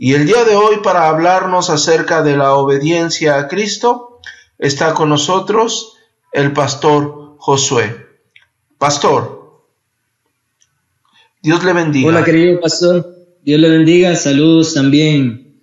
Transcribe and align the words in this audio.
Y 0.00 0.14
el 0.14 0.26
día 0.26 0.44
de 0.44 0.54
hoy 0.54 0.76
para 0.84 1.08
hablarnos 1.08 1.70
acerca 1.70 2.22
de 2.22 2.36
la 2.36 2.54
obediencia 2.54 3.36
a 3.36 3.48
Cristo 3.48 4.20
está 4.56 4.94
con 4.94 5.08
nosotros 5.08 5.94
el 6.32 6.52
pastor 6.52 7.34
Josué. 7.38 7.96
Pastor, 8.78 9.64
Dios 11.42 11.64
le 11.64 11.72
bendiga. 11.72 12.06
Hola 12.10 12.24
querido 12.24 12.60
pastor, 12.60 13.12
Dios 13.42 13.60
le 13.60 13.70
bendiga. 13.70 14.14
Saludos 14.14 14.72
también 14.72 15.62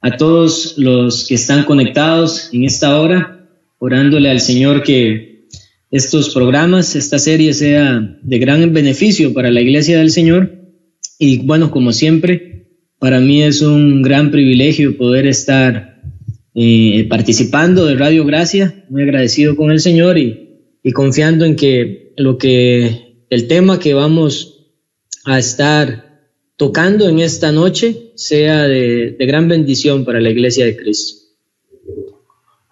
a 0.00 0.16
todos 0.16 0.74
los 0.76 1.28
que 1.28 1.36
están 1.36 1.62
conectados 1.62 2.50
en 2.52 2.64
esta 2.64 3.00
hora, 3.00 3.46
orándole 3.78 4.30
al 4.30 4.40
Señor 4.40 4.82
que 4.82 5.46
estos 5.92 6.34
programas, 6.34 6.96
esta 6.96 7.20
serie 7.20 7.54
sea 7.54 8.00
de 8.20 8.38
gran 8.40 8.72
beneficio 8.72 9.32
para 9.32 9.52
la 9.52 9.60
iglesia 9.60 9.98
del 9.98 10.10
Señor. 10.10 10.58
Y 11.20 11.46
bueno, 11.46 11.70
como 11.70 11.92
siempre, 11.92 12.49
para 13.00 13.18
mí 13.18 13.42
es 13.42 13.62
un 13.62 14.02
gran 14.02 14.30
privilegio 14.30 14.96
poder 14.96 15.26
estar 15.26 16.02
eh, 16.54 17.06
participando 17.08 17.86
de 17.86 17.96
Radio 17.96 18.24
Gracia, 18.26 18.84
muy 18.90 19.02
agradecido 19.02 19.56
con 19.56 19.70
el 19.70 19.80
Señor 19.80 20.18
y, 20.18 20.46
confiando 20.94 21.44
en 21.44 21.56
que 21.56 22.12
lo 22.16 22.36
que 22.36 23.24
el 23.30 23.48
tema 23.48 23.78
que 23.78 23.94
vamos 23.94 24.66
a 25.24 25.38
estar 25.38 26.28
tocando 26.56 27.08
en 27.08 27.20
esta 27.20 27.52
noche 27.52 28.12
sea 28.16 28.64
de, 28.64 29.16
de 29.18 29.26
gran 29.26 29.48
bendición 29.48 30.04
para 30.04 30.20
la 30.20 30.30
Iglesia 30.30 30.66
de 30.66 30.76
Cristo. 30.76 31.20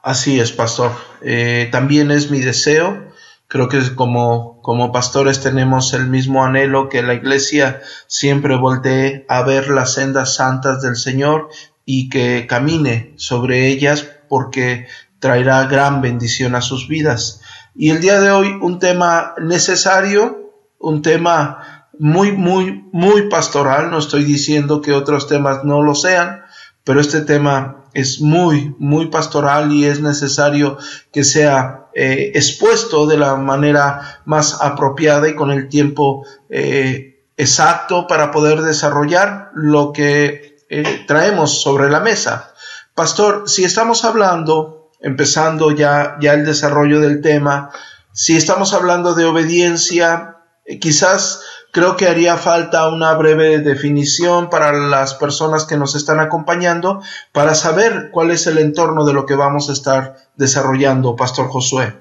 Así 0.03 0.39
es, 0.39 0.53
pastor. 0.53 0.92
Eh, 1.23 1.69
también 1.70 2.11
es 2.11 2.31
mi 2.31 2.41
deseo 2.41 3.08
Creo 3.48 3.70
que 3.70 3.95
como, 3.95 4.61
como 4.61 4.93
pastores 4.93 5.41
tenemos 5.41 5.95
el 5.95 6.06
mismo 6.06 6.45
anhelo 6.45 6.91
que 6.91 7.02
la 7.02 7.15
iglesia 7.15 7.80
siempre 8.06 8.56
voltee 8.56 9.25
a 9.29 9.43
ver 9.43 9.70
las 9.70 9.95
sendas 9.95 10.34
santas 10.34 10.83
del 10.83 10.97
Señor 10.97 11.48
y 11.87 12.11
que 12.11 12.47
camine 12.47 13.15
sobre 13.16 13.69
ellas 13.69 14.06
porque 14.29 14.86
traerá 15.19 15.64
gran 15.64 16.03
bendición 16.03 16.55
a 16.55 16.61
sus 16.61 16.89
vidas. 16.89 17.41
Y 17.75 17.89
el 17.89 18.00
día 18.03 18.20
de 18.20 18.31
hoy 18.31 18.48
un 18.61 18.78
tema 18.78 19.34
necesario, 19.41 20.53
un 20.78 21.01
tema 21.01 21.89
muy, 21.98 22.33
muy, 22.33 22.84
muy 22.92 23.28
pastoral. 23.28 23.91
No 23.91 23.98
estoy 23.98 24.25
diciendo 24.25 24.83
que 24.83 24.92
otros 24.92 25.27
temas 25.27 25.64
no 25.64 25.83
lo 25.83 25.95
sean, 25.95 26.42
pero 26.84 27.01
este 27.01 27.23
tema 27.23 27.78
es 27.94 28.20
muy, 28.20 28.75
muy 28.78 29.06
pastoral 29.06 29.72
y 29.72 29.84
es 29.84 30.00
necesario 30.00 30.78
que 31.12 31.25
sea 31.25 31.89
eh, 31.95 32.33
expuesto 32.34 33.06
de 33.06 33.17
la 33.17 33.36
manera 33.36 34.20
más 34.25 34.58
apropiada 34.61 35.28
y 35.28 35.34
con 35.34 35.50
el 35.50 35.69
tiempo 35.69 36.25
eh, 36.48 37.25
exacto 37.36 38.06
para 38.06 38.30
poder 38.30 38.62
desarrollar 38.62 39.50
lo 39.55 39.92
que 39.92 40.58
eh, 40.69 41.05
traemos 41.06 41.62
sobre 41.62 41.91
la 41.91 42.00
mesa. 42.00 42.53
Pastor, 42.95 43.48
si 43.48 43.64
estamos 43.64 44.05
hablando, 44.05 44.91
empezando 45.00 45.70
ya, 45.70 46.17
ya 46.20 46.34
el 46.34 46.45
desarrollo 46.45 47.00
del 47.00 47.20
tema, 47.20 47.70
si 48.12 48.36
estamos 48.36 48.75
hablando 48.75 49.14
de 49.14 49.25
obediencia, 49.25 50.36
quizás 50.80 51.41
Creo 51.79 51.97
que 51.97 52.07
haría 52.07 52.37
falta 52.37 52.89
una 52.89 53.15
breve 53.15 53.61
definición 53.61 54.51
para 54.51 54.73
las 54.73 55.15
personas 55.15 55.65
que 55.65 55.77
nos 55.77 55.95
están 55.95 56.19
acompañando 56.19 57.01
para 57.31 57.55
saber 57.55 58.09
cuál 58.11 58.33
es 58.33 58.48
el 58.48 58.59
entorno 58.59 59.07
de 59.07 59.12
lo 59.12 59.27
que 59.27 59.37
vamos 59.37 59.70
a 59.70 59.75
estar 59.75 60.17
desarrollando, 60.37 61.15
Pastor 61.15 61.47
Josué. 61.47 61.95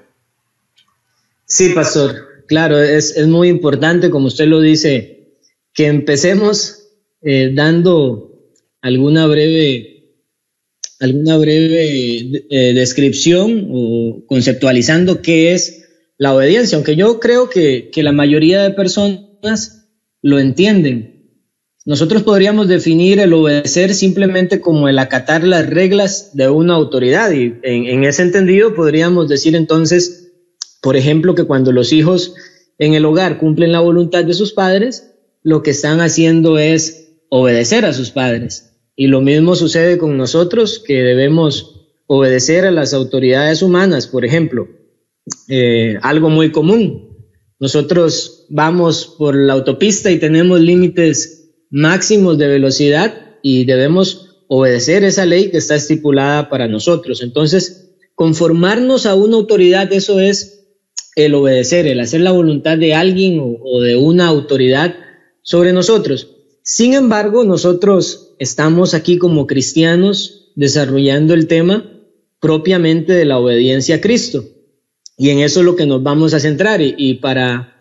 Sí, 1.44 1.68
Pastor, 1.68 2.42
claro, 2.48 2.82
es, 2.82 3.24
muy 3.28 3.46
importante, 3.46 4.10
como 4.10 4.26
usted 4.26 4.46
lo 4.46 4.60
dice, 4.60 5.28
que 5.72 5.86
empecemos 5.86 6.88
eh, 7.22 7.52
dando 7.54 8.32
alguna 8.82 9.28
breve, 9.28 10.08
alguna 10.98 11.36
breve 11.36 12.46
eh, 12.50 12.72
descripción 12.74 13.68
o 13.70 14.24
conceptualizando 14.26 15.22
qué 15.22 15.54
es 15.54 15.84
la 16.16 16.34
obediencia, 16.34 16.74
aunque 16.74 16.96
yo 16.96 17.20
creo 17.20 17.48
que, 17.48 17.90
que 17.92 18.02
la 18.02 18.10
mayoría 18.10 18.64
de 18.64 18.70
personas 18.72 19.77
lo 20.28 20.38
entienden. 20.38 21.18
Nosotros 21.84 22.22
podríamos 22.22 22.68
definir 22.68 23.18
el 23.18 23.32
obedecer 23.32 23.94
simplemente 23.94 24.60
como 24.60 24.88
el 24.88 24.98
acatar 24.98 25.42
las 25.42 25.66
reglas 25.68 26.36
de 26.36 26.48
una 26.50 26.74
autoridad 26.74 27.30
y 27.32 27.54
en, 27.62 28.04
ese 28.04 28.22
entendido 28.22 28.74
podríamos 28.74 29.28
decir 29.28 29.56
entonces, 29.56 30.32
por 30.82 30.96
ejemplo, 30.96 31.34
que 31.34 31.44
cuando 31.44 31.72
los 31.72 31.92
hijos 31.94 32.34
en 32.78 32.92
el 32.92 33.06
hogar 33.06 33.38
cumplen 33.38 33.72
la 33.72 33.80
voluntad 33.80 34.24
de 34.24 34.34
sus 34.34 34.52
padres, 34.52 35.14
lo 35.42 35.62
que 35.62 35.70
están 35.70 36.00
haciendo 36.00 36.58
es 36.58 37.14
obedecer 37.30 37.86
a 37.86 37.94
sus 37.94 38.10
padres. 38.10 38.74
Y 38.94 39.06
lo 39.06 39.22
mismo 39.22 39.54
sucede 39.54 39.96
con 39.96 40.18
nosotros, 40.18 40.82
que 40.84 41.02
debemos 41.02 41.86
obedecer 42.06 42.66
a 42.66 42.70
las 42.70 42.92
autoridades 42.92 43.62
humanas, 43.62 44.06
por 44.06 44.26
ejemplo. 44.26 44.68
Eh, 45.48 45.96
algo 46.02 46.28
muy 46.28 46.52
común, 46.52 47.07
nosotros 47.60 48.46
vamos 48.48 49.14
por 49.18 49.34
la 49.36 49.54
autopista 49.54 50.10
y 50.10 50.18
tenemos 50.18 50.60
límites 50.60 51.50
máximos 51.70 52.38
de 52.38 52.46
velocidad 52.46 53.36
y 53.42 53.64
debemos 53.64 54.44
obedecer 54.48 55.04
esa 55.04 55.26
ley 55.26 55.50
que 55.50 55.58
está 55.58 55.74
estipulada 55.76 56.48
para 56.48 56.68
nosotros. 56.68 57.22
Entonces, 57.22 57.94
conformarnos 58.14 59.06
a 59.06 59.14
una 59.14 59.36
autoridad, 59.36 59.92
eso 59.92 60.20
es 60.20 60.58
el 61.16 61.34
obedecer, 61.34 61.86
el 61.86 62.00
hacer 62.00 62.20
la 62.20 62.32
voluntad 62.32 62.78
de 62.78 62.94
alguien 62.94 63.40
o, 63.40 63.80
de 63.80 63.96
una 63.96 64.28
autoridad 64.28 64.94
sobre 65.42 65.72
nosotros. 65.72 66.36
Sin 66.62 66.94
embargo, 66.94 67.44
nosotros 67.44 68.34
estamos 68.38 68.94
aquí 68.94 69.18
como 69.18 69.46
cristianos 69.46 70.52
desarrollando 70.54 71.34
el 71.34 71.48
tema 71.48 71.92
propiamente 72.40 73.14
de 73.14 73.24
la 73.24 73.38
obediencia 73.38 73.96
a 73.96 74.00
Cristo. 74.00 74.44
Y 75.18 75.30
en 75.30 75.40
eso 75.40 75.60
es 75.60 75.66
lo 75.66 75.74
que 75.74 75.84
nos 75.84 76.02
vamos 76.02 76.32
a 76.32 76.40
centrar. 76.40 76.80
Y, 76.80 77.14
para, 77.14 77.74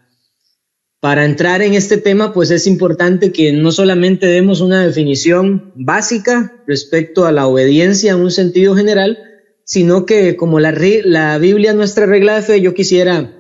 para 0.99 1.23
entrar 1.23 1.61
en 1.61 1.75
este 1.75 1.97
tema, 1.97 2.33
pues 2.33 2.49
es 2.49 2.65
importante 2.65 3.31
que 3.31 3.53
no 3.53 3.71
solamente 3.71 4.25
demos 4.25 4.59
una 4.59 4.83
definición 4.83 5.71
básica 5.75 6.63
respecto 6.65 7.25
a 7.25 7.31
la 7.31 7.45
obediencia 7.45 8.13
en 8.13 8.21
un 8.21 8.31
sentido 8.31 8.75
general, 8.75 9.19
sino 9.63 10.05
que 10.05 10.35
como 10.35 10.59
la, 10.59 10.75
la 11.05 11.37
Biblia 11.37 11.69
es 11.69 11.75
nuestra 11.77 12.07
regla 12.07 12.35
de 12.35 12.41
fe, 12.41 12.59
yo 12.59 12.73
quisiera 12.73 13.31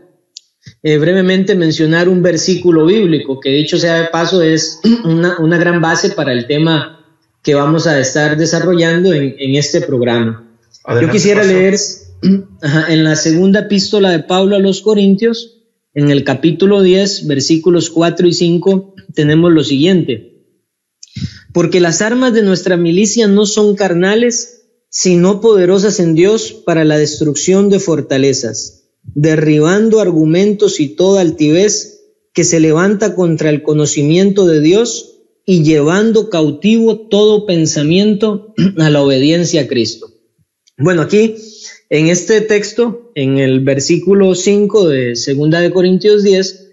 eh, 0.83 0.97
brevemente 0.99 1.55
mencionar 1.55 2.07
un 2.07 2.21
versículo 2.21 2.85
bíblico, 2.85 3.39
que 3.39 3.49
dicho 3.49 3.79
sea 3.79 4.01
de 4.01 4.07
paso 4.09 4.43
es 4.43 4.79
una, 5.05 5.39
una 5.39 5.57
gran 5.57 5.81
base 5.81 6.11
para 6.11 6.33
el 6.33 6.45
tema 6.45 7.03
que 7.41 7.55
vamos 7.55 7.87
a 7.87 7.99
estar 7.99 8.37
desarrollando 8.37 9.11
en, 9.11 9.35
en 9.39 9.55
este 9.55 9.81
programa. 9.81 10.47
yo 11.01 11.09
quisiera 11.09 11.43
leer 11.43 11.77
en 12.89 13.03
la 13.03 13.15
segunda 13.15 13.61
epístola 13.61 14.11
de 14.11 14.19
Pablo 14.19 14.55
a 14.55 14.59
los 14.59 14.81
Corintios, 14.81 15.57
en 15.93 16.09
el 16.09 16.23
capítulo 16.23 16.81
10, 16.81 17.27
versículos 17.27 17.89
4 17.89 18.27
y 18.27 18.33
5, 18.33 18.95
tenemos 19.13 19.51
lo 19.51 19.63
siguiente. 19.63 20.45
Porque 21.53 21.79
las 21.79 22.01
armas 22.01 22.33
de 22.33 22.43
nuestra 22.43 22.77
milicia 22.77 23.27
no 23.27 23.45
son 23.45 23.75
carnales, 23.75 24.65
sino 24.89 25.41
poderosas 25.41 25.99
en 25.99 26.13
Dios 26.15 26.53
para 26.65 26.85
la 26.85 26.97
destrucción 26.97 27.69
de 27.69 27.79
fortalezas, 27.79 28.89
derribando 29.03 29.99
argumentos 29.99 30.79
y 30.79 30.89
toda 30.89 31.21
altivez 31.21 32.01
que 32.33 32.43
se 32.43 32.59
levanta 32.59 33.15
contra 33.15 33.49
el 33.49 33.63
conocimiento 33.63 34.45
de 34.45 34.61
Dios 34.61 35.15
y 35.45 35.63
llevando 35.63 36.29
cautivo 36.29 37.07
todo 37.07 37.45
pensamiento 37.45 38.53
a 38.77 38.89
la 38.89 39.01
obediencia 39.01 39.61
a 39.61 39.67
Cristo. 39.67 40.11
Bueno, 40.77 41.01
aquí 41.01 41.35
en 41.89 42.07
este 42.07 42.41
texto, 42.41 43.11
en 43.15 43.37
el 43.37 43.61
versículo 43.61 44.35
5 44.35 44.89
de 44.89 45.15
Segunda 45.15 45.61
de 45.61 45.71
Corintios 45.71 46.23
10, 46.23 46.69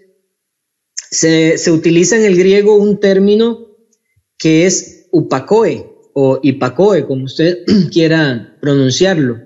se, 1.11 1.57
se 1.57 1.71
utiliza 1.71 2.17
en 2.17 2.25
el 2.25 2.37
griego 2.37 2.75
un 2.75 2.99
término 2.99 3.77
que 4.37 4.65
es 4.65 5.07
upacoe 5.11 5.87
o 6.13 6.39
ipacoe, 6.43 7.05
como 7.05 7.25
usted 7.25 7.59
quiera 7.91 8.57
pronunciarlo. 8.61 9.39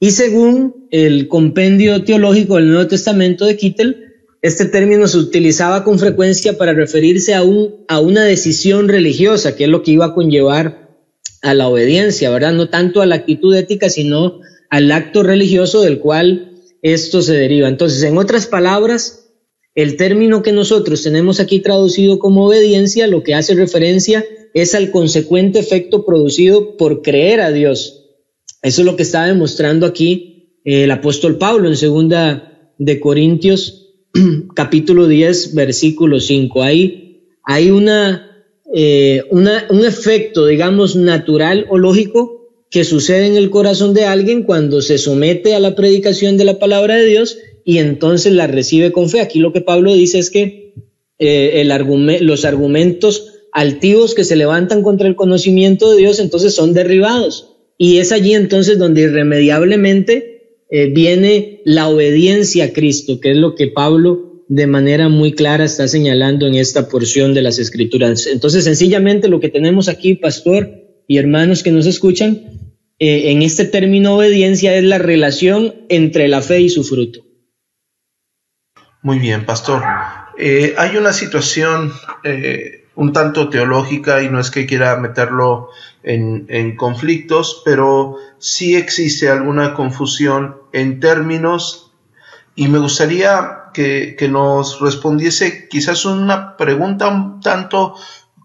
Y 0.00 0.10
según 0.10 0.88
el 0.90 1.28
compendio 1.28 2.04
teológico 2.04 2.56
del 2.56 2.68
Nuevo 2.68 2.86
Testamento 2.88 3.46
de 3.46 3.56
Kittel, 3.56 4.04
este 4.42 4.66
término 4.66 5.08
se 5.08 5.16
utilizaba 5.16 5.84
con 5.84 5.98
frecuencia 5.98 6.58
para 6.58 6.74
referirse 6.74 7.32
a, 7.32 7.42
a 7.88 8.00
una 8.00 8.24
decisión 8.24 8.88
religiosa, 8.88 9.56
que 9.56 9.64
es 9.64 9.70
lo 9.70 9.82
que 9.82 9.92
iba 9.92 10.04
a 10.06 10.14
conllevar 10.14 10.98
a 11.40 11.54
la 11.54 11.68
obediencia, 11.68 12.28
¿verdad? 12.28 12.52
No 12.52 12.68
tanto 12.68 13.00
a 13.00 13.06
la 13.06 13.14
actitud 13.14 13.54
ética, 13.54 13.88
sino 13.88 14.40
al 14.74 14.90
acto 14.90 15.22
religioso 15.22 15.82
del 15.82 16.00
cual 16.00 16.50
esto 16.82 17.22
se 17.22 17.34
deriva. 17.34 17.68
Entonces, 17.68 18.02
en 18.02 18.18
otras 18.18 18.48
palabras, 18.48 19.30
el 19.76 19.96
término 19.96 20.42
que 20.42 20.50
nosotros 20.50 21.04
tenemos 21.04 21.38
aquí 21.38 21.60
traducido 21.60 22.18
como 22.18 22.44
obediencia 22.44 23.06
lo 23.06 23.22
que 23.22 23.36
hace 23.36 23.54
referencia 23.54 24.24
es 24.52 24.74
al 24.74 24.90
consecuente 24.90 25.60
efecto 25.60 26.04
producido 26.04 26.76
por 26.76 27.02
creer 27.02 27.40
a 27.40 27.52
Dios. 27.52 28.16
Eso 28.62 28.82
es 28.82 28.84
lo 28.84 28.96
que 28.96 29.04
está 29.04 29.24
demostrando 29.26 29.86
aquí 29.86 30.58
el 30.64 30.90
apóstol 30.90 31.38
Pablo 31.38 31.68
en 31.68 31.76
segunda 31.76 32.72
de 32.76 32.98
Corintios 32.98 33.92
capítulo 34.56 35.06
10 35.06 35.54
versículo 35.54 36.18
5. 36.18 36.62
Ahí 36.64 37.28
hay 37.44 37.70
una 37.70 38.28
eh, 38.74 39.22
un 39.30 39.84
efecto, 39.84 40.46
digamos, 40.46 40.96
natural 40.96 41.64
o 41.68 41.78
lógico 41.78 42.43
que 42.74 42.82
sucede 42.82 43.28
en 43.28 43.36
el 43.36 43.50
corazón 43.50 43.94
de 43.94 44.04
alguien 44.04 44.42
cuando 44.42 44.82
se 44.82 44.98
somete 44.98 45.54
a 45.54 45.60
la 45.60 45.76
predicación 45.76 46.36
de 46.36 46.44
la 46.44 46.58
palabra 46.58 46.96
de 46.96 47.06
Dios 47.06 47.38
y 47.64 47.78
entonces 47.78 48.32
la 48.32 48.48
recibe 48.48 48.90
con 48.90 49.08
fe. 49.08 49.20
Aquí 49.20 49.38
lo 49.38 49.52
que 49.52 49.60
Pablo 49.60 49.94
dice 49.94 50.18
es 50.18 50.28
que 50.28 50.74
eh, 51.20 51.64
los 52.20 52.44
argumentos 52.44 53.28
altivos 53.52 54.16
que 54.16 54.24
se 54.24 54.34
levantan 54.34 54.82
contra 54.82 55.06
el 55.06 55.14
conocimiento 55.14 55.88
de 55.88 55.98
Dios 55.98 56.18
entonces 56.18 56.52
son 56.52 56.74
derribados. 56.74 57.54
Y 57.78 57.98
es 57.98 58.10
allí 58.10 58.34
entonces 58.34 58.76
donde 58.76 59.02
irremediablemente 59.02 60.64
eh, 60.68 60.86
viene 60.86 61.60
la 61.64 61.88
obediencia 61.88 62.64
a 62.64 62.72
Cristo, 62.72 63.20
que 63.20 63.30
es 63.30 63.36
lo 63.36 63.54
que 63.54 63.68
Pablo 63.68 64.42
de 64.48 64.66
manera 64.66 65.08
muy 65.08 65.30
clara 65.34 65.64
está 65.64 65.86
señalando 65.86 66.48
en 66.48 66.56
esta 66.56 66.88
porción 66.88 67.34
de 67.34 67.42
las 67.42 67.60
escrituras. 67.60 68.26
Entonces, 68.26 68.64
sencillamente 68.64 69.28
lo 69.28 69.38
que 69.38 69.48
tenemos 69.48 69.88
aquí, 69.88 70.16
pastor 70.16 70.70
y 71.06 71.18
hermanos 71.18 71.62
que 71.62 71.70
nos 71.70 71.86
escuchan, 71.86 72.63
eh, 73.06 73.32
en 73.32 73.42
este 73.42 73.66
término 73.66 74.14
obediencia 74.14 74.74
es 74.74 74.82
la 74.82 74.96
relación 74.96 75.74
entre 75.90 76.26
la 76.26 76.40
fe 76.40 76.60
y 76.60 76.70
su 76.70 76.84
fruto. 76.84 77.20
Muy 79.02 79.18
bien, 79.18 79.44
pastor. 79.44 79.82
Eh, 80.38 80.74
hay 80.78 80.96
una 80.96 81.12
situación 81.12 81.92
eh, 82.22 82.86
un 82.94 83.12
tanto 83.12 83.50
teológica 83.50 84.22
y 84.22 84.30
no 84.30 84.40
es 84.40 84.50
que 84.50 84.64
quiera 84.64 84.96
meterlo 84.96 85.68
en, 86.02 86.76
conflictos, 86.76 87.60
pero 87.62 88.16
sí 88.38 88.74
existe 88.74 89.28
alguna 89.28 89.74
confusión 89.74 90.56
en 90.72 90.98
términos 90.98 91.92
y 92.54 92.68
me 92.68 92.78
gustaría 92.78 93.64
que, 93.74 94.16
nos 94.30 94.80
respondiese 94.80 95.68
quizás 95.68 96.06
una 96.06 96.56
pregunta 96.56 97.08
un 97.08 97.40
tanto 97.40 97.96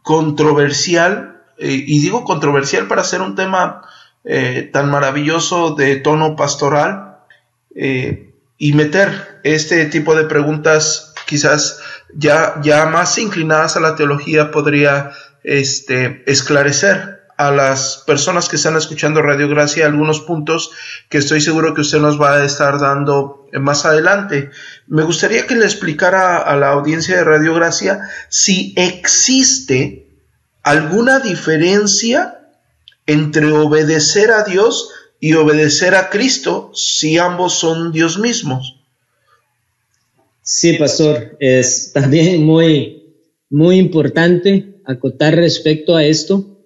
controversial, 0.02 1.44
y 1.58 2.02
digo 2.02 2.26
controversial 2.26 2.88
para 2.88 3.02
hacer 3.02 3.22
un 3.22 3.36
tema 3.36 3.84
eh, 4.32 4.70
tan 4.72 4.92
maravilloso 4.92 5.74
de 5.74 5.96
tono 5.96 6.36
pastoral 6.36 7.18
eh, 7.74 8.36
y 8.60 8.74
meter 8.74 9.40
este 9.44 9.86
tipo 9.86 10.14
de 10.14 10.26
preguntas 10.26 11.16
quizás 11.26 11.82
ya, 12.14 12.62
ya 12.62 12.86
más 12.86 13.18
inclinadas 13.18 13.76
a 13.76 13.80
la 13.80 13.96
teología 13.96 14.52
podría 14.52 15.14
este, 15.44 16.22
esclarecer 16.28 17.24
a 17.38 17.50
las 17.50 18.04
personas 18.06 18.50
que 18.50 18.58
están 18.58 18.78
escuchando 18.78 19.24
Radio 19.24 19.50
Gracia 19.50 19.88
algunos 19.88 20.20
puntos 20.20 20.74
que 21.10 21.18
estoy 21.18 21.42
seguro 21.42 21.74
que 21.74 21.82
usted 21.82 21.98
nos 21.98 22.22
va 22.22 22.36
a 22.36 22.46
estar 22.46 22.80
dando 22.80 23.48
más 23.54 23.88
adelante. 23.88 24.52
Me 24.86 25.02
gustaría 25.02 25.48
que 25.48 25.56
le 25.56 25.66
explicara 25.66 26.38
a 26.38 26.56
la 26.56 26.70
audiencia 26.70 27.18
de 27.18 27.24
Radio 27.24 27.56
Gracia 27.56 28.02
si 28.30 28.76
existe 28.78 30.08
alguna 30.62 31.18
diferencia 31.20 32.39
entre 33.12 33.52
obedecer 33.52 34.32
a 34.32 34.44
Dios 34.44 34.90
y 35.20 35.34
obedecer 35.34 35.96
a 35.96 36.10
Cristo 36.10 36.72
si 36.74 37.18
ambos 37.18 37.54
son 37.54 37.92
Dios 37.92 38.18
mismos. 38.18 38.76
Sí, 40.42 40.74
pastor, 40.74 41.38
es 41.40 41.92
también 41.94 42.44
muy, 42.44 43.04
muy 43.50 43.78
importante 43.78 44.82
acotar 44.86 45.36
respecto 45.36 45.96
a 45.96 46.04
esto. 46.04 46.58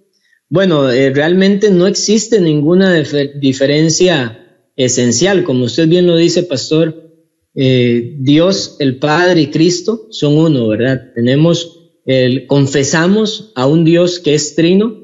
Bueno, 0.50 0.90
eh, 0.92 1.10
realmente 1.10 1.70
no 1.70 1.88
existe 1.88 2.40
ninguna 2.40 2.94
diferencia 3.36 4.40
esencial, 4.76 5.44
como 5.44 5.66
usted 5.66 5.88
bien 5.88 6.08
lo 6.08 6.16
dice, 6.16 6.44
pastor. 6.44 7.12
Eh, 7.56 8.16
Dios, 8.20 8.78
el 8.80 8.98
Padre 8.98 9.42
y 9.42 9.48
Cristo 9.48 10.08
son 10.10 10.38
uno, 10.38 10.68
¿verdad? 10.68 11.12
Tenemos, 11.14 11.92
el, 12.06 12.48
confesamos 12.48 13.52
a 13.56 13.68
un 13.68 13.84
Dios 13.84 14.20
que 14.20 14.34
es 14.34 14.56
trino, 14.56 15.03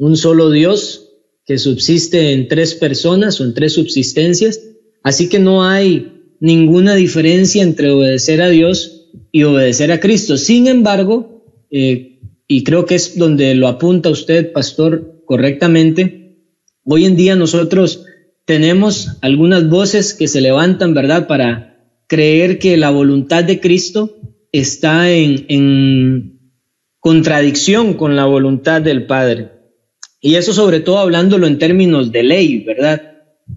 un 0.00 0.16
solo 0.16 0.50
Dios 0.50 1.10
que 1.44 1.58
subsiste 1.58 2.32
en 2.32 2.48
tres 2.48 2.74
personas 2.74 3.38
o 3.38 3.44
en 3.44 3.52
tres 3.52 3.74
subsistencias, 3.74 4.58
así 5.02 5.28
que 5.28 5.38
no 5.38 5.62
hay 5.62 6.36
ninguna 6.40 6.94
diferencia 6.94 7.62
entre 7.62 7.90
obedecer 7.90 8.40
a 8.40 8.48
Dios 8.48 9.10
y 9.30 9.42
obedecer 9.42 9.92
a 9.92 10.00
Cristo. 10.00 10.38
Sin 10.38 10.68
embargo, 10.68 11.44
eh, 11.70 12.18
y 12.48 12.64
creo 12.64 12.86
que 12.86 12.94
es 12.94 13.18
donde 13.18 13.54
lo 13.54 13.68
apunta 13.68 14.08
usted, 14.08 14.52
pastor, 14.52 15.22
correctamente, 15.26 16.38
hoy 16.84 17.04
en 17.04 17.14
día 17.14 17.36
nosotros 17.36 18.06
tenemos 18.46 19.18
algunas 19.20 19.68
voces 19.68 20.14
que 20.14 20.28
se 20.28 20.40
levantan, 20.40 20.94
¿verdad?, 20.94 21.26
para 21.26 21.76
creer 22.06 22.58
que 22.58 22.78
la 22.78 22.90
voluntad 22.90 23.44
de 23.44 23.60
Cristo 23.60 24.16
está 24.50 25.12
en, 25.12 25.44
en 25.48 26.40
contradicción 27.00 27.94
con 27.94 28.16
la 28.16 28.24
voluntad 28.24 28.80
del 28.80 29.04
Padre. 29.04 29.59
Y 30.20 30.34
eso 30.34 30.52
sobre 30.52 30.80
todo 30.80 30.98
hablándolo 30.98 31.46
en 31.46 31.58
términos 31.58 32.12
de 32.12 32.22
ley, 32.22 32.64
¿verdad? 32.64 33.02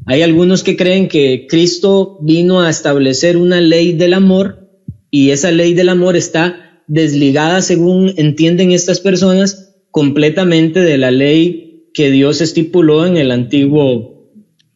Hay 0.05 0.21
algunos 0.21 0.63
que 0.63 0.75
creen 0.75 1.07
que 1.07 1.47
Cristo 1.49 2.17
vino 2.21 2.61
a 2.61 2.69
establecer 2.69 3.37
una 3.37 3.61
ley 3.61 3.93
del 3.93 4.13
amor 4.13 4.69
y 5.11 5.31
esa 5.31 5.51
ley 5.51 5.73
del 5.73 5.89
amor 5.89 6.15
está 6.15 6.81
desligada, 6.87 7.61
según 7.61 8.13
entienden 8.17 8.71
estas 8.71 8.99
personas, 8.99 9.75
completamente 9.91 10.79
de 10.79 10.97
la 10.97 11.11
ley 11.11 11.89
que 11.93 12.09
Dios 12.09 12.41
estipuló 12.41 13.05
en 13.05 13.17
el 13.17 13.31
antiguo 13.31 14.31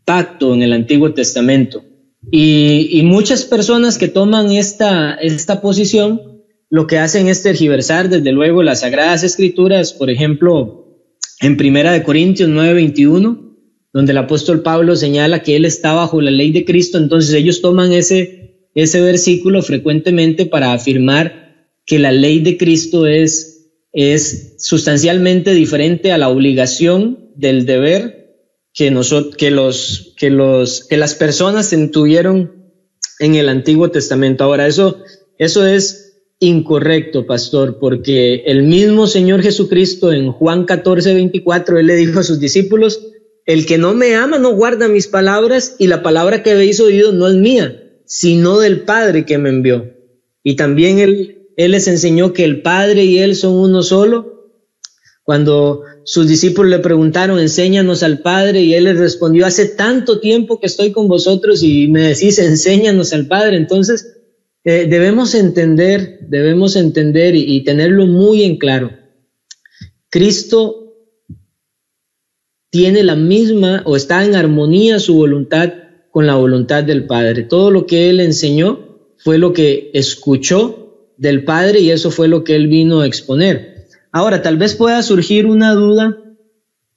pacto, 0.06 0.54
en 0.54 0.62
el 0.62 0.74
antiguo 0.74 1.13
testamento. 1.13 1.83
Y, 2.31 3.01
muchas 3.04 3.45
personas 3.45 3.98
que 3.98 4.07
toman 4.07 4.51
esta, 4.51 5.16
esta 5.16 5.62
posición 5.62 6.44
lo 6.69 6.86
que 6.86 6.98
hacen 6.98 7.28
es 7.28 7.42
tergiversar 7.44 8.10
desde 8.10 8.31
luego 8.31 8.62
las 8.62 8.81
sagradas 8.81 9.24
escrituras, 9.24 9.94
por 9.94 10.10
ejemplo, 10.10 10.87
en 11.42 11.57
Primera 11.57 11.92
de 11.92 12.04
Corintios 12.04 12.50
9:21, 12.50 13.56
donde 13.94 14.12
el 14.12 14.18
apóstol 14.18 14.62
Pablo 14.62 14.95
señala 14.95 15.44
que 15.44 15.56
él 15.56 15.66
está 15.66 15.94
bajo 15.94 16.22
la 16.22 16.31
ley 16.31 16.51
de 16.51 16.66
Cristo, 16.66 16.98
entonces 16.98 17.34
ellos 17.34 17.62
toman 17.62 17.94
ese, 17.94 18.69
ese 18.75 19.01
versículo 19.01 19.62
frecuentemente 19.62 20.45
para 20.45 20.74
afirmar 20.74 21.48
que 21.86 22.00
la 22.00 22.12
ley 22.12 22.39
de 22.39 22.57
Cristo 22.57 23.07
es, 23.07 23.72
es 23.94 24.56
sustancialmente 24.60 25.54
diferente 25.54 26.12
a 26.12 26.18
la 26.18 26.30
obligación 26.30 27.31
del 27.36 27.66
deber 27.66 28.18
que, 28.74 28.92
nosotros, 28.92 29.36
que, 29.38 29.51
los, 29.51 30.13
que, 30.18 30.30
los, 30.30 30.86
que 30.86 30.98
las 30.98 31.16
personas 31.16 31.74
tuvieron 31.92 32.74
en 33.19 33.36
el 33.36 33.50
Antiguo 33.50 33.90
Testamento. 33.90 34.44
Ahora, 34.44 34.68
eso, 34.68 35.01
eso 35.40 35.66
es 35.66 36.06
incorrecto, 36.39 37.25
pastor, 37.25 37.80
porque 37.80 38.44
el 38.45 38.63
mismo 38.63 39.07
Señor 39.07 39.42
Jesucristo 39.42 40.12
en 40.12 40.31
Juan 40.31 40.66
14, 40.66 41.13
24, 41.13 41.80
él 41.80 41.88
le 41.88 41.95
dijo 41.95 42.19
a 42.19 42.24
sus 42.24 42.39
discípulos, 42.39 43.01
el 43.45 43.66
que 43.66 43.78
no 43.78 43.94
me 43.94 44.16
ama 44.16 44.38
no 44.38 44.54
guarda 44.54 44.88
mis 44.88 45.07
palabras 45.07 45.76
y 45.80 45.88
la 45.88 46.04
palabra 46.04 46.44
que 46.44 46.52
habéis 46.52 46.80
oído 46.80 47.11
no 47.14 47.28
es 47.28 47.35
mía, 47.35 47.81
sino 48.06 48.59
del 48.59 48.81
Padre 48.81 49.26
que 49.26 49.38
me 49.38 49.50
envió. 49.50 49.94
Y 50.44 50.56
también 50.56 51.00
él, 51.00 51.47
él 51.56 51.71
les 51.71 51.88
enseñó 51.88 52.33
que 52.33 52.44
el 52.44 52.61
Padre 52.61 53.06
y 53.06 53.19
él 53.19 53.35
son 53.35 53.54
uno 53.54 53.83
solo. 53.83 54.54
Cuando 55.23 55.81
sus 56.04 56.28
discípulos 56.28 56.69
le 56.71 56.80
preguntaron, 56.80 57.40
enséñanos 57.40 58.04
al 58.04 58.19
Padre, 58.19 58.61
y 58.61 58.73
él 58.76 58.85
les 58.85 58.97
respondió, 58.97 59.45
hace 59.45 59.66
tanto 59.66 60.19
tiempo 60.19 60.59
que 60.59 60.68
estoy 60.68 60.92
con 60.92 61.07
vosotros 61.07 61.64
y 61.64 61.88
me 61.88 62.02
decís, 62.02 62.40
enséñanos 62.40 63.11
al 63.11 63.28
Padre. 63.28 63.57
Entonces, 63.57 64.17
eh, 64.69 64.86
debemos 64.86 65.33
entender, 65.33 66.28
debemos 66.28 66.76
entender 66.76 67.36
y, 67.38 67.64
tenerlo 67.64 68.06
muy 68.06 68.44
en 68.44 68.57
claro. 68.57 68.92
Cristo 70.09 70.94
tiene 72.69 73.02
la 73.04 73.16
misma 73.16 73.81
o 73.86 73.95
está 73.95 74.26
en 74.26 74.36
armonía 74.36 75.00
su 75.00 75.16
voluntad 75.16 75.71
con 76.12 76.28
la 76.28 76.36
voluntad 76.36 76.83
del 76.83 77.06
Padre. 77.06 77.44
Todo 77.44 77.71
lo 77.71 77.86
que 77.86 78.09
Él 78.09 78.19
enseñó 78.19 79.00
fue 79.19 79.38
lo 79.38 79.54
que 79.54 79.90
escuchó 79.94 81.14
del 81.16 81.45
Padre 81.45 81.80
y 81.80 81.92
eso 81.92 82.12
fue 82.12 82.28
lo 82.28 82.44
que 82.44 82.57
Él 82.57 82.68
vino 82.68 83.00
a 83.00 83.07
exponer. 83.07 83.88
Ahora, 84.12 84.42
tal 84.42 84.57
vez 84.57 84.76
pueda 84.76 85.02
surgir 85.02 85.45
una 85.45 85.76
duda 85.76 86.18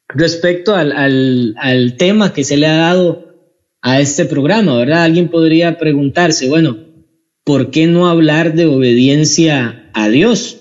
respecto 0.09 0.75
al, 0.75 1.55
al 1.57 1.97
tema 1.97 2.33
que 2.33 2.43
se 2.43 2.57
le 2.57 2.67
ha 2.67 2.77
dado 2.77 3.29
a 3.81 4.00
este 4.00 4.25
programa, 4.25 4.77
¿verdad? 4.77 5.05
Alguien 5.05 5.29
podría 5.29 5.79
preguntarse, 5.79 6.49
bueno, 6.49 6.89
¿por 7.50 7.73
qué 7.73 7.88
no 7.88 8.07
hablar 8.07 8.54
de 8.54 8.66
obediencia 8.66 9.90
a 9.92 10.09
Dios? 10.09 10.59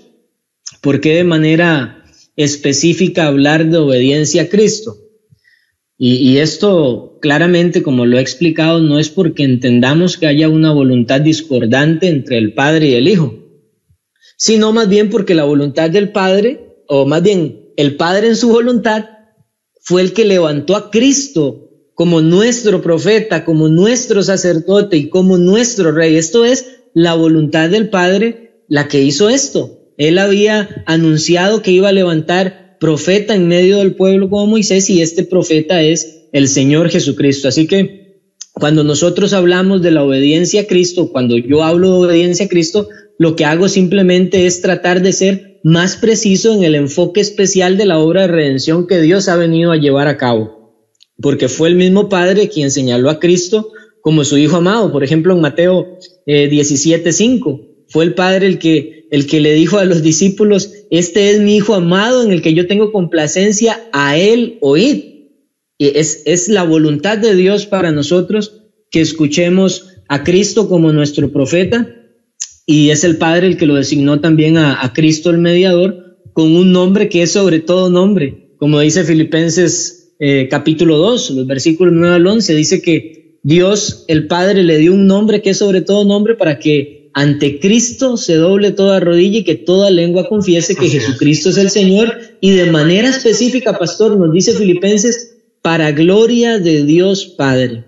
¿Por 0.82 1.02
qué 1.02 1.14
de 1.14 1.24
manera 1.24 2.04
específica 2.36 3.28
hablar 3.28 3.70
de 3.70 3.78
obediencia 3.78 4.42
a 4.42 4.50
Cristo? 4.50 4.98
Y, 6.00 6.38
esto 6.38 7.20
claramente, 7.22 7.84
como 7.84 8.08
lo 8.08 8.18
he 8.18 8.22
explicado, 8.22 8.80
no 8.80 8.98
es 8.98 9.10
porque 9.10 9.44
entendamos 9.44 10.18
que 10.18 10.26
haya 10.26 10.50
una 10.50 10.74
voluntad 10.74 11.22
discordante 11.22 12.08
entre 12.08 12.40
el 12.40 12.56
Padre 12.56 12.88
y 12.88 12.94
el 12.96 13.08
Hijo, 13.08 13.36
sino 14.36 14.74
más 14.74 14.90
bien 14.90 15.12
porque 15.12 15.36
la 15.36 15.44
voluntad 15.44 15.92
del 15.92 16.12
Padre, 16.12 16.74
o 16.88 17.06
más 17.06 17.22
bien 17.22 17.70
el 17.78 17.98
Padre 17.98 18.30
en 18.30 18.36
su 18.36 18.50
voluntad, 18.50 19.06
fue 19.80 20.02
el 20.02 20.12
que 20.12 20.26
levantó 20.26 20.76
a 20.76 20.90
Cristo 20.90 21.70
como 21.94 22.22
nuestro 22.22 22.82
profeta, 22.82 23.46
como 23.46 23.68
nuestro 23.68 24.24
sacerdote 24.24 24.98
y 24.98 25.10
como 25.10 25.38
nuestro 25.38 25.92
rey. 25.92 26.16
Esto 26.16 26.46
es 26.46 26.79
la 26.94 27.14
voluntad 27.16 27.70
del 27.70 27.90
Padre 27.90 28.64
la 28.68 28.88
que 28.88 29.02
hizo 29.02 29.30
esto. 29.30 29.94
Él 29.98 30.18
había 30.18 30.84
anunciado 30.86 31.62
que 31.62 31.72
iba 31.72 31.90
a 31.90 31.94
levantar 31.94 32.78
profeta 32.80 33.36
en 33.36 33.48
medio 33.48 33.80
del 33.80 33.96
pueblo 33.96 34.30
como 34.30 34.48
Moisés 34.48 34.90
y 34.90 35.02
este 35.02 35.24
profeta 35.24 35.82
es 35.82 36.30
el 36.32 36.48
Señor 36.48 36.90
Jesucristo. 36.90 37.48
Así 37.48 37.68
que 37.68 38.22
cuando 38.54 38.84
nosotros 38.84 39.34
hablamos 39.34 39.82
de 39.82 39.92
la 39.92 40.04
obediencia 40.04 40.62
a 40.62 40.68
Cristo, 40.68 41.12
cuando 41.12 41.38
yo 41.38 41.64
hablo 41.64 41.92
de 41.92 42.08
obediencia 42.08 42.46
a 42.46 42.50
Cristo, 42.50 42.88
lo 43.18 43.36
que 43.36 43.46
hago 43.46 43.68
simplemente 43.68 44.46
es 44.46 44.62
tratar 44.62 45.02
de 45.02 45.14
ser 45.14 45.60
más 45.64 45.98
preciso 45.98 46.54
en 46.54 46.64
el 46.64 46.76
enfoque 46.76 47.20
especial 47.20 47.78
de 47.78 47.86
la 47.86 48.00
obra 48.00 48.22
de 48.22 48.28
redención 48.30 48.88
que 48.88 49.02
Dios 49.02 49.28
ha 49.28 49.36
venido 49.36 49.72
a 49.72 49.78
llevar 49.78 50.08
a 50.08 50.18
cabo. 50.18 50.88
Porque 51.22 51.50
fue 51.50 51.68
el 51.68 51.76
mismo 51.76 52.08
Padre 52.08 52.48
quien 52.48 52.72
señaló 52.72 53.10
a 53.10 53.20
Cristo 53.20 53.72
como 54.02 54.24
su 54.24 54.38
Hijo 54.38 54.58
amado. 54.58 54.92
Por 54.92 55.04
ejemplo, 55.04 55.34
en 55.34 55.42
Mateo 55.42 55.98
eh, 56.26 56.50
17:5, 56.50 57.86
fue 57.88 58.06
el 58.06 58.14
Padre 58.14 58.48
el 58.48 58.60
que, 58.60 59.08
el 59.12 59.28
que 59.28 59.40
le 59.40 59.54
dijo 59.54 59.78
a 59.78 59.86
los 59.86 60.02
discípulos, 60.02 60.72
este 60.92 61.32
es 61.32 61.40
mi 61.40 61.58
Hijo 61.58 61.74
amado 61.74 62.24
en 62.24 62.32
el 62.32 62.42
que 62.42 62.54
yo 62.54 62.68
tengo 62.68 62.92
complacencia, 62.92 63.82
a 63.92 64.18
Él 64.18 64.58
oíd. 64.62 65.04
Y 65.78 65.98
es, 65.98 66.24
es 66.26 66.50
la 66.50 66.64
voluntad 66.64 67.18
de 67.18 67.36
Dios 67.36 67.66
para 67.66 67.92
nosotros 67.92 68.64
que 68.92 69.02
escuchemos 69.02 69.88
a 70.08 70.24
Cristo 70.24 70.68
como 70.68 70.92
nuestro 70.92 71.32
profeta 71.32 71.96
y 72.66 72.90
es 72.90 73.04
el 73.04 73.18
Padre 73.18 73.48
el 73.48 73.58
que 73.58 73.66
lo 73.66 73.76
designó 73.76 74.20
también 74.20 74.58
a, 74.58 74.84
a 74.84 74.94
Cristo 74.94 75.30
el 75.30 75.38
mediador 75.38 76.10
con 76.34 76.56
un 76.56 76.72
nombre 76.72 77.10
que 77.10 77.24
es 77.24 77.32
sobre 77.32 77.60
todo 77.60 77.90
nombre. 77.90 78.54
Como 78.58 78.80
dice 78.80 79.04
Filipenses 79.04 80.14
eh, 80.20 80.48
capítulo 80.52 80.98
2, 80.98 81.32
los 81.32 81.48
versículos 81.48 81.94
9 81.96 82.16
al 82.16 82.28
11, 82.28 82.56
dice 82.56 82.82
que 82.82 83.19
Dios, 83.44 84.06
el 84.08 84.28
Padre, 84.28 84.64
le 84.64 84.78
dio 84.78 84.94
un 84.94 85.08
nombre 85.08 85.42
que 85.42 85.52
es 85.52 85.58
sobre 85.58 85.82
todo 85.82 86.06
nombre 86.06 86.36
para 86.36 86.60
que 86.60 87.00
ante 87.14 87.60
Cristo 87.60 88.18
se 88.18 88.36
doble 88.36 88.72
toda 88.72 89.00
rodilla 89.00 89.40
y 89.40 89.44
que 89.44 89.56
toda 89.56 89.90
lengua 89.90 90.28
confiese 90.28 90.76
que 90.76 90.90
Jesucristo 90.90 91.50
es 91.50 91.58
el 91.58 91.70
Señor. 91.70 92.18
Y 92.42 92.52
de 92.52 92.72
manera 92.72 93.10
específica, 93.10 93.78
pastor, 93.78 94.18
nos 94.18 94.32
dice 94.32 94.54
Filipenses, 94.54 95.38
para 95.62 95.92
gloria 95.92 96.60
de 96.60 96.84
Dios 96.84 97.26
Padre. 97.26 97.86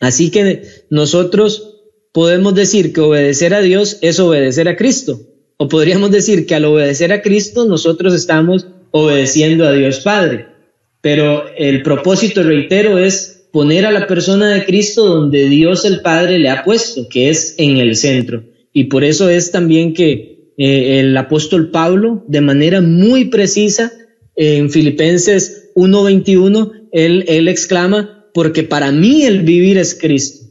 Así 0.00 0.30
que 0.30 0.64
nosotros 0.90 1.80
podemos 2.12 2.54
decir 2.54 2.92
que 2.92 3.00
obedecer 3.00 3.54
a 3.54 3.60
Dios 3.60 3.98
es 4.02 4.20
obedecer 4.20 4.68
a 4.68 4.76
Cristo. 4.76 5.20
O 5.56 5.68
podríamos 5.68 6.10
decir 6.10 6.44
que 6.46 6.54
al 6.54 6.64
obedecer 6.64 7.12
a 7.12 7.22
Cristo 7.22 7.64
nosotros 7.66 8.14
estamos 8.14 8.66
obedeciendo 8.90 9.66
a 9.66 9.72
Dios 9.72 10.00
Padre. 10.00 10.48
Pero 11.00 11.44
el 11.56 11.82
propósito, 11.82 12.42
reitero, 12.42 12.98
es 12.98 13.31
poner 13.52 13.86
a 13.86 13.92
la 13.92 14.06
persona 14.06 14.52
de 14.52 14.64
Cristo 14.64 15.06
donde 15.06 15.48
Dios 15.48 15.84
el 15.84 16.00
Padre 16.00 16.38
le 16.38 16.48
ha 16.48 16.64
puesto, 16.64 17.08
que 17.08 17.28
es 17.28 17.54
en 17.58 17.76
el 17.76 17.94
centro. 17.96 18.44
Y 18.72 18.84
por 18.84 19.04
eso 19.04 19.28
es 19.28 19.50
también 19.50 19.92
que 19.92 20.52
eh, 20.56 21.00
el 21.00 21.16
apóstol 21.16 21.70
Pablo, 21.70 22.24
de 22.26 22.40
manera 22.40 22.80
muy 22.80 23.26
precisa, 23.26 23.92
en 24.34 24.70
Filipenses 24.70 25.70
1.21, 25.74 26.88
él, 26.92 27.24
él 27.28 27.48
exclama, 27.48 28.26
porque 28.32 28.62
para 28.62 28.90
mí 28.90 29.24
el 29.24 29.42
vivir 29.42 29.76
es 29.76 29.94
Cristo. 29.94 30.46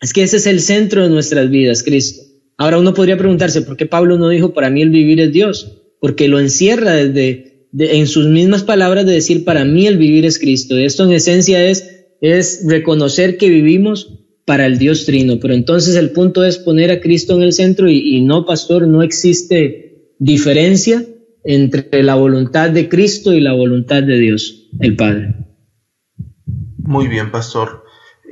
Es 0.00 0.12
que 0.12 0.22
ese 0.22 0.36
es 0.36 0.46
el 0.46 0.60
centro 0.60 1.02
de 1.02 1.08
nuestras 1.08 1.50
vidas, 1.50 1.82
Cristo. 1.82 2.22
Ahora 2.56 2.78
uno 2.78 2.94
podría 2.94 3.16
preguntarse, 3.16 3.62
¿por 3.62 3.76
qué 3.76 3.86
Pablo 3.86 4.16
no 4.16 4.28
dijo, 4.28 4.52
para 4.52 4.70
mí 4.70 4.82
el 4.82 4.90
vivir 4.90 5.20
es 5.20 5.32
Dios? 5.32 5.82
Porque 6.00 6.28
lo 6.28 6.38
encierra 6.38 6.92
desde, 6.92 7.68
en 7.76 8.06
sus 8.06 8.26
mismas 8.26 8.62
palabras 8.62 9.06
de 9.06 9.12
decir, 9.12 9.44
para 9.44 9.64
mí 9.64 9.86
el 9.86 9.98
vivir 9.98 10.24
es 10.26 10.38
Cristo. 10.38 10.76
Esto 10.76 11.04
en 11.04 11.12
esencia 11.12 11.64
es 11.66 11.93
es 12.24 12.64
reconocer 12.66 13.36
que 13.36 13.50
vivimos 13.50 14.14
para 14.46 14.64
el 14.64 14.78
Dios 14.78 15.04
Trino. 15.04 15.34
Pero 15.42 15.52
entonces 15.52 15.94
el 15.94 16.12
punto 16.12 16.42
es 16.42 16.56
poner 16.56 16.90
a 16.90 17.00
Cristo 17.00 17.34
en 17.34 17.42
el 17.42 17.52
centro 17.52 17.90
y, 17.90 18.22
no, 18.22 18.46
pastor, 18.46 18.88
no 18.88 19.02
existe 19.02 20.14
diferencia 20.18 21.04
entre 21.44 22.02
la 22.02 22.14
voluntad 22.14 22.70
de 22.70 22.88
Cristo 22.88 23.34
y 23.34 23.40
la 23.40 23.52
voluntad 23.52 24.02
de 24.02 24.18
Dios, 24.18 24.70
el 24.80 24.96
Padre. 24.96 25.34
Muy 26.78 27.08
bien, 27.08 27.30
pastor. 27.30 27.84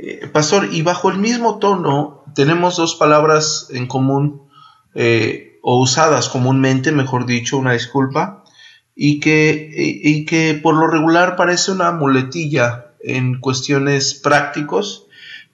Eh, 0.02 0.26
pastor, 0.32 0.70
y 0.72 0.80
bajo 0.80 1.10
el 1.10 1.18
mismo 1.18 1.58
tono 1.58 2.24
tenemos 2.34 2.78
dos 2.78 2.94
palabras 2.94 3.68
en 3.74 3.86
común, 3.88 4.48
eh, 4.94 5.58
o 5.62 5.78
usadas 5.78 6.30
comúnmente, 6.30 6.92
mejor 6.92 7.26
dicho, 7.26 7.58
una 7.58 7.74
disculpa, 7.74 8.42
y 8.94 9.20
que, 9.20 9.70
y 9.76 10.24
que 10.24 10.58
por 10.62 10.76
lo 10.76 10.86
regular 10.86 11.36
parece 11.36 11.72
una 11.72 11.92
muletilla 11.92 12.91
en 13.02 13.40
cuestiones 13.40 14.14
prácticos, 14.14 15.06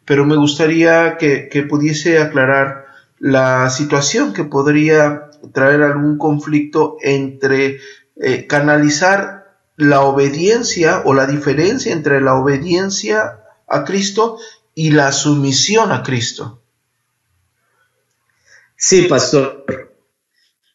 pero 0.05 0.25
me 0.25 0.37
gustaría 0.37 1.17
que, 1.19 1.67
pudiese 1.69 2.19
aclarar 2.19 2.87
la 3.19 3.69
situación 3.71 4.33
que 4.33 4.45
podría 4.45 5.31
traer 5.53 5.83
algún 5.83 6.19
conflicto 6.19 6.97
entre 7.03 7.81
eh, 8.17 8.47
canalizar 8.47 9.59
la 9.77 10.01
obediencia 10.03 11.03
o 11.05 11.15
la 11.15 11.27
diferencia 11.27 11.93
entre 11.93 12.21
la 12.21 12.35
obediencia 12.35 13.41
a 13.69 13.85
Cristo 13.85 14.39
y 14.75 14.91
la 14.91 15.13
sumisión 15.13 15.93
a 15.93 16.03
Cristo. 16.03 16.63
Sí, 18.77 19.03
pastor. 19.03 19.65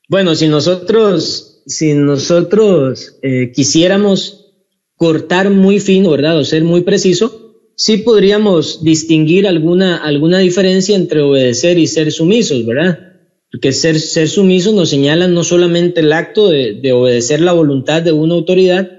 Bueno, 0.09 0.35
si 0.35 0.47
nosotros, 0.47 1.61
si 1.65 1.93
nosotros 1.93 3.17
eh, 3.21 3.51
quisiéramos 3.53 4.42
cortar 5.03 5.49
muy 5.49 5.81
fino, 5.81 6.11
¿verdad? 6.11 6.37
O 6.39 6.45
ser 6.45 6.63
muy 6.63 6.79
preciso, 6.79 7.57
sí 7.75 7.97
podríamos 7.97 8.85
distinguir 8.85 9.45
alguna, 9.45 9.97
alguna 9.97 10.39
diferencia 10.39 10.95
entre 10.95 11.19
obedecer 11.19 11.77
y 11.77 11.87
ser 11.87 12.09
sumisos, 12.13 12.65
¿verdad? 12.65 12.99
Porque 13.51 13.73
ser, 13.73 13.99
ser 13.99 14.29
sumiso 14.29 14.71
nos 14.71 14.89
señala 14.89 15.27
no 15.27 15.43
solamente 15.43 15.99
el 15.99 16.13
acto 16.13 16.49
de, 16.49 16.75
de 16.81 16.93
obedecer 16.93 17.41
la 17.41 17.51
voluntad 17.51 18.01
de 18.01 18.13
una 18.13 18.35
autoridad, 18.35 18.91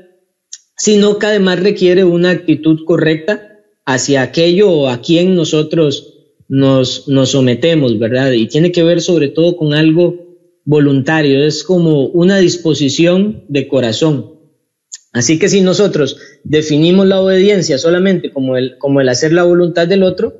sino 0.77 1.19
que 1.19 1.25
además 1.25 1.61
requiere 1.61 2.05
una 2.05 2.33
actitud 2.33 2.85
correcta 2.85 3.63
hacia 3.87 4.21
aquello 4.21 4.91
a 4.91 5.01
quien 5.01 5.35
nosotros 5.35 6.13
nos, 6.49 7.09
nos 7.09 7.31
sometemos, 7.31 7.99
¿verdad? 7.99 8.31
Y 8.33 8.47
tiene 8.49 8.73
que 8.73 8.83
ver 8.83 9.01
sobre 9.01 9.29
todo 9.29 9.57
con 9.57 9.73
algo 9.73 10.19
voluntario, 10.67 11.43
es 11.47 11.65
como 11.65 12.09
una 12.09 12.37
disposición 12.37 13.47
de 13.49 13.69
corazón. 13.69 14.34
Así 15.15 15.39
que 15.39 15.49
si 15.49 15.61
nosotros 15.61 16.19
definimos 16.43 17.07
la 17.07 17.21
obediencia 17.21 17.79
solamente 17.79 18.33
como 18.33 18.57
el, 18.57 18.77
como 18.79 19.01
el 19.01 19.09
hacer 19.09 19.33
la 19.33 19.45
voluntad 19.45 19.87
del 19.87 20.03
otro, 20.03 20.35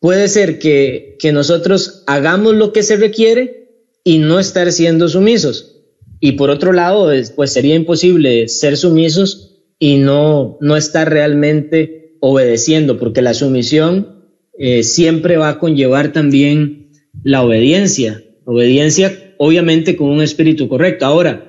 puede 0.00 0.28
ser 0.28 0.60
que, 0.60 1.16
que 1.18 1.32
nosotros 1.32 2.04
hagamos 2.06 2.54
lo 2.54 2.72
que 2.72 2.84
se 2.84 2.96
requiere 2.96 3.58
y 4.04 4.18
no 4.18 4.38
estar 4.38 4.70
siendo 4.70 5.08
sumisos. 5.08 5.82
Y 6.20 6.32
por 6.32 6.48
otro 6.48 6.72
lado, 6.72 7.10
pues 7.34 7.52
sería 7.52 7.74
imposible 7.74 8.46
ser 8.48 8.76
sumisos 8.76 9.64
y 9.80 9.96
no, 9.96 10.58
no 10.60 10.76
estar 10.76 11.10
realmente 11.10 12.16
obedeciendo, 12.20 13.00
porque 13.00 13.20
la 13.20 13.34
sumisión 13.34 14.24
eh, 14.56 14.84
siempre 14.84 15.36
va 15.36 15.48
a 15.48 15.58
conllevar 15.58 16.12
también 16.12 16.92
la 17.24 17.42
obediencia. 17.42 18.22
Obediencia, 18.44 19.34
obviamente, 19.38 19.96
con 19.96 20.08
un 20.08 20.22
espíritu 20.22 20.68
correcto. 20.68 21.04
Ahora, 21.04 21.47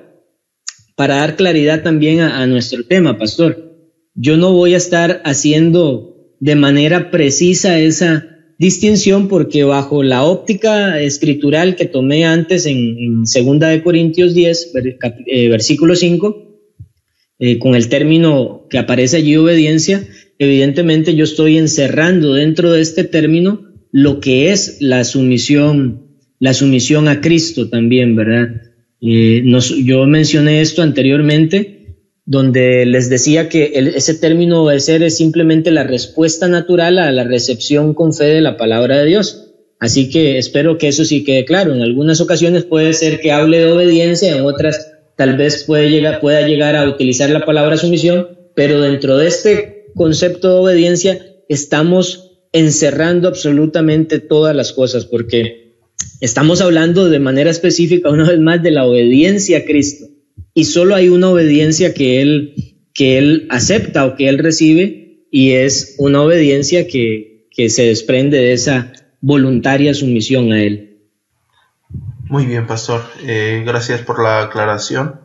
para 1.00 1.16
dar 1.16 1.34
claridad 1.34 1.82
también 1.82 2.20
a, 2.20 2.46
nuestro 2.46 2.84
tema, 2.84 3.16
pastor. 3.16 3.74
Yo 4.14 4.36
no 4.36 4.52
voy 4.52 4.74
a 4.74 4.76
estar 4.76 5.22
haciendo 5.24 6.34
de 6.40 6.56
manera 6.56 7.10
precisa 7.10 7.78
esa 7.80 8.28
distinción 8.58 9.26
porque 9.28 9.64
bajo 9.64 10.02
la 10.02 10.24
óptica 10.24 11.00
escritural 11.00 11.74
que 11.74 11.86
tomé 11.86 12.26
antes 12.26 12.66
en, 12.66 13.26
segunda 13.26 13.68
de 13.68 13.82
Corintios 13.82 14.34
10, 14.34 14.72
eh, 15.24 15.48
versículo 15.48 15.96
5, 15.96 16.60
eh, 17.38 17.58
con 17.58 17.74
el 17.74 17.88
término 17.88 18.66
que 18.68 18.76
aparece 18.76 19.16
allí 19.16 19.38
obediencia, 19.38 20.06
evidentemente 20.38 21.14
yo 21.14 21.24
estoy 21.24 21.56
encerrando 21.56 22.34
dentro 22.34 22.72
de 22.72 22.82
este 22.82 23.04
término 23.04 23.72
lo 23.90 24.20
que 24.20 24.52
es 24.52 24.82
la 24.82 25.04
sumisión, 25.04 26.18
la 26.38 26.52
sumisión 26.52 27.08
a 27.08 27.22
Cristo 27.22 27.70
también, 27.70 28.16
¿verdad? 28.16 28.69
Eh, 29.00 29.42
yo 29.84 30.06
mencioné 30.06 30.60
esto 30.60 30.82
anteriormente, 30.82 31.96
donde 32.26 32.86
les 32.86 33.08
decía 33.08 33.48
que 33.48 33.72
ese 33.74 34.14
término 34.14 34.62
obedecer 34.62 35.02
es 35.02 35.16
simplemente 35.16 35.70
la 35.70 35.84
respuesta 35.84 36.48
natural 36.48 36.98
a 36.98 37.10
la 37.10 37.24
recepción 37.24 37.94
con 37.94 38.12
fe 38.12 38.26
de 38.26 38.40
la 38.40 38.56
palabra 38.56 38.98
de 38.98 39.06
Dios. 39.06 39.46
Así 39.80 40.10
que 40.10 40.38
espero 40.38 40.76
que 40.76 40.88
eso 40.88 41.04
sí 41.04 41.24
quede 41.24 41.44
claro. 41.44 41.74
En 41.74 41.80
algunas 41.80 42.20
ocasiones 42.20 42.64
puede 42.64 42.92
ser 42.92 43.20
que 43.20 43.32
hable 43.32 43.58
de 43.58 43.72
obediencia, 43.72 44.36
en 44.36 44.44
otras 44.44 44.92
tal 45.16 45.36
vez 45.36 45.64
pueda 45.64 46.46
llegar 46.46 46.76
a 46.76 46.88
utilizar 46.88 47.30
la 47.30 47.44
palabra 47.44 47.76
sumisión, 47.76 48.28
pero 48.54 48.80
dentro 48.80 49.16
de 49.16 49.26
este 49.26 49.86
concepto 49.94 50.48
de 50.48 50.60
obediencia 50.60 51.18
estamos 51.48 52.38
encerrando 52.52 53.28
absolutamente 53.28 54.18
todas 54.18 54.54
las 54.54 54.72
cosas, 54.72 55.04
porque 55.04 55.69
Estamos 56.20 56.60
hablando 56.60 57.08
de 57.08 57.18
manera 57.18 57.50
específica 57.50 58.10
una 58.10 58.28
vez 58.28 58.38
más 58.38 58.62
de 58.62 58.70
la 58.70 58.84
obediencia 58.84 59.58
a 59.58 59.64
Cristo. 59.64 60.04
Y 60.52 60.64
solo 60.64 60.94
hay 60.94 61.08
una 61.08 61.30
obediencia 61.30 61.94
que 61.94 62.20
Él, 62.20 62.76
que 62.92 63.16
él 63.16 63.46
acepta 63.48 64.04
o 64.04 64.16
que 64.16 64.28
Él 64.28 64.38
recibe 64.38 65.24
y 65.30 65.52
es 65.52 65.94
una 65.98 66.20
obediencia 66.20 66.86
que, 66.86 67.46
que 67.50 67.70
se 67.70 67.84
desprende 67.84 68.36
de 68.36 68.52
esa 68.52 68.92
voluntaria 69.22 69.94
sumisión 69.94 70.52
a 70.52 70.62
Él. 70.62 70.98
Muy 72.24 72.44
bien, 72.44 72.66
pastor. 72.66 73.02
Eh, 73.26 73.62
gracias 73.64 74.02
por 74.02 74.22
la 74.22 74.42
aclaración. 74.42 75.20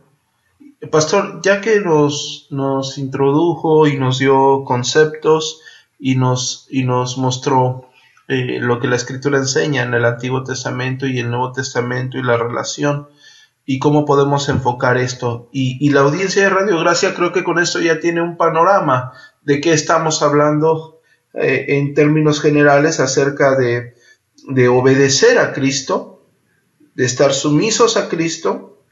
Pastor, 0.90 1.40
ya 1.42 1.60
que 1.60 1.80
nos, 1.80 2.46
nos 2.50 2.96
introdujo 2.96 3.86
y 3.86 3.98
nos 3.98 4.18
dio 4.18 4.64
conceptos 4.64 5.60
y 5.98 6.14
nos, 6.14 6.66
y 6.70 6.84
nos 6.84 7.18
mostró 7.18 7.85
eh, 8.28 8.58
lo 8.60 8.80
que 8.80 8.88
la 8.88 8.96
escritura 8.96 9.38
enseña 9.38 9.82
en 9.82 9.94
el 9.94 10.04
Antiguo 10.04 10.42
Testamento 10.42 11.06
y 11.06 11.18
el 11.20 11.30
Nuevo 11.30 11.52
Testamento 11.52 12.18
y 12.18 12.22
la 12.22 12.36
relación 12.36 13.08
y 13.64 13.78
cómo 13.78 14.04
podemos 14.04 14.48
enfocar 14.48 14.96
esto. 14.96 15.48
Y, 15.52 15.90
la 15.90 16.00
audiencia 16.00 16.42
de 16.44 16.50
Radio 16.50 16.78
Gracia 16.78 17.14
creo 17.14 17.32
que 17.32 17.44
con 17.44 17.58
esto 17.58 17.80
ya 17.80 17.98
tiene 18.00 18.22
un 18.22 18.36
panorama 18.36 19.12
de 19.42 19.60
qué 19.60 19.72
estamos 19.72 20.22
hablando 20.22 21.00
eh, 21.34 21.66
en 21.68 21.94
términos 21.94 22.40
generales 22.40 23.00
acerca 23.00 23.56
de, 23.56 23.94
de 24.48 24.68
obedecer 24.68 25.38
a 25.38 25.52
Cristo, 25.52 26.24
de 26.94 27.04
estar 27.04 27.32
sumisos 27.34 27.96
a 27.96 28.08
Cristo, 28.08 28.84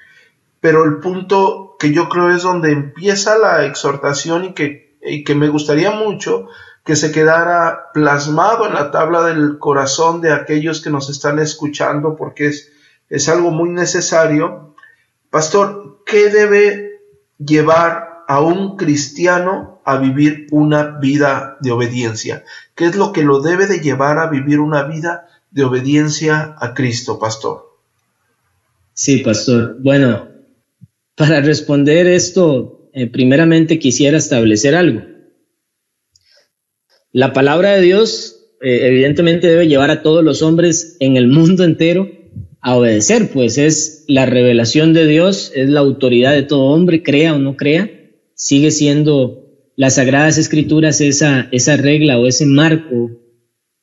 pero 0.60 0.84
el 0.84 0.98
punto 0.98 1.76
que 1.78 1.92
yo 1.92 2.08
creo 2.08 2.30
es 2.30 2.42
donde 2.42 2.72
empieza 2.72 3.38
la 3.38 3.64
exhortación 3.64 4.44
y 4.44 4.54
que, 4.54 4.96
y 5.02 5.22
que 5.24 5.34
me 5.34 5.48
gustaría 5.48 5.92
mucho 5.92 6.48
que 6.84 6.96
se 6.96 7.12
quedara 7.12 7.90
plasmado 7.94 8.66
en 8.66 8.74
la 8.74 8.90
tabla 8.90 9.22
del 9.22 9.58
corazón 9.58 10.20
de 10.20 10.32
aquellos 10.32 10.82
que 10.82 10.90
nos 10.90 11.08
están 11.08 11.38
escuchando, 11.38 12.14
porque 12.14 12.48
es, 12.48 12.72
es 13.08 13.28
algo 13.28 13.50
muy 13.50 13.70
necesario. 13.70 14.74
Pastor, 15.30 16.02
¿qué 16.04 16.28
debe 16.28 17.00
llevar 17.38 18.24
a 18.28 18.40
un 18.40 18.76
cristiano 18.76 19.80
a 19.86 19.96
vivir 19.96 20.46
una 20.50 20.98
vida 20.98 21.56
de 21.60 21.72
obediencia? 21.72 22.44
¿Qué 22.74 22.84
es 22.84 22.96
lo 22.96 23.12
que 23.12 23.22
lo 23.22 23.40
debe 23.40 23.66
de 23.66 23.80
llevar 23.80 24.18
a 24.18 24.28
vivir 24.28 24.60
una 24.60 24.82
vida 24.82 25.28
de 25.50 25.64
obediencia 25.64 26.54
a 26.58 26.74
Cristo, 26.74 27.18
pastor? 27.18 27.78
Sí, 28.92 29.18
pastor. 29.18 29.76
Bueno, 29.80 30.28
para 31.14 31.40
responder 31.40 32.06
esto, 32.06 32.90
eh, 32.92 33.06
primeramente 33.06 33.78
quisiera 33.78 34.18
establecer 34.18 34.74
algo. 34.74 35.13
La 37.14 37.33
palabra 37.33 37.76
de 37.76 37.80
Dios 37.80 38.50
eh, 38.61 38.88
evidentemente 38.88 39.47
debe 39.47 39.68
llevar 39.68 39.92
a 39.92 40.02
todos 40.02 40.25
los 40.25 40.42
hombres 40.42 40.97
en 40.99 41.16
el 41.16 41.28
mundo 41.28 41.62
entero 41.62 42.11
a 42.61 42.76
obedecer, 42.76 43.30
pues 43.33 43.56
es 43.56 44.04
la 44.09 44.26
revelación 44.26 44.92
de 44.92 45.06
Dios, 45.06 45.52
es 45.54 45.68
la 45.68 45.78
autoridad 45.78 46.33
de 46.33 46.42
todo 46.42 46.64
hombre, 46.64 47.04
crea 47.04 47.33
o 47.35 47.38
no 47.38 47.56
crea, 47.56 47.88
sigue 48.35 48.73
siendo 48.73 49.44
las 49.76 49.94
sagradas 49.94 50.38
escrituras 50.38 51.00
esa, 51.00 51.49
esa 51.52 51.76
regla 51.76 52.18
o 52.18 52.26
ese 52.26 52.47
marco 52.47 53.12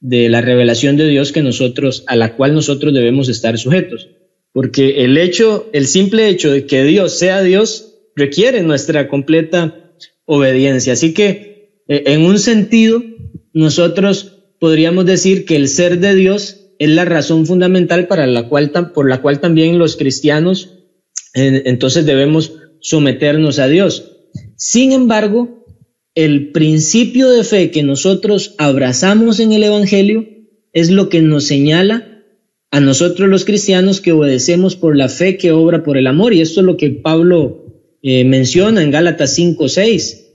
de 0.02 0.28
la 0.28 0.42
revelación 0.42 0.98
de 0.98 1.08
Dios 1.08 1.32
que 1.32 1.42
nosotros, 1.42 2.04
a 2.08 2.18
la 2.18 2.36
cual 2.36 2.54
nosotros 2.54 2.94
debemos 2.94 3.30
estar 3.30 3.58
sujetos. 3.58 4.10
Porque 4.52 5.06
el 5.06 5.18
hecho, 5.18 5.70
el 5.72 5.88
simple 5.88 6.28
hecho 6.28 6.52
de 6.52 6.66
que 6.66 6.84
Dios 6.84 7.18
sea 7.18 7.42
Dios 7.42 7.94
requiere 8.14 8.62
nuestra 8.62 9.08
completa 9.08 9.94
obediencia. 10.26 10.92
Así 10.92 11.14
que, 11.14 11.80
eh, 11.88 12.04
en 12.08 12.24
un 12.24 12.38
sentido, 12.38 13.02
nosotros 13.53 14.38
podríamos 14.60 15.05
decir 15.05 15.46
que 15.46 15.55
el 15.55 15.67
ser 15.67 16.00
de 16.00 16.15
Dios 16.15 16.58
es 16.79 16.89
la 16.89 17.05
razón 17.05 17.46
fundamental 17.46 18.08
para 18.08 18.27
la 18.27 18.48
cual, 18.48 18.72
por 18.93 19.10
la 19.10 19.22
cual 19.22 19.39
también 19.39 19.77
los 19.77 19.98
cristianos 19.98 20.77
entonces 21.34 22.05
debemos 22.05 22.53
someternos 22.79 23.60
a 23.60 23.67
Dios. 23.67 24.12
Sin 24.55 24.91
embargo, 24.91 25.65
el 26.15 26.51
principio 26.51 27.29
de 27.29 27.43
fe 27.43 27.72
que 27.72 27.84
nosotros 27.84 28.55
abrazamos 28.58 29.39
en 29.39 29.53
el 29.53 29.63
Evangelio 29.63 30.27
es 30.74 30.89
lo 30.89 31.10
que 31.10 31.22
nos 31.22 31.46
señala 31.46 32.24
a 32.70 32.79
nosotros 32.79 33.29
los 33.29 33.46
cristianos 33.46 34.01
que 34.01 34.13
obedecemos 34.13 34.75
por 34.75 34.96
la 34.96 35.10
fe 35.10 35.38
que 35.38 35.51
obra 35.51 35.84
por 35.84 35.98
el 35.98 36.08
amor. 36.08 36.34
Y 36.34 36.41
esto 36.41 36.62
es 36.62 36.65
lo 36.65 36.77
que 36.77 36.89
Pablo 36.89 37.65
eh, 38.01 38.24
menciona 38.24 38.81
en 38.81 38.91
Gálatas 38.91 39.34
5, 39.36 39.67
6. 39.70 40.31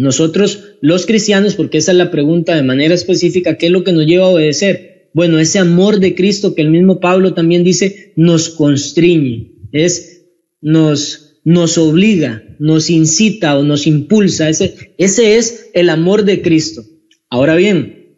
Nosotros, 0.00 0.76
los 0.80 1.04
cristianos, 1.04 1.54
porque 1.54 1.78
esa 1.78 1.92
es 1.92 1.98
la 1.98 2.10
pregunta 2.10 2.56
de 2.56 2.62
manera 2.62 2.94
específica, 2.94 3.58
¿qué 3.58 3.66
es 3.66 3.72
lo 3.72 3.84
que 3.84 3.92
nos 3.92 4.06
lleva 4.06 4.24
a 4.24 4.30
obedecer? 4.30 5.10
Bueno, 5.12 5.38
ese 5.38 5.58
amor 5.58 6.00
de 6.00 6.14
Cristo 6.14 6.54
que 6.54 6.62
el 6.62 6.70
mismo 6.70 7.00
Pablo 7.00 7.34
también 7.34 7.64
dice, 7.64 8.12
nos 8.16 8.48
constriñe, 8.48 9.52
es, 9.72 10.22
nos, 10.62 11.40
nos 11.44 11.76
obliga, 11.76 12.42
nos 12.58 12.88
incita 12.88 13.58
o 13.58 13.62
nos 13.62 13.86
impulsa. 13.86 14.48
Ese, 14.48 14.94
ese 14.96 15.36
es 15.36 15.70
el 15.74 15.90
amor 15.90 16.24
de 16.24 16.40
Cristo. 16.40 16.82
Ahora 17.28 17.56
bien, 17.56 18.14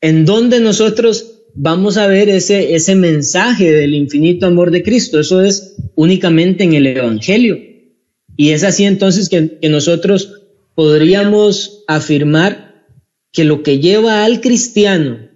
¿en 0.00 0.24
dónde 0.24 0.58
nosotros 0.58 1.44
vamos 1.54 1.98
a 1.98 2.08
ver 2.08 2.28
ese, 2.28 2.74
ese 2.74 2.96
mensaje 2.96 3.70
del 3.70 3.94
infinito 3.94 4.46
amor 4.46 4.72
de 4.72 4.82
Cristo? 4.82 5.20
Eso 5.20 5.40
es 5.40 5.76
únicamente 5.94 6.64
en 6.64 6.74
el 6.74 6.86
Evangelio. 6.88 7.58
Y 8.36 8.50
es 8.50 8.64
así 8.64 8.84
entonces 8.84 9.28
que, 9.28 9.58
que 9.60 9.68
nosotros 9.68 10.39
podríamos 10.74 11.84
afirmar 11.86 12.84
que 13.32 13.44
lo 13.44 13.62
que 13.62 13.78
lleva 13.78 14.24
al 14.24 14.40
cristiano 14.40 15.28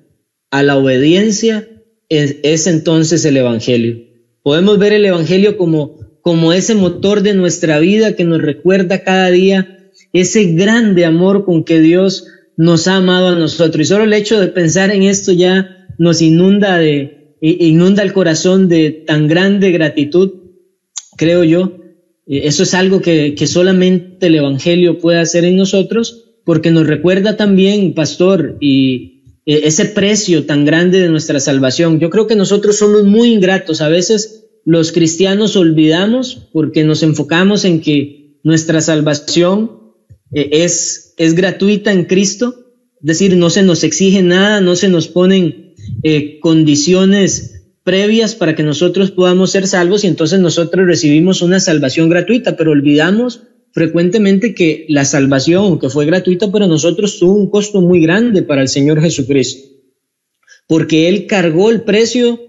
a 0.50 0.62
la 0.62 0.76
obediencia 0.76 1.68
es, 2.08 2.66
entonces 2.66 3.24
el 3.24 3.36
Evangelio. 3.36 4.04
Podemos 4.42 4.78
ver 4.78 4.92
el 4.92 5.04
Evangelio 5.04 5.56
como, 5.56 5.98
como 6.20 6.52
ese 6.52 6.74
motor 6.74 7.22
de 7.22 7.34
nuestra 7.34 7.78
vida 7.78 8.14
que 8.14 8.24
nos 8.24 8.40
recuerda 8.40 9.02
cada 9.02 9.30
día 9.30 9.90
ese 10.12 10.44
grande 10.52 11.04
amor 11.04 11.44
con 11.44 11.64
que 11.64 11.80
Dios 11.80 12.26
nos 12.56 12.86
ha 12.86 12.96
amado 12.96 13.28
a 13.28 13.34
nosotros. 13.38 13.82
Y 13.82 13.88
solo 13.88 14.04
el 14.04 14.12
hecho 14.12 14.38
de 14.38 14.48
pensar 14.48 14.90
en 14.90 15.02
esto 15.02 15.32
ya 15.32 15.88
nos 15.98 16.22
inunda 16.22 16.78
de, 16.78 17.36
inunda 17.40 18.02
el 18.02 18.12
corazón 18.12 18.68
de 18.68 18.90
tan 18.90 19.26
grande 19.26 19.72
gratitud, 19.72 20.32
creo 21.16 21.42
yo, 21.42 21.83
eso 22.26 22.62
es 22.62 22.74
algo 22.74 23.00
que, 23.00 23.36
solamente 23.46 24.26
el 24.26 24.36
Evangelio 24.36 24.98
puede 24.98 25.18
hacer 25.18 25.44
en 25.44 25.56
nosotros, 25.56 26.32
porque 26.44 26.70
nos 26.70 26.86
recuerda 26.86 27.36
también, 27.36 27.94
pastor, 27.94 28.56
y 28.60 29.22
eh, 29.46 29.62
ese 29.64 29.86
precio 29.86 30.46
tan 30.46 30.64
grande 30.64 31.00
de 31.00 31.08
nuestra 31.08 31.40
salvación. 31.40 32.00
Yo 32.00 32.10
creo 32.10 32.26
que 32.26 32.36
nosotros 32.36 32.78
somos 32.78 33.04
muy 33.04 33.32
ingratos. 33.32 33.80
A 33.80 33.88
veces 33.88 34.46
los 34.64 34.92
cristianos 34.92 35.56
olvidamos 35.56 36.48
porque 36.52 36.84
nos 36.84 37.02
enfocamos 37.02 37.64
en 37.64 37.80
que 37.80 38.38
nuestra 38.42 38.80
salvación 38.80 39.94
eh, 40.32 40.48
es, 40.52 41.14
es 41.18 41.34
gratuita 41.34 41.92
en 41.92 42.04
Cristo, 42.04 42.54
es 43.00 43.06
decir, 43.06 43.36
no 43.36 43.50
se 43.50 43.62
nos 43.62 43.84
exige 43.84 44.22
nada, 44.22 44.62
no 44.62 44.76
se 44.76 44.88
nos 44.88 45.08
ponen 45.08 45.74
condiciones 46.40 47.53
previas 47.84 48.34
para 48.34 48.54
que 48.56 48.62
nosotros 48.62 49.10
podamos 49.10 49.50
ser 49.50 49.66
salvos 49.66 50.02
y 50.02 50.06
entonces 50.08 50.40
nosotros 50.40 50.86
recibimos 50.86 51.42
una 51.42 51.60
salvación 51.60 52.08
gratuita, 52.08 52.56
pero 52.56 52.72
olvidamos 52.72 53.42
frecuentemente 53.72 54.54
que 54.54 54.86
la 54.88 55.04
salvación, 55.04 55.78
que 55.78 55.90
fue 55.90 56.06
gratuita 56.06 56.50
para 56.50 56.66
nosotros, 56.66 57.18
tuvo 57.18 57.34
un 57.34 57.50
costo 57.50 57.82
muy 57.82 58.00
grande 58.00 58.42
para 58.42 58.62
el 58.62 58.68
Señor 58.68 59.02
Jesucristo, 59.02 59.68
porque 60.66 61.08
Él 61.08 61.26
cargó 61.26 61.70
el 61.70 61.82
precio, 61.82 62.40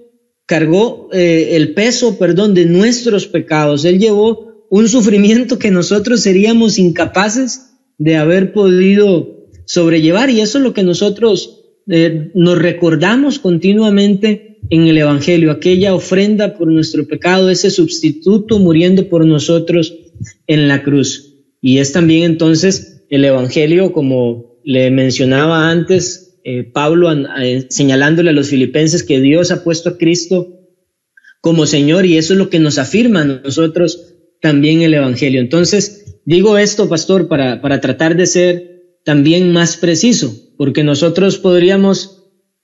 cargó 0.45 1.09
eh, 1.11 1.49
el 1.53 1.73
peso, 1.73 2.17
perdón, 2.17 2.53
de 2.53 2.65
nuestros 2.65 3.27
pecados. 3.27 3.83
Él 3.83 3.99
llevó 3.99 4.67
un 4.69 4.87
sufrimiento 4.87 5.59
que 5.59 5.71
nosotros 5.71 6.21
seríamos 6.21 6.77
incapaces 6.77 7.71
de 7.97 8.15
haber 8.15 8.53
podido 8.53 9.47
sobrellevar 9.65 10.29
y 10.29 10.41
eso 10.41 10.59
es 10.59 10.63
lo 10.63 10.73
que 10.73 10.83
nosotros 10.83 11.65
eh, 11.87 12.31
nos 12.35 12.57
recordamos 12.57 13.39
continuamente 13.39 14.44
en 14.69 14.87
el 14.87 14.97
Evangelio, 14.97 15.51
aquella 15.51 15.93
ofrenda 15.93 16.57
por 16.57 16.71
nuestro 16.71 17.07
pecado, 17.07 17.49
ese 17.49 17.69
sustituto 17.69 18.59
muriendo 18.59 19.09
por 19.09 19.25
nosotros 19.25 19.93
en 20.47 20.67
la 20.67 20.83
cruz. 20.83 21.33
Y 21.61 21.79
es 21.79 21.91
también 21.91 22.23
entonces 22.23 23.05
el 23.09 23.25
Evangelio, 23.25 23.91
como 23.91 24.59
le 24.63 24.89
mencionaba 24.91 25.69
antes 25.69 26.39
eh, 26.43 26.63
Pablo 26.63 27.11
eh, 27.11 27.65
señalándole 27.69 28.29
a 28.29 28.33
los 28.33 28.49
filipenses 28.49 29.03
que 29.03 29.19
Dios 29.19 29.51
ha 29.51 29.63
puesto 29.63 29.89
a 29.89 29.97
Cristo 29.97 30.59
como 31.41 31.65
Señor 31.65 32.05
y 32.05 32.17
eso 32.17 32.33
es 32.33 32.39
lo 32.39 32.49
que 32.49 32.59
nos 32.59 32.77
afirma 32.77 33.21
a 33.21 33.25
nosotros 33.25 34.13
también 34.41 34.81
el 34.81 34.93
Evangelio. 34.93 35.41
Entonces, 35.41 36.19
digo 36.25 36.57
esto, 36.57 36.87
pastor, 36.87 37.27
para, 37.27 37.61
para 37.61 37.81
tratar 37.81 38.15
de 38.15 38.27
ser 38.27 38.99
también 39.03 39.53
más 39.53 39.77
preciso, 39.77 40.35
porque 40.57 40.83
nosotros 40.83 41.37
podríamos 41.37 42.14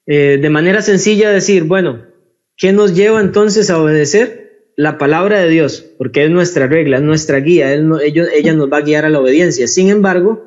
eh, 0.05 0.39
de 0.41 0.49
manera 0.49 0.81
sencilla 0.81 1.31
decir, 1.31 1.63
bueno, 1.63 2.05
¿qué 2.57 2.73
nos 2.73 2.95
lleva 2.95 3.21
entonces 3.21 3.69
a 3.69 3.81
obedecer? 3.81 4.71
La 4.75 4.97
palabra 4.97 5.41
de 5.41 5.49
Dios, 5.49 5.85
porque 5.97 6.25
es 6.25 6.31
nuestra 6.31 6.67
regla, 6.67 6.97
es 6.97 7.03
nuestra 7.03 7.39
guía, 7.39 7.73
ella 7.73 8.53
nos 8.53 8.71
va 8.71 8.77
a 8.77 8.81
guiar 8.81 9.05
a 9.05 9.09
la 9.09 9.19
obediencia. 9.19 9.67
Sin 9.67 9.89
embargo, 9.89 10.43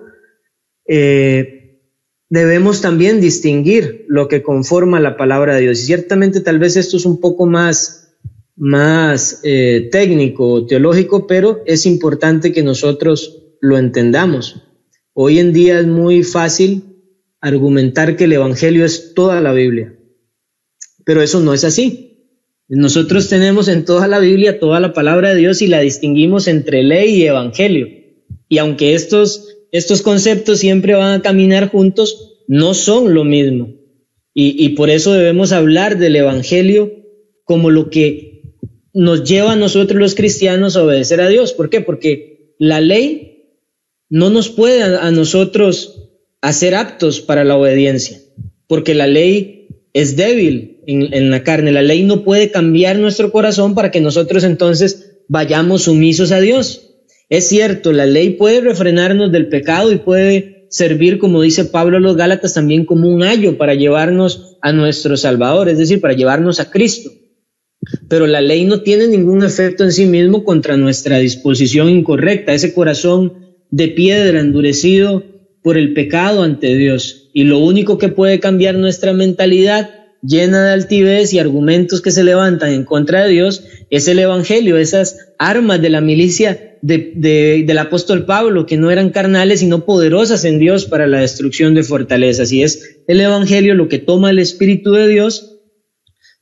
eh, 0.86 1.78
debemos 2.30 2.80
también 2.80 3.20
distinguir 3.20 4.06
lo 4.08 4.28
que 4.28 4.42
conforma 4.42 4.98
la 4.98 5.16
palabra 5.16 5.54
de 5.54 5.62
Dios. 5.62 5.80
Y 5.80 5.86
ciertamente 5.86 6.40
tal 6.40 6.58
vez 6.58 6.76
esto 6.76 6.96
es 6.96 7.06
un 7.06 7.20
poco 7.20 7.46
más, 7.46 8.16
más 8.56 9.40
eh, 9.44 9.88
técnico 9.92 10.48
o 10.48 10.66
teológico, 10.66 11.26
pero 11.26 11.62
es 11.66 11.86
importante 11.86 12.52
que 12.52 12.62
nosotros 12.62 13.56
lo 13.60 13.78
entendamos. 13.78 14.62
Hoy 15.12 15.38
en 15.38 15.52
día 15.52 15.78
es 15.78 15.86
muy 15.86 16.24
fácil 16.24 16.93
argumentar 17.44 18.16
que 18.16 18.24
el 18.24 18.32
Evangelio 18.32 18.84
es 18.84 19.12
toda 19.14 19.40
la 19.40 19.52
Biblia. 19.52 19.94
Pero 21.04 21.20
eso 21.20 21.40
no 21.40 21.52
es 21.52 21.64
así. 21.64 22.14
Nosotros 22.68 23.28
tenemos 23.28 23.68
en 23.68 23.84
toda 23.84 24.08
la 24.08 24.18
Biblia 24.18 24.58
toda 24.58 24.80
la 24.80 24.94
palabra 24.94 25.34
de 25.34 25.40
Dios 25.40 25.60
y 25.60 25.66
la 25.66 25.80
distinguimos 25.80 26.48
entre 26.48 26.82
ley 26.82 27.16
y 27.16 27.26
evangelio. 27.26 27.88
Y 28.48 28.58
aunque 28.58 28.94
estos, 28.94 29.58
estos 29.70 30.00
conceptos 30.00 30.58
siempre 30.58 30.94
van 30.94 31.20
a 31.20 31.22
caminar 31.22 31.68
juntos, 31.68 32.44
no 32.48 32.72
son 32.72 33.12
lo 33.12 33.24
mismo. 33.24 33.74
Y, 34.36 34.70
por 34.70 34.90
eso 34.90 35.12
debemos 35.12 35.52
hablar 35.52 35.96
del 35.96 36.16
evangelio 36.16 36.90
como 37.44 37.70
lo 37.70 37.88
que 37.88 38.56
nos 38.92 39.22
lleva 39.22 39.52
a 39.52 39.56
nosotros 39.56 40.00
los 40.00 40.16
cristianos 40.16 40.74
a 40.74 40.82
obedecer 40.82 41.20
a 41.20 41.28
Dios. 41.28 41.52
¿Por 41.52 41.70
qué? 41.70 41.82
Porque 41.82 42.56
la 42.58 42.80
ley 42.80 43.34
no 44.08 44.30
nos 44.30 44.48
puede 44.48 44.82
a, 44.82 45.10
nosotros 45.12 45.93
hacer 46.44 46.74
aptos 46.74 47.22
para 47.22 47.42
la 47.42 47.56
obediencia, 47.56 48.18
porque 48.66 48.94
la 48.94 49.06
ley 49.06 49.68
es 49.94 50.14
débil 50.14 50.82
en, 50.86 51.14
en, 51.14 51.30
la 51.30 51.42
carne. 51.42 51.72
La 51.72 51.80
ley 51.80 52.02
no 52.02 52.22
puede 52.22 52.50
cambiar 52.50 52.98
nuestro 52.98 53.32
corazón 53.32 53.74
para 53.74 53.90
que 53.90 54.02
nosotros 54.02 54.44
entonces 54.44 55.22
vayamos 55.26 55.84
sumisos 55.84 56.32
a 56.32 56.40
Dios. 56.40 56.90
Es 57.30 57.48
cierto, 57.48 57.92
la 57.92 58.04
ley 58.04 58.30
puede 58.30 58.60
refrenarnos 58.60 59.32
del 59.32 59.48
pecado 59.48 59.90
y 59.90 59.96
puede 59.96 60.66
servir, 60.68 61.18
como 61.18 61.40
dice 61.40 61.64
Pablo 61.64 61.96
a 61.96 62.00
los 62.00 62.14
Gálatas, 62.14 62.52
también 62.52 62.84
como 62.84 63.08
un 63.08 63.22
ayo 63.22 63.56
para 63.56 63.74
llevarnos 63.74 64.58
a 64.60 64.72
nuestro 64.72 65.16
Salvador, 65.16 65.70
es 65.70 65.78
decir, 65.78 66.02
para 66.02 66.12
llevarnos 66.12 66.60
a 66.60 66.70
Cristo. 66.70 67.10
Pero 68.08 68.26
la 68.26 68.42
ley 68.42 68.66
no 68.66 68.82
tiene 68.82 69.08
ningún 69.08 69.42
efecto 69.44 69.82
en 69.82 69.92
sí 69.92 70.04
mismo 70.04 70.44
contra 70.44 70.76
nuestra 70.76 71.18
disposición 71.18 71.88
incorrecta, 71.88 72.52
ese 72.52 72.74
corazón 72.74 73.32
de 73.70 73.88
piedra 73.88 74.40
endurecido 74.40 75.22
por 75.64 75.78
el 75.78 75.94
pecado 75.94 76.42
ante 76.42 76.76
Dios. 76.76 77.30
Y 77.32 77.44
lo 77.44 77.58
único 77.58 77.96
que 77.96 78.10
puede 78.10 78.38
cambiar 78.38 78.74
nuestra 78.74 79.14
mentalidad 79.14 79.88
llena 80.22 80.62
de 80.62 80.72
altivez 80.72 81.32
y 81.32 81.38
argumentos 81.38 82.02
que 82.02 82.10
se 82.10 82.22
levantan 82.22 82.74
en 82.74 82.84
contra 82.84 83.24
de 83.24 83.30
Dios 83.30 83.64
es 83.88 84.06
el 84.06 84.18
Evangelio, 84.18 84.76
esas 84.76 85.32
armas 85.38 85.80
de 85.80 85.88
la 85.88 86.02
milicia 86.02 86.76
del 86.82 87.78
apóstol 87.78 88.26
Pablo, 88.26 88.66
que 88.66 88.76
no 88.76 88.90
eran 88.90 89.08
carnales, 89.08 89.60
sino 89.60 89.86
poderosas 89.86 90.44
en 90.44 90.58
Dios 90.58 90.84
para 90.84 91.06
la 91.06 91.20
destrucción 91.20 91.74
de 91.74 91.82
fortalezas. 91.82 92.52
Y 92.52 92.62
es 92.62 93.00
el 93.08 93.22
Evangelio 93.22 93.74
lo 93.74 93.88
que 93.88 93.98
toma 93.98 94.28
el 94.28 94.40
Espíritu 94.40 94.92
de 94.92 95.08
Dios 95.08 95.62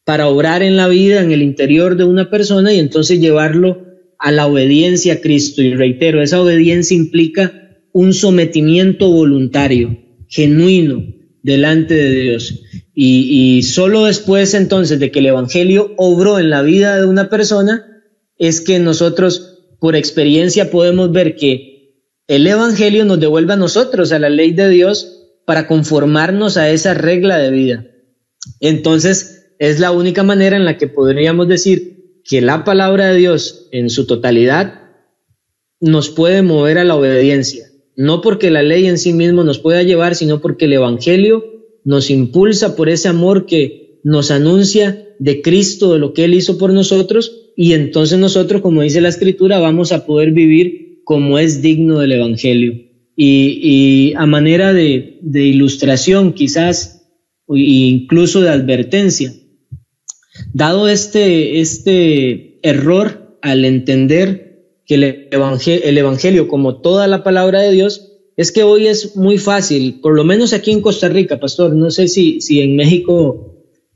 para 0.04 0.26
obrar 0.26 0.64
en 0.64 0.76
la 0.76 0.88
vida, 0.88 1.22
en 1.22 1.30
el 1.30 1.42
interior 1.42 1.96
de 1.96 2.02
una 2.02 2.28
persona 2.28 2.72
y 2.72 2.80
entonces 2.80 3.20
llevarlo 3.20 3.86
a 4.18 4.32
la 4.32 4.46
obediencia 4.46 5.14
a 5.14 5.20
Cristo. 5.20 5.62
Y 5.62 5.74
reitero, 5.74 6.20
esa 6.20 6.42
obediencia 6.42 6.96
implica 6.96 7.61
un 7.92 8.14
sometimiento 8.14 9.10
voluntario, 9.10 9.98
genuino, 10.28 11.04
delante 11.42 11.94
de 11.94 12.10
Dios. 12.10 12.62
Y, 12.94 13.62
solo 13.62 14.04
después 14.04 14.54
entonces 14.54 14.98
de 14.98 15.10
que 15.10 15.20
el 15.20 15.26
Evangelio 15.26 15.94
obró 15.96 16.38
en 16.38 16.50
la 16.50 16.62
vida 16.62 16.98
de 16.98 17.06
una 17.06 17.28
persona, 17.28 18.02
es 18.38 18.60
que 18.60 18.78
nosotros 18.78 19.76
por 19.80 19.96
experiencia 19.96 20.70
podemos 20.70 21.10
ver 21.10 21.36
que 21.36 21.96
el 22.28 22.46
Evangelio 22.46 23.04
nos 23.04 23.20
devuelve 23.20 23.54
a 23.54 23.56
nosotros 23.56 24.12
a 24.12 24.18
la 24.18 24.28
ley 24.28 24.52
de 24.52 24.68
Dios 24.68 25.40
para 25.44 25.66
conformarnos 25.66 26.56
a 26.56 26.70
esa 26.70 26.94
regla 26.94 27.38
de 27.38 27.50
vida. 27.50 27.86
Entonces, 28.60 29.54
es 29.58 29.80
la 29.80 29.90
única 29.90 30.22
manera 30.22 30.56
en 30.56 30.64
la 30.64 30.76
que 30.76 30.88
podríamos 30.88 31.48
decir 31.48 32.20
que 32.24 32.40
la 32.40 32.64
palabra 32.64 33.08
de 33.08 33.16
Dios 33.16 33.68
en 33.72 33.90
su 33.90 34.06
totalidad 34.06 34.80
nos 35.80 36.10
puede 36.10 36.42
mover 36.42 36.78
a 36.78 36.84
la 36.84 36.94
obediencia. 36.94 37.71
No 37.96 38.20
porque 38.20 38.50
la 38.50 38.62
ley 38.62 38.86
en 38.86 38.98
sí 38.98 39.12
mismo 39.12 39.44
nos 39.44 39.58
pueda 39.58 39.82
llevar, 39.82 40.14
sino 40.14 40.40
porque 40.40 40.64
el 40.64 40.72
Evangelio 40.74 41.44
nos 41.84 42.10
impulsa 42.10 42.76
por 42.76 42.88
ese 42.88 43.08
amor 43.08 43.46
que 43.46 44.00
nos 44.04 44.30
anuncia 44.30 45.08
de 45.18 45.42
Cristo, 45.42 45.92
de 45.92 45.98
lo 45.98 46.12
que 46.12 46.24
Él 46.24 46.34
hizo 46.34 46.58
por 46.58 46.72
nosotros, 46.72 47.52
y 47.56 47.74
entonces 47.74 48.18
nosotros, 48.18 48.62
como 48.62 48.82
dice 48.82 49.00
la 49.00 49.08
Escritura, 49.08 49.58
vamos 49.58 49.92
a 49.92 50.06
poder 50.06 50.32
vivir 50.32 51.02
como 51.04 51.38
es 51.38 51.60
digno 51.62 51.98
del 51.98 52.12
Evangelio. 52.12 52.74
Y, 53.14 54.14
a 54.16 54.26
manera 54.26 54.72
de, 54.72 55.18
ilustración, 55.22 56.32
quizás, 56.32 57.06
e 57.48 57.58
incluso 57.58 58.40
de 58.40 58.48
advertencia, 58.48 59.32
Dado 60.52 60.88
este, 60.88 61.60
este 61.60 62.58
error 62.62 63.38
al 63.42 63.64
entender 63.64 64.51
que 64.86 64.94
el 64.94 65.28
evangelio, 65.30 65.80
el 65.84 65.98
evangelio, 65.98 66.48
como 66.48 66.80
toda 66.80 67.06
la 67.06 67.22
palabra 67.22 67.60
de 67.60 67.72
Dios, 67.72 68.12
es 68.36 68.50
que 68.50 68.62
hoy 68.62 68.86
es 68.86 69.16
muy 69.16 69.38
fácil, 69.38 70.00
por 70.00 70.14
lo 70.14 70.24
menos 70.24 70.52
aquí 70.52 70.72
en 70.72 70.80
Costa 70.80 71.08
Rica, 71.08 71.38
pastor, 71.38 71.74
no 71.74 71.90
sé 71.90 72.08
si, 72.08 72.40
si 72.40 72.60
en 72.60 72.76
México 72.76 73.54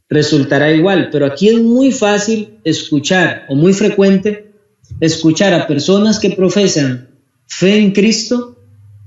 resultará 0.09 0.73
igual, 0.73 1.09
pero 1.11 1.27
aquí 1.27 1.49
es 1.49 1.59
muy 1.61 1.91
fácil 1.91 2.59
escuchar 2.65 3.47
o 3.49 3.55
muy 3.55 3.73
frecuente 3.73 4.53
escuchar 5.01 5.53
a 5.53 5.67
personas 5.67 6.21
que 6.21 6.31
profesan 6.31 7.11
fe 7.47 7.79
en 7.79 7.93
Cristo 7.93 8.57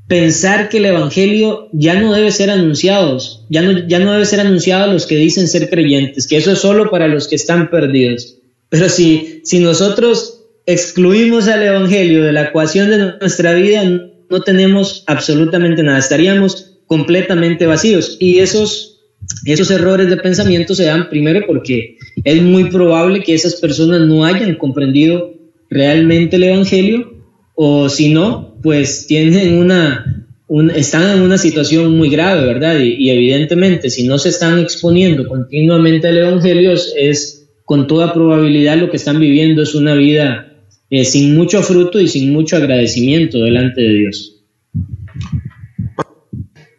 pensar 0.10 0.70
que 0.70 0.80
el 0.80 0.86
Evangelio 0.88 1.70
ya 1.72 2.02
no 2.02 2.12
debe 2.12 2.32
ser 2.32 2.50
anunciado, 2.50 3.20
ya 3.48 3.62
no, 3.62 3.88
ya 3.88 4.00
no 4.00 4.12
debe 4.12 4.26
ser 4.26 4.40
anunciado 4.40 4.86
a 4.86 4.94
los 4.94 5.06
que 5.06 5.16
dicen 5.16 5.48
ser 5.48 5.70
creyentes, 5.70 6.26
que 6.26 6.38
eso 6.38 6.52
es 6.52 6.60
solo 6.60 6.90
para 6.90 7.08
los 7.08 7.28
que 7.28 7.36
están 7.36 7.70
perdidos. 7.70 8.40
Pero 8.70 8.90
si, 8.90 9.42
si 9.44 9.60
nosotros 9.60 10.39
excluimos 10.70 11.48
al 11.48 11.64
Evangelio 11.64 12.24
de 12.24 12.32
la 12.32 12.44
ecuación 12.44 12.92
de 12.92 13.14
nuestra 13.20 13.54
vida, 13.54 13.84
no 14.30 14.42
tenemos 14.42 15.04
absolutamente 15.08 15.82
nada, 15.82 15.98
estaríamos 15.98 16.78
completamente 16.86 17.66
vacíos. 17.66 18.18
Y 18.20 18.38
esos, 18.38 19.02
esos 19.46 19.72
errores 19.72 20.10
de 20.10 20.18
pensamiento 20.18 20.76
se 20.76 20.86
dan 20.86 21.10
primero 21.10 21.42
porque 21.48 21.98
es 22.24 22.42
muy 22.44 22.66
probable 22.66 23.24
que 23.24 23.34
esas 23.34 23.56
personas 23.56 24.02
no 24.02 24.24
hayan 24.24 24.56
comprendido 24.56 25.34
realmente 25.72 26.36
el 26.36 26.44
Evangelio 26.44 27.14
o 27.56 27.90
si 27.90 28.14
no, 28.14 28.56
pues 28.62 29.08
tienen 29.08 29.56
una, 29.56 30.28
están 30.76 31.18
en 31.18 31.24
una 31.24 31.40
situación 31.40 31.98
muy 31.98 32.12
grave, 32.12 32.46
¿verdad? 32.46 32.78
Y, 32.80 33.10
evidentemente, 33.10 33.90
si 33.90 34.08
no 34.08 34.20
se 34.20 34.30
están 34.30 34.60
exponiendo 34.60 35.28
continuamente 35.28 36.08
al 36.08 36.18
Evangelio, 36.18 36.74
es 36.96 37.50
con 37.66 37.88
toda 37.88 38.14
probabilidad 38.14 38.78
lo 38.78 38.92
que 38.92 38.98
están 38.98 39.20
viviendo 39.20 39.64
es 39.64 39.74
una 39.74 39.96
vida 39.96 40.49
eh, 40.90 41.06
sin 41.06 41.36
mucho 41.36 41.62
fruto 41.62 42.00
y 42.00 42.08
sin 42.08 42.34
mucho 42.34 42.58
agradecimiento 42.58 43.38
delante 43.38 43.82
de 43.82 43.94
Dios. 43.94 44.36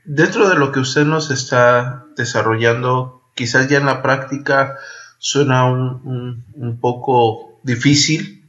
Dentro 0.05 0.49
de 0.49 0.57
lo 0.57 0.73
que 0.73 0.81
usted 0.81 1.05
nos 1.05 1.31
está 1.31 2.07
desarrollando, 2.17 3.23
quizás 3.35 3.69
ya 3.69 3.79
en 3.79 3.87
la 3.87 4.03
práctica 4.03 4.77
suena 5.19 5.67
un, 5.67 6.79
poco 6.81 7.61
difícil, 7.63 8.45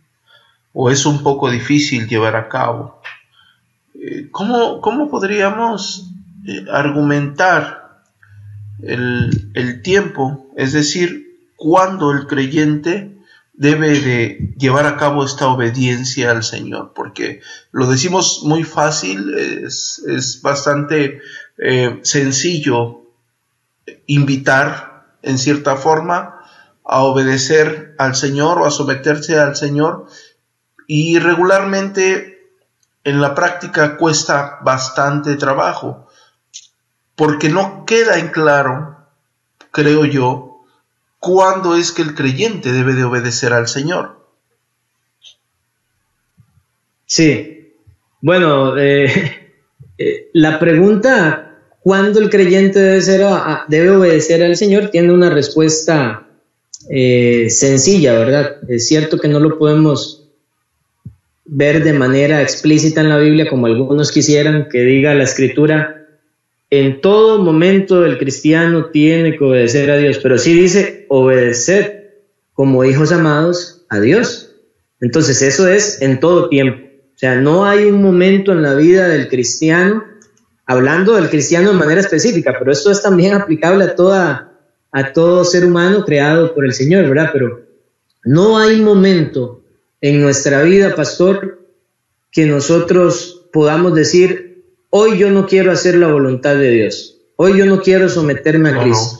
o 0.74 0.90
es 0.90 1.06
un 1.06 1.22
poco 1.22 1.52
difícil 1.52 2.08
llevar 2.08 2.36
a 2.36 2.50
cabo. 2.50 3.02
Eh, 3.94 4.30
¿Cómo, 4.32 4.82
cómo 4.82 5.10
podríamos 5.10 6.10
eh, 6.48 6.66
argumentar 6.72 8.02
el, 8.82 9.52
el, 9.54 9.84
tiempo? 9.84 10.48
Es 10.58 10.74
decir, 10.74 11.38
cuándo 11.58 12.12
el 12.12 12.26
creyente 12.26 13.21
debe 13.62 14.00
de 14.00 14.56
llevar 14.58 14.88
a 14.88 14.98
cabo 14.98 15.24
esta 15.24 15.48
obediencia 15.48 16.32
al 16.32 16.44
Señor, 16.44 16.94
porque 16.96 17.42
lo 17.72 17.86
decimos 17.86 18.42
muy 18.44 18.64
fácil, 18.64 19.38
es, 19.38 20.02
es 20.08 20.42
bastante 20.42 21.22
eh, 21.60 22.00
sencillo 22.02 23.04
invitar 24.08 25.06
en 25.22 25.38
cierta 25.38 25.76
forma 25.76 26.42
a 26.84 27.04
obedecer 27.04 27.94
al 28.00 28.16
Señor 28.16 28.58
o 28.58 28.66
a 28.66 28.72
someterse 28.72 29.40
al 29.40 29.56
Señor, 29.56 30.08
y 30.88 31.20
regularmente 31.20 32.50
en 33.04 33.22
la 33.22 33.36
práctica 33.36 33.96
cuesta 33.96 34.58
bastante 34.64 35.36
trabajo 35.36 36.08
porque 37.16 37.50
no 37.50 37.86
queda 37.86 38.18
en 38.18 38.30
claro, 38.30 38.98
creo 39.70 40.06
yo, 40.06 40.51
cuándo 41.22 41.76
es 41.78 41.92
que 41.92 42.02
el 42.02 42.16
creyente 42.16 42.74
debe 42.74 42.94
de 42.94 43.04
obedecer 43.06 43.54
al 43.54 43.68
Señor. 43.68 44.20
Sí, 47.06 47.76
bueno, 48.22 48.78
eh, 48.78 49.06
eh, 49.98 50.30
la 50.34 50.60
pregunta, 50.60 51.60
¿cuándo 51.80 52.20
el 52.20 52.30
creyente 52.30 52.80
debe, 52.80 53.02
ser, 53.02 53.22
debe 53.68 53.92
obedecer 53.92 54.44
al 54.44 54.58
Señor? 54.58 54.90
Tiene 54.90 55.14
una 55.14 55.30
respuesta 55.30 56.28
eh, 56.90 57.50
sencilla, 57.52 58.14
¿verdad? 58.14 58.58
Es 58.68 58.88
cierto 58.88 59.20
que 59.20 59.28
no 59.28 59.40
lo 59.40 59.60
podemos 59.60 60.28
ver 61.46 61.84
de 61.84 61.94
manera 61.94 62.42
explícita 62.42 63.02
en 63.02 63.10
la 63.10 63.18
Biblia, 63.18 63.48
como 63.48 63.68
algunos 63.68 64.12
quisieran, 64.12 64.70
que 64.70 64.80
diga 64.80 65.14
la 65.14 65.26
escritura, 65.26 66.01
en 66.72 67.02
todo 67.02 67.44
momento 67.44 68.06
el 68.06 68.18
cristiano 68.18 68.86
tiene 68.86 69.38
que 69.38 69.44
obedecer 69.44 69.92
a 69.92 69.98
Dios, 69.98 70.20
pero 70.24 70.38
sí 70.38 70.54
dice 70.54 71.06
obedecer 71.10 72.24
como 72.54 72.86
hijos 72.86 73.12
amados 73.12 73.86
a 73.90 74.00
Dios. 74.00 74.56
Entonces 75.02 75.42
eso 75.42 75.68
es 75.68 76.02
en 76.02 76.22
todo 76.22 76.48
tiempo. 76.48 76.88
O 77.14 77.18
sea, 77.18 77.36
no 77.36 77.66
hay 77.66 77.86
un 77.86 78.02
momento 78.02 78.54
en 78.54 78.62
la 78.62 78.74
vida 78.74 79.10
del 79.10 79.28
cristiano, 79.28 80.06
hablando 80.66 81.16
del 81.16 81.30
cristiano 81.30 81.72
de 81.72 81.78
manera 81.78 82.00
específica, 82.00 82.56
pero 82.58 82.72
esto 82.72 82.90
es 82.90 83.02
también 83.02 83.34
aplicable 83.34 83.84
a, 83.84 83.96
toda, 83.96 84.60
a 84.94 85.12
todo 85.12 85.44
ser 85.44 85.66
humano 85.66 86.06
creado 86.06 86.56
por 86.56 86.64
el 86.64 86.74
Señor, 86.74 87.08
¿verdad? 87.10 87.32
Pero 87.34 87.66
No 88.24 88.58
hay 88.58 88.80
momento 88.80 89.62
en 90.00 90.22
nuestra 90.22 90.64
vida, 90.64 90.96
pastor, 90.96 91.60
que 92.32 92.46
nosotros 92.46 93.50
podamos 93.52 93.94
decir, 93.94 94.51
hoy 94.92 95.18
yo 95.18 95.32
no 95.32 95.48
quiero 95.48 95.72
hacer 95.72 95.96
la 95.96 96.12
voluntad 96.12 96.56
de 96.56 96.70
Dios, 96.70 97.18
hoy 97.38 97.58
yo 97.58 97.66
no 97.66 97.82
quiero 97.82 98.08
someterme 98.08 98.70
a 98.70 98.84
Cristo. 98.84 99.20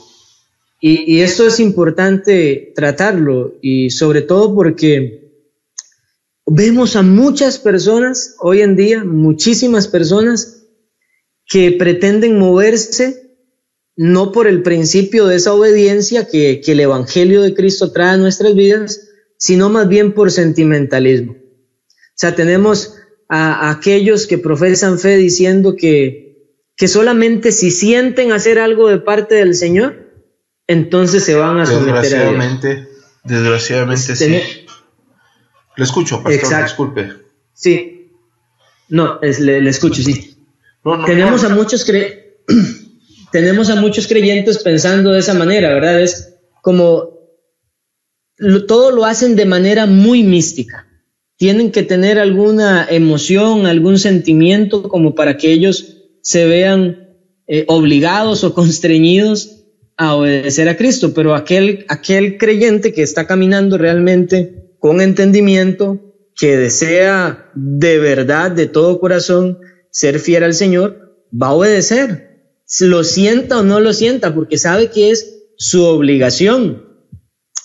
Y, 0.80 1.16
y, 1.16 1.22
esto 1.22 1.46
es 1.46 1.60
importante 1.60 2.72
tratarlo, 2.76 3.56
y 3.62 3.90
sobre 3.92 4.22
todo 4.22 4.56
porque 4.56 5.32
vemos 6.46 6.96
a 6.96 7.02
muchas 7.04 7.60
personas 7.60 8.36
hoy 8.40 8.62
en 8.62 8.76
día, 8.76 9.04
muchísimas 9.04 9.88
personas, 9.88 10.62
que 11.48 11.74
pretenden 11.74 12.40
moverse 12.40 13.22
no 13.98 14.32
por 14.32 14.48
el 14.48 14.64
principio 14.64 15.28
de 15.28 15.36
esa 15.36 15.54
obediencia 15.54 16.28
que, 16.28 16.62
que 16.64 16.72
el 16.72 16.80
Evangelio 16.80 17.42
de 17.42 17.54
Cristo 17.54 17.92
trae 17.92 18.12
a 18.12 18.18
nuestras 18.18 18.56
vidas, 18.56 19.10
sino 19.38 19.70
más 19.70 19.88
bien 19.90 20.14
por 20.14 20.32
sentimentalismo. 20.32 21.34
O 21.34 22.14
sea, 22.16 22.36
tenemos 22.36 22.96
a, 23.34 23.72
aquellos 23.72 24.28
que 24.28 24.38
profesan 24.38 25.00
fe 25.00 25.16
diciendo 25.16 25.76
que, 25.78 26.36
que 26.76 26.90
solamente 26.90 27.54
si 27.54 27.72
sienten 27.72 28.34
hacer 28.34 28.60
algo 28.60 28.90
de 28.90 28.98
parte 28.98 29.36
del 29.36 29.56
Señor, 29.56 30.12
entonces 30.68 31.24
se 31.24 31.36
van 31.36 31.58
a 31.58 31.66
someter 31.66 31.94
desgraciadamente, 31.94 32.68
a 32.68 32.76
Dios. 32.76 32.88
Desgraciadamente, 33.24 34.16
sí. 34.18 34.42
Le 35.78 35.84
escucho, 35.84 36.22
pastor, 36.22 36.64
disculpe. 36.64 37.14
Sí. 37.54 38.12
No, 38.90 39.20
le, 39.22 39.70
escucho, 39.70 40.04
sí. 40.04 40.38
tenemos 41.06 41.46
a 41.46 41.50
muchos 41.50 41.86
cre 41.86 42.44
tenemos 43.32 43.70
a 43.70 43.76
muchos 43.76 44.08
creyentes 44.08 44.62
pensando 44.62 45.14
de 45.14 45.20
esa 45.20 45.34
manera, 45.34 45.70
¿verdad? 45.70 46.02
Es 46.02 46.36
como 46.62 47.12
todo 48.68 48.92
lo 48.92 49.06
hacen 49.06 49.38
de 49.38 49.46
manera 49.46 49.86
muy 49.86 50.24
mística. 50.24 50.91
Tienen 51.42 51.72
que 51.72 51.82
tener 51.82 52.20
alguna 52.20 52.86
emoción, 52.88 53.66
algún 53.66 53.98
sentimiento 53.98 54.84
como 54.84 55.16
para 55.16 55.38
que 55.38 55.52
ellos 55.52 55.98
se 56.22 56.46
vean 56.46 57.18
eh, 57.48 57.66
obligados 57.68 58.44
o 58.44 58.54
constreñidos 58.54 59.64
a 59.98 60.14
obedecer 60.14 60.70
a 60.70 60.78
Cristo, 60.78 61.16
pero 61.16 61.34
aquel, 61.34 61.84
aquel 61.88 62.38
creyente 62.38 62.94
que 62.94 63.02
está 63.02 63.26
caminando 63.26 63.80
realmente 63.80 64.76
con 64.78 65.02
entendimiento, 65.02 66.00
que 66.36 66.58
desea 66.58 67.50
de 67.56 67.98
verdad, 67.98 68.52
de 68.52 68.68
todo 68.68 69.00
corazón, 69.00 69.58
ser 69.90 70.20
fiel 70.20 70.44
al 70.44 70.54
Señor, 70.54 71.26
va 71.34 71.48
a 71.48 71.54
obedecer, 71.54 72.52
lo 72.82 73.04
sienta 73.04 73.58
o 73.58 73.64
no 73.64 73.80
lo 73.80 73.94
sienta, 73.94 74.36
porque 74.36 74.60
sabe 74.60 74.92
que 74.92 75.10
es 75.10 75.42
su 75.58 75.86
obligación. 75.86 76.86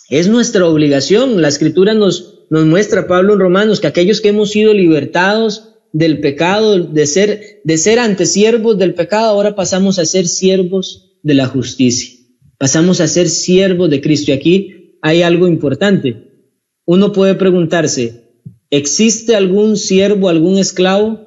Es 0.09 0.29
nuestra 0.29 0.67
obligación. 0.67 1.43
La 1.43 1.49
escritura 1.49 1.93
nos, 1.93 2.36
nos 2.51 2.67
muestra, 2.67 3.07
Pablo 3.07 3.35
en 3.35 3.41
Romanos, 3.41 3.81
que 3.81 3.87
aquellos 3.87 4.21
que 4.21 4.29
hemos 4.29 4.51
sido 4.51 4.73
libertados 4.73 5.75
del 5.93 6.21
pecado, 6.21 6.79
de 6.79 7.07
ser, 7.07 7.61
de 7.65 7.79
ser 7.79 7.99
ante 7.99 8.27
siervos 8.27 8.79
del 8.79 8.95
pecado, 8.95 9.31
ahora 9.31 9.55
pasamos 9.55 9.99
a 9.99 10.05
ser 10.05 10.27
siervos 10.27 11.19
de 11.23 11.35
la 11.35 11.47
justicia 11.47 12.17
pasamos 12.59 13.01
a 13.01 13.09
ser 13.09 13.29
siervos 13.29 13.91
de 13.91 14.01
Cristo. 14.01 14.31
Y 14.31 14.35
aquí 14.35 14.99
hay 15.03 15.23
algo 15.23 15.47
importante. 15.47 16.51
Uno 16.85 17.13
puede 17.13 17.35
preguntarse, 17.35 18.33
¿existe 18.71 19.35
algún 19.35 19.77
siervo, 19.77 20.29
algún 20.29 20.59
esclavo 20.59 21.21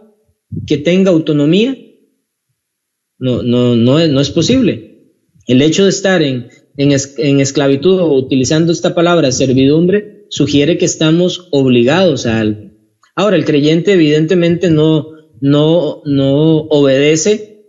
que 0.65 0.77
tenga 0.77 1.11
autonomía? 1.11 1.77
No, 3.17 3.43
no, 3.43 3.75
no, 3.75 4.07
no 4.07 4.21
es 4.21 4.29
posible. 4.29 5.13
El 5.47 5.61
hecho 5.61 5.83
de 5.83 5.89
estar 5.89 6.21
en, 6.21 6.47
en, 6.77 6.91
en 7.17 7.39
esclavitud 7.39 7.99
o 7.99 8.13
utilizando 8.13 8.71
esta 8.71 8.95
palabra 8.95 9.31
servidumbre 9.31 10.18
sugiere 10.29 10.77
que 10.77 10.85
estamos 10.85 11.47
obligados 11.51 12.25
a 12.25 12.39
algo. 12.39 12.71
Ahora, 13.15 13.35
el 13.35 13.45
creyente 13.45 13.93
evidentemente 13.93 14.69
no, 14.69 15.07
no, 15.41 16.01
no 16.05 16.57
obedece 16.69 17.65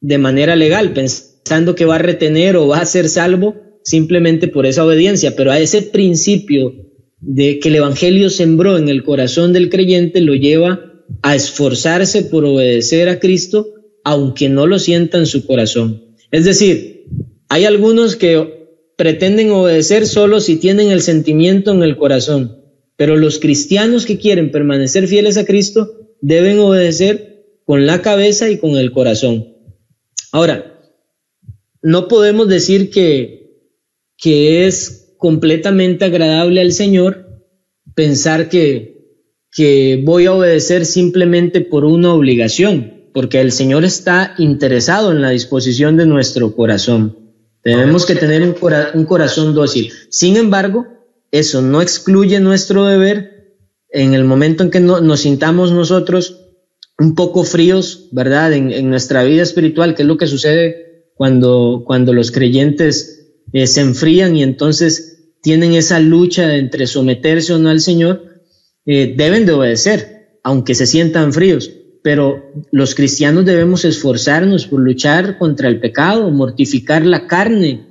de 0.00 0.18
manera 0.18 0.56
legal, 0.56 0.92
pensando 0.92 1.74
que 1.74 1.84
va 1.84 1.96
a 1.96 1.98
retener 1.98 2.56
o 2.56 2.66
va 2.66 2.80
a 2.80 2.86
ser 2.86 3.08
salvo 3.08 3.54
simplemente 3.84 4.48
por 4.48 4.66
esa 4.66 4.84
obediencia, 4.84 5.36
pero 5.36 5.52
a 5.52 5.60
ese 5.60 5.82
principio 5.82 6.74
de 7.20 7.58
que 7.58 7.68
el 7.68 7.76
Evangelio 7.76 8.30
sembró 8.30 8.78
en 8.78 8.88
el 8.88 9.04
corazón 9.04 9.52
del 9.52 9.68
creyente 9.68 10.20
lo 10.20 10.34
lleva 10.34 10.80
a 11.22 11.34
esforzarse 11.34 12.22
por 12.22 12.44
obedecer 12.44 13.08
a 13.08 13.18
Cristo, 13.20 13.66
aunque 14.04 14.48
no 14.48 14.66
lo 14.66 14.78
sienta 14.78 15.18
en 15.18 15.26
su 15.26 15.46
corazón. 15.46 16.16
Es 16.30 16.44
decir, 16.44 17.04
hay 17.48 17.64
algunos 17.64 18.16
que 18.16 18.59
pretenden 19.00 19.50
obedecer 19.50 20.06
solo 20.06 20.40
si 20.40 20.56
tienen 20.56 20.90
el 20.90 21.00
sentimiento 21.00 21.72
en 21.72 21.82
el 21.82 21.96
corazón, 21.96 22.60
pero 22.96 23.16
los 23.16 23.38
cristianos 23.38 24.04
que 24.04 24.18
quieren 24.18 24.50
permanecer 24.50 25.08
fieles 25.08 25.38
a 25.38 25.46
Cristo 25.46 25.90
deben 26.20 26.58
obedecer 26.58 27.46
con 27.64 27.86
la 27.86 28.02
cabeza 28.02 28.50
y 28.50 28.58
con 28.58 28.72
el 28.72 28.92
corazón. 28.92 29.56
Ahora, 30.32 30.78
no 31.80 32.08
podemos 32.08 32.46
decir 32.46 32.90
que, 32.90 33.70
que 34.18 34.66
es 34.66 35.14
completamente 35.16 36.04
agradable 36.04 36.60
al 36.60 36.72
Señor 36.72 37.26
pensar 37.94 38.50
que, 38.50 39.16
que 39.50 39.98
voy 40.04 40.26
a 40.26 40.34
obedecer 40.34 40.84
simplemente 40.84 41.62
por 41.62 41.86
una 41.86 42.12
obligación, 42.12 43.08
porque 43.14 43.40
el 43.40 43.52
Señor 43.52 43.86
está 43.86 44.34
interesado 44.36 45.10
en 45.10 45.22
la 45.22 45.30
disposición 45.30 45.96
de 45.96 46.04
nuestro 46.04 46.54
corazón. 46.54 47.19
Tenemos 47.62 48.06
que 48.06 48.14
tener 48.14 48.42
un, 48.42 48.54
un 48.94 49.04
corazón 49.04 49.54
dócil. 49.54 49.92
Sin 50.08 50.36
embargo, 50.36 50.86
eso 51.30 51.62
no 51.62 51.82
excluye 51.82 52.40
nuestro 52.40 52.86
deber 52.86 53.58
en 53.90 54.14
el 54.14 54.24
momento 54.24 54.62
en 54.62 54.70
que 54.70 54.80
nos 54.80 55.20
sintamos 55.20 55.72
nosotros 55.72 56.46
un 56.98 57.14
poco 57.14 57.44
fríos, 57.44 58.08
¿verdad? 58.12 58.52
En, 58.52 58.72
en, 58.72 58.90
nuestra 58.90 59.24
vida 59.24 59.42
espiritual, 59.42 59.94
que 59.94 60.02
es 60.02 60.08
lo 60.08 60.16
que 60.16 60.26
sucede 60.26 61.06
cuando, 61.14 61.82
cuando 61.86 62.12
los 62.12 62.30
creyentes 62.30 63.34
eh, 63.52 63.66
se 63.66 63.80
enfrían 63.80 64.36
y 64.36 64.42
entonces 64.42 65.32
tienen 65.42 65.72
esa 65.72 65.98
lucha 65.98 66.56
entre 66.56 66.86
someterse 66.86 67.54
o 67.54 67.58
no 67.58 67.70
al 67.70 67.80
Señor, 67.80 68.42
eh, 68.86 69.14
deben 69.16 69.46
de 69.46 69.52
obedecer, 69.52 70.38
aunque 70.42 70.74
se 70.74 70.86
sientan 70.86 71.32
fríos. 71.32 71.70
Pero 72.02 72.52
los 72.72 72.94
cristianos 72.94 73.44
debemos 73.44 73.84
esforzarnos 73.84 74.66
por 74.66 74.80
luchar 74.80 75.38
contra 75.38 75.68
el 75.68 75.80
pecado, 75.80 76.30
mortificar 76.30 77.04
la 77.04 77.26
carne 77.26 77.86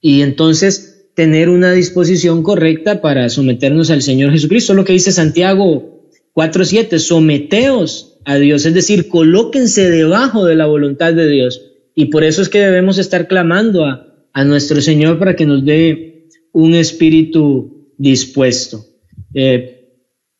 y 0.00 0.22
entonces 0.22 1.10
tener 1.14 1.48
una 1.48 1.72
disposición 1.72 2.42
correcta 2.42 3.02
para 3.02 3.28
someternos 3.28 3.90
al 3.90 4.02
Señor 4.02 4.32
Jesucristo. 4.32 4.72
Lo 4.74 4.84
que 4.84 4.94
dice 4.94 5.12
Santiago 5.12 6.08
4.7, 6.34 6.98
someteos 6.98 8.18
a 8.24 8.36
Dios, 8.36 8.64
es 8.64 8.74
decir, 8.74 9.08
colóquense 9.08 9.90
debajo 9.90 10.44
de 10.44 10.54
la 10.54 10.66
voluntad 10.66 11.12
de 11.12 11.28
Dios. 11.28 11.62
Y 11.94 12.06
por 12.06 12.24
eso 12.24 12.40
es 12.42 12.48
que 12.48 12.60
debemos 12.60 12.98
estar 12.98 13.28
clamando 13.28 13.84
a, 13.84 14.06
nuestro 14.44 14.80
Señor 14.80 15.18
para 15.18 15.36
que 15.36 15.44
nos 15.44 15.64
dé 15.64 16.28
un 16.52 16.74
espíritu 16.74 17.92
dispuesto. 17.98 18.86
Eh, 19.34 19.98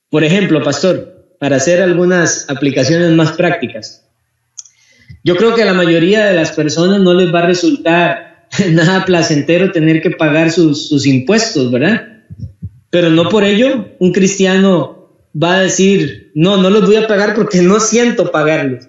por 0.09 0.25
ejemplo, 0.25 0.63
pastor, 0.63 1.10
para 1.41 1.57
hacer 1.57 1.83
algunas 1.83 2.49
aplicaciones 2.49 3.11
más 3.11 3.33
prácticas. 3.33 4.07
Yo 5.25 5.35
creo 5.35 5.57
que 5.57 5.63
a 5.63 5.67
la 5.67 5.75
mayoría 5.75 6.25
de 6.27 6.35
las 6.35 6.53
personas 6.53 7.01
no 7.01 7.13
les 7.13 7.35
va 7.35 7.41
a 7.41 7.47
resultar 7.47 8.47
nada 8.71 9.05
placentero 9.05 9.73
tener 9.73 10.01
que 10.01 10.13
pagar 10.13 10.53
sus, 10.53 10.89
sus 10.89 11.05
impuestos, 11.05 11.73
¿verdad? 11.73 12.23
Pero 12.91 13.11
no 13.11 13.29
por 13.29 13.43
ello 13.43 13.89
un 13.99 14.13
cristiano 14.13 15.09
va 15.35 15.57
a 15.57 15.61
decir, 15.63 16.31
no, 16.37 16.57
no 16.59 16.71
los 16.71 16.87
voy 16.87 16.97
a 16.97 17.09
pagar 17.09 17.35
porque 17.35 17.61
no 17.61 17.81
siento 17.81 18.31
pagarlos 18.31 18.87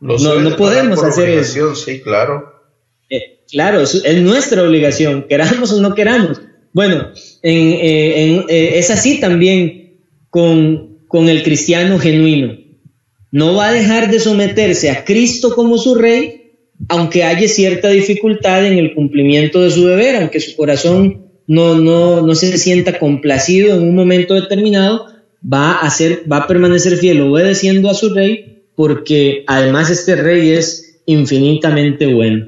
no, 0.00 0.40
no 0.40 0.56
podemos 0.56 1.02
hacer 1.02 1.28
eso. 1.30 1.74
Sí, 1.74 2.00
claro. 2.00 2.52
Eh, 3.10 3.40
claro, 3.50 3.80
es, 3.80 4.22
nuestra 4.22 4.62
obligación, 4.62 5.22
queramos 5.28 5.72
o 5.72 5.80
no 5.80 5.94
queramos. 5.94 6.40
Bueno, 6.72 7.12
eh, 7.42 8.44
eh, 8.48 8.78
es 8.78 8.90
así 8.90 9.20
también 9.20 9.98
con, 10.30 10.97
con 11.08 11.28
el 11.28 11.42
cristiano 11.42 11.98
genuino. 11.98 12.56
No 13.30 13.54
va 13.54 13.68
a 13.68 13.72
dejar 13.72 14.10
de 14.10 14.20
someterse 14.20 14.90
a 14.90 15.04
Cristo 15.04 15.54
como 15.54 15.76
su 15.78 15.94
rey, 15.94 16.52
aunque 16.88 17.24
haya 17.24 17.48
cierta 17.48 17.88
dificultad 17.88 18.64
en 18.64 18.78
el 18.78 18.94
cumplimiento 18.94 19.60
de 19.62 19.70
su 19.70 19.86
deber, 19.86 20.16
aunque 20.16 20.40
su 20.40 20.56
corazón 20.56 21.26
no, 21.46 21.74
no, 21.74 22.22
no 22.22 22.34
se 22.34 22.56
sienta 22.58 22.98
complacido 22.98 23.76
en 23.76 23.82
un 23.82 23.96
momento 23.96 24.34
determinado, 24.34 25.06
va 25.42 25.72
a, 25.72 25.80
hacer, 25.80 26.24
va 26.30 26.38
a 26.38 26.46
permanecer 26.46 26.96
fiel 26.96 27.20
obedeciendo 27.22 27.90
a 27.90 27.94
su 27.94 28.14
rey 28.14 28.64
porque 28.76 29.44
además 29.48 29.90
este 29.90 30.14
rey 30.14 30.52
es 30.52 31.00
infinitamente 31.06 32.14
bueno. 32.14 32.46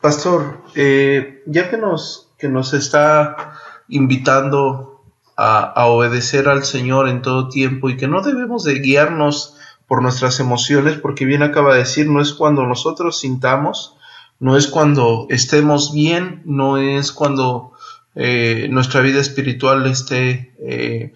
Pastor, 0.00 0.58
eh, 0.76 1.42
ya 1.46 1.68
que 1.68 1.76
nos, 1.76 2.28
que 2.38 2.48
nos 2.48 2.74
está 2.74 3.55
invitando 3.88 5.02
a, 5.36 5.86
obedecer 5.86 6.48
al 6.48 6.64
Señor 6.64 7.08
en 7.08 7.22
todo 7.22 7.48
tiempo 7.48 7.90
y 7.90 7.96
que 7.96 8.08
no 8.08 8.22
debemos 8.22 8.64
de 8.64 8.78
guiarnos 8.78 9.54
por 9.86 10.02
nuestras 10.02 10.40
emociones, 10.40 10.98
porque 10.98 11.24
bien 11.24 11.42
acaba 11.42 11.74
de 11.74 11.80
decir, 11.80 12.08
no 12.08 12.20
es 12.20 12.32
cuando 12.32 12.66
nosotros 12.66 13.20
sintamos, 13.20 13.96
no 14.40 14.56
es 14.56 14.66
cuando 14.66 15.26
estemos 15.30 15.92
bien, 15.92 16.42
no 16.44 16.78
es 16.78 17.12
cuando 17.12 17.72
eh, 18.14 18.68
nuestra 18.70 19.00
vida 19.02 19.20
espiritual 19.20 19.86
esté 19.86 20.54
eh, 20.58 21.12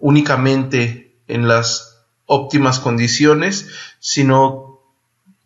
únicamente 0.00 1.14
en 1.28 1.48
las 1.48 2.04
óptimas 2.26 2.80
condiciones, 2.80 3.68
sino 4.00 4.80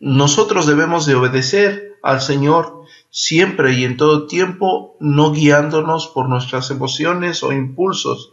nosotros 0.00 0.66
debemos 0.66 1.06
de 1.06 1.14
obedecer 1.14 1.98
al 2.02 2.20
Señor 2.22 2.79
siempre 3.10 3.74
y 3.74 3.84
en 3.84 3.96
todo 3.96 4.26
tiempo, 4.26 4.96
no 5.00 5.32
guiándonos 5.32 6.08
por 6.08 6.28
nuestras 6.28 6.70
emociones 6.70 7.42
o 7.42 7.52
impulsos, 7.52 8.32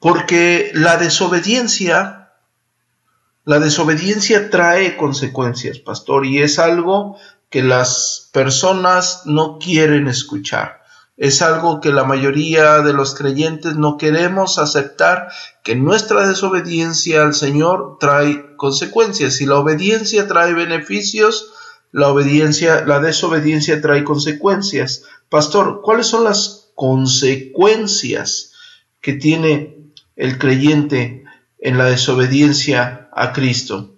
porque 0.00 0.70
la 0.74 0.96
desobediencia, 0.96 2.32
la 3.44 3.58
desobediencia 3.58 4.50
trae 4.50 4.96
consecuencias, 4.96 5.78
pastor, 5.78 6.24
y 6.24 6.38
es 6.38 6.58
algo 6.58 7.16
que 7.50 7.62
las 7.62 8.30
personas 8.32 9.22
no 9.24 9.58
quieren 9.58 10.08
escuchar. 10.08 10.78
Es 11.16 11.42
algo 11.42 11.80
que 11.80 11.90
la 11.90 12.04
mayoría 12.04 12.78
de 12.78 12.92
los 12.92 13.14
creyentes 13.16 13.74
no 13.74 13.96
queremos 13.96 14.58
aceptar, 14.58 15.32
que 15.64 15.74
nuestra 15.74 16.28
desobediencia 16.28 17.22
al 17.22 17.34
Señor 17.34 17.96
trae 17.98 18.54
consecuencias. 18.56 19.34
Si 19.34 19.44
la 19.44 19.56
obediencia 19.56 20.28
trae 20.28 20.54
beneficios, 20.54 21.52
la 21.92 22.08
obediencia, 22.08 22.84
la 22.86 23.00
desobediencia 23.00 23.80
trae 23.80 24.04
consecuencias. 24.04 25.04
Pastor, 25.28 25.80
¿cuáles 25.82 26.06
son 26.06 26.24
las 26.24 26.70
consecuencias 26.74 28.52
que 29.00 29.14
tiene 29.14 29.78
el 30.18 30.38
creyente 30.38 31.24
en 31.58 31.78
la 31.78 31.86
desobediencia 31.86 33.08
a 33.12 33.32
Cristo. 33.32 33.94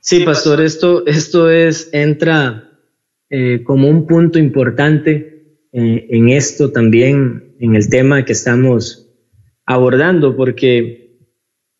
Sí, 0.00 0.24
pastor, 0.24 0.60
esto, 0.62 1.06
esto 1.06 1.50
es, 1.50 1.90
entra 1.92 2.70
eh, 3.28 3.62
como 3.64 3.88
un 3.88 4.06
punto 4.06 4.38
importante 4.38 5.58
eh, 5.72 6.06
en 6.10 6.30
esto 6.30 6.72
también, 6.72 7.54
en 7.60 7.76
el 7.76 7.88
tema 7.88 8.24
que 8.24 8.32
estamos 8.32 9.08
abordando, 9.66 10.36
porque 10.36 11.18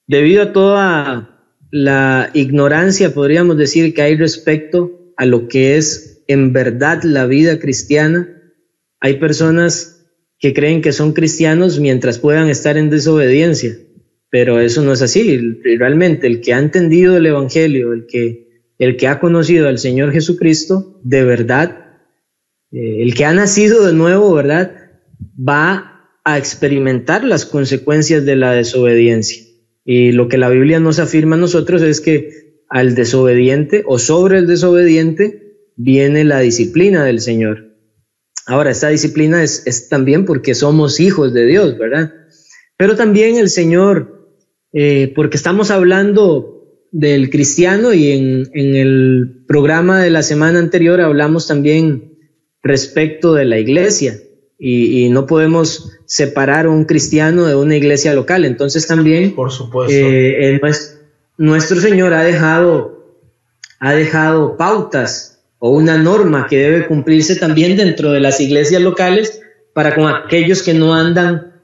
debido 0.06 0.42
a 0.42 0.52
toda 0.52 1.29
la 1.70 2.30
ignorancia, 2.34 3.14
podríamos 3.14 3.56
decir, 3.56 3.94
que 3.94 4.02
hay 4.02 4.16
respecto 4.16 5.12
a 5.16 5.26
lo 5.26 5.48
que 5.48 5.76
es 5.76 6.22
en 6.26 6.52
verdad 6.52 7.02
la 7.02 7.26
vida 7.26 7.58
cristiana, 7.58 8.28
hay 9.00 9.18
personas 9.18 10.06
que 10.38 10.54
creen 10.54 10.82
que 10.82 10.92
son 10.92 11.12
cristianos 11.12 11.78
mientras 11.80 12.18
puedan 12.18 12.48
estar 12.48 12.76
en 12.76 12.90
desobediencia, 12.90 13.76
pero 14.30 14.60
eso 14.60 14.82
no 14.82 14.92
es 14.92 15.02
así. 15.02 15.38
Realmente 15.62 16.26
el 16.26 16.40
que 16.40 16.54
ha 16.54 16.58
entendido 16.58 17.16
el 17.16 17.26
Evangelio, 17.26 17.92
el 17.92 18.06
que, 18.06 18.64
el 18.78 18.96
que 18.96 19.08
ha 19.08 19.20
conocido 19.20 19.68
al 19.68 19.78
Señor 19.78 20.12
Jesucristo, 20.12 20.98
de 21.02 21.24
verdad, 21.24 21.90
eh, 22.72 23.02
el 23.02 23.14
que 23.14 23.24
ha 23.24 23.34
nacido 23.34 23.86
de 23.86 23.92
nuevo, 23.92 24.32
¿verdad? 24.32 24.72
Va 25.36 26.08
a 26.24 26.38
experimentar 26.38 27.24
las 27.24 27.44
consecuencias 27.44 28.24
de 28.24 28.36
la 28.36 28.52
desobediencia. 28.52 29.49
Y 29.92 30.12
lo 30.12 30.28
que 30.28 30.38
la 30.38 30.48
Biblia 30.48 30.78
nos 30.78 31.00
afirma 31.00 31.34
a 31.34 31.40
nosotros 31.40 31.82
es 31.82 32.00
que 32.00 32.62
al 32.68 32.94
desobediente 32.94 33.82
o 33.84 33.98
sobre 33.98 34.38
el 34.38 34.46
desobediente 34.46 35.56
viene 35.74 36.22
la 36.22 36.38
disciplina 36.38 37.04
del 37.04 37.20
Señor. 37.20 37.74
Ahora, 38.46 38.70
esta 38.70 38.88
disciplina 38.88 39.42
es, 39.42 39.88
también 39.88 40.26
porque 40.26 40.54
somos 40.54 41.00
hijos 41.00 41.34
de 41.34 41.44
Dios, 41.44 41.76
¿verdad? 41.76 42.12
Pero 42.76 42.94
también 42.94 43.36
el 43.36 43.50
Señor, 43.50 44.28
eh, 44.72 45.12
porque 45.16 45.36
estamos 45.36 45.72
hablando 45.72 46.86
del 46.92 47.28
cristiano 47.28 47.92
y 47.92 48.12
en, 48.12 48.48
el 48.54 49.44
programa 49.48 50.00
de 50.00 50.10
la 50.10 50.22
semana 50.22 50.60
anterior 50.60 51.00
hablamos 51.00 51.48
también 51.48 52.16
respecto 52.62 53.34
de 53.34 53.44
la 53.44 53.58
iglesia 53.58 54.20
y, 54.62 55.08
no 55.08 55.26
podemos 55.26 55.90
separar 56.04 56.68
un 56.68 56.84
cristiano 56.84 57.46
de 57.46 57.54
una 57.54 57.76
iglesia 57.76 58.12
local. 58.12 58.44
Entonces 58.44 58.86
también, 58.86 59.34
por 59.34 59.50
supuesto, 59.50 59.94
eh, 59.94 60.60
nuestro 61.38 61.80
Señor 61.80 62.12
ha 62.12 62.22
dejado, 62.22 63.16
ha 63.78 63.94
dejado 63.94 64.58
pautas 64.58 65.40
o 65.58 65.70
una 65.70 65.96
norma 65.96 66.46
que 66.48 66.58
debe 66.58 66.86
cumplirse 66.86 67.36
también 67.36 67.76
dentro 67.76 68.12
de 68.12 68.20
las 68.20 68.40
iglesias 68.40 68.82
locales 68.82 69.40
para 69.72 69.94
con 69.94 70.06
aquellos 70.06 70.62
que 70.62 70.74
no 70.74 70.94
andan 70.94 71.54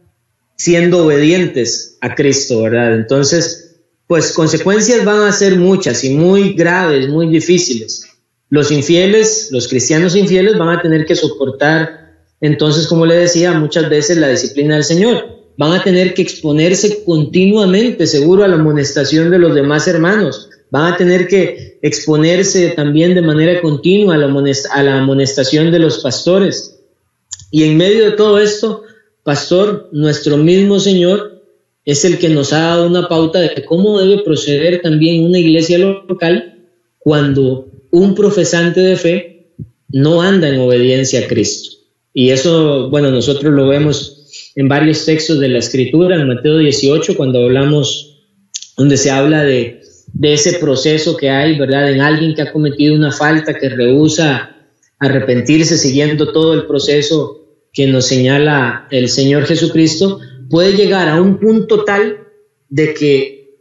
siendo 0.57 1.05
obedientes 1.05 1.99
a 2.01 2.15
Cristo, 2.15 2.63
¿verdad? 2.63 2.95
Entonces, 2.95 3.83
pues 4.07 4.33
consecuencias 4.33 5.05
van 5.05 5.23
a 5.23 5.33
ser 5.33 5.57
muchas 5.57 6.03
y 6.05 6.11
muy 6.11 6.55
graves, 6.55 7.09
muy 7.09 7.29
difíciles. 7.29 8.05
Los 8.49 8.71
infieles, 8.71 9.49
los 9.51 9.69
cristianos 9.69 10.15
infieles 10.15 10.57
van 10.57 10.79
a 10.79 10.81
tener 10.81 11.05
que 11.05 11.17
soportar, 11.17 11.96
entonces, 12.41 12.87
como 12.87 13.07
le 13.07 13.17
decía, 13.17 13.53
muchas 13.53 13.89
veces 13.89 14.19
la 14.19 14.29
disciplina 14.29 14.75
del 14.75 14.85
Señor. 14.85 15.37
Van 15.59 15.73
a 15.73 15.83
tener 15.83 16.13
que 16.13 16.21
exponerse 16.21 17.03
continuamente, 17.05 18.07
seguro, 18.07 18.45
a 18.45 18.49
la 18.49 18.57
amonestación 18.57 19.31
de 19.31 19.39
los 19.39 19.55
demás 19.55 19.89
hermanos 19.89 20.51
van 20.71 20.93
a 20.93 20.97
tener 20.97 21.29
que 21.29 21.79
exponerse 21.83 22.71
también 22.71 23.15
de 23.15 23.23
manera 23.23 23.61
continua 23.61 24.15
a 24.15 24.19
la, 24.83 24.99
amonestación 24.99 25.71
de 25.71 25.79
los 25.79 25.99
pastores. 25.99 26.81
Y 27.51 27.65
en 27.65 27.77
medio 27.77 28.05
de 28.05 28.13
todo 28.13 28.39
esto, 28.39 28.83
pastor, 29.23 29.89
nuestro 29.93 30.37
mismo 30.37 30.81
Señor 30.81 31.43
es 31.85 32.05
el 32.05 32.19
que 32.19 32.29
nos 32.29 32.53
ha 32.53 32.61
dado 32.61 32.87
una 32.89 33.09
pauta 33.09 33.39
de 33.41 33.65
cómo 33.65 33.99
debe 34.01 34.23
proceder 34.23 34.83
también 34.83 35.25
una 35.25 35.39
iglesia 35.39 35.79
local 35.79 36.67
cuando 36.99 37.69
un 37.93 38.15
profesante 38.15 38.81
de 38.81 38.97
fe 38.97 39.53
no 39.89 40.21
anda 40.21 40.49
en 40.49 40.61
obediencia 40.61 41.21
a 41.21 41.29
Cristo. 41.29 41.76
Y 42.17 42.31
eso, 42.31 42.89
bueno, 42.89 43.11
nosotros 43.11 43.53
lo 43.53 43.69
vemos 43.69 44.53
en 44.55 44.69
varios 44.69 45.05
textos 45.05 45.39
de 45.39 45.49
la 45.49 45.59
Escritura, 45.59 46.17
en 46.17 46.27
Mateo 46.27 46.57
18, 46.57 47.17
cuando 47.17 47.45
hablamos, 47.45 48.25
donde 48.77 48.97
se 48.97 49.11
habla 49.11 49.45
de 49.45 49.83
de 50.19 50.33
ese 50.33 50.55
proceso 50.55 51.17
que 51.17 51.29
hay, 51.29 51.59
¿verdad? 51.59 51.91
En 51.91 52.01
alguien 52.01 52.35
que 52.35 52.43
ha 52.43 52.53
cometido 52.53 52.95
una 52.95 53.13
falta, 53.13 53.59
que 53.59 53.69
rehúsa 53.69 54.57
arrepentirse 54.99 55.77
siguiendo 55.77 56.33
todo 56.33 56.55
el 56.55 56.67
proceso 56.67 57.43
que 57.73 57.87
nos 57.87 58.07
señala 58.07 58.89
el 58.91 59.11
Señor 59.11 59.45
Jesucristo, 59.45 60.21
puede 60.49 60.73
llegar 60.73 61.09
a 61.09 61.21
un 61.21 61.39
punto 61.39 61.85
tal 61.85 62.21
de 62.71 62.95
que 62.95 63.59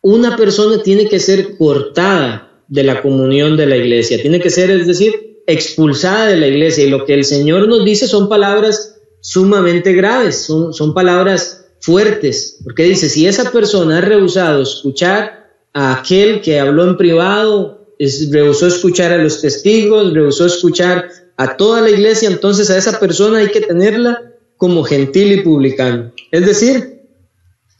una 0.00 0.38
persona 0.38 0.82
tiene 0.82 1.06
que 1.06 1.18
ser 1.18 1.58
cortada 1.58 2.64
de 2.68 2.84
la 2.84 3.02
comunión 3.02 3.58
de 3.58 3.66
la 3.66 3.76
iglesia, 3.76 4.22
tiene 4.22 4.40
que 4.40 4.48
ser, 4.48 4.70
es 4.70 4.86
decir, 4.86 5.29
expulsada 5.52 6.26
de 6.26 6.36
la 6.36 6.46
iglesia. 6.46 6.84
Y 6.84 6.90
lo 6.90 7.04
que 7.04 7.14
el 7.14 7.24
Señor 7.24 7.68
nos 7.68 7.84
dice 7.84 8.06
son 8.06 8.28
palabras 8.28 8.96
sumamente 9.20 9.92
graves, 9.92 10.42
son, 10.42 10.72
son 10.72 10.94
palabras 10.94 11.66
fuertes, 11.80 12.58
porque 12.62 12.84
dice, 12.84 13.08
si 13.08 13.26
esa 13.26 13.50
persona 13.50 13.98
ha 13.98 14.00
rehusado 14.00 14.62
escuchar 14.62 15.50
a 15.72 15.98
aquel 15.98 16.40
que 16.40 16.60
habló 16.60 16.88
en 16.88 16.96
privado, 16.96 17.86
rehusó 18.30 18.66
escuchar 18.66 19.12
a 19.12 19.18
los 19.18 19.40
testigos, 19.40 20.12
rehusó 20.12 20.46
escuchar 20.46 21.08
a 21.36 21.56
toda 21.56 21.80
la 21.80 21.90
iglesia, 21.90 22.28
entonces 22.28 22.70
a 22.70 22.76
esa 22.76 22.98
persona 22.98 23.38
hay 23.38 23.48
que 23.48 23.60
tenerla 23.60 24.32
como 24.56 24.84
gentil 24.84 25.32
y 25.32 25.42
publicano. 25.42 26.12
Es 26.30 26.44
decir, 26.44 27.00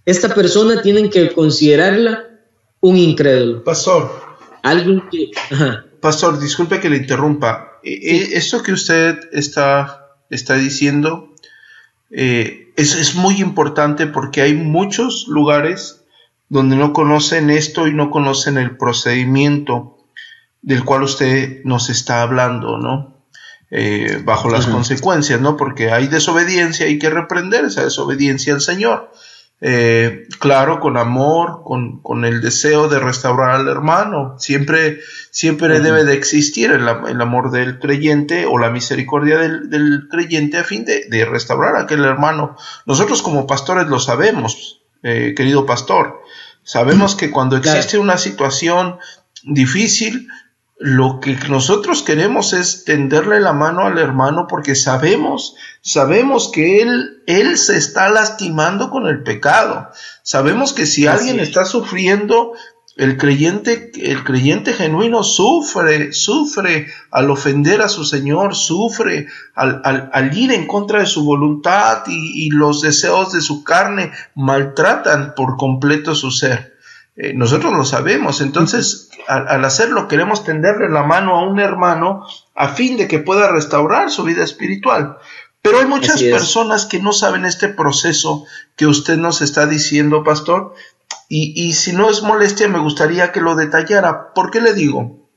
esta 0.06 0.34
persona 0.34 0.80
tienen 0.80 1.10
que 1.10 1.30
considerarla 1.30 2.26
un 2.80 2.96
incrédulo. 2.96 3.62
Pastor. 3.64 4.10
Alguien 4.62 5.02
que... 5.10 5.30
Pastor, 6.00 6.38
disculpe 6.38 6.80
que 6.80 6.90
le 6.90 6.96
interrumpa. 6.96 7.78
E, 7.82 7.92
e, 7.92 8.36
esto 8.36 8.62
que 8.62 8.72
usted 8.72 9.18
está, 9.32 10.16
está 10.30 10.54
diciendo 10.54 11.34
eh, 12.10 12.72
es, 12.76 12.96
es 12.96 13.14
muy 13.14 13.40
importante 13.40 14.06
porque 14.06 14.42
hay 14.42 14.54
muchos 14.54 15.26
lugares 15.28 16.04
donde 16.48 16.76
no 16.76 16.92
conocen 16.92 17.50
esto 17.50 17.86
y 17.86 17.94
no 17.94 18.10
conocen 18.10 18.58
el 18.58 18.76
procedimiento 18.76 19.96
del 20.62 20.84
cual 20.84 21.04
usted 21.04 21.62
nos 21.64 21.88
está 21.90 22.22
hablando, 22.22 22.78
¿no? 22.78 23.16
Eh, 23.70 24.20
bajo 24.24 24.50
las 24.50 24.66
consecuencias, 24.66 25.40
¿no? 25.40 25.56
Porque 25.56 25.92
hay 25.92 26.08
desobediencia, 26.08 26.86
hay 26.86 26.98
que 26.98 27.08
reprender 27.08 27.64
esa 27.64 27.84
desobediencia 27.84 28.52
al 28.52 28.60
Señor. 28.60 29.12
Eh, 29.62 30.26
claro, 30.38 30.80
con 30.80 30.96
amor, 30.96 31.62
con, 31.64 32.24
el 32.24 32.40
deseo 32.40 32.88
de 32.88 32.98
restaurar 32.98 33.50
al 33.50 33.68
hermano. 33.68 34.36
Siempre, 34.38 35.00
siempre 35.30 35.80
debe 35.80 36.04
de 36.04 36.14
existir 36.14 36.70
el, 36.70 36.88
amor 36.88 37.50
del 37.50 37.78
creyente 37.78 38.46
o 38.46 38.58
la 38.58 38.70
misericordia 38.70 39.38
del, 39.38 40.08
creyente 40.10 40.56
a 40.56 40.64
fin 40.64 40.84
de, 40.86 41.24
restaurar 41.26 41.76
a 41.76 41.82
aquel 41.82 42.04
hermano. 42.04 42.56
Nosotros 42.86 43.20
como 43.22 43.46
pastores 43.46 43.86
lo 43.88 44.00
sabemos, 44.00 44.80
eh, 45.02 45.34
querido 45.36 45.66
pastor. 45.66 46.22
Sabemos 46.62 47.14
que 47.14 47.30
cuando 47.30 47.56
existe 47.56 47.98
una 47.98 48.16
situación 48.16 48.98
difícil, 49.42 50.28
lo 50.82 51.20
que 51.20 51.36
nosotros 51.50 52.02
queremos 52.02 52.54
es 52.54 52.84
tenderle 52.86 53.38
la 53.38 53.52
mano 53.52 53.82
al 53.82 53.98
hermano 53.98 54.46
porque 54.48 54.74
sabemos, 54.74 55.54
sabemos 55.82 56.50
que 56.50 56.80
él, 56.80 57.22
él 57.26 57.58
se 57.58 57.76
está 57.76 58.08
lastimando 58.08 58.88
con 58.88 59.06
el 59.06 59.22
pecado. 59.22 59.90
Sabemos 60.22 60.72
que 60.72 60.86
si 60.86 61.06
alguien 61.06 61.38
está 61.38 61.66
sufriendo 61.66 62.54
El 62.96 63.18
creyente, 63.18 63.92
el 63.94 64.24
creyente 64.24 64.72
genuino 64.72 65.22
sufre, 65.22 66.12
sufre 66.12 66.88
al 67.10 67.30
ofender 67.30 67.82
a 67.82 67.88
su 67.88 68.04
Señor, 68.04 68.54
sufre 68.54 69.26
al, 69.54 69.80
al, 70.12 70.36
ir 70.36 70.50
en 70.50 70.66
contra 70.66 71.00
de 71.00 71.06
su 71.06 71.24
voluntad 71.24 72.02
y, 72.08 72.50
los 72.50 72.80
deseos 72.80 73.32
de 73.32 73.42
su 73.42 73.64
carne 73.64 74.12
maltratan 74.34 75.34
por 75.34 75.56
completo 75.56 76.14
su 76.14 76.30
ser. 76.30 76.78
Eh, 77.22 77.34
nosotros 77.34 77.74
lo 77.74 77.84
sabemos, 77.84 78.40
entonces 78.40 79.10
al, 79.28 79.46
al, 79.46 79.64
hacerlo 79.66 80.08
queremos 80.08 80.42
tenderle 80.42 80.88
la 80.88 81.02
mano 81.02 81.36
a 81.36 81.46
un 81.46 81.60
hermano 81.60 82.24
a 82.54 82.68
fin 82.68 82.96
de 82.96 83.08
que 83.08 83.18
pueda 83.18 83.52
restaurar 83.52 84.10
su 84.10 84.22
vida 84.24 84.42
espiritual. 84.42 85.18
Pero 85.60 85.80
hay 85.80 85.84
muchas 85.84 86.22
personas 86.22 86.86
que 86.86 87.00
no 87.00 87.12
saben 87.12 87.44
este 87.44 87.68
proceso 87.68 88.46
que 88.74 88.86
usted 88.86 89.18
nos 89.18 89.42
está 89.42 89.66
diciendo, 89.66 90.24
pastor, 90.24 90.72
y, 91.28 91.74
si 91.74 91.92
no 91.92 92.10
es 92.10 92.22
molestia, 92.22 92.66
me 92.68 92.78
gustaría 92.78 93.30
que 93.30 93.40
lo 93.40 93.54
detallara. 93.54 94.32
¿Por 94.32 94.50
qué 94.50 94.60
le 94.60 94.72
digo? 94.72 95.28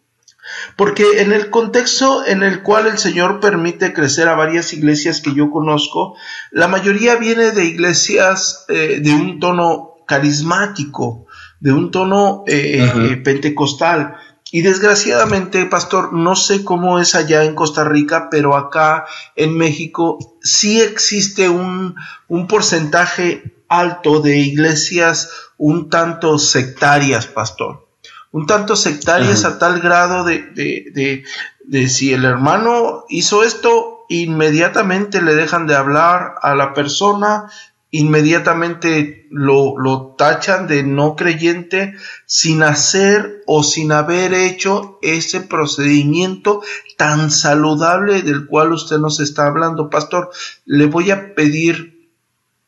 Porque 0.78 1.22
en 1.22 1.34
el 1.34 1.50
contexto 1.50 2.26
en 2.26 2.42
el 2.44 2.64
cual 2.64 2.88
el 2.88 2.98
Señor 2.98 3.40
permite 3.40 3.94
crecer 3.94 4.28
a 4.28 4.36
varias 4.36 4.74
iglesias 4.74 5.22
que 5.22 5.36
yo 5.36 5.52
conozco, 5.52 6.16
la 6.52 6.68
mayoría 6.68 7.18
viene 7.18 7.52
de 7.52 7.66
iglesias 7.66 8.66
eh, 8.70 9.02
de 9.02 9.14
un 9.14 9.40
tono 9.40 9.94
carismático, 10.08 11.23
de 11.64 11.72
un 11.72 11.92
tono 11.92 12.44
eh, 12.46 12.92
eh, 12.94 13.18
pentecostal. 13.24 14.18
Y 14.52 14.64
desgraciadamente, 14.64 15.66
pastor, 15.66 16.12
no 16.12 16.36
sé 16.36 16.66
cómo 16.66 17.00
es 17.00 17.16
allá 17.16 17.46
en 17.46 17.56
Costa 17.56 17.86
Rica, 17.86 18.28
pero 18.30 18.58
acá 18.58 19.06
en 19.38 19.58
México 19.58 20.20
sí 20.42 20.82
existe 20.82 21.48
un, 21.48 21.96
un 22.28 22.48
porcentaje 22.48 23.56
alto 23.70 24.20
de 24.20 24.40
iglesias 24.40 25.30
un 25.58 25.90
tanto 25.90 26.38
sectarias, 26.38 27.28
pastor. 27.28 27.88
Un 28.34 28.46
tanto 28.46 28.76
sectarias 28.76 29.46
a 29.46 29.58
tal 29.58 29.80
grado 29.80 30.26
de, 30.26 30.40
de, 30.40 31.24
de, 31.64 31.88
si 31.88 32.12
el 32.12 32.26
hermano 32.26 33.06
hizo 33.08 33.42
esto, 33.44 34.06
inmediatamente 34.10 35.22
le 35.22 35.34
dejan 35.34 35.66
de 35.66 35.76
hablar 35.76 36.36
a 36.42 36.56
la 36.56 36.74
persona, 36.74 37.50
inmediatamente 37.94 39.28
lo, 39.30 39.78
lo, 39.78 40.16
tachan 40.18 40.66
de 40.66 40.82
no 40.82 41.16
creyente 41.16 41.94
sin 42.26 42.64
hacer 42.64 43.44
o 43.46 43.62
sin 43.62 43.92
haber 43.92 44.34
hecho 44.34 44.98
ese 45.04 45.42
procedimiento 45.42 46.64
tan 46.98 47.30
saludable 47.30 48.24
del 48.24 48.48
cual 48.48 48.74
usted 48.74 48.98
nos 48.98 49.20
está 49.20 49.46
hablando. 49.46 49.92
Pastor, 49.92 50.32
le 50.66 50.88
voy 50.88 51.12
a 51.12 51.36
pedir 51.36 52.10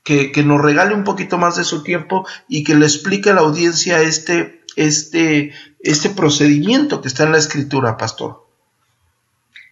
que, 0.03 0.31
nos 0.45 0.61
regale 0.61 0.93
un 0.93 1.03
poquito 1.03 1.39
más 1.39 1.55
de 1.55 1.63
su 1.63 1.81
tiempo 1.81 2.27
y 2.47 2.63
que 2.63 2.75
le 2.75 2.85
explique 2.85 3.31
a 3.31 3.33
la 3.33 3.41
audiencia 3.41 4.01
este, 4.01 4.61
este, 4.75 5.53
este 5.79 6.11
procedimiento 6.11 7.01
que 7.01 7.07
está 7.07 7.23
en 7.23 7.31
la 7.31 7.39
escritura, 7.39 7.97
pastor. 7.97 8.45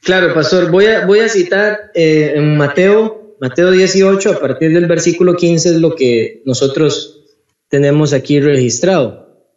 Claro, 0.02 0.34
pastor, 0.34 0.72
voy 0.72 0.88
a, 0.88 1.06
voy 1.06 1.20
a 1.20 1.30
citar 1.30 1.92
eh, 1.94 2.34
en 2.38 2.58
Mateo, 2.58 3.23
Mateo 3.44 3.72
18, 3.72 4.32
a 4.32 4.40
partir 4.40 4.72
del 4.72 4.86
versículo 4.86 5.36
15 5.36 5.72
es 5.72 5.76
lo 5.76 5.96
que 5.96 6.42
nosotros 6.46 7.26
tenemos 7.68 8.14
aquí 8.14 8.40
registrado. 8.40 9.50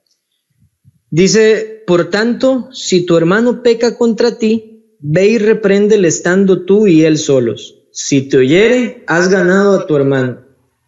Dice, 1.09 1.85
por 1.87 2.11
tanto, 2.11 2.69
si 2.73 3.07
tu 3.07 3.17
hermano 3.17 3.63
peca 3.63 3.97
contra 3.97 4.39
ti, 4.39 4.97
ve 4.99 5.29
y 5.29 5.39
repréndele 5.39 6.09
estando 6.09 6.65
tú 6.65 6.89
y 6.89 7.05
él 7.05 7.17
solos. 7.17 7.85
Si 7.93 8.23
te 8.23 8.39
oyere, 8.39 9.05
has 9.07 9.29
ganado 9.29 9.79
a 9.79 9.87
tu 9.87 9.95
hermano. 9.95 10.41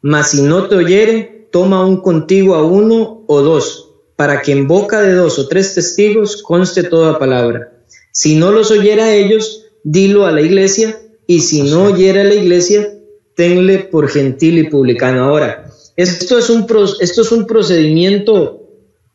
Mas 0.03 0.32
si 0.32 0.42
no 0.42 0.66
te 0.66 0.74
oyere, 0.74 1.49
toma 1.53 1.86
un 1.86 2.01
contigo 2.01 2.57
a 2.57 2.64
uno 2.64 3.22
o 3.28 3.42
dos, 3.42 3.94
para 4.16 4.42
que 4.42 4.51
en 4.51 4.66
boca 4.66 5.03
de 5.03 5.12
dos 5.12 5.38
o 5.38 5.46
tres 5.46 5.72
testigos 5.72 6.42
conste 6.42 6.82
toda 6.82 7.20
palabra. 7.20 7.80
Si 8.11 8.34
no 8.34 8.51
los 8.51 8.72
oyera 8.72 9.05
a 9.05 9.14
ellos, 9.14 9.66
dilo 9.84 10.26
a 10.26 10.32
la 10.32 10.40
iglesia, 10.40 10.99
y 11.29 11.41
si 11.41 11.62
no 11.62 11.85
oyera 11.85 12.22
a 12.22 12.24
la 12.24 12.35
iglesia, 12.35 12.89
tenle 13.37 13.79
por 13.79 14.09
gentil 14.09 14.59
y 14.59 14.64
publicano. 14.64 15.22
Ahora, 15.24 15.70
esto 15.95 16.39
es 16.39 16.51
un, 16.51 16.66
esto 17.01 17.22
es 17.22 17.31
un 17.31 17.47
procedimiento 17.47 18.66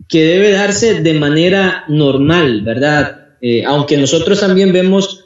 que 0.08 0.24
debe 0.24 0.52
darse 0.52 1.02
de 1.02 1.14
manera 1.16 1.84
normal, 1.90 2.62
¿verdad? 2.62 3.36
Eh, 3.42 3.66
aunque 3.66 3.98
nosotros 3.98 4.40
también 4.40 4.72
vemos 4.72 5.26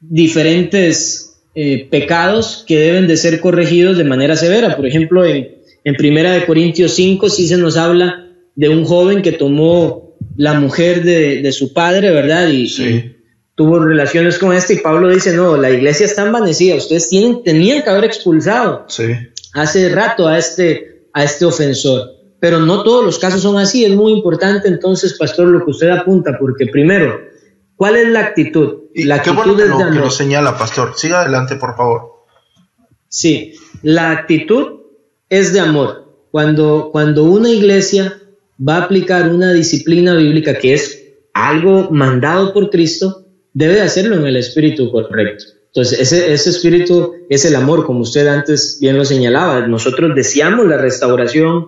diferentes 0.00 1.40
eh, 1.54 1.88
pecados 1.90 2.64
que 2.66 2.78
deben 2.78 3.06
de 3.06 3.16
ser 3.16 3.40
corregidos 3.40 3.98
de 3.98 4.04
manera 4.04 4.36
severa. 4.36 4.76
Por 4.76 4.86
ejemplo, 4.86 5.26
en, 5.26 5.58
en 5.84 5.94
Primera 5.96 6.32
de 6.32 6.46
Corintios 6.46 6.92
5 6.94 7.28
sí 7.28 7.48
se 7.48 7.56
nos 7.56 7.76
habla 7.76 8.28
de 8.54 8.68
un 8.68 8.84
joven 8.84 9.22
que 9.22 9.32
tomó 9.32 10.14
la 10.36 10.54
mujer 10.54 11.02
de, 11.02 11.50
su 11.52 11.72
padre, 11.72 12.10
¿verdad? 12.10 12.48
Y, 12.48 12.68
tuvo 13.62 13.78
relaciones 13.78 14.38
con 14.38 14.52
este 14.52 14.74
y 14.74 14.78
Pablo 14.78 15.08
dice, 15.08 15.36
no, 15.36 15.56
la 15.56 15.70
iglesia 15.70 16.06
está 16.06 16.26
envanecida, 16.26 16.74
ustedes 16.74 17.08
tienen, 17.08 17.44
tenían 17.44 17.82
que 17.82 17.90
haber 17.90 18.04
expulsado 18.04 18.86
hace 19.54 19.88
rato 19.88 20.26
a 20.26 20.36
este, 20.38 21.06
a 21.12 21.22
este 21.22 21.44
ofensor. 21.44 22.10
Pero 22.40 22.58
no 22.58 22.82
todos 22.82 23.04
los 23.04 23.20
casos 23.20 23.40
son 23.40 23.58
así, 23.58 23.84
es 23.84 23.94
muy 23.94 24.12
importante 24.12 24.66
entonces, 24.66 25.16
pastor, 25.16 25.46
lo 25.46 25.64
que 25.64 25.70
usted 25.70 25.90
apunta, 25.90 26.36
porque 26.40 26.66
primero, 26.66 27.20
¿Cuál 27.82 27.96
es 27.96 28.08
la 28.10 28.20
actitud? 28.20 28.74
La 28.94 29.16
actitud 29.16 29.60
es 29.60 29.76
de 29.76 29.90
lo 29.98 30.08
señala, 30.08 30.56
pastor. 30.56 30.92
Siga 30.94 31.22
adelante, 31.22 31.56
por 31.56 31.76
favor. 31.76 32.26
Sí, 33.08 33.54
la 33.82 34.12
actitud 34.12 34.82
es 35.28 35.52
de 35.52 35.58
amor. 35.58 36.28
Cuando, 36.30 36.90
cuando 36.92 37.24
una 37.24 37.50
iglesia 37.50 38.20
va 38.56 38.76
a 38.76 38.82
aplicar 38.84 39.30
una 39.30 39.52
disciplina 39.52 40.14
bíblica 40.14 40.54
que 40.54 40.74
es 40.74 41.02
algo 41.34 41.90
mandado 41.90 42.52
por 42.52 42.70
Cristo, 42.70 43.21
debe 43.54 43.80
hacerlo 43.80 44.16
en 44.16 44.26
el 44.26 44.36
espíritu 44.36 44.90
correcto. 44.90 45.44
Entonces, 45.66 46.00
ese, 46.00 46.32
ese 46.32 46.50
espíritu 46.50 47.14
es 47.28 47.44
el 47.44 47.56
amor, 47.56 47.86
como 47.86 48.00
usted 48.00 48.26
antes 48.26 48.78
bien 48.80 48.98
lo 48.98 49.04
señalaba. 49.04 49.66
Nosotros 49.66 50.14
deseamos 50.14 50.66
la 50.66 50.76
restauración 50.76 51.66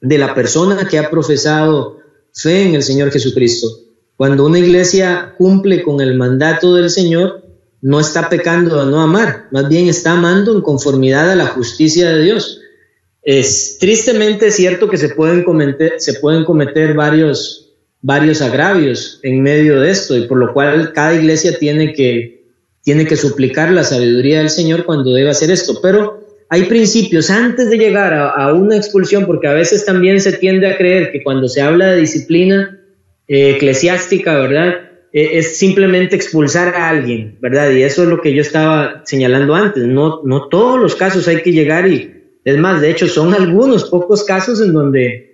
de 0.00 0.18
la 0.18 0.34
persona 0.34 0.86
que 0.88 0.98
ha 0.98 1.08
profesado 1.08 1.98
fe 2.34 2.62
en 2.68 2.74
el 2.74 2.82
Señor 2.82 3.10
Jesucristo. 3.10 3.68
Cuando 4.16 4.44
una 4.46 4.58
iglesia 4.58 5.34
cumple 5.38 5.82
con 5.82 6.00
el 6.00 6.16
mandato 6.16 6.74
del 6.74 6.90
Señor, 6.90 7.42
no 7.80 7.98
está 7.98 8.28
pecando 8.28 8.80
a 8.80 8.84
no 8.84 9.00
amar, 9.00 9.48
más 9.50 9.68
bien 9.68 9.88
está 9.88 10.12
amando 10.12 10.54
en 10.54 10.60
conformidad 10.60 11.30
a 11.30 11.36
la 11.36 11.46
justicia 11.46 12.10
de 12.10 12.22
Dios. 12.22 12.60
Es 13.22 13.78
tristemente 13.78 14.50
cierto 14.50 14.88
que 14.88 14.96
se 14.96 15.10
pueden 15.10 15.42
cometer, 15.42 15.94
se 15.98 16.14
pueden 16.14 16.44
cometer 16.44 16.94
varios, 16.94 17.71
varios 18.02 18.42
agravios 18.42 19.20
en 19.22 19.42
medio 19.42 19.80
de 19.80 19.90
esto, 19.90 20.16
y 20.16 20.26
por 20.26 20.38
lo 20.38 20.52
cual 20.52 20.92
cada 20.92 21.14
iglesia 21.14 21.56
tiene 21.58 21.94
que, 21.94 22.44
tiene 22.82 23.06
que 23.06 23.16
suplicar 23.16 23.70
la 23.70 23.84
sabiduría 23.84 24.38
del 24.38 24.50
Señor 24.50 24.84
cuando 24.84 25.14
debe 25.14 25.30
hacer 25.30 25.50
esto. 25.50 25.80
Pero 25.80 26.26
hay 26.50 26.64
principios 26.64 27.30
antes 27.30 27.70
de 27.70 27.78
llegar 27.78 28.12
a, 28.12 28.52
una 28.52 28.76
expulsión, 28.76 29.24
porque 29.24 29.46
a 29.46 29.54
veces 29.54 29.86
también 29.86 30.20
se 30.20 30.32
tiende 30.32 30.66
a 30.66 30.76
creer 30.76 31.12
que 31.12 31.22
cuando 31.22 31.48
se 31.48 31.62
habla 31.62 31.92
de 31.92 32.00
disciplina, 32.00 32.78
eclesiástica, 33.28 34.36
¿verdad? 34.36 34.74
E, 35.12 35.38
es 35.38 35.56
simplemente 35.56 36.16
expulsar 36.16 36.74
a 36.74 36.88
alguien, 36.88 37.38
¿verdad? 37.40 37.70
Y 37.70 37.82
eso 37.82 38.02
es 38.02 38.08
lo 38.08 38.20
que 38.20 38.34
yo 38.34 38.42
estaba 38.42 39.02
señalando 39.06 39.54
antes. 39.54 39.84
No, 39.84 40.22
no 40.24 40.48
todos 40.48 40.80
los 40.80 40.96
casos 40.96 41.28
hay 41.28 41.40
que 41.42 41.52
llegar 41.52 41.88
y, 41.88 42.38
es 42.44 42.58
más, 42.58 42.80
de 42.80 42.90
hecho, 42.90 43.06
son 43.06 43.32
algunos 43.32 43.84
pocos 43.84 44.24
casos 44.24 44.60
en 44.60 44.72
donde 44.72 45.31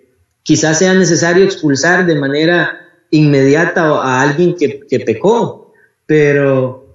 quizás 0.48 0.78
sea 0.78 0.94
necesario 0.94 1.44
expulsar 1.44 2.06
de 2.06 2.14
manera 2.14 2.80
inmediata 3.10 3.82
a 3.82 4.22
alguien 4.22 4.56
que, 4.56 4.80
que 4.88 5.00
pecó, 5.00 5.74
pero 6.06 6.86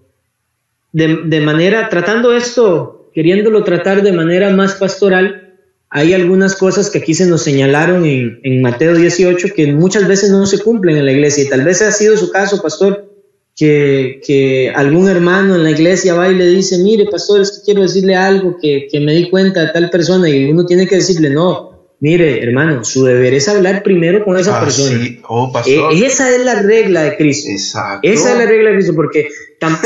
de, 0.91 1.39
manera, 1.39 1.88
tratando 1.88 2.36
esto, 2.36 3.12
queriéndolo 3.14 3.64
tratar 3.64 4.01
de 4.01 4.12
manera 4.12 4.49
más 4.49 4.74
pastoral, 4.74 5.54
hay 5.91 6.16
algunas 6.16 6.56
cosas 6.56 6.89
que 6.89 6.97
aquí 6.97 7.14
se 7.14 7.28
nos 7.28 7.43
señalaron 7.43 8.06
en, 8.06 8.62
Mateo 8.64 8.95
18 8.95 9.49
que 9.56 9.72
muchas 9.72 10.08
veces 10.08 10.32
no 10.32 10.47
se 10.47 10.58
cumplen 10.58 10.97
en 10.97 11.06
la 11.06 11.12
iglesia. 11.12 11.43
Y 11.43 11.49
tal 11.49 11.64
vez 11.64 11.84
ha 11.84 11.91
sido 11.91 12.18
su 12.18 12.32
caso, 12.32 12.60
pastor, 12.60 13.08
que, 13.56 14.74
algún 14.76 15.08
hermano 15.10 15.54
en 15.58 15.64
la 15.64 15.70
iglesia 15.70 16.16
va 16.16 16.28
y 16.28 16.34
le 16.34 16.47
dice, 16.47 16.80
mire, 16.80 17.06
pastor, 17.06 17.41
es 17.41 17.51
que 17.51 17.66
quiero 17.66 17.84
decirle 17.84 18.16
algo 18.16 18.58
que, 18.60 18.89
me 18.99 19.14
di 19.14 19.30
cuenta 19.30 19.62
de 19.62 19.68
tal 19.68 19.91
persona 19.91 20.28
y 20.28 20.45
uno 20.49 20.66
tiene 20.66 20.88
que 20.88 20.95
decirle, 20.95 21.30
no, 21.30 21.72
mire, 22.04 22.43
hermano, 22.43 22.84
su 22.84 23.06
deber 23.06 23.34
es 23.34 23.47
hablar 23.47 23.82
primero 23.82 24.26
con 24.26 24.38
esa 24.38 24.58
ah, 24.58 24.66
persona. 24.66 24.99
Oh, 25.30 25.54
e, 25.66 26.06
esa 26.06 26.36
es 26.36 26.43
la 26.43 26.62
regla 26.62 27.04
de 27.04 27.16
Cristo. 27.16 27.49
Esa 27.49 28.01
es 28.01 28.38
la 28.38 28.45
regla 28.45 28.72
de 28.72 28.76
Cristo, 28.76 28.93
porque 28.93 29.30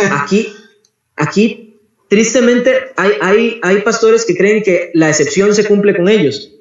aquí, 0.09 0.51
aquí 1.15 1.75
tristemente 2.07 2.73
hay, 2.95 3.11
hay, 3.21 3.59
hay 3.61 3.81
pastores 3.81 4.25
que 4.25 4.35
creen 4.35 4.63
que 4.63 4.89
la 4.95 5.09
excepción 5.09 5.53
se 5.53 5.65
cumple 5.65 5.95
con 5.95 6.09
ellos. 6.09 6.53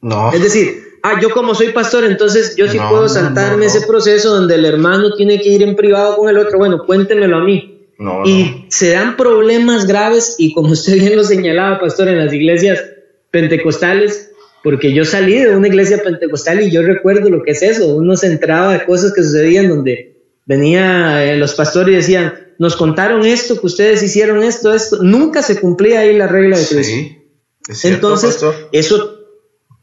No. 0.00 0.32
Es 0.32 0.42
decir, 0.42 0.98
ah, 1.04 1.20
yo 1.22 1.30
como 1.30 1.54
soy 1.54 1.68
pastor, 1.68 2.02
entonces 2.02 2.56
yo 2.56 2.66
sí 2.66 2.76
puedo 2.76 3.08
saltarme 3.08 3.66
ese 3.66 3.82
proceso 3.82 4.34
donde 4.34 4.56
el 4.56 4.64
hermano 4.64 5.14
tiene 5.14 5.40
que 5.40 5.50
ir 5.50 5.62
en 5.62 5.76
privado 5.76 6.16
con 6.16 6.28
el 6.28 6.36
otro. 6.36 6.58
Bueno, 6.58 6.84
cuéntemelo 6.84 7.36
a 7.36 7.44
mí. 7.44 7.78
y 8.24 8.66
se 8.70 8.90
dan 8.90 9.16
problemas 9.16 9.86
graves 9.86 10.34
y 10.36 10.52
como 10.52 10.72
usted 10.72 10.94
bien 10.94 11.14
lo 11.14 11.22
señalaba, 11.22 11.78
pastor, 11.78 12.08
en 12.08 12.18
las 12.18 12.32
iglesias 12.32 12.82
pentecostales, 13.30 14.25
porque 14.66 14.92
yo 14.92 15.04
salí 15.04 15.38
de 15.38 15.54
una 15.54 15.68
iglesia 15.68 16.02
pentecostal 16.02 16.60
y 16.60 16.72
yo 16.72 16.82
recuerdo 16.82 17.30
lo 17.30 17.44
que 17.44 17.52
es 17.52 17.62
eso, 17.62 17.94
uno 17.94 18.16
se 18.16 18.26
entraba 18.26 18.72
de 18.72 18.84
cosas 18.84 19.12
que 19.14 19.22
sucedían 19.22 19.68
donde 19.68 20.24
venía 20.44 21.24
eh, 21.24 21.36
los 21.36 21.54
pastores 21.54 21.92
y 21.92 21.96
decían, 21.98 22.34
nos 22.58 22.74
contaron 22.74 23.24
esto, 23.24 23.60
que 23.60 23.66
ustedes 23.68 24.02
hicieron 24.02 24.42
esto, 24.42 24.74
esto, 24.74 25.04
nunca 25.04 25.44
se 25.44 25.60
cumplía 25.60 26.00
ahí 26.00 26.18
la 26.18 26.26
regla 26.26 26.58
de 26.58 26.66
Cristo. 26.66 26.92
Sí, 27.70 27.88
Entonces, 27.88 28.44
eso, 28.72 29.20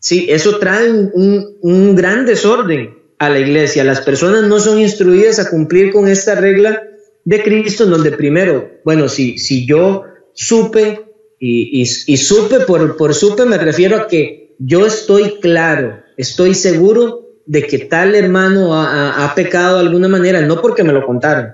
sí, 0.02 0.26
eso 0.28 0.60
trae 0.60 0.92
un, 0.92 1.56
un 1.62 1.96
gran 1.96 2.26
desorden 2.26 2.98
a 3.20 3.30
la 3.30 3.40
iglesia. 3.40 3.86
Las 3.86 4.02
personas 4.02 4.50
no 4.50 4.60
son 4.60 4.82
instruidas 4.82 5.40
a 5.40 5.50
cumplir 5.50 5.94
con 5.94 6.10
esta 6.10 6.36
regla 6.36 6.84
de 7.24 7.42
Cristo, 7.42 7.86
en 7.86 7.92
donde 7.92 8.12
primero, 8.12 8.70
bueno, 8.84 9.08
si, 9.08 9.38
si 9.38 9.66
yo 9.66 10.04
supe 10.34 11.06
y, 11.40 11.82
y, 11.82 12.18
supe, 12.18 12.62
por, 12.62 12.98
por 12.98 13.14
supe 13.14 13.46
me 13.46 13.58
refiero 13.58 13.98
a 13.98 14.08
que 14.08 14.43
yo 14.66 14.86
estoy 14.86 15.39
claro, 15.41 16.03
estoy 16.16 16.55
seguro 16.55 17.22
de 17.45 17.68
que 17.68 17.80
tal 17.80 18.16
hermano 18.16 18.76
ha, 18.76 19.26
ha, 19.26 19.36
pecado 19.36 19.76
de 19.76 19.82
alguna 19.82 20.07
manera, 20.07 20.41
no 20.41 20.61
porque 20.61 20.84
me 20.84 20.93
lo 20.93 21.05
contaron, 21.05 21.53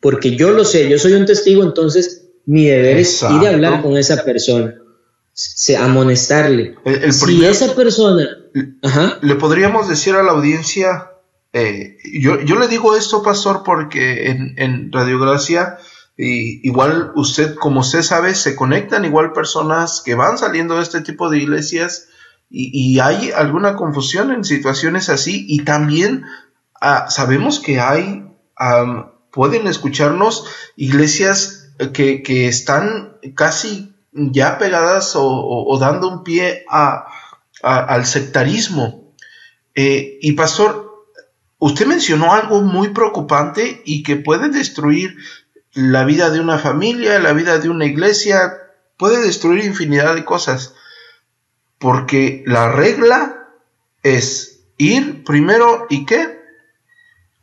porque 0.00 0.36
yo 0.36 0.50
lo 0.50 0.64
sé, 0.64 0.88
yo 0.90 0.98
soy 0.98 1.14
un 1.14 1.24
testigo, 1.24 1.62
entonces 1.62 2.26
mi 2.44 2.66
deber 2.66 2.98
es 2.98 3.22
ir 3.22 3.46
a 3.46 3.50
hablar 3.50 3.82
con 3.82 3.96
esa 3.96 4.24
persona, 4.24 4.74
se, 5.32 5.76
amonestarle. 5.76 6.74
si 7.10 7.44
esa 7.44 7.74
persona... 7.74 8.28
Le 9.22 9.34
podríamos 9.36 9.88
decir 9.88 10.14
a 10.14 10.22
la 10.22 10.32
audiencia, 10.32 11.12
eh, 11.54 11.96
yo, 12.20 12.42
yo, 12.42 12.58
le 12.58 12.68
digo 12.68 12.94
esto, 12.94 13.22
pastor, 13.22 13.62
porque 13.64 14.26
en, 14.26 14.54
en 14.58 14.92
Radio 14.92 15.18
Gracia 15.18 15.78
y 16.18 16.66
igual 16.66 17.12
usted, 17.14 17.54
como 17.54 17.80
usted 17.80 18.02
sabe, 18.02 18.34
se 18.34 18.56
conectan 18.56 19.04
igual 19.04 19.32
personas 19.32 20.02
que 20.04 20.14
van 20.14 20.36
saliendo 20.36 20.76
de 20.76 20.82
este 20.82 21.00
tipo 21.00 21.30
de 21.30 21.38
iglesias 21.38 22.07
y, 22.50 22.98
hay 23.00 23.30
alguna 23.30 23.76
confusión 23.76 24.32
en 24.32 24.42
situaciones 24.42 25.10
así 25.10 25.44
y 25.48 25.64
también 25.64 26.24
ah, 26.80 27.06
sabemos 27.10 27.60
que 27.60 27.78
hay, 27.80 28.24
pueden 29.30 29.66
escucharnos 29.66 30.46
iglesias 30.76 31.70
que, 31.92 32.22
que 32.22 32.48
están 32.48 33.18
casi 33.34 33.94
ya 34.12 34.58
pegadas 34.58 35.12
o, 35.14 35.78
dando 35.80 36.08
un 36.08 36.24
pie 36.24 36.64
a, 36.68 37.06
al 37.62 38.06
sectarismo. 38.06 39.14
Eh, 39.74 40.18
y 40.20 40.32
pastor, 40.32 41.06
usted 41.58 41.86
mencionó 41.86 42.32
algo 42.32 42.62
muy 42.62 42.88
preocupante 42.88 43.82
y 43.84 44.02
que 44.02 44.16
puede 44.16 44.48
destruir 44.48 45.16
la 45.72 46.04
vida 46.04 46.30
de 46.30 46.40
una 46.40 46.58
familia, 46.58 47.18
la 47.18 47.32
vida 47.32 47.58
de 47.58 47.68
una 47.68 47.84
iglesia, 47.84 48.54
puede 48.96 49.22
destruir 49.22 49.64
infinidad 49.64 50.14
de 50.14 50.24
cosas. 50.24 50.74
Porque 51.78 52.42
la 52.46 52.72
regla 52.72 53.48
es 54.02 54.60
ir 54.76 55.24
primero 55.24 55.86
y 55.88 56.06
qué? 56.06 56.38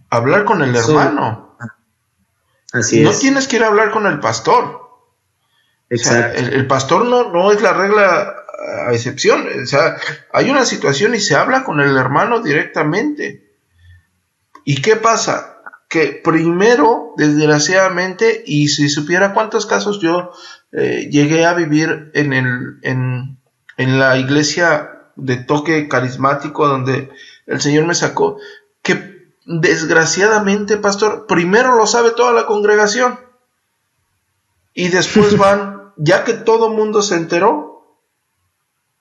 Hablar 0.10 0.46
con 0.46 0.62
el 0.62 0.76
hermano. 0.76 1.58
Así 2.74 3.02
no 3.02 3.12
tienes 3.12 3.48
que 3.48 3.58
ir 3.58 3.64
a 3.64 3.68
hablar 3.68 3.92
con 3.92 4.06
el 4.06 4.20
pastor. 4.20 4.84
Exacto. 5.90 6.40
el, 6.40 6.68
pastor 6.68 7.06
no, 7.06 7.32
no 7.32 7.52
es 7.52 7.62
la 7.62 7.74
regla 7.74 8.36
a 8.88 8.94
excepción. 8.94 9.48
O 9.64 9.66
sea, 9.66 9.96
hay 10.34 10.50
una 10.50 10.66
situación 10.66 11.16
y 11.16 11.20
se 11.20 11.36
habla 11.36 11.64
con 11.64 11.80
el 11.80 11.96
hermano 11.96 12.42
directamente. 12.42 13.54
¿Y 14.66 14.82
qué 14.82 14.96
pasa? 14.96 15.56
que 15.96 16.20
primero, 16.24 17.14
desgraciadamente, 17.18 18.44
y 18.46 18.68
si 18.68 18.90
supiera 18.90 19.34
cuántos 19.34 19.66
casos 19.66 20.00
yo 20.02 20.32
eh, 20.72 21.08
llegué 21.12 21.46
a 21.46 21.54
vivir 21.54 22.12
en, 22.14 22.34
el, 22.34 22.80
en, 22.82 23.38
en 23.78 24.00
la 24.00 24.18
iglesia 24.18 25.10
de 25.16 25.38
toque 25.38 25.88
carismático 25.88 26.68
donde 26.68 27.10
el 27.46 27.62
Señor 27.62 27.86
me 27.86 27.96
sacó, 27.96 28.38
que 28.82 29.30
desgraciadamente, 29.46 30.78
pastor, 30.78 31.28
primero 31.28 31.76
lo 31.76 31.88
sabe 31.88 32.12
toda 32.12 32.34
la 32.34 32.46
congregación 32.46 33.20
y 34.74 34.90
después 34.90 35.38
van, 35.38 35.94
ya 35.98 36.24
que 36.24 36.34
todo 36.34 36.70
mundo 36.70 37.02
se 37.02 37.16
enteró, 37.16 38.00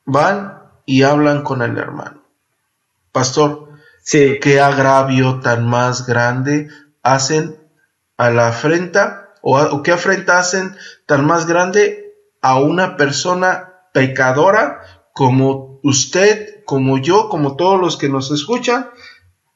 van 0.05 0.62
y 0.87 1.03
hablan 1.03 1.43
con 1.43 1.62
el 1.62 1.79
hermano. 1.79 2.22
Pastor, 3.12 3.64
Sí. 4.05 4.39
¿Qué 4.41 4.61
agravio 4.61 5.41
tan 5.41 5.66
más 5.66 6.07
grande 6.07 6.68
hacen 7.03 7.59
a 8.18 8.29
la 8.29 8.49
afrenta 8.49 9.35
o, 9.41 9.83
qué 9.83 9.93
afrenta 9.93 10.39
hacen 10.39 10.77
tan 11.07 11.27
más 11.27 11.47
grande 11.47 12.14
a 12.43 12.61
una 12.61 12.99
persona 12.99 13.74
pecadora 13.95 14.81
como 15.13 15.79
usted, 15.85 16.65
como 16.65 16.99
yo, 16.99 17.29
como 17.29 17.57
todos 17.57 17.81
los 17.81 17.97
que 17.97 18.09
nos 18.09 18.33
escuchan, 18.33 18.91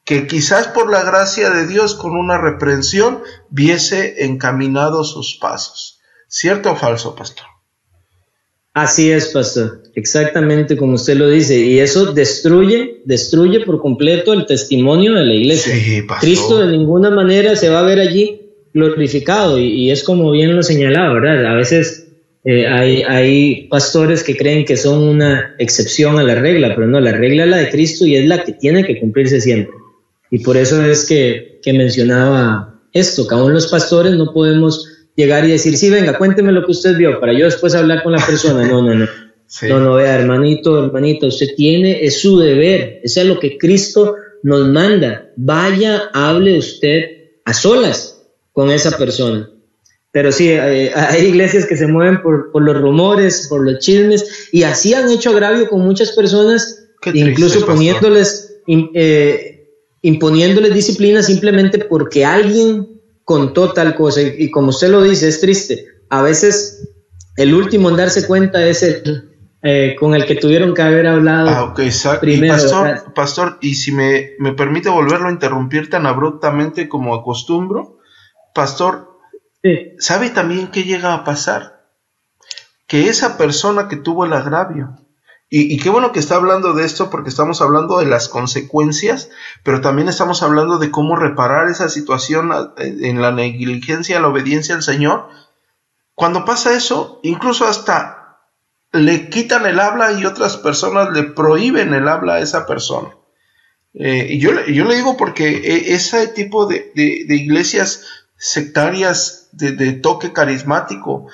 que 0.05 0.25
quizás 0.25 0.69
por 0.69 0.89
la 0.89 1.03
gracia 1.03 1.49
de 1.49 1.67
Dios 1.67 1.93
con 1.93 2.13
una 2.15 2.37
reprensión 2.37 3.19
viese 3.49 4.25
encaminados 4.25 5.11
sus 5.11 5.35
pasos. 5.35 5.99
¿Cierto 6.27 6.71
o 6.71 6.75
falso, 6.75 7.15
pastor? 7.15 7.45
Así 8.73 9.11
es, 9.11 9.27
pastor, 9.27 9.83
exactamente 9.95 10.77
como 10.77 10.93
usted 10.93 11.17
lo 11.17 11.27
dice, 11.27 11.57
y 11.59 11.79
eso 11.79 12.13
destruye, 12.13 13.01
destruye 13.03 13.65
por 13.65 13.81
completo 13.81 14.31
el 14.31 14.45
testimonio 14.45 15.15
de 15.15 15.25
la 15.25 15.33
iglesia. 15.33 15.73
Cristo 16.21 16.59
de 16.59 16.67
ninguna 16.67 17.09
manera 17.09 17.55
se 17.57 17.69
va 17.69 17.79
a 17.79 17.83
ver 17.83 17.99
allí 17.99 18.53
glorificado, 18.73 19.59
y, 19.59 19.91
es 19.91 20.03
como 20.03 20.31
bien 20.31 20.55
lo 20.55 20.63
señalaba, 20.63 21.13
¿verdad? 21.13 21.51
A 21.51 21.55
veces 21.55 22.08
eh, 22.43 22.67
hay, 22.67 23.03
hay 23.03 23.67
pastores 23.67 24.23
que 24.23 24.37
creen 24.37 24.65
que 24.65 24.77
son 24.77 25.03
una 25.03 25.55
excepción 25.59 26.17
a 26.19 26.23
la 26.23 26.35
regla, 26.35 26.73
pero 26.73 26.87
no, 26.87 26.99
la 26.99 27.11
regla 27.11 27.43
es 27.43 27.49
la 27.49 27.57
de 27.57 27.69
Cristo 27.69 28.05
y 28.05 28.15
es 28.15 28.25
la 28.25 28.43
que 28.43 28.53
tiene 28.53 28.85
que 28.85 28.99
cumplirse 28.99 29.41
siempre. 29.41 29.73
Y 30.31 30.39
por 30.39 30.57
eso 30.57 30.83
es 30.83 31.05
que, 31.05 31.59
que 31.61 31.73
mencionaba 31.73 32.81
esto, 32.93 33.27
que 33.27 33.35
aún 33.35 33.53
los 33.53 33.67
pastores 33.67 34.13
no 34.13 34.31
podemos 34.33 34.87
llegar 35.15 35.45
y 35.45 35.51
decir, 35.51 35.75
sí, 35.77 35.89
venga, 35.89 36.17
cuénteme 36.17 36.51
lo 36.51 36.65
que 36.65 36.71
usted 36.71 36.95
vio, 36.95 37.19
para 37.19 37.33
yo 37.33 37.45
después 37.45 37.75
hablar 37.75 38.03
con 38.03 38.13
la 38.13 38.25
persona. 38.25 38.65
No, 38.67 38.81
no, 38.81 38.95
no. 38.95 39.07
No, 39.67 39.79
no, 39.79 39.95
vea, 39.95 40.13
hermanito, 40.13 40.85
hermanito, 40.85 41.25
usted 41.25 41.55
tiene, 41.57 42.05
es 42.05 42.21
su 42.21 42.37
deber, 42.37 42.99
eso 43.01 43.21
es 43.21 43.25
lo 43.25 43.39
que 43.39 43.57
Cristo 43.57 44.15
nos 44.43 44.67
manda. 44.67 45.31
Vaya, 45.37 46.03
hable 46.13 46.59
usted 46.59 47.31
a 47.45 47.53
solas 47.55 48.27
con 48.53 48.69
esa 48.69 48.95
persona. 48.95 49.49
Pero 50.19 50.33
sí, 50.33 50.49
hay, 50.51 51.27
iglesias 51.27 51.65
que 51.65 51.77
se 51.77 51.87
mueven 51.87 52.21
por, 52.21 52.51
por, 52.51 52.61
los 52.61 52.77
rumores, 52.77 53.47
por 53.47 53.63
los 53.63 53.79
chismes, 53.79 54.49
y 54.51 54.63
así 54.63 54.93
han 54.93 55.09
hecho 55.09 55.29
agravio 55.29 55.69
con 55.69 55.79
muchas 55.79 56.11
personas, 56.11 56.89
incluso 57.13 57.65
poniéndoles, 57.65 58.59
eh, 58.67 59.69
imponiéndoles 60.01 60.73
disciplina 60.73 61.23
simplemente 61.23 61.79
porque 61.79 62.25
alguien 62.25 62.99
contó 63.23 63.71
tal 63.71 63.95
cosa. 63.95 64.21
Y, 64.21 64.51
como 64.51 64.71
usted 64.71 64.89
lo 64.89 65.01
dice, 65.01 65.29
es 65.29 65.39
triste. 65.39 65.85
A 66.09 66.21
veces 66.21 66.89
el 67.37 67.53
último 67.53 67.89
en 67.89 67.95
darse 67.95 68.27
cuenta 68.27 68.67
es 68.67 68.83
el 68.83 69.29
eh, 69.63 69.95
con 69.97 70.15
el 70.15 70.25
que 70.25 70.35
tuvieron 70.35 70.73
que 70.73 70.81
haber 70.81 71.07
hablado. 71.07 71.47
Ah, 71.47 71.63
ok, 71.63 71.79
exacto. 71.79 72.19
Primero, 72.19 72.55
pastor, 72.55 73.13
pastor, 73.13 73.57
y 73.61 73.75
si 73.75 73.93
me, 73.93 74.31
me, 74.37 74.51
permite 74.51 74.89
volverlo 74.89 75.29
a 75.29 75.31
interrumpir 75.31 75.89
tan 75.89 76.05
abruptamente 76.05 76.89
como 76.89 77.15
acostumbro, 77.15 77.99
pastor, 78.53 79.08
¿sabe 79.99 80.29
también 80.29 80.71
qué 80.71 80.83
llega 80.83 81.13
a 81.13 81.23
pasar? 81.23 81.89
Que 82.87 83.09
esa 83.09 83.37
persona 83.37 83.87
que 83.87 83.97
tuvo 83.97 84.25
el 84.25 84.33
agravio, 84.33 84.97
y, 85.51 85.77
qué 85.77 85.89
bueno 85.89 86.11
que 86.11 86.19
está 86.19 86.35
hablando 86.35 86.73
de 86.73 86.85
esto 86.85 87.09
porque 87.09 87.29
estamos 87.29 87.59
hablando 87.61 87.97
de 87.97 88.05
las 88.05 88.29
consecuencias, 88.29 89.31
pero 89.63 89.81
también 89.81 90.07
estamos 90.07 90.43
hablando 90.43 90.77
de 90.77 90.91
cómo 90.91 91.15
reparar 91.15 91.69
esa 91.69 91.89
situación 91.89 92.51
en 92.77 93.19
la 93.19 93.31
negligencia, 93.31 94.19
la 94.19 94.27
obediencia 94.27 94.75
al 94.75 94.83
Señor. 94.83 95.27
Cuando 96.13 96.45
pasa 96.45 96.73
eso, 96.73 97.19
incluso 97.23 97.65
hasta 97.65 98.41
le 98.91 99.29
quitan 99.29 99.65
el 99.65 99.79
habla 99.79 100.11
y 100.11 100.25
otras 100.25 100.57
personas 100.57 101.11
le 101.13 101.23
prohíben 101.23 101.95
el 101.95 102.07
habla 102.07 102.35
a 102.35 102.41
esa 102.41 102.67
persona. 102.67 103.09
Eh, 103.95 104.27
y 104.29 104.39
yo, 104.39 104.51
yo, 104.67 104.85
le 104.85 104.95
digo 104.95 105.17
porque 105.17 105.49
e, 105.49 105.95
ese 105.95 106.27
tipo 106.27 106.67
de, 106.67 106.91
iglesias 106.95 108.03
sectarias 108.39 109.49
de, 109.51 109.73
de 109.73 109.93
toque 109.93 110.33
carismático, 110.33 111.27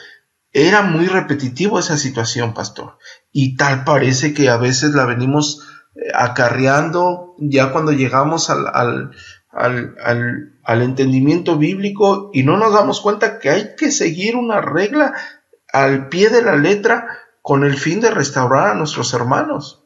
era 0.51 0.81
muy 0.81 1.07
repetitivo 1.07 1.79
esa 1.79 1.97
situación, 1.97 2.53
pastor. 2.53 2.97
Y 3.31 3.57
tal 3.57 3.83
parece 3.83 4.33
que 4.33 4.49
a 4.49 4.57
veces 4.57 4.93
la 4.95 5.05
venimos 5.05 5.67
eh, 5.95 6.11
acarreando 6.13 7.35
ya 7.37 7.71
cuando 7.71 7.91
llegamos 7.91 8.49
al, 8.49 8.65
al, 8.73 9.11
al, 9.51 10.53
al, 10.63 10.81
entendimiento 10.81 11.57
bíblico 11.57 12.31
y 12.33 12.43
no 12.43 12.55
nos 12.55 12.73
damos 12.73 13.01
cuenta 13.01 13.37
que 13.39 13.49
hay 13.49 13.75
que 13.75 13.91
seguir 13.91 14.37
una 14.37 14.61
regla 14.61 15.13
al 15.73 16.07
pie 16.07 16.29
de 16.29 16.41
la 16.41 16.55
letra 16.55 17.05
con 17.41 17.65
el 17.65 17.75
fin 17.75 17.99
de 17.99 18.11
restaurar 18.11 18.69
a 18.69 18.75
nuestros 18.75 19.13
hermanos. 19.13 19.83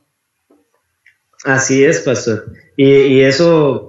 Así 1.46 1.84
es, 1.84 2.02
pastor. 2.02 2.54
Y, 2.78 2.86
y 2.86 3.22
eso, 3.22 3.89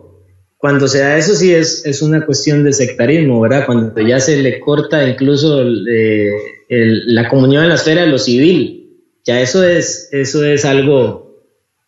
cuando 0.60 0.88
se 0.88 0.98
da 0.98 1.16
eso, 1.16 1.34
sí 1.34 1.54
es, 1.54 1.86
es 1.86 2.02
una 2.02 2.26
cuestión 2.26 2.62
de 2.64 2.74
sectarismo, 2.74 3.40
¿verdad? 3.40 3.64
Cuando 3.64 3.98
ya 4.06 4.20
se 4.20 4.36
le 4.42 4.60
corta 4.60 5.08
incluso 5.08 5.62
eh, 5.62 6.30
la 6.68 7.30
comunión 7.30 7.62
en 7.62 7.70
la 7.70 7.76
esfera 7.76 8.02
de 8.02 8.08
lo 8.08 8.18
civil. 8.18 9.00
Ya 9.24 9.40
eso 9.40 9.64
es, 9.64 10.10
eso 10.12 10.44
es 10.44 10.66
algo 10.66 11.46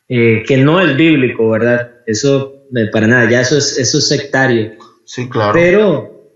eh, 0.09 0.43
que 0.47 0.57
no 0.57 0.81
es 0.81 0.97
bíblico, 0.97 1.51
¿verdad? 1.51 1.97
Eso, 2.07 2.65
eh, 2.75 2.87
para 2.91 3.07
nada, 3.07 3.31
ya 3.31 3.43
eso 3.43 3.59
es, 3.59 3.77
eso 3.77 3.99
es 3.99 4.09
sectario. 4.09 4.73
Sí, 5.05 5.29
claro. 5.29 5.53
Pero 5.53 6.31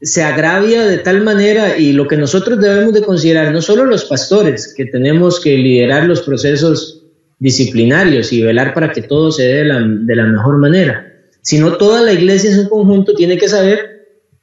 se 0.00 0.24
agravia 0.24 0.84
de 0.84 0.98
tal 0.98 1.22
manera 1.22 1.78
y 1.78 1.92
lo 1.92 2.08
que 2.08 2.16
nosotros 2.16 2.60
debemos 2.60 2.92
de 2.92 3.02
considerar, 3.02 3.52
no 3.52 3.62
solo 3.62 3.84
los 3.84 4.04
pastores, 4.04 4.74
que 4.76 4.86
tenemos 4.86 5.38
que 5.38 5.56
liderar 5.56 6.06
los 6.06 6.22
procesos 6.22 7.04
disciplinarios 7.38 8.32
y 8.32 8.42
velar 8.42 8.74
para 8.74 8.90
que 8.90 9.02
todo 9.02 9.30
se 9.30 9.44
dé 9.44 9.54
de 9.58 9.64
la, 9.66 9.80
de 9.80 10.16
la 10.16 10.24
mejor 10.24 10.58
manera, 10.58 11.07
sino 11.42 11.76
toda 11.76 12.02
la 12.02 12.12
iglesia 12.12 12.50
en 12.50 12.62
su 12.62 12.68
conjunto 12.68 13.14
tiene 13.14 13.38
que 13.38 13.48
saber 13.48 13.98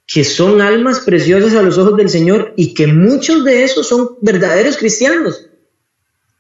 que 0.08 0.24
son 0.24 0.62
almas 0.62 1.00
preciosas 1.00 1.56
a 1.56 1.62
los 1.62 1.78
ojos 1.78 1.98
del 1.98 2.10
Señor 2.10 2.54
y 2.56 2.74
que 2.74 2.88
muchos 2.88 3.44
de 3.44 3.64
esos 3.64 3.88
son 3.88 4.18
verdaderos 4.22 4.78
cristianos. 4.78 5.48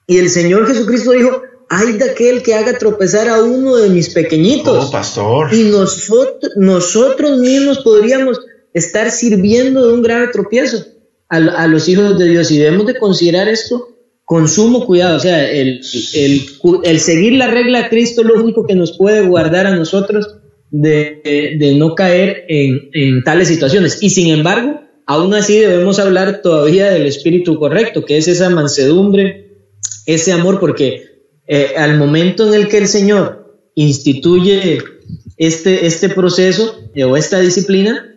Y 0.08 0.20
el 0.20 0.30
Señor 0.30 0.68
Jesucristo 0.68 1.12
dijo, 1.12 1.42
ay 1.70 1.94
de 1.94 2.12
aquel 2.12 2.44
que 2.44 2.54
haga 2.54 2.78
tropezar 2.78 3.28
a 3.28 3.42
uno 3.42 3.76
de 3.78 3.90
mis 3.90 4.10
pequeñitos. 4.10 4.86
Oh, 4.86 4.92
pastor. 4.92 5.54
Y 5.54 5.64
nosotros, 5.64 6.52
nosotros 6.58 7.40
mismos 7.40 7.80
podríamos 7.80 8.40
estar 8.74 9.10
sirviendo 9.10 9.88
de 9.88 9.94
un 9.94 10.04
grave 10.04 10.28
tropiezo 10.28 10.86
a, 11.30 11.38
a, 11.38 11.68
los 11.68 11.88
hijos 11.90 12.20
de 12.20 12.30
Dios 12.30 12.52
y 12.52 12.60
debemos 12.60 12.86
de 12.86 13.00
considerar 13.00 13.48
esto 13.48 13.90
con 14.26 14.48
sumo 14.48 14.86
cuidado. 14.86 15.18
O 15.18 15.20
sea, 15.20 15.50
el, 15.50 15.82
el, 16.14 16.46
el 16.84 17.00
seguir 17.00 17.34
la 17.34 17.48
regla 17.48 17.84
de 17.84 17.90
Cristo 17.90 18.22
es 18.22 18.28
lo 18.28 18.36
único 18.36 18.68
que 18.68 18.76
nos 18.76 18.96
puede 18.98 19.22
guardar 19.22 19.66
a 19.66 19.76
nosotros 19.76 20.35
de, 20.82 21.76
no 21.78 21.96
caer 21.96 22.46
en, 22.48 23.24
tales 23.24 23.48
situaciones. 23.48 24.02
Y 24.02 24.10
sin 24.10 24.28
embargo, 24.28 24.82
aún 25.06 25.34
así 25.34 25.60
debemos 25.60 26.00
hablar 26.00 26.42
todavía 26.42 26.92
del 26.92 27.06
espíritu 27.06 27.58
correcto, 27.58 28.06
que 28.06 28.18
es 28.18 28.28
esa 28.28 28.50
mansedumbre, 28.50 29.52
ese 30.06 30.32
amor, 30.32 30.60
porque 30.60 31.06
eh, 31.48 31.74
al 31.78 31.98
momento 31.98 32.48
en 32.48 32.54
el 32.54 32.68
que 32.68 32.80
el 32.80 32.88
Señor 32.88 33.60
instituye 33.76 34.80
este, 35.38 35.86
este 35.86 36.10
proceso 36.10 36.80
eh, 36.94 37.04
o 37.04 37.18
esta 37.18 37.40
disciplina, 37.40 38.12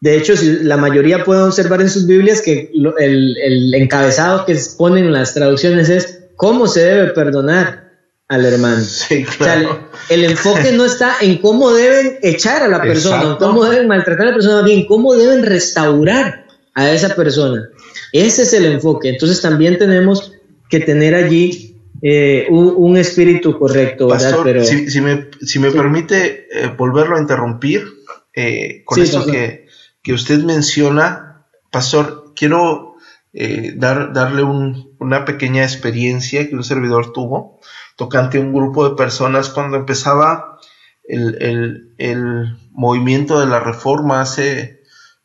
de 0.00 0.16
hecho, 0.16 0.34
la 0.62 0.76
mayoría 0.76 1.24
puede 1.24 1.42
observar 1.42 1.80
en 1.80 1.90
sus 1.90 2.06
Biblias 2.06 2.40
que 2.40 2.70
el, 3.00 3.36
el 3.36 3.74
encabezado 3.74 4.44
que 4.46 4.56
ponen 4.76 5.12
las 5.12 5.34
traducciones 5.34 5.88
es 5.88 6.20
cómo 6.36 6.68
se 6.68 6.84
debe 6.84 7.08
perdonar 7.08 7.87
al 8.28 8.44
hermano. 8.44 8.84
Sí, 8.84 9.24
claro. 9.24 9.70
o 9.70 9.72
sea, 9.72 9.88
el, 10.10 10.24
el, 10.24 10.30
enfoque 10.30 10.72
no 10.72 10.84
está 10.84 11.16
en 11.20 11.38
cómo 11.38 11.72
deben 11.72 12.18
echar 12.22 12.62
a 12.62 12.68
la 12.68 12.80
persona, 12.80 13.36
cómo 13.38 13.64
deben 13.64 13.88
maltratar 13.88 14.26
a 14.26 14.30
la 14.30 14.34
persona, 14.34 14.62
bien 14.62 14.86
cómo 14.86 15.14
deben 15.14 15.44
restaurar 15.44 16.46
a 16.74 16.90
esa 16.90 17.14
persona. 17.14 17.68
Ese 18.12 18.42
es 18.42 18.52
el 18.52 18.66
enfoque. 18.66 19.08
Entonces 19.08 19.40
también 19.40 19.78
tenemos 19.78 20.32
que 20.68 20.80
tener 20.80 21.14
allí 21.14 21.76
eh, 22.02 22.46
un, 22.50 22.74
un, 22.76 22.96
espíritu 22.96 23.58
correcto, 23.58 24.06
¿verdad? 24.06 24.30
Pastor, 24.30 24.44
Pero, 24.44 24.64
si, 24.64 24.88
si, 24.90 25.00
me, 25.00 25.28
si 25.40 25.58
me 25.58 25.70
sí. 25.70 25.76
permite 25.76 26.46
eh, 26.52 26.72
volverlo 26.76 27.16
a 27.16 27.20
interrumpir, 27.20 27.84
eh, 28.34 28.82
con 28.84 28.96
sí, 28.96 29.02
esto 29.02 29.26
que, 29.26 29.66
que, 30.02 30.12
usted 30.12 30.38
menciona, 30.44 31.46
Pastor, 31.72 32.34
quiero 32.36 32.94
eh, 33.32 33.72
dar, 33.74 34.12
darle 34.12 34.44
un, 34.44 34.94
una 35.00 35.24
pequeña 35.24 35.64
experiencia 35.64 36.48
que 36.48 36.54
un 36.54 36.64
servidor 36.64 37.12
tuvo 37.12 37.58
tocante 37.98 38.38
un 38.38 38.52
grupo 38.52 38.88
de 38.88 38.94
personas 38.94 39.50
cuando 39.50 39.76
empezaba 39.76 40.56
el, 41.02 41.42
el, 41.42 41.94
el 41.98 42.56
movimiento 42.70 43.40
de 43.40 43.46
la 43.46 43.58
reforma 43.58 44.20
hace, 44.20 44.82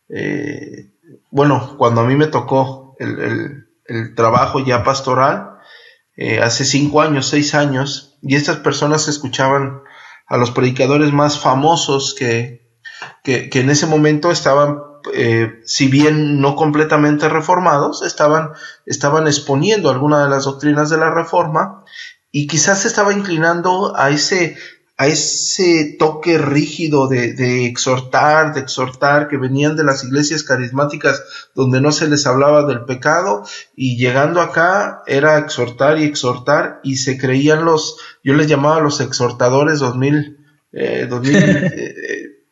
eh, 0.10 0.90
bueno, 1.30 1.76
cuando 1.78 2.02
a 2.02 2.06
mí 2.06 2.16
me 2.16 2.26
tocó 2.26 2.96
el, 2.98 3.68
el 3.86 4.16
trabajo 4.16 4.60
ya 4.66 4.84
pastoral, 4.84 5.60
eh, 6.18 6.40
hace 6.42 6.66
cinco 6.66 7.02
años, 7.02 7.28
seis 7.28 7.54
años, 7.54 8.18
y 8.24 8.36
estas 8.36 8.58
personas 8.58 9.08
escuchaban 9.08 9.84
a 10.26 10.38
los 10.38 10.50
predicadores 10.50 11.14
más 11.14 11.40
famosos 11.40 12.16
que, 12.18 12.72
que, 13.24 13.52
que 13.52 13.60
en 13.60 13.70
ese 13.70 13.86
momento 13.86 14.32
estaban 14.32 14.80
eh, 15.14 15.62
si 15.66 15.88
bien 15.88 16.40
no 16.40 16.56
completamente 16.56 17.28
reformados, 17.28 18.04
estaban, 18.04 18.52
estaban 18.86 19.28
exponiendo 19.28 19.90
algunas 19.90 20.24
de 20.24 20.30
las 20.30 20.46
doctrinas 20.46 20.90
de 20.90 20.98
la 20.98 21.12
reforma 21.12 21.84
y 22.36 22.48
quizás 22.48 22.82
se 22.82 22.88
estaba 22.88 23.14
inclinando 23.14 23.96
a 23.96 24.10
ese, 24.10 24.58
a 24.98 25.06
ese 25.06 25.96
toque 26.00 26.40
rígido 26.40 27.08
de, 27.08 27.34
de, 27.34 27.68
exhortar, 27.68 28.56
de 28.56 28.62
exhortar, 28.62 29.28
que 29.28 29.38
venían 29.38 29.76
de 29.76 29.84
las 29.84 30.04
iglesias 30.04 30.42
carismáticas 30.42 31.24
donde 31.54 31.80
no 31.80 31.92
se 31.92 32.10
les 32.10 32.26
hablaba 32.26 32.66
del 32.66 32.86
pecado, 32.86 33.46
y 33.76 33.98
llegando 33.98 34.42
acá 34.42 35.04
era 35.06 35.38
exhortar 35.38 36.00
y 36.00 36.06
exhortar, 36.06 36.80
y 36.84 36.96
se 36.96 37.20
creían 37.20 37.66
los, 37.66 37.98
yo 38.24 38.34
les 38.34 38.48
llamaba 38.48 38.82
los 38.82 39.00
exhortadores 39.00 39.78
2000, 39.78 40.38
eh, 40.72 41.06
2000 41.08 41.36
eh, 41.38 41.94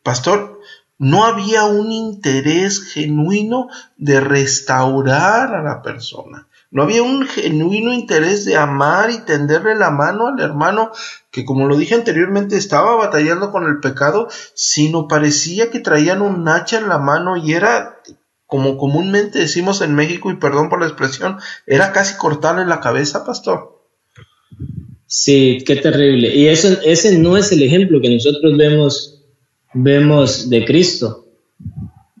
pastor, 0.04 0.60
no 0.96 1.24
había 1.24 1.64
un 1.64 1.90
interés 1.90 2.84
genuino 2.84 3.66
de 3.96 4.20
restaurar 4.20 5.56
a 5.56 5.62
la 5.64 5.82
persona. 5.82 6.46
No 6.72 6.84
había 6.84 7.02
un 7.02 7.26
genuino 7.26 7.92
interés 7.92 8.46
de 8.46 8.56
amar 8.56 9.10
y 9.10 9.26
tenderle 9.26 9.74
la 9.74 9.90
mano 9.90 10.28
al 10.28 10.40
hermano 10.40 10.90
que, 11.30 11.44
como 11.44 11.68
lo 11.68 11.76
dije 11.76 11.94
anteriormente, 11.94 12.56
estaba 12.56 12.96
batallando 12.96 13.52
con 13.52 13.66
el 13.66 13.78
pecado, 13.80 14.28
sino 14.54 15.06
parecía 15.06 15.70
que 15.70 15.80
traían 15.80 16.22
un 16.22 16.48
hacha 16.48 16.78
en 16.78 16.88
la 16.88 16.96
mano 16.96 17.36
y 17.36 17.52
era, 17.52 18.00
como 18.46 18.78
comúnmente 18.78 19.38
decimos 19.38 19.82
en 19.82 19.94
México, 19.94 20.30
y 20.30 20.36
perdón 20.36 20.70
por 20.70 20.80
la 20.80 20.86
expresión, 20.86 21.36
era 21.66 21.92
casi 21.92 22.16
cortarle 22.16 22.64
la 22.64 22.80
cabeza, 22.80 23.26
pastor. 23.26 23.78
Sí, 25.04 25.62
qué 25.66 25.76
terrible. 25.76 26.34
Y 26.34 26.48
eso, 26.48 26.68
ese 26.86 27.18
no 27.18 27.36
es 27.36 27.52
el 27.52 27.62
ejemplo 27.62 28.00
que 28.00 28.14
nosotros 28.14 28.56
vemos, 28.56 29.22
vemos 29.74 30.48
de 30.48 30.64
Cristo 30.64 31.21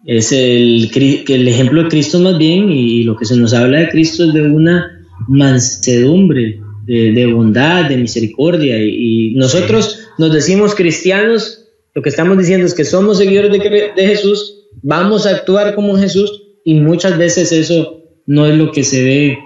es 0.06 0.32
el, 0.32 0.90
el 0.94 1.48
ejemplo 1.48 1.82
de 1.82 1.88
Cristo 1.88 2.18
más 2.18 2.38
bien 2.38 2.70
y 2.70 3.04
lo 3.04 3.16
que 3.16 3.24
se 3.24 3.36
nos 3.36 3.54
habla 3.54 3.80
de 3.80 3.88
Cristo 3.88 4.24
es 4.24 4.32
de 4.32 4.42
una 4.42 5.06
mansedumbre, 5.28 6.60
de, 6.86 7.32
bondad, 7.32 7.88
de 7.88 7.96
misericordia 7.96 8.76
y, 8.82 9.34
nosotros 9.34 10.08
nos 10.18 10.32
decimos 10.32 10.74
cristianos, 10.74 11.64
lo 11.94 12.02
que 12.02 12.08
estamos 12.08 12.36
diciendo 12.38 12.66
es 12.66 12.74
que 12.74 12.84
somos 12.84 13.18
seguidores 13.18 13.52
de, 13.52 13.92
de 13.96 14.06
Jesús, 14.06 14.66
vamos 14.82 15.26
a 15.26 15.30
actuar 15.30 15.74
como 15.74 15.96
Jesús 15.96 16.42
y 16.64 16.74
muchas 16.74 17.16
veces 17.18 17.52
eso 17.52 18.02
no 18.26 18.46
es 18.46 18.56
lo 18.56 18.72
que 18.72 18.84
se 18.84 19.04
ve 19.04 19.38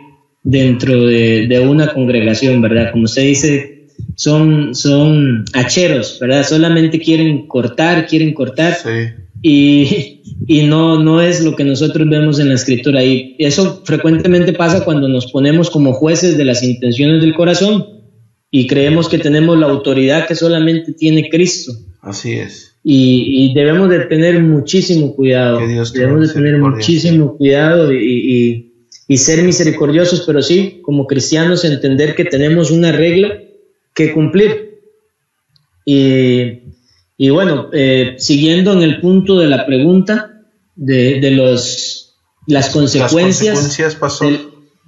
dentro 0.42 1.06
de, 1.06 1.66
una 1.68 1.92
congregación, 1.92 2.60
¿verdad? 2.60 2.92
Como 2.92 3.04
usted 3.04 3.22
dice, 3.22 3.88
son, 4.14 4.74
son 4.74 5.44
hacheros, 5.52 6.18
¿verdad? 6.20 6.46
Solamente 6.46 7.00
quieren 7.00 7.46
cortar, 7.48 8.06
quieren 8.06 8.32
cortar. 8.32 8.76
Y, 9.42 10.22
y, 10.46 10.62
no, 10.66 11.02
no 11.02 11.20
es 11.20 11.42
lo 11.42 11.56
que 11.56 11.64
nosotros 11.64 12.08
vemos 12.08 12.38
en 12.38 12.48
la 12.48 12.54
escritura. 12.54 13.04
Y 13.04 13.36
eso 13.38 13.82
frecuentemente 13.84 14.52
pasa 14.52 14.84
cuando 14.84 15.08
nos 15.08 15.30
ponemos 15.30 15.70
como 15.70 15.92
jueces 15.92 16.36
de 16.36 16.44
las 16.44 16.62
intenciones 16.62 17.20
del 17.20 17.34
corazón 17.34 17.86
y 18.50 18.66
creemos 18.66 19.08
que 19.08 19.18
tenemos 19.18 19.58
la 19.58 19.66
autoridad 19.66 20.26
que 20.26 20.34
solamente 20.34 20.92
tiene 20.92 21.28
Cristo. 21.28 21.72
Así 22.00 22.34
es. 22.34 22.76
Y, 22.82 23.50
y 23.50 23.54
debemos 23.54 23.90
de 23.90 24.00
tener 24.06 24.40
muchísimo 24.40 25.14
cuidado. 25.14 25.58
debemos 25.58 26.28
de 26.28 26.32
tener 26.32 26.58
muchísimo 26.58 27.36
cuidado 27.36 27.92
y, 27.92 28.72
y 29.08 29.18
ser 29.18 29.42
misericordiosos, 29.42 30.22
pero 30.26 30.42
sí, 30.42 30.80
como 30.82 31.06
cristianos, 31.06 31.64
entender 31.64 32.14
que 32.14 32.24
tenemos 32.24 32.70
una 32.70 32.92
regla 32.92 33.40
que 33.94 34.12
cumplir. 34.12 34.80
Y 35.84 36.65
y 37.18 37.30
bueno, 37.30 37.70
eh, 37.72 38.16
siguiendo 38.18 38.72
en 38.72 38.82
el 38.82 39.00
punto 39.00 39.38
de 39.38 39.46
la 39.46 39.64
pregunta 39.64 40.42
de, 40.74 41.20
de 41.20 41.30
los, 41.30 42.14
las 42.46 42.70
consecuencias, 42.70 43.54
las 43.54 43.62
consecuencias 43.62 43.94
pasó. 43.94 44.26
Del, 44.26 44.40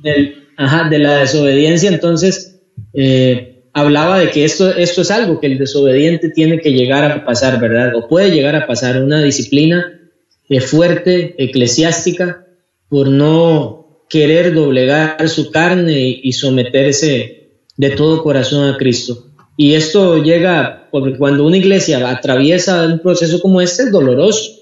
del, 0.02 0.48
ajá, 0.56 0.88
de 0.90 0.98
la 0.98 1.16
desobediencia, 1.18 1.88
entonces 1.88 2.60
eh, 2.92 3.64
hablaba 3.72 4.18
de 4.18 4.30
que 4.30 4.44
esto, 4.44 4.68
esto 4.76 5.00
es 5.02 5.10
algo 5.10 5.40
que 5.40 5.46
el 5.46 5.58
desobediente 5.58 6.28
tiene 6.28 6.60
que 6.60 6.72
llegar 6.72 7.10
a 7.10 7.24
pasar, 7.24 7.58
¿verdad? 7.60 7.94
O 7.96 8.08
puede 8.08 8.30
llegar 8.30 8.54
a 8.56 8.66
pasar 8.66 9.02
una 9.02 9.22
disciplina 9.22 10.00
eh, 10.50 10.60
fuerte, 10.60 11.34
eclesiástica, 11.38 12.44
por 12.90 13.08
no 13.08 14.04
querer 14.10 14.54
doblegar 14.54 15.28
su 15.28 15.50
carne 15.50 16.00
y, 16.00 16.20
y 16.24 16.32
someterse 16.32 17.52
de 17.76 17.90
todo 17.90 18.22
corazón 18.22 18.74
a 18.74 18.76
Cristo. 18.76 19.27
Y 19.60 19.74
esto 19.74 20.22
llega, 20.22 20.88
porque 20.92 21.18
cuando 21.18 21.44
una 21.44 21.56
iglesia 21.56 22.08
atraviesa 22.08 22.86
un 22.86 23.00
proceso 23.00 23.40
como 23.42 23.60
este 23.60 23.82
es 23.82 23.90
doloroso. 23.90 24.52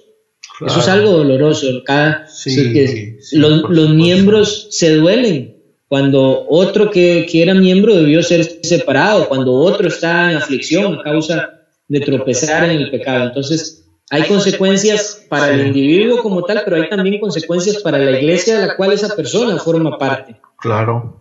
Claro. 0.58 0.72
Eso 0.72 0.80
es 0.80 0.88
algo 0.88 1.10
doloroso. 1.10 1.66
Cada, 1.84 2.26
sí, 2.28 2.72
que 2.72 2.88
sí, 3.20 3.36
los, 3.36 3.68
los 3.68 3.90
miembros 3.90 4.68
se 4.70 4.94
duelen 4.94 5.54
cuando 5.86 6.46
otro 6.48 6.90
que, 6.90 7.26
que, 7.30 7.42
era 7.42 7.52
miembro 7.52 7.94
debió 7.94 8.22
ser 8.22 8.42
separado, 8.62 9.28
cuando 9.28 9.52
otro 9.52 9.86
está 9.86 10.30
en 10.30 10.38
aflicción 10.38 10.94
a 10.94 11.02
causa 11.02 11.50
de 11.88 12.00
tropezar 12.00 12.64
en 12.70 12.80
el 12.80 12.90
pecado. 12.90 13.26
Entonces, 13.26 13.86
hay 14.08 14.22
consecuencias 14.22 15.26
para 15.28 15.50
el 15.50 15.66
individuo 15.66 16.22
como 16.22 16.42
tal, 16.42 16.62
pero 16.64 16.76
hay 16.76 16.88
también 16.88 17.20
consecuencias 17.20 17.82
para 17.82 17.98
la 17.98 18.18
iglesia 18.18 18.60
de 18.60 18.66
la 18.68 18.76
cual 18.76 18.94
esa 18.94 19.14
persona 19.14 19.58
forma 19.58 19.98
parte. 19.98 20.40
Claro. 20.58 21.20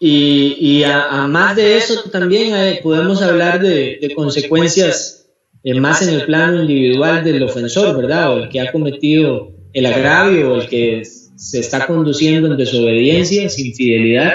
Y, 0.00 0.84
a, 0.84 1.26
más 1.26 1.56
de 1.56 1.76
eso 1.76 2.08
también 2.10 2.54
eh, 2.54 2.80
podemos 2.82 3.20
hablar 3.20 3.60
de, 3.60 4.12
consecuencias 4.14 5.28
eh, 5.64 5.74
más 5.74 6.02
en 6.02 6.10
el 6.10 6.24
plano 6.24 6.62
individual 6.62 7.24
del 7.24 7.42
ofensor, 7.42 7.96
¿verdad? 7.96 8.32
O 8.32 8.44
el 8.44 8.48
que 8.48 8.60
ha 8.60 8.70
cometido 8.70 9.52
el 9.72 9.86
agravio, 9.86 10.52
o 10.52 10.60
el 10.60 10.68
que 10.68 11.02
se 11.04 11.58
está 11.58 11.86
conduciendo 11.86 12.48
en 12.48 12.56
desobediencia, 12.56 13.48
sin 13.48 13.74
fidelidad. 13.74 14.34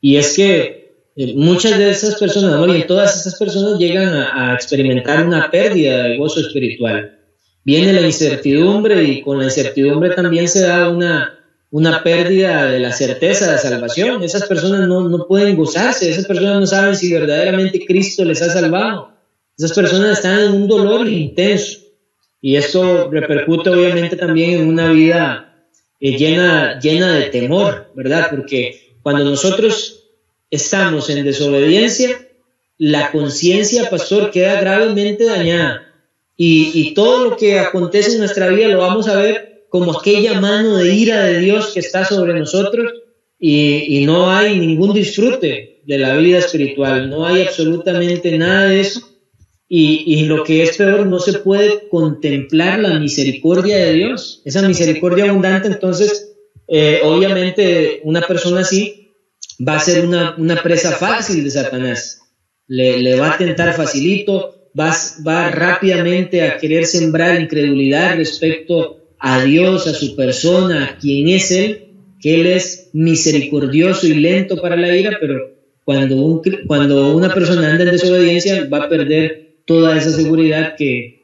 Y 0.00 0.16
es 0.16 0.34
que 0.34 1.10
eh, 1.14 1.34
muchas 1.36 1.78
de 1.78 1.90
esas 1.90 2.16
personas, 2.16 2.58
¿no? 2.58 2.74
y 2.74 2.82
todas 2.82 3.16
esas 3.16 3.38
personas 3.38 3.78
llegan 3.78 4.08
a, 4.08 4.50
a 4.50 4.54
experimentar 4.54 5.24
una 5.24 5.50
pérdida 5.50 6.02
de 6.02 6.16
gozo 6.16 6.40
espiritual. 6.40 7.20
Viene 7.64 7.92
la 7.92 8.02
incertidumbre 8.02 9.02
y 9.04 9.22
con 9.22 9.38
la 9.38 9.44
incertidumbre 9.44 10.10
también 10.10 10.48
se 10.48 10.60
da 10.60 10.88
una 10.88 11.35
una 11.76 12.02
pérdida 12.02 12.70
de 12.70 12.80
la 12.80 12.90
certeza 12.90 13.52
de 13.52 13.58
salvación. 13.58 14.22
Esas 14.22 14.46
personas 14.46 14.88
no, 14.88 15.10
no 15.10 15.26
pueden 15.26 15.56
gozarse, 15.56 16.08
esas 16.08 16.24
personas 16.24 16.58
no 16.58 16.66
saben 16.66 16.96
si 16.96 17.12
verdaderamente 17.12 17.84
Cristo 17.84 18.24
les 18.24 18.40
ha 18.40 18.48
salvado. 18.50 19.10
Esas 19.58 19.74
personas 19.74 20.16
están 20.16 20.40
en 20.40 20.52
un 20.52 20.68
dolor 20.68 21.06
intenso. 21.06 21.80
Y 22.40 22.56
esto 22.56 23.10
repercute 23.10 23.68
obviamente 23.68 24.16
también 24.16 24.60
en 24.60 24.68
una 24.68 24.90
vida 24.90 25.66
eh, 26.00 26.16
llena, 26.16 26.80
llena 26.80 27.12
de 27.12 27.24
temor, 27.24 27.90
¿verdad? 27.94 28.28
Porque 28.30 28.94
cuando 29.02 29.26
nosotros 29.26 30.02
estamos 30.50 31.10
en 31.10 31.26
desobediencia, 31.26 32.26
la 32.78 33.12
conciencia, 33.12 33.90
pastor, 33.90 34.30
queda 34.30 34.58
gravemente 34.62 35.26
dañada. 35.26 35.92
Y, 36.38 36.70
y 36.72 36.94
todo 36.94 37.28
lo 37.28 37.36
que 37.36 37.58
acontece 37.58 38.12
en 38.12 38.20
nuestra 38.20 38.48
vida 38.48 38.68
lo 38.68 38.78
vamos 38.78 39.08
a 39.08 39.16
ver 39.16 39.55
como 39.76 39.98
aquella 39.98 40.40
mano 40.40 40.78
de 40.78 40.94
ira 40.94 41.24
de 41.24 41.38
Dios 41.38 41.72
que 41.74 41.80
está 41.80 42.02
sobre 42.06 42.32
nosotros 42.32 42.94
y, 43.38 44.06
no 44.06 44.30
hay 44.30 44.58
ningún 44.58 44.94
disfrute 44.94 45.82
de 45.84 45.98
la 45.98 46.16
vida 46.16 46.38
espiritual, 46.38 47.10
no 47.10 47.26
hay 47.26 47.42
absolutamente 47.42 48.38
nada 48.38 48.70
de 48.70 48.80
eso. 48.80 49.02
Y, 49.68 50.24
lo 50.24 50.44
que 50.44 50.62
es 50.62 50.78
peor, 50.78 51.04
no 51.04 51.18
se 51.18 51.40
puede 51.40 51.90
contemplar 51.90 52.78
la 52.78 52.98
misericordia 52.98 53.76
de 53.76 53.92
Dios, 53.92 54.40
esa 54.46 54.66
misericordia 54.66 55.28
abundante. 55.28 55.68
Entonces, 55.68 56.34
eh, 56.68 57.00
obviamente, 57.04 58.00
una 58.04 58.22
persona 58.22 58.60
así 58.60 59.12
va 59.60 59.76
a 59.76 59.80
ser 59.80 60.06
una, 60.06 60.62
presa 60.62 60.92
fácil 60.92 61.44
de 61.44 61.50
Satanás. 61.50 62.20
Le, 62.66 63.20
va 63.20 63.34
a 63.34 63.36
tentar 63.36 63.74
facilito, 63.74 64.70
va, 64.78 64.96
va 65.26 65.50
rápidamente 65.50 66.40
a 66.40 66.56
querer 66.56 66.86
sembrar 66.86 67.38
incredulidad 67.38 68.16
respecto 68.16 69.02
a 69.18 69.42
Dios, 69.42 69.86
a 69.86 69.94
su 69.94 70.16
persona, 70.16 70.84
a 70.84 70.98
quien 70.98 71.28
es 71.28 71.50
Él, 71.50 71.94
que 72.20 72.40
Él 72.40 72.46
es 72.46 72.90
misericordioso 72.92 74.06
y 74.06 74.14
lento 74.14 74.60
para 74.60 74.76
la 74.76 74.94
ira, 74.96 75.16
pero 75.20 75.56
cuando, 75.84 76.16
un, 76.16 76.42
cuando 76.66 77.14
una 77.14 77.32
persona 77.32 77.70
anda 77.70 77.84
en 77.84 77.92
desobediencia 77.92 78.68
va 78.68 78.84
a 78.84 78.88
perder 78.88 79.58
toda 79.64 79.96
esa 79.96 80.10
seguridad 80.10 80.74
que, 80.76 81.14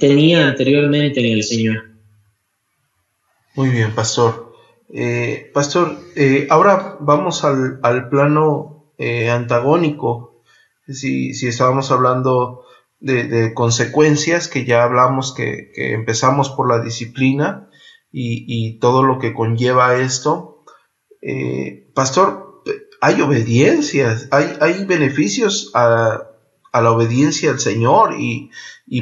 tenía 0.00 0.48
anteriormente 0.48 1.20
en 1.20 1.32
el 1.32 1.44
Señor. 1.44 1.84
Muy 3.54 3.68
bien, 3.68 3.94
pastor. 3.94 4.54
Eh, 4.92 5.50
pastor, 5.52 5.98
eh, 6.14 6.46
ahora 6.48 6.96
vamos 7.00 7.44
al, 7.44 7.78
al 7.82 8.08
plano 8.08 8.92
eh, 8.98 9.28
antagónico. 9.28 10.42
Si, 10.88 11.34
si 11.34 11.48
estábamos 11.48 11.90
hablando 11.90 12.65
de, 13.00 13.54
consecuencias 13.54 14.48
que 14.48 14.64
ya 14.64 14.82
hablamos 14.82 15.34
que, 15.34 15.72
empezamos 15.76 16.50
por 16.50 16.68
la 16.68 16.82
disciplina 16.82 17.68
y, 18.10 18.78
todo 18.78 19.02
lo 19.02 19.18
que 19.18 19.34
conlleva 19.34 19.96
esto. 19.96 20.64
Eh, 21.20 21.90
pastor, 21.94 22.62
hay 23.00 23.20
obediencias, 23.20 24.28
hay, 24.30 24.56
hay 24.60 24.84
beneficios 24.84 25.70
a, 25.74 26.30
la 26.72 26.92
obediencia 26.92 27.50
al 27.50 27.60
Señor 27.60 28.16
y, 28.18 28.50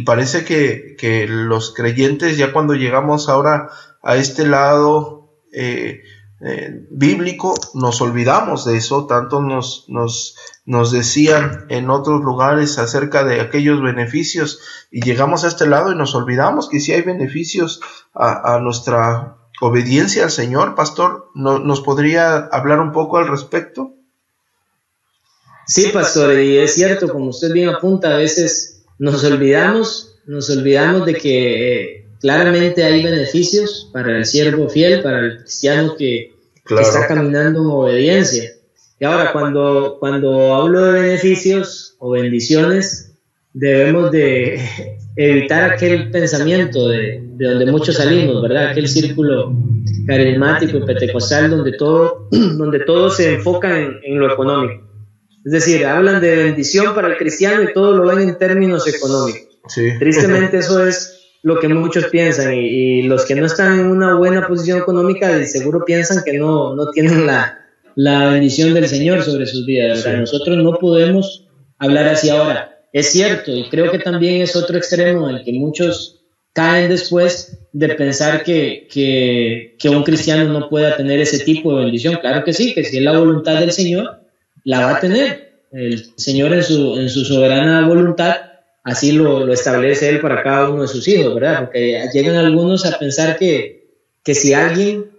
parece 0.04 0.44
que, 0.44 1.26
los 1.28 1.74
creyentes 1.74 2.36
ya 2.36 2.52
cuando 2.52 2.74
llegamos 2.74 3.28
ahora 3.28 3.70
a 4.02 4.16
este 4.16 4.46
lado 4.46 5.34
eh, 5.52 6.02
eh, 6.40 6.86
bíblico 6.90 7.54
nos 7.74 8.00
olvidamos 8.00 8.64
de 8.64 8.76
eso, 8.76 9.06
tanto 9.06 9.40
nos, 9.40 9.84
nos, 9.88 10.36
nos 10.66 10.90
decían 10.90 11.66
en 11.68 11.90
otros 11.90 12.22
lugares 12.22 12.78
acerca 12.78 13.24
de 13.24 13.40
aquellos 13.40 13.80
beneficios 13.80 14.60
y 14.90 15.00
llegamos 15.02 15.44
a 15.44 15.48
este 15.48 15.66
lado 15.66 15.92
y 15.92 15.96
nos 15.96 16.14
olvidamos 16.14 16.68
que 16.68 16.80
si 16.80 16.92
hay 16.92 17.02
beneficios 17.02 17.80
a, 18.14 18.58
nuestra 18.60 19.36
obediencia 19.60 20.24
al 20.24 20.30
Señor, 20.30 20.74
pastor, 20.74 21.30
¿nos 21.34 21.80
podría 21.80 22.36
hablar 22.36 22.80
un 22.80 22.92
poco 22.92 23.18
al 23.18 23.28
respecto? 23.28 23.94
Sí, 25.66 25.90
pastor, 25.92 26.38
y 26.38 26.58
es 26.58 26.74
cierto, 26.74 27.08
como 27.08 27.26
usted 27.26 27.52
bien 27.52 27.70
apunta, 27.70 28.10
a 28.12 28.18
veces 28.18 28.84
nos 28.98 29.24
olvidamos, 29.24 30.16
nos 30.26 30.50
olvidamos 30.50 31.06
de 31.06 31.14
que 31.14 31.82
eh, 31.82 32.03
claramente 32.24 32.82
hay 32.82 33.02
beneficios 33.04 33.90
para 33.92 34.16
el 34.16 34.24
siervo 34.24 34.66
fiel, 34.70 35.02
para 35.02 35.18
el 35.18 35.40
cristiano 35.40 35.94
que, 35.94 36.32
que 36.66 36.74
está 36.80 37.06
caminando 37.06 37.60
en 37.60 37.66
obediencia. 37.66 38.50
Y 38.98 39.04
ahora, 39.04 39.30
cuando, 39.30 39.98
cuando 40.00 40.54
hablo 40.54 40.86
de 40.86 41.02
beneficios 41.02 41.96
o 41.98 42.12
bendiciones, 42.12 43.12
debemos 43.52 44.10
de 44.10 44.58
evitar 45.16 45.72
aquel 45.72 46.10
pensamiento 46.10 46.88
de, 46.88 47.20
de, 47.22 47.46
donde 47.46 47.70
muchos 47.70 47.96
salimos, 47.96 48.40
¿verdad? 48.40 48.68
Aquel 48.68 48.88
círculo 48.88 49.54
carismático 50.06 50.78
y 50.78 50.80
pentecostal 50.86 51.50
donde 51.50 51.72
todo, 51.72 52.28
donde 52.30 52.80
todo 52.86 53.10
se 53.10 53.34
enfoca 53.34 53.78
en, 53.78 53.98
en, 54.02 54.18
lo 54.18 54.32
económico. 54.32 54.82
Es 55.44 55.52
decir, 55.52 55.84
hablan 55.84 56.22
de 56.22 56.36
bendición 56.36 56.94
para 56.94 57.08
el 57.08 57.18
cristiano 57.18 57.62
y 57.62 57.74
todo 57.74 57.94
lo 57.94 58.06
ven 58.06 58.26
en 58.26 58.38
términos 58.38 58.88
económicos. 58.88 59.42
Tristemente 59.98 60.56
eso 60.60 60.86
es 60.86 61.20
lo 61.44 61.60
que 61.60 61.68
muchos 61.68 62.06
piensan 62.06 62.54
y, 62.54 62.58
y, 62.58 63.02
los 63.02 63.26
que 63.26 63.34
no 63.34 63.44
están 63.44 63.78
en 63.78 63.86
una 63.86 64.16
buena 64.16 64.48
posición 64.48 64.78
económica 64.78 65.28
de 65.28 65.46
seguro 65.46 65.84
piensan 65.84 66.24
que 66.24 66.38
no, 66.38 66.74
no 66.74 66.90
tienen 66.90 67.26
la, 67.26 67.58
la 67.96 68.30
bendición 68.30 68.72
del 68.72 68.88
Señor 68.88 69.22
sobre 69.22 69.46
sus 69.46 69.66
vidas. 69.66 70.06
Nosotros 70.06 70.56
no 70.56 70.72
podemos 70.78 71.46
hablar 71.78 72.08
así 72.08 72.30
ahora. 72.30 72.80
Es 72.94 73.12
cierto, 73.12 73.52
y 73.52 73.68
creo 73.68 73.90
que 73.90 73.98
también 73.98 74.40
es 74.40 74.56
otro 74.56 74.78
extremo 74.78 75.28
en 75.28 75.36
el 75.36 75.44
que 75.44 75.52
muchos 75.52 76.22
caen 76.54 76.88
después 76.88 77.58
de 77.72 77.88
pensar 77.90 78.42
que, 78.42 78.88
que, 79.78 79.88
un 79.90 80.02
cristiano 80.02 80.50
no 80.50 80.70
pueda 80.70 80.96
tener 80.96 81.20
ese 81.20 81.40
tipo 81.40 81.76
de 81.76 81.84
bendición. 81.84 82.16
Claro 82.22 82.42
que 82.42 82.54
sí, 82.54 82.72
que 82.72 82.84
si 82.84 82.96
es 82.96 83.02
la 83.02 83.18
voluntad 83.18 83.60
del 83.60 83.72
Señor, 83.72 84.22
la 84.64 84.86
va 84.86 84.96
a 84.96 85.00
tener. 85.00 85.58
El 85.72 86.06
Señor 86.16 86.54
en 86.54 86.62
su, 86.62 86.98
en 86.98 87.10
su 87.10 87.22
soberana 87.24 87.86
voluntad, 87.86 88.36
así 88.84 89.12
lo, 89.12 89.52
establece 89.52 90.08
Él 90.08 90.20
para 90.20 90.42
cada 90.42 90.70
uno 90.70 90.82
de 90.82 90.88
sus 90.88 91.08
hijos, 91.08 91.34
¿verdad? 91.34 91.64
Porque 91.64 92.06
llegan 92.12 92.36
algunos 92.36 92.86
a 92.86 92.98
pensar 92.98 93.36
que, 93.36 93.88
que 94.22 94.34
si 94.34 94.54
alguien 94.54 95.10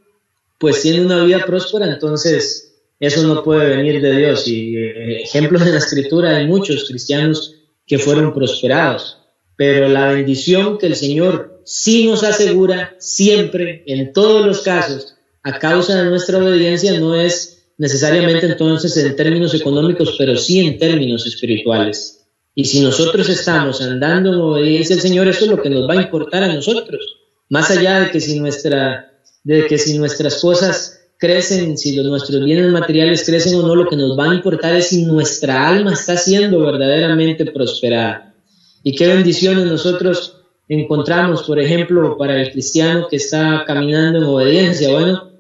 pues 0.57 0.82
tiene 0.82 1.05
una 1.05 1.24
vida 1.26 1.45
próspera, 1.45 1.86
entonces 1.86 2.76
eso 2.99 3.24
no 3.24 3.43
puede 3.43 3.76
venir 3.76 4.01
de 4.01 4.18
Dios. 4.18 4.47
Y 4.47 4.78
eh, 4.78 5.24
ejemplos 5.24 5.63
en 5.63 5.74
la 5.74 5.80
escritura 5.80 6.38
hay 6.38 6.47
muchos 6.47 6.88
cristianos 6.88 7.55
que 7.86 7.99
fueron 7.99 8.34
prosperados. 8.34 9.18
Pero 9.57 9.88
la 9.88 10.11
bendición 10.11 10.78
que 10.78 10.88
el 10.88 10.95
Señor 10.95 11.61
sí 11.66 12.07
nos 12.07 12.24
asegura 12.24 12.95
siempre, 12.99 13.84
en 13.88 14.13
todos 14.13 14.45
los 14.45 14.61
casos, 14.61 15.16
a 15.43 15.59
causa 15.59 16.03
de 16.03 16.09
nuestra 16.09 16.38
obediencia, 16.38 16.99
no 16.99 17.16
es 17.16 17.68
necesariamente 17.78 18.45
entonces 18.45 18.95
en 18.97 19.16
términos 19.16 19.53
económicos, 19.53 20.16
pero 20.18 20.38
sí 20.38 20.66
en 20.66 20.78
términos 20.78 21.26
espirituales. 21.26 22.14
Y 22.55 22.63
si 22.65 22.79
nosotros 22.79 23.27
estamos 23.27 23.81
andando 23.81 24.33
en 24.33 24.39
obediencia 24.39 24.95
al 24.95 25.01
Señor, 25.01 25.27
eso 25.27 25.43
es 25.43 25.51
lo 25.51 25.61
que 25.61 25.69
nos 25.69 25.87
va 25.89 25.93
a 25.93 26.01
importar 26.01 26.41
a 26.41 26.53
nosotros. 26.53 27.17
Más 27.49 27.69
allá 27.69 27.99
de 27.99 28.11
que 28.11 28.21
si, 28.21 28.39
nuestras 29.99 30.41
cosas 30.41 31.01
crecen, 31.17 31.77
si 31.77 31.97
los, 31.97 32.05
nuestros 32.05 32.43
bienes 32.43 32.71
materiales 32.71 33.25
crecen 33.25 33.55
o 33.55 33.67
no, 33.67 33.75
lo 33.75 33.89
que 33.89 33.97
nos 33.97 34.17
va 34.17 34.31
a 34.31 34.33
importar 34.33 34.73
es 34.73 34.87
si 34.87 35.03
nuestra 35.03 35.67
alma 35.67 35.93
está 35.93 36.15
siendo 36.15 36.61
verdaderamente 36.61 37.45
prosperada. 37.45 38.33
Y 38.83 38.95
qué 38.95 39.07
bendiciones 39.07 39.65
nosotros 39.65 40.37
encontramos, 40.69 41.43
por 41.43 41.59
ejemplo, 41.59 42.17
para 42.17 42.41
el 42.41 42.51
cristiano 42.51 43.07
que 43.09 43.17
está 43.17 43.65
caminando 43.67 44.19
en 44.19 44.23
obediencia. 44.25 44.91
Bueno, 44.91 45.31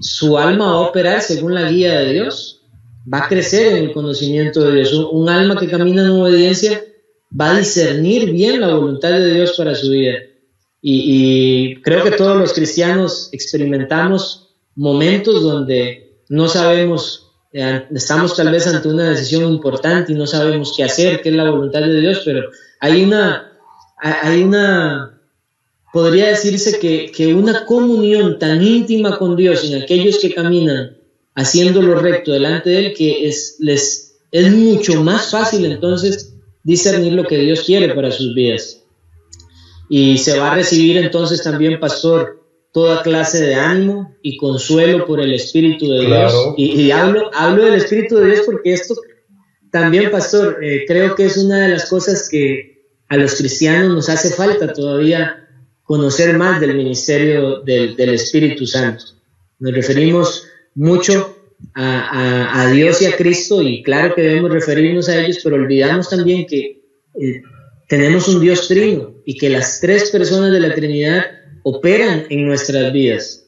su 0.00 0.38
alma 0.38 0.66
va 0.66 0.72
a 0.72 0.88
operar 0.88 1.20
según 1.20 1.54
la 1.54 1.70
guía 1.70 2.00
de 2.00 2.12
Dios, 2.14 2.57
va 3.12 3.24
a 3.24 3.28
crecer 3.28 3.76
en 3.76 3.84
el 3.84 3.92
conocimiento 3.92 4.62
de 4.62 4.76
Dios. 4.76 4.92
Un 4.92 5.28
alma 5.28 5.58
que 5.58 5.68
camina 5.68 6.02
en 6.02 6.10
obediencia 6.10 6.82
va 7.38 7.54
a 7.54 7.58
discernir 7.58 8.30
bien 8.30 8.60
la 8.60 8.74
voluntad 8.74 9.10
de 9.10 9.34
Dios 9.34 9.54
para 9.56 9.74
su 9.74 9.90
vida. 9.90 10.14
Y, 10.80 11.72
y 11.72 11.82
creo 11.82 12.04
que 12.04 12.12
todos 12.12 12.36
los 12.36 12.52
cristianos 12.52 13.30
experimentamos 13.32 14.48
momentos 14.76 15.42
donde 15.42 16.22
no 16.28 16.48
sabemos, 16.48 17.32
eh, 17.52 17.86
estamos 17.94 18.36
tal 18.36 18.52
vez 18.52 18.66
ante 18.66 18.88
una 18.88 19.10
decisión 19.10 19.52
importante 19.52 20.12
y 20.12 20.14
no 20.14 20.26
sabemos 20.26 20.74
qué 20.76 20.84
hacer, 20.84 21.20
qué 21.20 21.30
es 21.30 21.34
la 21.34 21.50
voluntad 21.50 21.80
de 21.80 22.00
Dios, 22.00 22.22
pero 22.24 22.48
hay 22.80 23.02
una, 23.02 23.58
hay 23.96 24.42
una, 24.42 25.20
podría 25.92 26.28
decirse 26.28 26.78
que, 26.78 27.10
que 27.10 27.34
una 27.34 27.64
comunión 27.64 28.38
tan 28.38 28.62
íntima 28.62 29.18
con 29.18 29.34
Dios 29.34 29.64
en 29.64 29.82
aquellos 29.82 30.18
que 30.18 30.34
caminan 30.34 30.97
haciendo 31.38 31.80
lo 31.80 31.94
recto 31.94 32.32
delante 32.32 32.70
de 32.70 32.86
Él, 32.86 32.94
que 32.94 33.28
es, 33.28 33.56
les, 33.60 34.18
es 34.32 34.50
mucho 34.50 35.02
más 35.04 35.30
fácil 35.30 35.64
entonces 35.66 36.34
discernir 36.64 37.12
lo 37.12 37.24
que 37.24 37.38
Dios 37.38 37.62
quiere 37.62 37.94
para 37.94 38.10
sus 38.10 38.34
vidas. 38.34 38.82
Y 39.88 40.18
se 40.18 40.36
va 40.36 40.50
a 40.50 40.56
recibir 40.56 40.96
entonces 40.96 41.42
también, 41.42 41.78
pastor, 41.78 42.42
toda 42.72 43.02
clase 43.02 43.40
de 43.40 43.54
ánimo 43.54 44.16
y 44.20 44.36
consuelo 44.36 45.06
por 45.06 45.20
el 45.20 45.32
Espíritu 45.32 45.88
de 45.88 46.06
Dios. 46.06 46.54
Y, 46.56 46.90
hablo, 46.90 47.30
hablo 47.32 47.64
del 47.64 47.74
Espíritu 47.74 48.16
de 48.16 48.32
Dios 48.32 48.40
porque 48.44 48.72
esto 48.72 48.96
también, 49.70 50.10
pastor, 50.10 50.58
eh, 50.62 50.84
creo 50.88 51.14
que 51.14 51.26
es 51.26 51.36
una 51.36 51.60
de 51.60 51.68
las 51.68 51.88
cosas 51.88 52.28
que 52.28 52.82
a 53.08 53.16
los 53.16 53.36
cristianos 53.36 53.94
nos 53.94 54.08
hace 54.08 54.30
falta 54.30 54.72
todavía 54.72 55.46
conocer 55.84 56.36
más 56.36 56.60
del 56.60 56.74
ministerio 56.74 57.60
del, 57.60 57.94
del 57.94 58.10
Espíritu 58.10 58.66
Santo. 58.66 59.04
Nos 59.60 59.72
referimos 59.72 60.47
mucho 60.78 61.36
a, 61.74 62.62
a, 62.62 62.70
Dios 62.70 63.02
y 63.02 63.06
a 63.06 63.16
Cristo 63.16 63.60
y 63.62 63.82
claro 63.82 64.14
que 64.14 64.22
debemos 64.22 64.52
referirnos 64.52 65.08
a 65.08 65.20
ellos, 65.20 65.40
pero 65.42 65.56
olvidamos 65.56 66.08
también 66.08 66.46
que 66.46 66.82
eh, 67.20 67.42
tenemos 67.88 68.28
un 68.28 68.40
Dios 68.40 68.68
trino 68.68 69.14
y 69.24 69.36
que 69.36 69.50
las 69.50 69.80
tres 69.80 70.10
personas 70.10 70.52
de 70.52 70.60
la 70.60 70.74
Trinidad 70.74 71.24
operan 71.64 72.26
en 72.30 72.46
nuestras 72.46 72.92
vidas. 72.92 73.44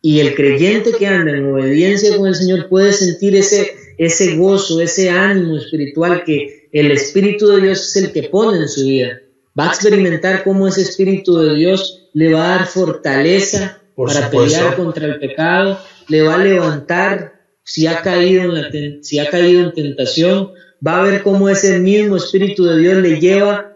Y 0.00 0.18
el 0.18 0.34
creyente 0.34 0.90
que 0.98 1.06
anda 1.06 1.30
en 1.30 1.52
obediencia 1.52 2.16
con 2.16 2.26
el 2.26 2.34
Señor 2.34 2.68
puede 2.68 2.92
sentir 2.92 3.36
ese, 3.36 3.74
ese 3.96 4.36
gozo, 4.36 4.80
ese 4.80 5.10
ánimo 5.10 5.56
espiritual 5.56 6.24
que 6.24 6.68
el 6.72 6.90
Espíritu 6.90 7.46
de 7.46 7.62
Dios 7.62 7.88
es 7.90 8.02
el 8.02 8.12
que 8.12 8.24
pone 8.24 8.58
en 8.58 8.68
su 8.68 8.84
vida. 8.84 9.20
Va 9.58 9.68
a 9.68 9.72
experimentar 9.72 10.42
cómo 10.42 10.66
ese 10.66 10.82
Espíritu 10.82 11.38
de 11.38 11.54
Dios 11.54 12.08
le 12.12 12.32
va 12.32 12.44
a 12.44 12.58
dar 12.58 12.66
fortaleza 12.66 13.80
para 13.94 14.30
pelear 14.30 14.74
contra 14.74 15.06
el 15.06 15.20
pecado, 15.20 15.78
le 16.08 16.22
va 16.22 16.34
a 16.34 16.44
levantar 16.44 17.32
si 17.64 17.86
ha 17.86 18.02
caído 18.02 18.42
en, 18.42 18.54
la, 18.54 18.70
si 19.02 19.18
ha 19.18 19.30
caído 19.30 19.64
en 19.64 19.72
tentación, 19.72 20.50
va 20.86 21.00
a 21.00 21.02
ver 21.02 21.22
cómo 21.22 21.48
ese 21.48 21.78
mismo 21.78 22.16
Espíritu 22.16 22.64
de 22.64 22.78
Dios 22.78 22.96
le 22.98 23.20
lleva 23.20 23.72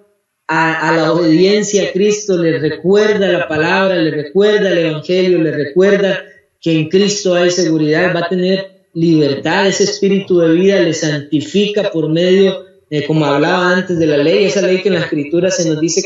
a, 0.49 0.93
la 0.95 1.13
obediencia 1.13 1.89
a 1.89 1.93
Cristo, 1.93 2.39
le 2.39 2.59
recuerda 2.59 3.29
la 3.29 3.49
palabra, 3.49 3.97
le 3.97 4.11
recuerda 4.11 4.71
el 4.71 4.79
Evangelio, 4.79 5.43
le 5.43 5.51
recuerda 5.51 6.25
que 6.61 6.73
en 6.73 6.89
Cristo 6.89 7.35
hay 7.35 7.51
seguridad, 7.51 8.15
va 8.15 8.21
a 8.21 8.29
tener 8.29 8.87
libertad, 8.95 9.67
ese 9.67 9.85
espíritu 9.85 10.39
de 10.39 10.53
vida 10.53 10.81
le 10.81 10.95
santifica 10.95 11.91
por 11.91 12.09
medio, 12.09 12.65
como 13.07 13.27
hablaba 13.27 13.73
antes 13.73 13.99
de 13.99 14.07
la 14.07 14.17
ley, 14.17 14.45
esa 14.45 14.63
ley 14.63 14.81
que 14.83 14.89
en 14.89 14.95
la 14.95 15.01
escritura 15.01 15.51
se 15.51 15.69
nos 15.69 15.81
dice 15.81 16.03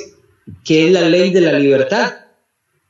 que 0.65 0.87
es 0.87 0.93
la 0.93 1.09
ley 1.09 1.31
de 1.31 1.43
la 1.43 1.59
libertad. 1.59 2.15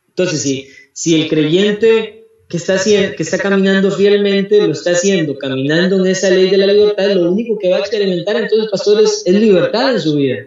Entonces, 0.08 0.40
si, 0.40 0.68
si 0.92 1.20
el 1.20 1.28
creyente 1.28 2.19
que 2.50 2.56
está, 2.58 2.82
que 2.82 3.22
está 3.22 3.38
caminando 3.38 3.90
fielmente 3.90 4.66
lo 4.66 4.72
está 4.72 4.90
haciendo, 4.90 5.38
caminando 5.38 5.96
en 6.00 6.06
esa 6.08 6.28
ley 6.28 6.50
de 6.50 6.58
la 6.58 6.66
libertad, 6.66 7.10
lo 7.12 7.30
único 7.32 7.56
que 7.56 7.70
va 7.70 7.76
a 7.76 7.80
experimentar 7.80 8.36
entonces, 8.36 8.68
pastores, 8.70 9.22
es 9.24 9.34
libertad 9.34 9.94
en 9.94 10.00
su 10.00 10.16
vida 10.16 10.38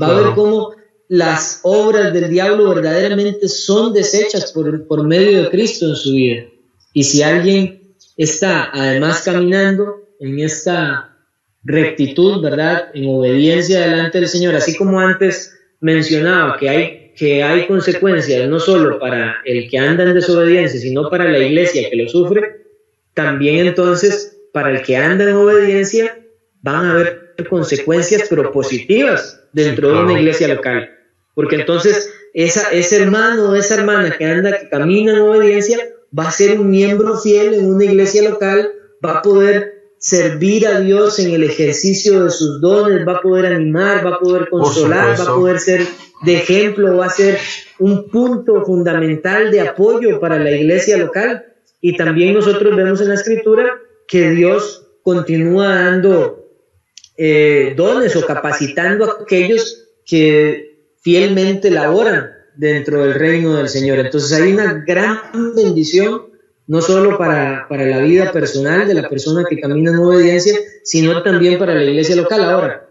va 0.00 0.08
a 0.08 0.20
ver 0.20 0.34
cómo 0.34 0.72
las 1.08 1.60
obras 1.62 2.12
del 2.12 2.28
diablo 2.28 2.74
verdaderamente 2.74 3.48
son 3.48 3.92
desechas 3.92 4.52
por, 4.52 4.86
por 4.86 5.06
medio 5.06 5.42
de 5.42 5.50
Cristo 5.50 5.88
en 5.88 5.96
su 5.96 6.12
vida. 6.12 6.44
Y 6.92 7.04
si 7.04 7.22
alguien 7.22 7.94
está 8.16 8.70
además 8.72 9.22
caminando 9.22 10.08
en 10.20 10.38
esta 10.40 11.16
rectitud, 11.64 12.42
¿verdad? 12.42 12.90
En 12.94 13.08
obediencia 13.08 13.80
delante 13.80 14.20
del 14.20 14.28
Señor, 14.28 14.54
así 14.54 14.76
como 14.76 15.00
antes 15.00 15.54
mencionaba 15.80 16.56
que 16.58 16.68
hay, 16.68 17.07
que 17.18 17.42
hay 17.42 17.66
consecuencias 17.66 18.48
no 18.48 18.60
solo 18.60 18.98
para 18.98 19.38
el 19.44 19.68
que 19.68 19.76
anda 19.76 20.04
en 20.04 20.14
desobediencia, 20.14 20.78
sino 20.78 21.10
para 21.10 21.24
la 21.24 21.38
iglesia 21.38 21.90
que 21.90 21.96
lo 21.96 22.08
sufre, 22.08 22.64
también 23.12 23.66
entonces 23.66 24.38
para 24.52 24.70
el 24.70 24.82
que 24.82 24.96
anda 24.96 25.24
en 25.24 25.34
obediencia 25.34 26.16
van 26.62 26.86
a 26.86 26.92
haber 26.92 27.34
consecuencias 27.50 28.26
pero 28.30 28.52
positivas 28.52 29.42
dentro 29.52 29.92
de 29.92 30.02
una 30.02 30.20
iglesia 30.20 30.46
local. 30.46 30.90
Porque 31.34 31.56
entonces 31.56 32.12
esa, 32.34 32.70
ese 32.70 33.02
hermano 33.02 33.50
o 33.50 33.54
esa 33.56 33.74
hermana 33.74 34.16
que 34.16 34.24
anda, 34.24 34.56
que 34.56 34.68
camina 34.68 35.12
en 35.12 35.20
obediencia, 35.20 35.78
va 36.16 36.28
a 36.28 36.32
ser 36.32 36.58
un 36.60 36.70
miembro 36.70 37.18
fiel 37.18 37.54
en 37.54 37.66
una 37.66 37.84
iglesia 37.84 38.28
local, 38.30 38.70
va 39.04 39.18
a 39.18 39.22
poder 39.22 39.77
servir 39.98 40.66
a 40.66 40.80
Dios 40.80 41.18
en 41.18 41.32
el 41.32 41.44
ejercicio 41.44 42.24
de 42.24 42.30
sus 42.30 42.60
dones, 42.60 43.06
va 43.06 43.16
a 43.16 43.22
poder 43.22 43.46
animar, 43.52 44.04
va 44.04 44.16
a 44.16 44.18
poder 44.18 44.48
consolar, 44.48 45.18
va 45.18 45.24
a 45.24 45.34
poder 45.34 45.58
ser 45.58 45.82
de 46.22 46.34
ejemplo, 46.34 46.96
va 46.96 47.06
a 47.06 47.10
ser 47.10 47.38
un 47.78 48.08
punto 48.08 48.64
fundamental 48.64 49.50
de 49.50 49.60
apoyo 49.60 50.20
para 50.20 50.38
la 50.38 50.50
iglesia 50.50 50.96
local. 50.96 51.44
Y 51.80 51.96
también 51.96 52.34
nosotros 52.34 52.74
vemos 52.74 53.00
en 53.00 53.08
la 53.08 53.14
escritura 53.14 53.78
que 54.06 54.30
Dios 54.30 54.86
continúa 55.02 55.74
dando 55.74 56.48
eh, 57.16 57.74
dones 57.76 58.16
o 58.16 58.26
capacitando 58.26 59.04
a 59.04 59.22
aquellos 59.22 59.88
que 60.04 60.92
fielmente 61.00 61.70
laboran 61.70 62.30
dentro 62.56 63.02
del 63.02 63.14
reino 63.14 63.56
del 63.56 63.68
Señor. 63.68 63.98
Entonces 63.98 64.32
hay 64.32 64.52
una 64.52 64.84
gran 64.86 65.54
bendición, 65.54 66.27
no 66.68 66.82
solo 66.82 67.16
para, 67.16 67.66
para 67.66 67.86
la 67.86 67.98
vida 67.98 68.30
personal 68.30 68.86
de 68.86 68.94
la 68.94 69.08
persona 69.08 69.44
que 69.48 69.58
camina 69.58 69.90
en 69.90 69.96
obediencia, 69.96 70.54
sino 70.84 71.22
también 71.22 71.58
para 71.58 71.74
la 71.74 71.82
iglesia 71.82 72.14
local. 72.14 72.44
Ahora, 72.44 72.88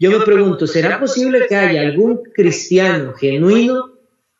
yo 0.00 0.10
me 0.10 0.24
pregunto, 0.24 0.66
¿será 0.66 0.98
posible 0.98 1.46
que 1.48 1.54
haya 1.54 1.80
algún 1.80 2.22
cristiano 2.34 3.14
genuino, 3.14 3.92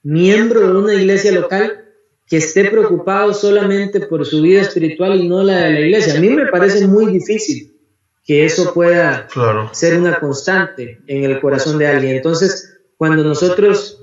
miembro 0.03 0.61
de 0.61 0.77
una 0.77 0.95
iglesia 0.95 1.31
local, 1.31 1.85
que 2.27 2.39
esté 2.39 2.65
preocupado 2.65 3.33
solamente 3.33 4.01
por 4.01 4.27
su 4.27 4.43
vida 4.43 4.63
espiritual 4.63 5.21
y 5.21 5.29
no 5.29 5.45
la 5.45 5.67
de 5.67 5.71
la 5.71 5.81
iglesia? 5.81 6.17
A 6.17 6.21
mí 6.21 6.29
me 6.29 6.47
parece 6.47 6.87
muy 6.89 7.13
difícil 7.13 7.77
que 8.25 8.45
eso 8.45 8.75
pueda 8.75 9.29
ser 9.71 10.01
una 10.01 10.19
constante 10.19 11.01
en 11.07 11.23
el 11.23 11.41
corazón 11.41 11.79
de 11.79 11.87
alguien. 11.87 12.17
Entonces, 12.17 12.77
cuando 12.97 13.23
nosotros 13.23 14.01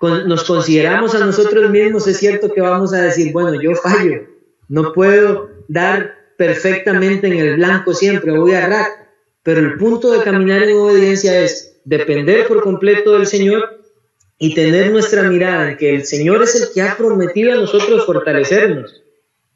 nos 0.00 0.44
consideramos 0.44 1.14
a 1.14 1.24
nosotros 1.24 1.70
mismos, 1.70 2.06
es 2.06 2.18
cierto 2.18 2.52
que 2.52 2.60
vamos 2.60 2.92
a 2.92 3.02
decir, 3.02 3.32
bueno, 3.32 3.60
yo 3.60 3.74
fallo, 3.82 4.22
no 4.68 4.92
puedo 4.92 5.50
dar 5.68 6.16
perfectamente 6.36 7.26
en 7.26 7.34
el 7.34 7.56
blanco 7.56 7.92
siempre, 7.94 8.38
voy 8.38 8.52
a 8.52 8.66
rack, 8.66 9.08
pero 9.42 9.60
el 9.60 9.76
punto 9.76 10.12
de 10.12 10.22
caminar 10.22 10.62
en 10.62 10.76
obediencia 10.76 11.40
es 11.40 11.80
depender 11.84 12.46
por 12.46 12.62
completo 12.62 13.12
del 13.12 13.26
Señor 13.26 13.80
y 14.38 14.54
tener 14.54 14.92
nuestra 14.92 15.22
mirada 15.24 15.70
en 15.70 15.76
que 15.76 15.94
el 15.94 16.04
Señor 16.04 16.42
es 16.42 16.54
el 16.54 16.68
que 16.72 16.82
ha 16.82 16.96
prometido 16.96 17.52
a 17.52 17.56
nosotros 17.56 18.06
fortalecernos, 18.06 19.02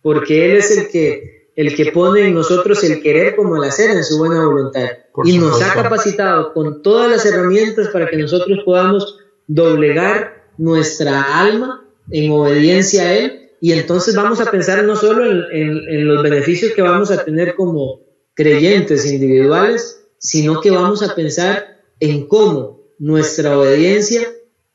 porque 0.02 0.50
Él 0.50 0.56
es 0.56 0.76
el 0.76 0.88
que 0.88 1.42
el 1.54 1.76
que 1.76 1.92
pone 1.92 2.26
en 2.26 2.34
nosotros 2.34 2.82
el 2.82 3.02
querer 3.02 3.36
como 3.36 3.56
el 3.56 3.68
hacer 3.68 3.90
en 3.90 4.02
su 4.02 4.18
buena 4.18 4.44
voluntad. 4.46 4.88
y 5.24 5.38
nos 5.38 5.60
ha 5.60 5.74
capacitado 5.74 6.54
con 6.54 6.82
todas 6.82 7.10
las 7.10 7.26
herramientas 7.26 7.88
para 7.88 8.08
que 8.08 8.16
nosotros 8.16 8.60
podamos 8.64 9.18
doblegar 9.54 10.44
nuestra 10.56 11.40
alma 11.40 11.84
en 12.10 12.32
obediencia 12.32 13.02
a 13.02 13.12
Él. 13.14 13.50
Y 13.60 13.72
entonces 13.72 14.16
vamos 14.16 14.40
a 14.40 14.50
pensar 14.50 14.82
no 14.84 14.96
solo 14.96 15.24
en, 15.50 16.08
los 16.08 16.22
beneficios 16.22 16.72
que 16.72 16.82
vamos 16.82 17.10
a 17.10 17.24
tener 17.24 17.54
como 17.54 18.00
creyentes 18.34 19.06
individuales, 19.06 20.04
sino 20.18 20.60
que 20.60 20.70
vamos 20.70 21.02
a 21.02 21.14
pensar 21.14 21.80
en 22.00 22.26
cómo 22.26 22.80
nuestra 22.98 23.58
obediencia 23.58 24.26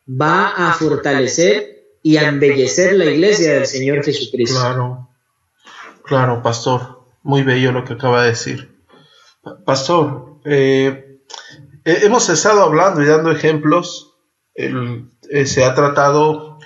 va 0.10 0.50
a 0.50 0.74
fortalecer 0.74 1.98
y 2.02 2.18
a 2.18 2.30
embellecer 2.30 2.94
la 2.94 3.06
iglesia 3.06 3.56
del 3.56 3.66
Señor 3.66 4.04
Jesucristo. 4.04 4.60
Claro. 4.60 5.10
Claro, 6.04 6.42
pastor, 6.42 7.02
muy 7.24 7.44
bello 7.44 7.74
lo 7.74 7.84
que 7.84 7.94
acaba 7.94 8.24
de 8.24 8.30
decir. 8.30 8.72
Pastor, 9.66 10.40
eh, 10.46 11.20
hemos 11.84 12.30
estado 12.30 12.62
hablando 12.62 13.02
y 13.02 13.06
dando 13.06 13.32
ejemplos. 13.32 14.07
Eh, 14.58 15.46
se 15.46 15.64
ha 15.64 15.74
tratado, 15.74 16.60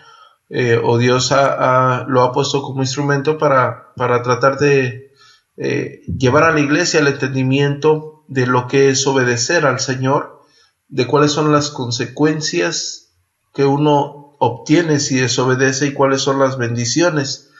eh, 0.49 0.79
o 0.81 0.97
Dios 0.97 1.31
lo 1.31 2.21
ha 2.23 2.31
puesto 2.33 2.63
como 2.63 2.81
instrumento 2.81 3.37
para, 3.37 3.93
para 3.95 4.23
tratar 4.23 4.57
de 4.57 5.11
llevar 5.57 6.45
a 6.45 6.51
la 6.51 6.59
iglesia 6.59 7.01
el 7.01 7.07
entendimiento 7.07 8.23
de 8.27 8.47
lo 8.47 8.67
que 8.67 8.89
es 8.89 9.05
obedecer 9.05 9.67
al 9.67 9.79
Señor, 9.79 10.41
de 10.87 11.05
cuáles 11.05 11.33
son 11.33 11.51
las 11.51 11.69
consecuencias 11.69 13.11
que 13.53 13.65
uno 13.65 14.35
obtiene 14.39 14.99
si 14.99 15.17
desobedece 15.17 15.87
y 15.87 15.93
cuáles 15.93 16.21
son 16.21 16.39
las 16.39 16.57
bendiciones 16.57 17.51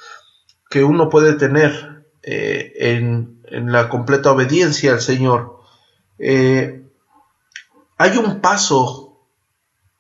que 0.70 0.84
uno 0.84 1.10
puede 1.10 1.34
tener 1.34 2.06
eh, 2.24 2.74
en, 2.76 3.40
la 3.52 3.90
completa 3.90 4.32
obediencia 4.32 4.94
al 4.94 5.02
Señor. 5.02 5.60
Eh, 6.18 6.84
hay 7.98 8.18
un 8.18 8.40
paso 8.40 9.11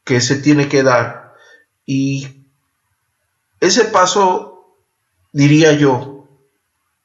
que 0.03 0.21
se 0.21 0.37
tiene 0.37 0.67
que 0.67 0.83
dar 0.83 1.21
y 1.85 2.41
ese 3.59 3.85
paso, 3.85 4.77
diría 5.31 5.73
yo, 5.73 6.27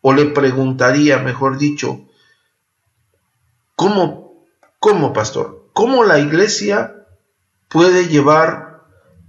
o 0.00 0.12
le 0.14 0.26
preguntaría, 0.26 1.18
mejor 1.18 1.58
dicho, 1.58 2.06
¿cómo, 3.74 4.46
cómo 4.78 5.12
pastor? 5.12 5.68
¿Cómo 5.72 6.04
la 6.04 6.18
iglesia 6.18 6.94
puede 7.68 8.08
llevar 8.08 8.84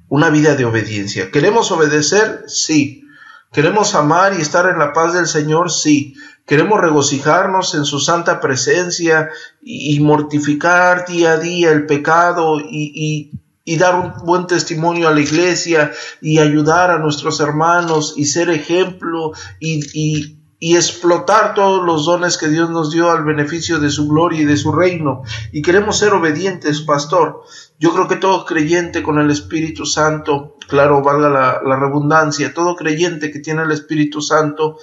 una 0.08 0.30
vida 0.30 0.56
de 0.56 0.66
obediencia? 0.66 1.32
¿Queremos 1.32 1.72
obedecer? 1.72 2.44
Sí. 2.48 3.04
¿Queremos 3.52 3.96
amar 3.96 4.34
y 4.38 4.42
estar 4.42 4.70
en 4.70 4.78
la 4.78 4.94
paz 4.94 5.14
del 5.14 5.28
Señor? 5.28 5.72
Sí. 5.72 6.16
Queremos 6.46 6.80
regocijarnos 6.80 7.74
en 7.76 7.84
su 7.84 8.00
santa 8.00 8.40
presencia 8.40 9.30
y, 9.62 10.00
mortificar 10.00 11.06
día 11.06 11.34
a 11.34 11.38
día 11.38 11.72
el 11.72 11.86
pecado 11.86 12.62
y, 12.62 13.32
dar 13.76 13.96
un 13.96 14.14
buen 14.26 14.48
testimonio 14.48 15.10
a 15.10 15.14
la 15.14 15.20
iglesia 15.20 15.92
y 16.22 16.40
ayudar 16.40 16.92
a 16.92 17.00
nuestros 17.00 17.42
hermanos 17.42 18.14
y 18.16 18.26
ser 18.26 18.50
ejemplo 18.50 19.34
y, 19.60 20.38
y 20.60 20.76
explotar 20.76 21.54
todos 21.54 21.86
los 21.86 22.06
dones 22.06 22.38
que 22.38 22.48
Dios 22.48 22.70
nos 22.70 22.92
dio 22.92 23.12
al 23.12 23.24
beneficio 23.24 23.80
de 23.80 23.90
su 23.90 24.08
gloria 24.08 24.42
y 24.42 24.46
de 24.46 24.58
su 24.58 24.72
reino. 24.72 25.22
Y 25.52 25.62
queremos 25.62 26.00
ser 26.00 26.14
obedientes, 26.14 26.82
pastor. 26.82 27.44
Yo 27.80 27.94
creo 27.94 28.08
que 28.08 28.16
todo 28.16 28.44
creyente 28.46 29.04
con 29.04 29.20
el 29.20 29.30
Espíritu 29.30 29.86
Santo, 29.86 30.56
claro, 30.68 31.04
valga 31.04 31.30
la, 31.30 31.76
redundancia, 31.78 32.54
todo 32.54 32.76
creyente 32.76 33.32
que 33.32 33.40
tiene 33.40 33.64
el 33.64 33.72
Espíritu 33.72 34.22
Santo 34.22 34.78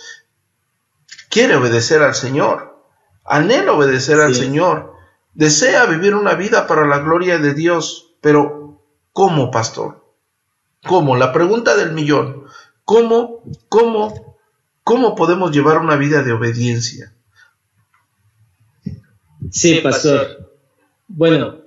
quiere 1.29 1.57
obedecer 1.57 2.03
al 2.03 2.15
Señor, 2.15 2.79
anhela 3.25 3.73
obedecer 3.73 4.21
al 4.21 4.37
Señor, 4.37 4.95
desea 5.33 5.87
vivir 5.87 6.15
una 6.15 6.35
vida 6.35 6.69
para 6.69 6.87
la 6.87 7.01
gloria 7.01 7.39
de 7.39 7.55
Dios, 7.55 8.15
pero 8.21 8.64
¿cómo, 9.15 9.51
pastor? 9.51 10.05
¿Cómo? 10.87 11.17
La 11.17 11.33
pregunta 11.33 11.75
del 11.77 11.93
millón. 11.93 12.45
¿Cómo, 12.85 13.43
cómo, 13.71 14.37
cómo 14.83 15.15
podemos 15.15 15.51
llevar 15.53 15.79
una 15.79 15.97
vida 15.97 16.23
de 16.23 16.33
obediencia? 16.33 17.15
Sí, 19.51 19.81
pastor. 19.83 20.53
Bueno, 21.09 21.61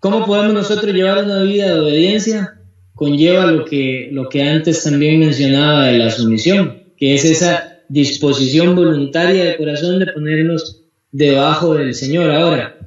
¿cómo 0.00 0.26
podemos 0.26 0.54
nosotros 0.54 0.92
llevar 0.92 1.22
una 1.22 1.42
vida 1.42 1.66
de 1.66 1.80
obediencia? 1.80 2.60
Conlleva 2.94 3.46
lo 3.46 3.64
que, 3.64 4.08
lo 4.10 4.28
que 4.28 4.42
antes 4.42 4.82
también 4.82 5.20
mencionaba 5.20 5.86
de 5.86 5.98
la 5.98 6.10
sumisión, 6.10 6.82
que 6.96 7.14
es 7.14 7.24
esa 7.24 7.78
disposición 7.88 8.74
voluntaria 8.74 9.44
de 9.44 9.56
corazón 9.56 10.00
de 10.00 10.12
ponernos 10.12 10.82
debajo 11.12 11.74
del 11.74 11.94
Señor. 11.94 12.30
Ahora, 12.32 12.77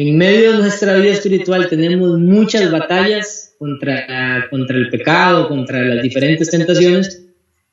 en 0.00 0.16
medio 0.16 0.52
de 0.52 0.58
nuestra 0.58 0.94
vida 0.94 1.12
espiritual 1.12 1.68
tenemos 1.68 2.20
muchas 2.20 2.70
batallas 2.70 3.56
contra, 3.58 4.46
contra 4.48 4.76
el 4.76 4.90
pecado, 4.90 5.48
contra 5.48 5.82
las 5.82 6.04
diferentes 6.04 6.48
tentaciones. 6.48 7.26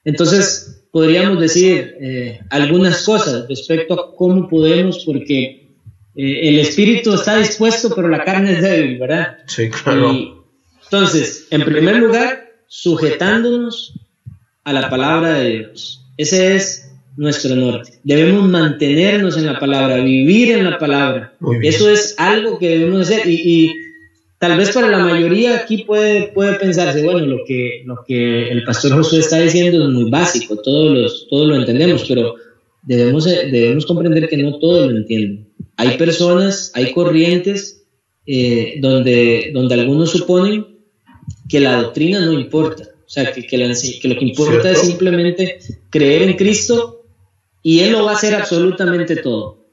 Entonces, 0.04 0.88
podríamos 0.90 1.40
decir 1.40 1.96
eh, 2.02 2.40
algunas 2.50 3.04
cosas 3.04 3.48
respecto 3.48 3.94
a 3.94 4.16
cómo 4.16 4.50
podemos, 4.50 5.06
porque 5.06 5.70
eh, 6.16 6.50
el 6.50 6.58
espíritu 6.58 7.14
está 7.14 7.38
dispuesto, 7.38 7.94
pero 7.96 8.10
la 8.10 8.24
carne 8.24 8.54
es 8.54 8.62
débil, 8.64 8.98
¿verdad? 8.98 9.38
Sí, 9.46 9.70
claro. 9.70 10.44
entonces, 10.84 11.46
en 11.52 11.64
primer 11.64 11.98
lugar, 11.98 12.54
sujetándonos 12.66 13.94
a 14.64 14.74
la 14.74 14.90
palabra 14.90 15.36
de 15.36 15.50
Dios. 15.50 16.04
Ese 16.18 16.56
es 16.56 16.85
nuestro 17.18 17.56
norte. 17.56 17.94
Debemos 18.04 18.48
mantenernos 18.48 19.38
en 19.38 19.46
la 19.46 19.60
palabra, 19.60 19.98
vivir 19.98 20.52
en 20.52 20.66
la 20.66 20.78
palabra. 20.78 21.34
Eso 21.62 21.90
es 21.90 22.16
algo 22.18 22.60
que 22.60 22.70
debemos 22.70 23.02
hacer 23.02 23.28
y, 23.28 23.74
tal 24.38 24.58
vez 24.58 24.72
para 24.72 24.90
la 24.90 25.00
mayoría 25.00 25.56
aquí 25.56 25.84
puede, 25.84 26.28
puede 26.34 26.56
pensarse, 26.60 27.04
bueno, 27.04 27.26
lo 27.26 27.46
que, 27.46 27.84
lo 27.86 28.04
que 28.06 28.50
el 28.50 28.64
pastor 28.64 28.94
Josué 28.94 29.20
está 29.20 29.40
diciendo 29.40 29.88
es 29.88 29.94
muy 29.94 30.10
básico, 30.10 30.58
todos, 30.58 30.92
los, 30.92 31.28
todos 31.30 31.48
lo 31.48 31.56
entendemos, 31.56 32.06
pero 32.08 32.36
debemos, 32.84 33.26
debemos 33.26 33.86
comprender 33.86 34.28
que 34.28 34.38
no 34.38 34.60
todos 34.60 34.92
lo 34.92 34.98
entienden. 34.98 35.48
Hay 35.78 35.98
personas, 35.98 36.72
hay 36.76 36.92
corrientes 36.92 37.86
eh, 38.26 38.76
donde, 38.82 39.52
donde 39.54 39.76
algunos 39.76 40.12
suponen 40.12 40.66
que 41.48 41.60
la 41.60 41.82
doctrina 41.82 42.20
no 42.26 42.34
importa 42.34 42.96
o 43.06 43.10
sea, 43.10 43.32
que, 43.32 43.46
que, 43.46 43.58
lo 43.58 44.18
que 44.18 44.26
importa 44.26 44.72
es 44.72 44.80
simplemente 44.80 45.60
creer 45.92 46.24
en 46.24 46.34
Cristo 46.34 46.95
y 47.68 47.80
Él 47.80 47.94
lo 47.94 48.06
va 48.06 48.12
a 48.12 48.14
hacer 48.14 48.36
absolutamente 48.36 49.16
todo. 49.16 49.66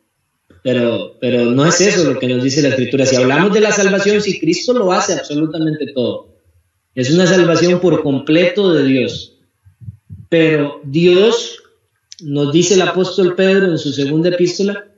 Pero, 0.62 1.18
pero 1.20 1.51
no 1.51 1.66
es 1.66 1.78
eso 1.82 2.11
lo 2.11 2.18
que 2.18 2.26
nos 2.26 2.43
dice 2.43 2.62
la 2.62 2.70
Escritura. 2.70 3.05
Si 3.05 3.16
hablamos 3.16 3.53
de 3.53 3.61
la 3.61 3.70
salvación, 3.70 4.22
si 4.22 4.40
Cristo 4.40 4.72
lo 4.72 4.90
hace 4.93 5.12
absolutamente 5.12 5.93
todo. 5.93 6.38
Es 6.95 7.11
una 7.11 7.26
salvación 7.26 7.80
por 7.80 8.03
completo 8.03 8.72
de 8.72 8.84
Dios. 8.84 9.38
Pero 10.30 10.80
Dios, 10.84 11.62
nos 12.22 12.51
dice 12.51 12.74
el 12.74 12.82
apóstol 12.82 13.34
Pedro 13.34 13.66
en 13.66 13.76
su 13.76 13.93
segunda 13.93 14.30
epístola, 14.30 14.88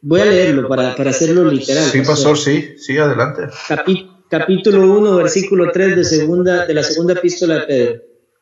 voy 0.00 0.20
a 0.20 0.26
leerlo 0.26 0.68
para, 0.68 0.94
para 0.94 1.10
hacerlo 1.10 1.50
literal. 1.50 1.90
Sí, 1.90 2.02
pastor, 2.02 2.38
sí, 2.38 2.74
sí, 2.78 2.96
adelante. 2.98 3.48
Capítulo 3.66 4.16
capítulo 4.28 4.92
1, 4.98 5.16
versículo 5.16 5.72
3 5.72 5.96
de, 5.96 6.04
segunda, 6.04 6.66
de 6.66 6.74
la 6.74 6.82
segunda 6.82 7.14
epístola 7.14 7.54
de 7.54 7.60
Pedro. 7.66 8.02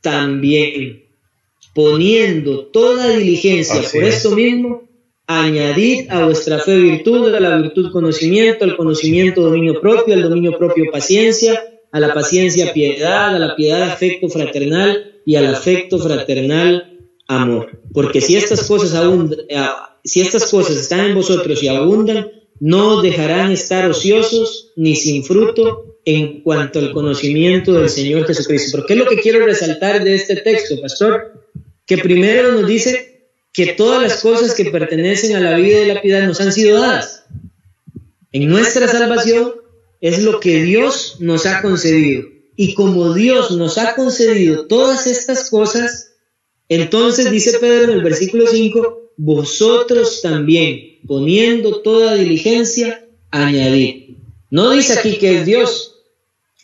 también, 0.00 1.04
poniendo 1.74 2.66
toda 2.66 3.08
diligencia 3.10 3.82
por 3.92 4.04
esto 4.04 4.30
mismo, 4.30 4.86
añadid 5.26 6.08
a 6.10 6.24
vuestra 6.24 6.58
fe 6.60 6.76
virtud, 6.78 7.34
a 7.34 7.40
la 7.40 7.58
virtud 7.58 7.90
conocimiento, 7.90 8.64
al 8.64 8.76
conocimiento 8.76 9.42
dominio 9.42 9.80
propio, 9.80 10.14
al 10.14 10.22
dominio 10.22 10.56
propio 10.56 10.90
paciencia, 10.90 11.60
a 11.90 12.00
la 12.00 12.14
paciencia 12.14 12.72
piedad, 12.72 13.34
a 13.34 13.38
la 13.38 13.56
piedad 13.56 13.82
afecto 13.82 14.28
fraternal 14.28 15.20
y 15.24 15.36
al 15.36 15.46
afecto 15.46 15.98
fraternal 15.98 16.98
amor. 17.26 17.82
Porque 17.92 18.20
si 18.20 18.36
estas 18.36 18.66
cosas 18.66 18.94
abundan, 18.94 19.40
eh, 19.48 19.66
si 20.04 20.20
estas 20.20 20.50
cosas 20.50 20.76
están 20.76 21.06
en 21.06 21.14
vosotros 21.14 21.62
y 21.62 21.68
abundan, 21.68 22.30
no 22.60 23.02
dejarán 23.02 23.50
estar 23.50 23.90
ociosos 23.90 24.72
ni 24.76 24.94
sin 24.94 25.24
fruto 25.24 25.95
en 26.06 26.40
cuanto 26.40 26.78
al 26.78 26.92
conocimiento 26.92 27.72
del 27.72 27.90
Señor 27.90 28.26
Jesucristo. 28.26 28.78
¿Por 28.78 28.86
qué 28.86 28.92
es 28.94 28.98
lo 29.00 29.06
que 29.06 29.18
quiero 29.18 29.44
resaltar 29.44 30.02
de 30.04 30.14
este 30.14 30.36
texto, 30.36 30.80
pastor? 30.80 31.44
Que 31.84 31.98
primero 31.98 32.52
nos 32.52 32.66
dice 32.66 33.28
que 33.52 33.72
todas 33.72 34.00
las 34.00 34.22
cosas 34.22 34.54
que 34.54 34.66
pertenecen 34.66 35.34
a 35.34 35.40
la 35.40 35.56
vida 35.56 35.80
y 35.80 35.86
la 35.86 36.00
piedad 36.00 36.24
nos 36.24 36.40
han 36.40 36.52
sido 36.52 36.80
dadas. 36.80 37.24
En 38.30 38.48
nuestra 38.48 38.86
salvación 38.86 39.54
es 40.00 40.22
lo 40.22 40.38
que 40.38 40.62
Dios 40.62 41.16
nos 41.18 41.44
ha 41.44 41.60
concedido. 41.60 42.24
Y 42.54 42.74
como 42.74 43.12
Dios 43.12 43.50
nos 43.50 43.76
ha 43.76 43.96
concedido 43.96 44.66
todas 44.68 45.08
estas 45.08 45.50
cosas, 45.50 46.12
entonces 46.68 47.32
dice 47.32 47.58
Pedro 47.58 47.90
en 47.90 47.98
el 47.98 48.02
versículo 48.02 48.46
5, 48.46 49.12
vosotros 49.16 50.22
también, 50.22 51.00
poniendo 51.04 51.82
toda 51.82 52.14
diligencia, 52.14 53.04
añadid. 53.32 54.16
No 54.50 54.70
dice 54.70 54.96
aquí 54.96 55.16
que 55.18 55.38
es 55.38 55.46
Dios, 55.46 55.95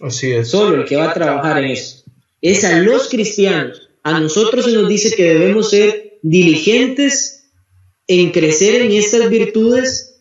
Así 0.02 0.32
es. 0.32 0.50
solo 0.50 0.82
el 0.82 0.84
que 0.84 0.96
va 0.96 1.10
a 1.10 1.14
trabajar 1.14 1.62
en 1.62 1.70
eso. 1.70 2.02
Es 2.40 2.64
a 2.64 2.78
los 2.80 3.08
cristianos. 3.08 3.88
A 4.02 4.18
nosotros 4.18 4.64
se 4.64 4.72
nos 4.72 4.88
dice 4.88 5.14
que 5.14 5.22
debemos 5.22 5.70
ser 5.70 6.18
diligentes 6.22 7.44
en 8.08 8.32
crecer 8.32 8.82
en 8.82 8.92
estas 8.92 9.30
virtudes 9.30 10.12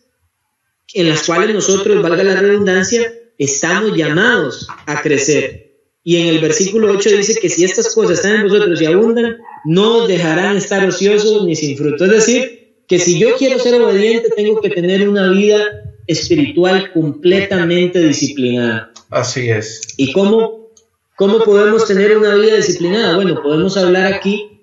en 0.94 1.08
las 1.08 1.24
cuales 1.24 1.54
nosotros, 1.54 2.02
valga 2.02 2.22
la 2.22 2.36
redundancia, 2.36 3.12
estamos 3.38 3.96
llamados 3.96 4.68
a 4.86 5.00
crecer. 5.02 5.72
Y 6.04 6.16
en 6.16 6.28
el 6.28 6.40
versículo 6.40 6.92
8 6.92 7.10
dice 7.16 7.40
que 7.40 7.48
si 7.48 7.64
estas 7.64 7.94
cosas 7.94 8.18
están 8.18 8.36
en 8.36 8.42
vosotros 8.44 8.80
y 8.80 8.86
abundan, 8.86 9.38
no 9.64 10.06
dejarán 10.06 10.56
estar 10.56 10.86
ociosos 10.86 11.44
ni 11.44 11.56
sin 11.56 11.76
fruto. 11.76 12.04
Es 12.04 12.10
decir, 12.10 12.74
que 12.86 12.98
si 12.98 13.18
yo 13.18 13.36
quiero 13.36 13.58
ser 13.58 13.80
obediente, 13.80 14.28
tengo 14.36 14.60
que 14.60 14.70
tener 14.70 15.08
una 15.08 15.30
vida 15.30 15.91
espiritual 16.12 16.92
completamente 16.92 18.00
disciplinada. 18.00 18.92
Así 19.10 19.50
es. 19.50 19.82
¿Y 19.96 20.12
cómo, 20.12 20.70
cómo 21.16 21.40
podemos 21.40 21.86
tener 21.86 22.16
una 22.16 22.34
vida 22.34 22.56
disciplinada? 22.56 23.16
Bueno, 23.16 23.42
podemos 23.42 23.76
hablar 23.76 24.12
aquí 24.12 24.60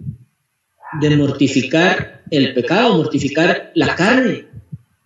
de 0.99 1.15
mortificar 1.15 2.23
el 2.31 2.53
pecado, 2.53 2.97
mortificar 2.97 3.71
la 3.75 3.95
carne, 3.95 4.47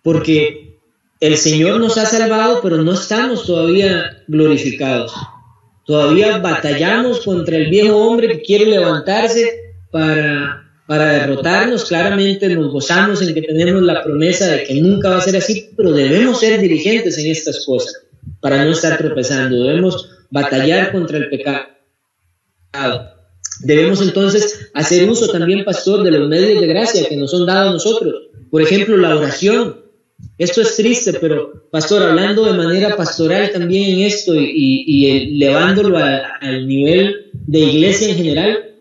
porque 0.02 0.78
el 1.20 1.36
Señor 1.36 1.80
nos 1.80 1.96
ha 1.98 2.06
salvado, 2.06 2.60
pero 2.62 2.78
no 2.78 2.92
estamos 2.92 3.46
todavía 3.46 4.22
glorificados. 4.26 5.12
Todavía 5.86 6.38
batallamos 6.38 7.20
contra 7.24 7.56
el 7.56 7.70
viejo 7.70 7.96
hombre 7.96 8.28
que 8.28 8.42
quiere 8.42 8.66
levantarse 8.66 9.74
para, 9.90 10.63
para 10.86 11.12
derrotarnos. 11.12 11.84
Claramente 11.84 12.48
nos 12.48 12.72
gozamos 12.72 13.22
en 13.22 13.34
que 13.34 13.42
tenemos 13.42 13.82
la 13.82 14.02
promesa 14.02 14.48
de 14.48 14.64
que 14.64 14.80
nunca 14.80 15.10
va 15.10 15.18
a 15.18 15.22
ser 15.22 15.36
así, 15.36 15.70
pero 15.76 15.92
debemos 15.92 16.40
ser 16.40 16.60
diligentes 16.60 17.18
en 17.18 17.30
estas 17.30 17.64
cosas 17.64 18.02
para 18.40 18.64
no 18.64 18.72
estar 18.72 18.98
tropezando. 18.98 19.64
Debemos 19.64 20.08
batallar 20.30 20.92
contra 20.92 21.18
el 21.18 21.28
pecado. 21.30 21.66
Debemos 23.60 24.02
entonces 24.02 24.70
hacer 24.74 25.08
uso 25.08 25.28
también, 25.30 25.64
pastor, 25.64 26.02
de 26.02 26.10
los 26.10 26.28
medios 26.28 26.60
de 26.60 26.66
gracia 26.66 27.08
que 27.08 27.16
nos 27.16 27.30
son 27.30 27.46
dados 27.46 27.70
a 27.70 27.72
nosotros. 27.72 28.14
Por 28.50 28.62
ejemplo, 28.62 28.96
la 28.96 29.16
oración. 29.16 29.82
Esto 30.38 30.62
es 30.62 30.76
triste, 30.76 31.12
pero, 31.20 31.68
pastor, 31.70 32.02
hablando 32.02 32.44
de 32.44 32.52
manera 32.52 32.96
pastoral 32.96 33.50
también 33.52 33.98
en 33.98 34.06
esto 34.06 34.34
y, 34.34 35.34
elevándolo 35.36 35.98
al 35.98 36.66
nivel 36.66 37.30
de 37.32 37.58
iglesia 37.58 38.08
en 38.08 38.16
general, 38.16 38.73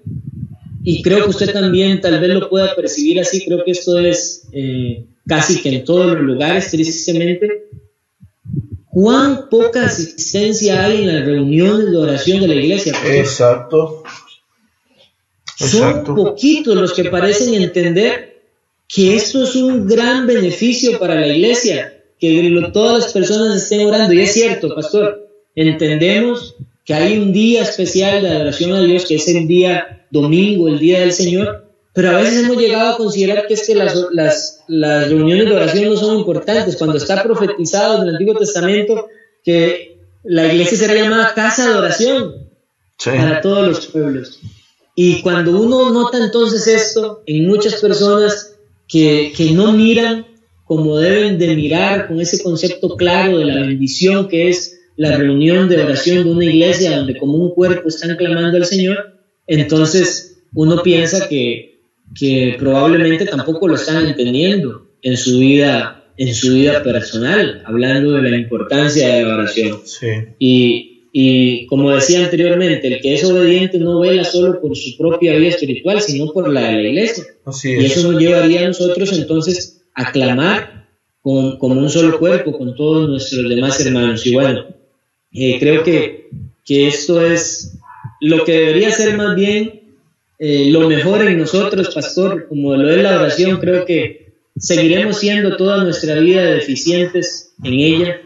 y 0.84 1.02
creo 1.02 1.24
que 1.24 1.30
usted 1.30 1.54
también 1.54 2.02
tal 2.02 2.20
vez 2.20 2.30
lo 2.30 2.50
pueda 2.50 2.76
percibir 2.76 3.20
así, 3.22 3.46
creo 3.46 3.64
que 3.64 3.72
esto 3.72 3.98
es 4.00 4.50
eh, 4.52 5.06
casi 5.26 5.62
que 5.62 5.70
en 5.70 5.86
todos 5.86 6.08
los 6.08 6.22
lugares, 6.22 6.70
tristemente, 6.70 7.70
cuán 8.92 9.50
poca 9.50 9.86
asistencia 9.86 10.84
hay 10.84 11.04
en 11.04 11.16
las 11.16 11.26
reuniones 11.26 11.90
de 11.90 11.98
oración 11.98 12.42
de 12.42 12.48
la 12.48 12.56
iglesia. 12.56 12.94
Exacto. 13.06 14.04
Son 15.56 16.04
poquitos 16.04 16.76
los 16.76 16.94
que 16.94 17.06
parecen 17.06 17.54
entender 17.54 18.42
que 18.88 19.16
esto 19.16 19.44
es 19.44 19.56
un 19.56 19.88
gran 19.88 20.28
beneficio 20.28 21.00
para 21.00 21.16
la 21.16 21.28
iglesia, 21.28 22.04
que 22.20 22.62
todas 22.74 23.04
las 23.04 23.14
personas 23.14 23.64
estén 23.64 23.88
orando. 23.88 24.14
Y 24.14 24.20
es 24.20 24.34
cierto, 24.34 24.76
pastor, 24.76 25.30
entendemos 25.56 26.56
que 26.84 26.94
hay 26.94 27.18
un 27.18 27.32
día 27.32 27.62
especial 27.62 28.22
de 28.22 28.30
adoración 28.30 28.74
a 28.74 28.82
Dios, 28.82 29.06
que 29.06 29.16
es 29.16 29.28
el 29.30 29.48
día 29.48 30.03
domingo, 30.14 30.68
el 30.68 30.80
día 30.80 31.02
del 31.02 31.12
Señor, 31.12 31.68
pero 31.94 32.12
a 32.12 32.18
veces 32.18 32.44
hemos 32.44 32.58
llegado 32.58 32.94
a 32.94 32.98
considerar 32.98 33.46
que, 33.48 33.56
es 33.56 33.68
que 33.68 33.76
las, 33.76 33.96
las, 34.12 34.64
las 34.68 35.10
reuniones 35.10 35.46
de 35.46 35.56
oración 35.56 35.90
no 35.90 35.98
son 35.98 36.18
importantes. 36.20 36.76
Cuando 36.78 36.98
está 36.98 37.22
profetizado 37.22 37.98
en 37.98 38.08
el 38.08 38.16
Antiguo 38.16 38.36
Testamento 38.36 39.08
que 39.44 40.00
la 40.24 40.52
iglesia 40.52 40.78
será 40.78 40.96
llamada 40.96 41.34
casa 41.34 41.70
de 41.70 41.76
oración 41.76 42.48
para 43.04 43.42
todos 43.42 43.68
los 43.68 43.88
pueblos. 43.88 44.40
Y 44.96 45.22
cuando 45.22 45.60
uno 45.60 45.92
nota 45.92 46.24
entonces 46.24 46.68
esto 46.68 47.24
en 47.26 47.48
muchas 47.48 47.76
personas 47.82 48.56
que, 48.88 49.34
que 49.36 49.52
no 49.52 49.72
miran 49.74 50.28
como 50.66 50.98
deben 50.98 51.38
de 51.38 51.56
mirar 51.56 52.08
con 52.08 52.22
ese 52.22 52.42
concepto 52.42 52.96
claro 52.96 53.38
de 53.38 53.46
la 53.46 53.56
bendición 53.56 54.28
que 54.28 54.50
es 54.50 54.80
la 54.96 55.18
reunión 55.18 55.68
de 55.68 55.84
oración 55.84 56.24
de 56.24 56.32
una 56.32 56.46
iglesia 56.46 56.98
donde 56.98 57.18
como 57.18 57.34
un 57.38 57.54
cuerpo 57.54 57.90
están 57.90 58.16
clamando 58.16 58.58
al 58.58 58.66
Señor, 58.66 59.13
entonces 59.48 60.44
uno 60.54 60.82
piensa 60.84 61.28
que, 61.28 61.82
que 62.16 62.56
probablemente 62.60 63.26
tampoco 63.26 63.68
lo 63.68 63.76
están 63.76 64.08
entendiendo 64.08 64.88
en 65.02 65.18
su 65.18 65.40
vida, 65.40 66.06
en 66.18 66.34
su 66.34 66.54
vida 66.54 66.84
personal, 66.84 67.64
hablando 67.66 68.14
de 68.14 68.30
la 68.30 68.38
importancia 68.38 69.16
de 69.16 69.24
la 69.24 69.36
oración. 69.36 69.80
Y, 70.40 71.10
y 71.12 71.66
como 71.68 71.92
decía 71.92 72.24
anteriormente, 72.24 72.88
el 72.88 73.02
que 73.02 73.14
es 73.14 73.24
obediente 73.24 73.78
no 73.78 74.00
vela 74.00 74.24
solo 74.24 74.60
por 74.62 74.76
su 74.76 74.98
propia 74.98 75.36
vida 75.36 75.50
espiritual, 75.50 76.02
sino 76.02 76.32
por 76.32 76.50
la 76.50 76.70
de 76.70 76.84
la 76.84 76.90
iglesia. 76.90 77.24
Y 77.64 77.86
eso 77.86 78.12
nos 78.12 78.22
llevaría 78.22 78.62
a 78.62 78.68
nosotros 78.68 79.12
entonces 79.14 79.86
a 79.94 80.12
clamar 80.12 80.88
con, 81.22 81.58
como 81.58 81.80
un 81.80 81.90
solo 81.90 82.18
cuerpo, 82.18 82.58
con 82.58 82.76
todos 82.76 83.10
nuestros 83.10 83.48
demás 83.48 83.80
hermanos. 83.80 84.26
Y 84.26 84.34
bueno, 84.34 84.66
eh, 85.32 85.58
creo 85.60 85.84
que, 85.84 86.30
que 86.66 86.88
esto 86.88 87.26
es 87.26 87.80
lo 88.24 88.46
que 88.46 88.54
debería 88.54 88.92
ser 88.92 89.18
más 89.18 89.36
bien 89.36 89.82
eh, 90.40 90.70
lo 90.72 90.90
mejor 90.90 91.22
en 91.28 91.38
nosotros, 91.38 91.94
pastor, 91.94 92.48
como 92.48 92.76
lo 92.76 92.90
es 92.90 93.04
la 93.04 93.20
oración, 93.20 93.60
creo 93.60 93.86
que 93.86 94.34
seguiremos 94.58 95.20
siendo 95.20 95.58
toda 95.58 95.84
nuestra 95.84 96.16
vida 96.20 96.44
deficientes 96.44 97.54
en 97.64 97.74
ella 97.74 98.22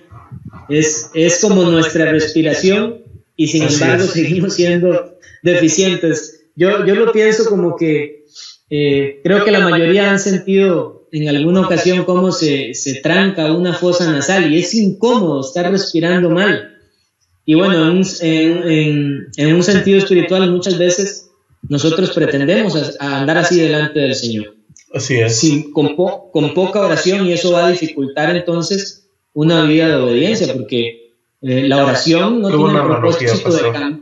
es, 0.70 1.10
es 1.14 1.40
como 1.42 1.64
nuestra 1.64 2.12
respiración 2.12 3.04
y 3.36 3.48
sin 3.48 3.64
embargo 3.64 4.06
seguimos 4.06 4.54
siendo 4.56 5.18
deficientes. 5.44 6.46
Yo, 6.56 6.86
yo 6.86 6.96
lo 6.96 7.12
pienso 7.12 7.50
como 7.50 7.76
que 7.76 8.26
eh, 8.70 9.20
creo 9.24 9.44
que 9.46 9.52
la 9.52 9.68
mayoría 9.68 10.12
han 10.12 10.20
sentido 10.20 11.08
en 11.12 11.30
alguna 11.30 11.62
ocasión 11.62 12.04
cómo 12.04 12.32
se, 12.32 12.74
se 12.74 12.96
tranca 12.96 13.54
una 13.54 13.74
fosa 13.74 14.12
nasal 14.12 14.52
y 14.52 14.60
es 14.60 14.74
incómodo 14.74 15.42
estar 15.42 15.72
respirando 15.72 16.30
mal. 16.30 16.77
Y 17.50 17.56
bueno, 17.56 17.90
en, 17.90 18.04
en, 18.22 19.28
en, 19.38 19.56
un 19.56 19.64
sentido 19.64 20.00
espiritual 20.00 20.52
muchas 20.52 20.78
veces 20.78 21.32
nosotros 21.70 22.12
pretendemos 22.12 22.76
andar 23.00 23.38
así 23.38 23.62
delante 23.62 24.02
del 24.02 24.16
Señor. 24.16 24.54
Así 24.94 25.16
es. 25.16 25.40
Sin, 25.40 25.72
con, 25.72 25.96
con 25.96 26.54
poca 26.54 26.82
oración 26.82 27.26
y 27.26 27.32
eso 27.32 27.54
va 27.54 27.68
a 27.68 27.72
dificultar 27.72 28.36
entonces 28.36 29.08
una 29.32 29.64
vida 29.64 29.88
de 29.88 29.96
obediencia, 29.96 30.54
porque 30.54 31.14
eh, 31.42 31.70
la 31.70 31.86
oración 31.86 32.42
no 32.42 32.50
tiene 32.50 32.80
el 32.80 32.86
propósito 32.86 33.54
de 33.54 33.72
cambiar. 33.72 34.00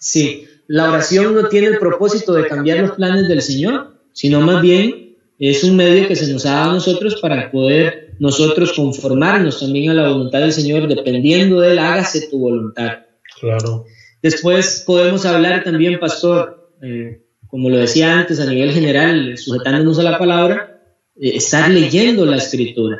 Sí, 0.00 0.48
la 0.66 0.90
oración 0.90 1.36
no 1.36 1.48
tiene 1.48 1.68
el 1.68 1.78
propósito 1.78 2.32
de 2.32 2.48
cambiar 2.48 2.80
los 2.80 2.96
planes 2.96 3.28
del 3.28 3.42
Señor, 3.42 3.94
sino 4.12 4.40
más 4.40 4.60
bien 4.60 5.16
es 5.38 5.62
un 5.62 5.76
medio 5.76 6.08
que 6.08 6.16
se 6.16 6.32
nos 6.32 6.44
ha 6.46 6.54
dado 6.54 6.70
a 6.70 6.74
nosotros 6.74 7.20
para 7.22 7.48
poder 7.52 8.07
nosotros 8.18 8.72
conformarnos 8.72 9.60
también 9.60 9.90
a 9.90 9.94
la 9.94 10.08
voluntad 10.08 10.40
del 10.40 10.52
Señor, 10.52 10.88
dependiendo 10.88 11.60
de 11.60 11.72
él, 11.72 11.78
hágase 11.78 12.28
tu 12.28 12.38
voluntad. 12.38 13.04
Claro. 13.40 13.84
Después 14.22 14.82
podemos 14.86 15.24
hablar 15.24 15.62
también, 15.62 16.00
pastor, 16.00 16.72
eh, 16.82 17.22
como 17.46 17.70
lo 17.70 17.78
decía 17.78 18.18
antes, 18.18 18.40
a 18.40 18.46
nivel 18.46 18.72
general, 18.72 19.38
sujetándonos 19.38 19.98
a 19.98 20.02
la 20.02 20.18
palabra, 20.18 20.82
eh, 21.16 21.36
estar 21.36 21.70
leyendo 21.70 22.26
la 22.26 22.36
escritura. 22.36 22.98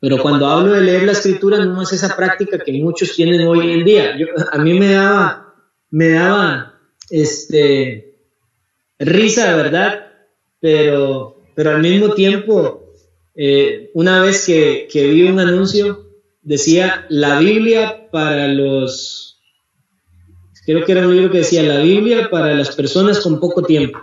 Pero 0.00 0.18
cuando 0.18 0.46
hablo 0.46 0.72
de 0.72 0.82
leer 0.82 1.04
la 1.04 1.12
escritura 1.12 1.64
no 1.64 1.82
es 1.82 1.92
esa 1.92 2.14
práctica 2.16 2.58
que 2.58 2.72
muchos 2.72 3.14
tienen 3.14 3.46
hoy 3.46 3.72
en 3.72 3.84
día. 3.84 4.16
a 4.52 4.58
mí 4.58 4.74
me 4.78 4.92
daba, 4.92 5.54
me 5.90 6.10
daba 6.10 6.80
este, 7.10 8.14
risa, 8.98 9.56
¿verdad? 9.56 10.06
Pero, 10.60 11.40
pero 11.54 11.70
al 11.70 11.80
mismo 11.80 12.12
tiempo, 12.12 12.85
eh, 13.36 13.90
una 13.94 14.22
vez 14.22 14.46
que, 14.46 14.88
que 14.90 15.08
vi 15.08 15.24
un 15.24 15.38
anuncio, 15.38 16.10
decía 16.42 17.06
la 17.08 17.38
Biblia 17.38 18.08
para 18.10 18.48
los, 18.48 19.40
creo 20.64 20.84
que 20.84 20.92
era 20.92 21.06
un 21.06 21.14
libro 21.14 21.30
que 21.30 21.38
decía 21.38 21.62
la 21.62 21.80
Biblia 21.80 22.28
para 22.30 22.54
las 22.54 22.74
personas 22.74 23.20
con 23.20 23.38
poco 23.40 23.62
tiempo. 23.62 23.98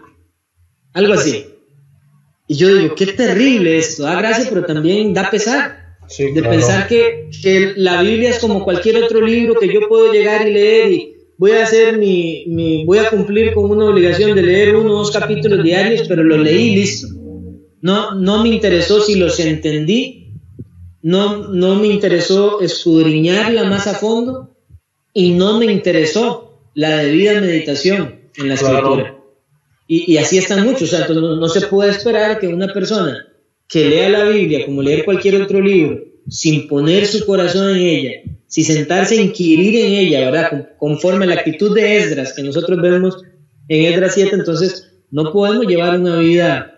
Algo 0.93 1.13
así. 1.13 1.45
Y 2.47 2.55
yo 2.55 2.75
digo, 2.75 2.95
qué 2.95 3.07
terrible 3.07 3.77
esto, 3.77 4.03
da 4.03 4.15
gracia, 4.15 4.45
pero 4.49 4.65
también 4.65 5.13
da 5.13 5.29
pesar 5.29 5.83
de 6.17 6.43
pensar 6.43 6.87
que, 6.87 7.29
que, 7.41 7.73
la 7.77 8.01
Biblia 8.01 8.29
es 8.29 8.39
como 8.39 8.63
cualquier 8.63 9.03
otro 9.03 9.21
libro 9.21 9.55
que 9.55 9.73
yo 9.73 9.87
puedo 9.87 10.11
llegar 10.11 10.47
y 10.47 10.53
leer 10.53 10.91
y 10.91 11.15
voy 11.37 11.51
a 11.51 11.63
hacer 11.63 11.97
mi, 11.97 12.45
mi, 12.47 12.85
voy 12.85 12.99
a 12.99 13.09
cumplir 13.09 13.53
con 13.53 13.69
una 13.71 13.85
obligación 13.85 14.35
de 14.35 14.43
leer 14.43 14.75
uno 14.75 14.91
o 14.91 14.97
dos 14.99 15.11
capítulos 15.11 15.63
diarios, 15.63 16.07
pero 16.07 16.23
lo 16.23 16.37
leí 16.37 16.75
listo. 16.75 17.07
No, 17.83 18.15
no 18.15 18.41
me 18.41 18.47
interesó 18.47 19.01
si 19.01 19.15
los 19.15 19.37
entendí, 19.41 20.31
no, 21.01 21.49
no 21.49 21.75
me 21.75 21.87
interesó 21.87 22.61
escudriñarla 22.61 23.65
más 23.65 23.87
a 23.87 23.95
fondo 23.95 24.55
y 25.13 25.31
no 25.31 25.59
me 25.59 25.65
interesó 25.65 26.61
la 26.75 26.99
debida 26.99 27.41
meditación 27.41 28.21
en 28.37 28.47
la 28.47 28.53
escritura. 28.53 29.17
Y, 29.85 30.13
y, 30.13 30.17
así 30.17 30.37
están 30.37 30.63
muchos, 30.63 30.93
o 30.93 30.97
sea, 30.97 31.07
no, 31.09 31.35
no 31.35 31.49
se 31.49 31.67
puede 31.67 31.91
esperar 31.91 32.39
que 32.39 32.47
una 32.47 32.71
persona 32.71 33.27
que 33.67 33.83
lea 33.83 34.07
la 34.07 34.23
Biblia 34.29 34.65
como 34.65 34.81
leer 34.81 35.03
cualquier 35.03 35.41
otro 35.41 35.59
libro, 35.59 35.99
sin 36.29 36.69
poner 36.69 37.05
su 37.05 37.25
corazón 37.25 37.71
en 37.71 37.81
ella, 37.81 38.11
sin 38.47 38.63
sentarse 38.63 39.19
a 39.19 39.21
inquirir 39.21 39.75
en 39.75 39.91
ella, 39.91 40.31
¿verdad? 40.31 40.69
Conforme 40.77 41.25
a 41.25 41.27
la 41.27 41.35
actitud 41.35 41.75
de 41.75 41.97
Esdras 41.97 42.31
que 42.31 42.43
nosotros 42.43 42.81
vemos 42.81 43.17
en 43.67 43.93
Esdras 43.93 44.13
7, 44.13 44.35
entonces 44.35 44.89
no 45.11 45.33
podemos 45.33 45.67
llevar 45.67 45.99
una 45.99 46.19
vida 46.19 46.72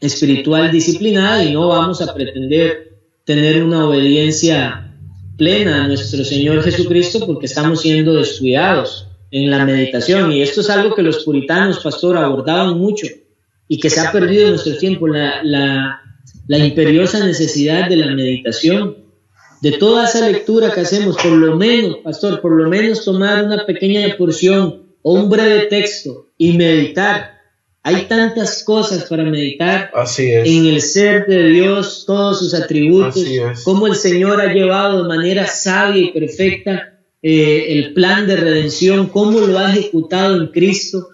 espiritual 0.00 0.72
disciplinada 0.72 1.44
y 1.44 1.52
no 1.52 1.68
vamos 1.68 2.00
a 2.00 2.14
pretender 2.14 2.98
tener 3.24 3.62
una 3.62 3.86
obediencia 3.86 4.96
plena 5.36 5.84
a 5.84 5.88
nuestro 5.88 6.24
Señor 6.24 6.62
Jesucristo 6.62 7.26
porque 7.26 7.46
estamos 7.46 7.82
siendo 7.82 8.14
descuidados 8.14 9.06
en 9.30 9.50
la 9.50 9.64
meditación. 9.64 10.32
Y 10.32 10.42
esto 10.42 10.60
es 10.60 10.70
algo 10.70 10.94
que 10.94 11.02
los 11.02 11.24
puritanos, 11.24 11.80
pastor, 11.80 12.16
abordaban 12.16 12.78
mucho 12.78 13.06
y 13.68 13.78
que 13.78 13.88
se 13.88 14.00
ha 14.00 14.10
perdido 14.10 14.44
en 14.44 14.50
nuestro 14.50 14.76
tiempo, 14.76 15.06
la, 15.06 15.42
la 16.46 16.58
imperiosa 16.58 17.24
necesidad 17.24 17.88
de 17.88 17.96
la 17.96 18.14
meditación, 18.14 18.96
de 19.62 19.72
toda 19.72 20.06
esa 20.06 20.28
lectura 20.28 20.72
que 20.72 20.80
hacemos, 20.80 21.16
por 21.16 21.32
lo 21.32 21.56
menos, 21.56 21.98
pastor, 22.02 22.40
por 22.40 22.52
lo 22.52 22.68
menos 22.68 23.04
tomar 23.04 23.44
una 23.44 23.64
pequeña 23.66 24.16
porción 24.16 24.82
o 25.02 25.12
un 25.14 25.28
breve 25.28 25.66
texto 25.66 26.26
y 26.36 26.56
meditar. 26.56 27.39
Hay 27.82 28.06
tantas 28.08 28.62
cosas 28.62 29.04
para 29.04 29.24
meditar 29.24 29.90
en 30.18 30.66
el 30.66 30.82
ser 30.82 31.26
de 31.26 31.48
Dios, 31.48 32.04
todos 32.06 32.38
sus 32.38 32.54
atributos, 32.54 33.24
cómo 33.64 33.86
el 33.86 33.94
Señor 33.94 34.40
ha 34.40 34.52
llevado 34.52 35.02
de 35.02 35.08
manera 35.08 35.46
sabia 35.46 36.02
y 36.02 36.12
perfecta 36.12 36.98
eh, 37.22 37.66
el 37.68 37.94
plan 37.94 38.26
de 38.26 38.36
redención, 38.36 39.08
cómo 39.08 39.40
lo 39.40 39.58
ha 39.58 39.70
ejecutado 39.70 40.36
en 40.36 40.48
Cristo. 40.48 41.08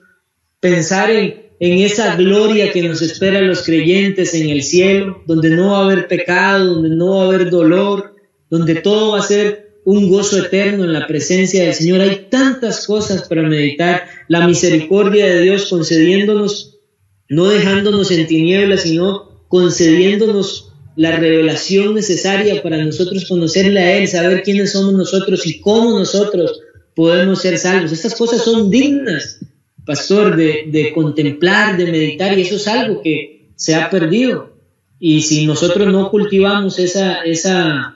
Pensar 0.58 1.10
en 1.10 1.46
en 1.58 1.78
esa 1.78 2.16
gloria 2.16 2.70
que 2.70 2.82
nos 2.82 3.00
espera 3.02 3.38
a 3.38 3.42
los 3.42 3.62
creyentes 3.62 4.34
en 4.34 4.50
el 4.50 4.62
cielo, 4.62 5.22
donde 5.26 5.50
no 5.50 5.70
va 5.70 5.78
a 5.78 5.84
haber 5.84 6.08
pecado, 6.08 6.74
donde 6.74 6.90
no 6.90 7.16
va 7.16 7.22
a 7.22 7.26
haber 7.26 7.50
dolor, 7.50 8.14
donde 8.50 8.76
todo 8.76 9.12
va 9.12 9.20
a 9.20 9.22
ser 9.22 9.65
un 9.86 10.08
gozo 10.08 10.44
eterno 10.44 10.82
en 10.82 10.92
la 10.92 11.06
presencia 11.06 11.62
del 11.62 11.72
Señor. 11.72 12.00
Hay 12.00 12.26
tantas 12.28 12.84
cosas 12.86 13.28
para 13.28 13.42
meditar. 13.42 14.02
La 14.26 14.44
misericordia 14.44 15.26
de 15.26 15.42
Dios 15.42 15.66
concediéndonos, 15.66 16.80
no 17.28 17.46
dejándonos 17.46 18.10
en 18.10 18.26
tinieblas, 18.26 18.82
sino 18.82 19.46
concediéndonos 19.46 20.72
la 20.96 21.14
revelación 21.14 21.94
necesaria 21.94 22.60
para 22.64 22.84
nosotros 22.84 23.26
conocerle 23.28 23.78
a 23.78 23.98
Él, 23.98 24.08
saber 24.08 24.42
quiénes 24.42 24.72
somos 24.72 24.92
nosotros 24.94 25.46
y 25.46 25.60
cómo 25.60 25.96
nosotros 25.96 26.60
podemos 26.96 27.42
ser 27.42 27.56
salvos. 27.56 27.92
Estas 27.92 28.16
cosas 28.16 28.42
son 28.42 28.68
dignas, 28.68 29.38
pastor, 29.84 30.34
de, 30.34 30.64
de 30.66 30.92
contemplar, 30.92 31.76
de 31.76 31.86
meditar, 31.86 32.36
y 32.36 32.42
eso 32.42 32.56
es 32.56 32.66
algo 32.66 33.02
que 33.02 33.52
se 33.54 33.76
ha 33.76 33.88
perdido. 33.88 34.56
Y 34.98 35.22
si 35.22 35.46
nosotros 35.46 35.92
no 35.92 36.10
cultivamos 36.10 36.80
esa, 36.80 37.22
esa, 37.22 37.95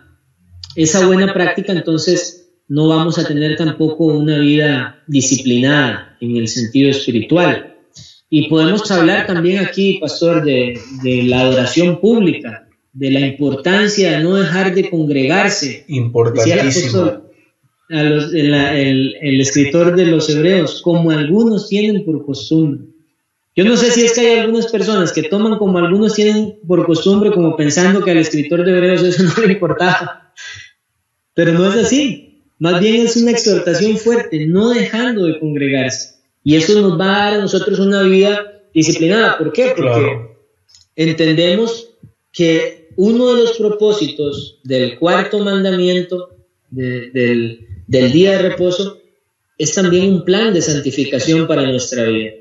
esa 0.75 1.07
buena 1.07 1.33
práctica, 1.33 1.73
entonces 1.73 2.41
no 2.69 2.89
vamos 2.89 3.19
a 3.19 3.27
tener 3.27 3.57
tampoco 3.57 4.05
una 4.07 4.39
vida 4.39 5.03
disciplinada 5.07 6.17
en 6.21 6.37
el 6.37 6.49
sentido 6.49 6.91
espiritual. 6.91 7.77
Y 8.29 8.49
podemos 8.49 8.89
hablar 8.93 9.27
también 9.27 9.59
aquí, 9.59 9.99
pastor, 10.01 10.45
de, 10.45 10.79
de 11.03 11.25
la 11.25 11.41
adoración 11.41 12.01
pública, 12.01 12.69
de 12.93 13.11
la 13.11 13.21
importancia 13.21 14.13
de 14.13 14.23
no 14.23 14.37
dejar 14.37 14.73
de 14.73 14.89
congregarse. 14.89 15.85
Importantísimo. 15.89 17.23
el, 17.89 19.17
el, 19.21 19.41
escritor 19.41 19.97
de 19.97 20.07
los 20.07 20.31
hebreos, 20.31 20.81
como 20.81 21.11
algunos 21.11 21.69
tienen 21.69 22.05
por 22.05 22.25
costumbre. 22.25 22.87
Yo 23.57 23.65
no 23.65 23.77
sé 23.77 23.91
si 23.91 24.05
es 24.05 24.13
que 24.15 24.21
hay 24.21 24.39
algunas 24.39 24.71
personas 24.71 25.13
que 25.13 25.25
toman 25.25 25.59
como 25.59 25.79
algunos 25.79 26.15
tienen 26.15 26.55
por 26.67 26.87
costumbre, 26.87 27.33
como 27.33 27.57
pensando 27.57 28.03
que 28.05 28.13
al 28.13 28.19
escritor 28.19 28.65
de 28.65 28.71
hebreos 28.71 29.03
eso 29.03 29.25
no 29.25 29.45
le 29.45 29.55
importaba. 29.55 30.30
Pero 31.35 31.53
no 31.53 31.73
es 31.73 31.87
así. 31.87 32.45
Más 32.59 32.81
bien 32.81 33.07
es 33.07 33.17
una 33.17 33.31
exhortación 33.31 33.97
fuerte, 33.97 34.47
no 34.47 34.71
dejando 34.71 35.27
de 35.27 35.39
congregarse. 35.39 36.17
Y 36.45 36.57
eso 36.57 36.81
nos 36.81 36.99
va 36.99 37.07
a 37.07 37.25
dar 37.25 37.35
a 37.35 37.43
nosotros 37.43 37.79
una 37.79 38.03
vida 38.03 38.63
disciplinada. 38.75 39.39
¿Por 39.39 39.53
qué? 39.53 39.73
Porque 39.77 40.37
entendemos 40.97 41.91
que 42.33 42.91
uno 42.97 43.35
de 43.35 43.43
los 43.43 43.57
propósitos 43.57 44.61
del 44.65 44.99
cuarto 44.99 45.39
mandamiento 45.39 46.37
del, 46.71 47.67
del 47.87 48.13
día 48.13 48.33
de 48.33 48.51
reposo 48.51 48.99
es 49.57 49.75
también 49.75 50.13
un 50.13 50.25
plan 50.25 50.53
de 50.53 50.63
santificación 50.63 51.47
para 51.47 51.63
nuestra 51.63 52.05
vida 52.05 52.33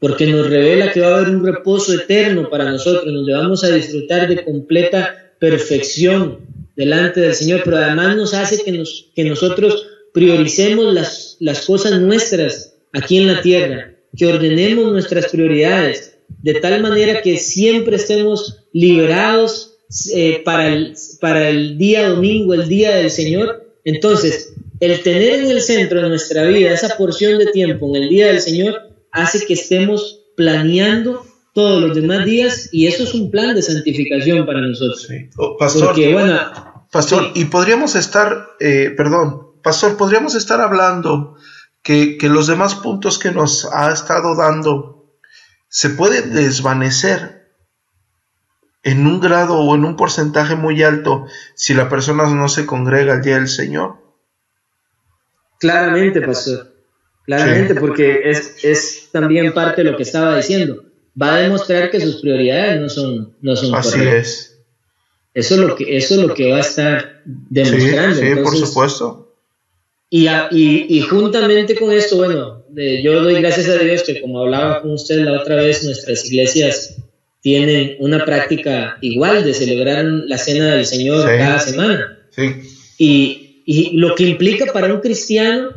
porque 0.00 0.26
nos 0.26 0.48
revela 0.48 0.90
que 0.90 1.00
va 1.00 1.08
a 1.08 1.16
haber 1.18 1.28
un 1.28 1.44
reposo 1.44 1.92
eterno 1.94 2.48
para 2.48 2.70
nosotros, 2.70 3.04
donde 3.04 3.34
vamos 3.34 3.62
a 3.62 3.68
disfrutar 3.68 4.26
de 4.26 4.42
completa 4.42 5.34
perfección 5.38 6.38
delante 6.80 7.20
del 7.20 7.34
Señor, 7.34 7.60
pero 7.62 7.76
además 7.76 8.16
nos 8.16 8.32
hace 8.32 8.62
que, 8.62 8.72
nos, 8.72 9.10
que 9.14 9.22
nosotros 9.24 9.86
prioricemos 10.14 10.94
las, 10.94 11.36
las 11.38 11.66
cosas 11.66 12.00
nuestras 12.00 12.74
aquí 12.94 13.18
en 13.18 13.26
la 13.26 13.42
tierra, 13.42 13.94
que 14.16 14.26
ordenemos 14.26 14.90
nuestras 14.90 15.26
prioridades, 15.28 16.16
de 16.42 16.54
tal 16.54 16.80
manera 16.80 17.20
que 17.20 17.36
siempre 17.36 17.96
estemos 17.96 18.64
liberados 18.72 19.76
eh, 20.14 20.40
para, 20.42 20.68
el, 20.68 20.94
para 21.20 21.50
el 21.50 21.76
día 21.76 22.08
domingo, 22.08 22.54
el 22.54 22.66
día 22.66 22.96
del 22.96 23.10
Señor. 23.10 23.74
Entonces, 23.84 24.54
el 24.80 25.02
tener 25.02 25.40
en 25.40 25.50
el 25.50 25.60
centro 25.60 26.00
de 26.00 26.08
nuestra 26.08 26.44
vida 26.44 26.72
esa 26.72 26.96
porción 26.96 27.38
de 27.38 27.46
tiempo 27.46 27.94
en 27.94 28.04
el 28.04 28.08
día 28.08 28.28
del 28.28 28.40
Señor 28.40 28.88
hace 29.12 29.44
que 29.44 29.52
estemos 29.52 30.22
planeando 30.34 31.26
todos 31.52 31.82
los 31.82 31.94
demás 31.94 32.24
días 32.24 32.68
y 32.72 32.86
eso 32.86 33.02
es 33.02 33.14
un 33.14 33.30
plan 33.30 33.54
de 33.54 33.62
santificación 33.62 34.46
para 34.46 34.60
nosotros. 34.60 35.08
Oh, 35.36 35.56
pastor, 35.58 35.94
pastor 36.90 37.32
y 37.34 37.46
podríamos 37.46 37.94
estar, 37.94 38.50
eh, 38.60 38.92
perdón, 38.96 39.60
pastor, 39.62 39.96
podríamos 39.96 40.34
estar 40.34 40.60
hablando 40.60 41.36
que, 41.82 42.18
que 42.18 42.28
los 42.28 42.46
demás 42.46 42.74
puntos 42.74 43.18
que 43.18 43.30
nos 43.30 43.64
ha 43.72 43.92
estado 43.92 44.36
dando 44.36 45.16
se 45.68 45.90
pueden 45.90 46.34
desvanecer 46.34 47.40
en 48.82 49.06
un 49.06 49.20
grado 49.20 49.58
o 49.58 49.74
en 49.74 49.84
un 49.84 49.96
porcentaje 49.96 50.56
muy 50.56 50.82
alto 50.82 51.26
si 51.54 51.74
la 51.74 51.88
persona 51.88 52.28
no 52.28 52.48
se 52.48 52.66
congrega 52.66 53.14
al 53.14 53.22
día 53.22 53.36
del 53.36 53.48
Señor. 53.48 53.96
Claramente, 55.58 56.20
pastor. 56.22 56.72
Claramente, 57.26 57.74
porque 57.74 58.22
es, 58.24 58.64
es 58.64 59.08
también 59.12 59.52
parte 59.52 59.84
de 59.84 59.90
lo 59.90 59.96
que 59.96 60.02
estaba 60.02 60.36
diciendo. 60.36 60.84
Va 61.20 61.34
a 61.34 61.38
demostrar 61.38 61.90
que 61.90 62.00
sus 62.00 62.20
prioridades 62.20 62.80
no 62.80 62.88
son, 62.88 63.36
no 63.40 63.54
son 63.54 63.74
Así 63.74 64.00
es. 64.00 64.49
Eso 65.32 65.54
es, 65.54 65.60
lo 65.60 65.76
que, 65.76 65.96
eso 65.96 66.14
es 66.14 66.20
lo 66.20 66.34
que 66.34 66.50
va 66.50 66.58
a 66.58 66.60
estar 66.60 67.22
demostrando. 67.24 68.20
Sí, 68.20 68.42
por 68.42 68.56
supuesto. 68.56 69.34
Y, 70.10 70.26
y, 70.26 70.86
y, 70.88 71.00
juntamente 71.02 71.76
con 71.76 71.92
esto, 71.92 72.16
bueno, 72.16 72.64
yo 72.74 73.22
doy 73.22 73.40
gracias 73.40 73.68
a 73.68 73.78
Dios 73.78 74.02
que 74.02 74.20
como 74.20 74.40
hablaba 74.40 74.82
con 74.82 74.90
usted 74.90 75.20
la 75.20 75.40
otra 75.40 75.54
vez, 75.56 75.84
nuestras 75.84 76.24
iglesias 76.26 76.96
tienen 77.42 77.96
una 78.00 78.24
práctica 78.24 78.98
igual 79.00 79.44
de 79.44 79.54
celebrar 79.54 80.04
la 80.04 80.36
cena 80.36 80.74
del 80.74 80.84
Señor 80.84 81.26
cada 81.26 81.60
semana. 81.60 82.18
Sí. 82.30 82.52
Y, 82.98 83.62
y 83.66 83.96
lo 83.96 84.16
que 84.16 84.24
implica 84.24 84.72
para 84.72 84.92
un 84.92 85.00
cristiano 85.00 85.70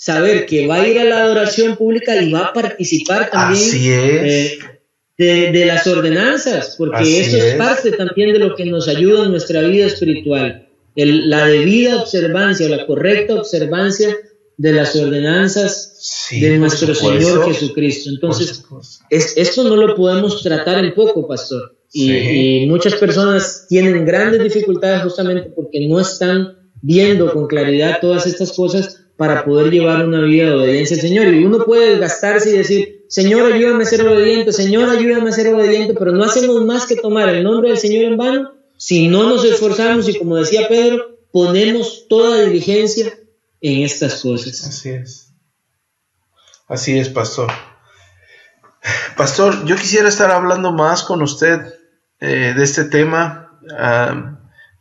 saber 0.00 0.46
que 0.46 0.66
va 0.66 0.76
a 0.76 0.88
ir 0.88 0.98
a 0.98 1.04
la 1.04 1.22
adoración 1.24 1.76
pública 1.76 2.16
y 2.16 2.32
va 2.32 2.46
a 2.46 2.52
participar 2.52 3.28
también 3.28 3.70
eh, 3.74 4.58
de, 5.20 5.66
las 5.66 5.86
ordenanzas, 5.86 6.76
porque 6.78 7.20
eso 7.20 7.36
es. 7.36 7.54
parte 7.54 7.92
también 7.92 8.32
de 8.32 8.38
lo 8.38 8.54
que 8.54 8.64
nos 8.64 8.88
ayuda 8.88 9.24
en 9.24 9.32
nuestra 9.32 9.60
vida 9.62 9.86
espiritual, 9.86 10.66
la 10.94 11.46
debida 11.46 12.00
observancia, 12.00 12.68
la 12.68 12.86
correcta 12.86 13.34
observancia 13.34 14.16
de 14.56 14.72
las 14.72 14.96
ordenanzas 14.96 16.28
de 16.30 16.58
nuestro 16.58 16.94
Señor 16.94 17.52
Jesucristo. 17.52 18.10
Entonces, 18.10 18.64
es, 19.10 19.36
esto 19.36 19.64
no 19.64 19.76
lo 19.76 19.94
podemos 19.94 20.42
tratar 20.42 20.82
en 20.84 20.94
poco, 20.94 21.26
pastor. 21.28 21.76
y 21.92 22.66
muchas 22.66 22.94
personas 22.94 23.66
tienen 23.68 24.04
grandes 24.06 24.42
dificultades 24.42 25.02
justamente 25.02 25.50
porque 25.54 25.86
no 25.86 26.00
están 26.00 26.56
viendo 26.82 27.30
con 27.32 27.46
claridad 27.46 27.98
todas 28.00 28.26
estas 28.26 28.52
cosas 28.52 29.04
para 29.16 29.44
poder 29.44 29.70
llevar 29.70 30.06
una 30.06 30.22
vida 30.22 30.46
de 30.46 30.54
obediencia 30.54 30.96
al 30.96 31.02
Señor. 31.02 31.34
Y 31.34 31.44
uno 31.44 31.62
puede 31.64 31.98
gastarse 31.98 32.50
y 32.50 32.58
decir, 32.58 32.99
Señor, 33.10 33.52
ayúdame 33.52 33.82
a 33.82 33.86
ser 33.86 34.06
obediente, 34.06 34.52
Señor, 34.52 34.88
ayúdame 34.88 35.28
a 35.28 35.32
ser 35.32 35.52
obediente, 35.52 35.94
pero 35.98 36.12
no 36.12 36.24
hacemos 36.24 36.64
más 36.64 36.86
que 36.86 36.96
tomar 36.96 37.28
el 37.28 37.44
nombre 37.44 37.68
del 37.68 37.78
Señor 37.78 38.04
en 38.04 38.16
vano 38.16 38.60
si 38.80 39.08
no 39.08 39.24
nos 39.24 39.44
esforzamos 39.44 40.08
y 40.08 40.18
como 40.18 40.36
decía 40.36 40.66
Pedro, 40.66 41.18
ponemos 41.30 42.06
toda 42.08 42.40
diligencia 42.40 43.12
en 43.60 43.82
estas 43.82 44.22
cosas. 44.22 44.64
Así 44.64 44.88
es. 44.88 45.34
Así 46.66 46.98
es, 46.98 47.10
pastor. 47.10 47.52
Pastor, 49.18 49.66
yo 49.66 49.76
quisiera 49.76 50.08
estar 50.08 50.30
hablando 50.30 50.72
más 50.72 51.02
con 51.02 51.20
usted 51.20 51.74
eh, 52.20 52.54
de 52.56 52.64
este 52.64 52.84
tema. 52.84 53.60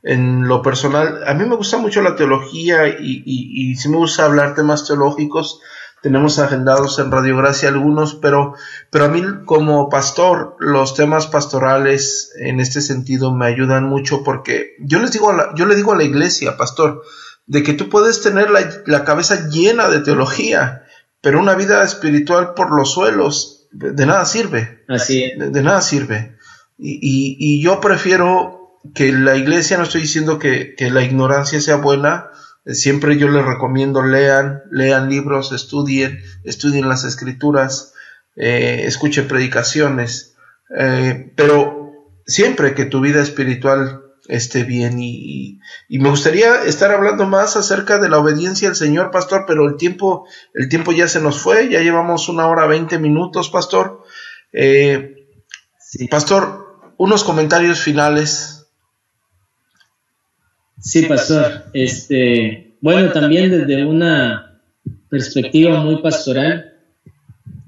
En 0.01 0.47
lo 0.47 0.61
personal, 0.61 1.27
a 1.27 1.33
mí 1.33 1.43
me 1.43 1.57
gusta 1.57 1.77
mucho 1.77 2.01
la 2.01 2.15
teología 2.15 2.87
y, 2.87 3.21
y, 3.25 3.75
si 3.75 3.89
me 3.89 3.97
gusta 3.97 4.23
hablar 4.23 4.55
temas 4.55 4.87
teológicos. 4.87 5.59
Tenemos 6.01 6.39
agendados 6.39 6.97
en 6.99 7.11
Radio 7.11 7.35
Gracia 7.37 7.69
algunos, 7.69 8.15
pero, 8.15 8.53
pero 8.89 9.05
a 9.05 9.09
mí 9.09 9.21
como 9.45 9.89
pastor, 9.89 10.55
los 10.59 10.95
temas 10.95 11.27
pastorales 11.27 12.31
en 12.37 12.59
este 12.59 12.81
sentido 12.81 13.33
me 13.33 13.47
ayudan 13.47 13.83
mucho 13.85 14.23
porque 14.23 14.75
yo 14.79 14.99
les 14.99 15.11
digo 15.11 15.29
a 15.29 15.35
la, 15.35 15.55
yo 15.55 15.65
le 15.65 15.75
digo 15.75 15.91
a 15.91 15.97
la 15.97 16.03
iglesia, 16.03 16.55
pastor, 16.57 17.03
de 17.47 17.63
que 17.63 17.73
tú 17.73 17.89
puedes 17.89 18.21
tener 18.21 18.49
la, 18.49 18.61
la 18.85 19.03
cabeza 19.03 19.49
llena 19.49 19.89
de 19.89 19.99
teología, 19.99 20.83
pero 21.21 21.39
una 21.39 21.55
vida 21.55 21.83
espiritual 21.83 22.53
por 22.53 22.75
los 22.75 22.93
suelos 22.93 23.59
de, 23.71 24.05
nada 24.05 24.25
sirve. 24.25 24.83
Así 24.87 25.31
De, 25.37 25.63
nada 25.63 25.81
sirve. 25.81 26.35
Y, 26.77 26.93
y, 26.93 27.37
y, 27.39 27.61
yo 27.61 27.79
prefiero 27.79 28.79
que 28.93 29.11
la 29.11 29.35
iglesia, 29.35 29.77
no 29.77 29.83
estoy 29.83 30.01
diciendo 30.01 30.39
que, 30.39 30.75
la 30.91 31.03
ignorancia 31.03 31.59
sea 31.61 31.75
buena, 31.75 32.29
siempre 32.65 33.17
yo 33.17 33.29
les 33.29 33.45
recomiendo 33.45 34.03
lean, 34.03 34.63
lean 34.71 35.09
libros, 35.09 35.51
estudien, 35.51 36.19
estudien 36.43 36.89
las 36.89 37.03
escrituras, 37.03 37.93
eh, 38.35 38.83
escuchen 38.85 39.27
predicaciones, 39.27 40.35
eh, 40.77 41.33
pero 41.35 41.91
siempre 42.25 42.73
que 42.73 42.85
tu 42.85 43.01
vida 43.01 43.21
espiritual 43.21 44.03
esté 44.27 44.63
bien 44.63 44.99
y, 44.99 45.59
y, 45.87 45.99
me 45.99 46.09
gustaría 46.09 46.63
estar 46.63 46.91
hablando 46.91 47.25
más 47.25 47.55
acerca 47.55 47.97
de 47.97 48.09
la 48.09 48.19
obediencia 48.19 48.69
al 48.69 48.75
Señor, 48.75 49.09
pastor, 49.09 49.45
pero 49.47 49.67
el 49.67 49.75
tiempo, 49.75 50.27
el 50.53 50.69
tiempo 50.69 50.91
ya 50.91 51.07
se 51.07 51.19
nos 51.19 51.39
fue, 51.39 51.69
ya 51.69 51.81
llevamos 51.81 52.29
una 52.29 52.47
hora 52.47 52.67
veinte 52.67 52.99
minutos, 52.99 53.49
pastor. 53.49 54.03
Pastor, 56.11 56.93
unos 56.97 57.23
comentarios 57.23 57.79
finales. 57.79 58.58
Sí, 60.79 61.03
pastor. 61.03 61.63
Este, 61.73 62.75
bueno, 62.81 63.11
también 63.11 63.51
desde 63.51 63.85
una 63.85 64.61
perspectiva 65.09 65.81
muy 65.81 66.01
pastoral, 66.01 66.73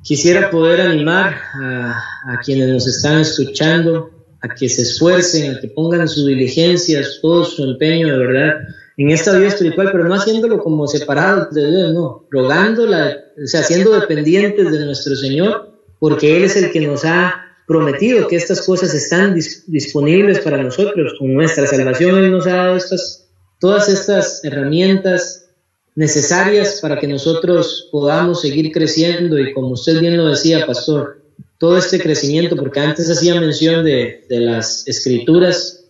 quisiera 0.04 0.50
poder 0.50 0.82
animar 0.82 1.36
a, 1.54 2.40
quienes 2.44 2.70
nos 2.70 2.88
están 2.88 3.20
escuchando 3.20 4.10
a 4.42 4.50
que 4.50 4.70
se 4.70 4.84
esfuercen, 4.84 5.56
a 5.56 5.60
que 5.60 5.68
pongan 5.68 6.08
su 6.08 6.26
diligencia, 6.26 7.02
todo 7.22 7.46
su 7.46 7.64
empeño 7.64 8.08
de 8.08 8.18
verdad 8.18 8.54
en 8.98 9.10
esta 9.10 9.36
vida 9.38 9.48
espiritual, 9.48 9.90
pero 9.92 10.08
no 10.08 10.16
haciéndolo 10.16 10.60
como 10.60 10.88
separados 10.88 11.54
de 11.54 11.68
Dios, 11.68 11.94
no, 11.94 12.28
rogándola, 12.30 13.18
o 13.42 13.48
sea, 13.48 13.64
siendo 13.64 14.00
dependientes 14.00 14.72
de 14.72 14.86
nuestro 14.86 15.16
Señor, 15.16 15.80
porque 16.00 16.38
Él 16.38 16.44
es 16.44 16.56
el 16.56 16.72
que 16.72 16.82
nos 16.82 17.06
ha 17.06 17.51
prometido 17.68 18.28
que 18.28 18.36
estas 18.36 18.66
cosas 18.66 18.94
están 18.94 19.36
disponibles 19.36 20.40
para 20.40 20.62
nosotros. 20.62 21.14
Con 21.20 21.34
nuestra 21.34 21.68
salvación 21.68 22.18
Él 22.18 22.32
nos 22.32 22.48
ha 22.48 22.56
dado 22.56 22.76
estas, 22.76 23.30
todas 23.60 23.90
estas 23.90 24.44
herramientas 24.44 25.50
necesarias 25.96 26.80
para 26.82 27.00
que 27.00 27.08
nosotros 27.08 27.90
podamos 27.92 28.42
seguir 28.42 28.72
creciendo 28.72 29.38
y 29.38 29.54
como 29.54 29.70
usted 29.70 30.00
bien 30.00 30.18
lo 30.18 30.30
decía, 30.30 30.66
pastor, 30.66 31.22
todo 31.58 31.78
este 31.78 32.00
crecimiento, 32.00 32.56
porque 32.56 32.80
antes 32.80 33.10
hacía 33.10 33.40
mención 33.40 33.86
de, 33.86 34.26
de 34.30 34.40
las 34.40 34.88
escrituras, 34.88 35.86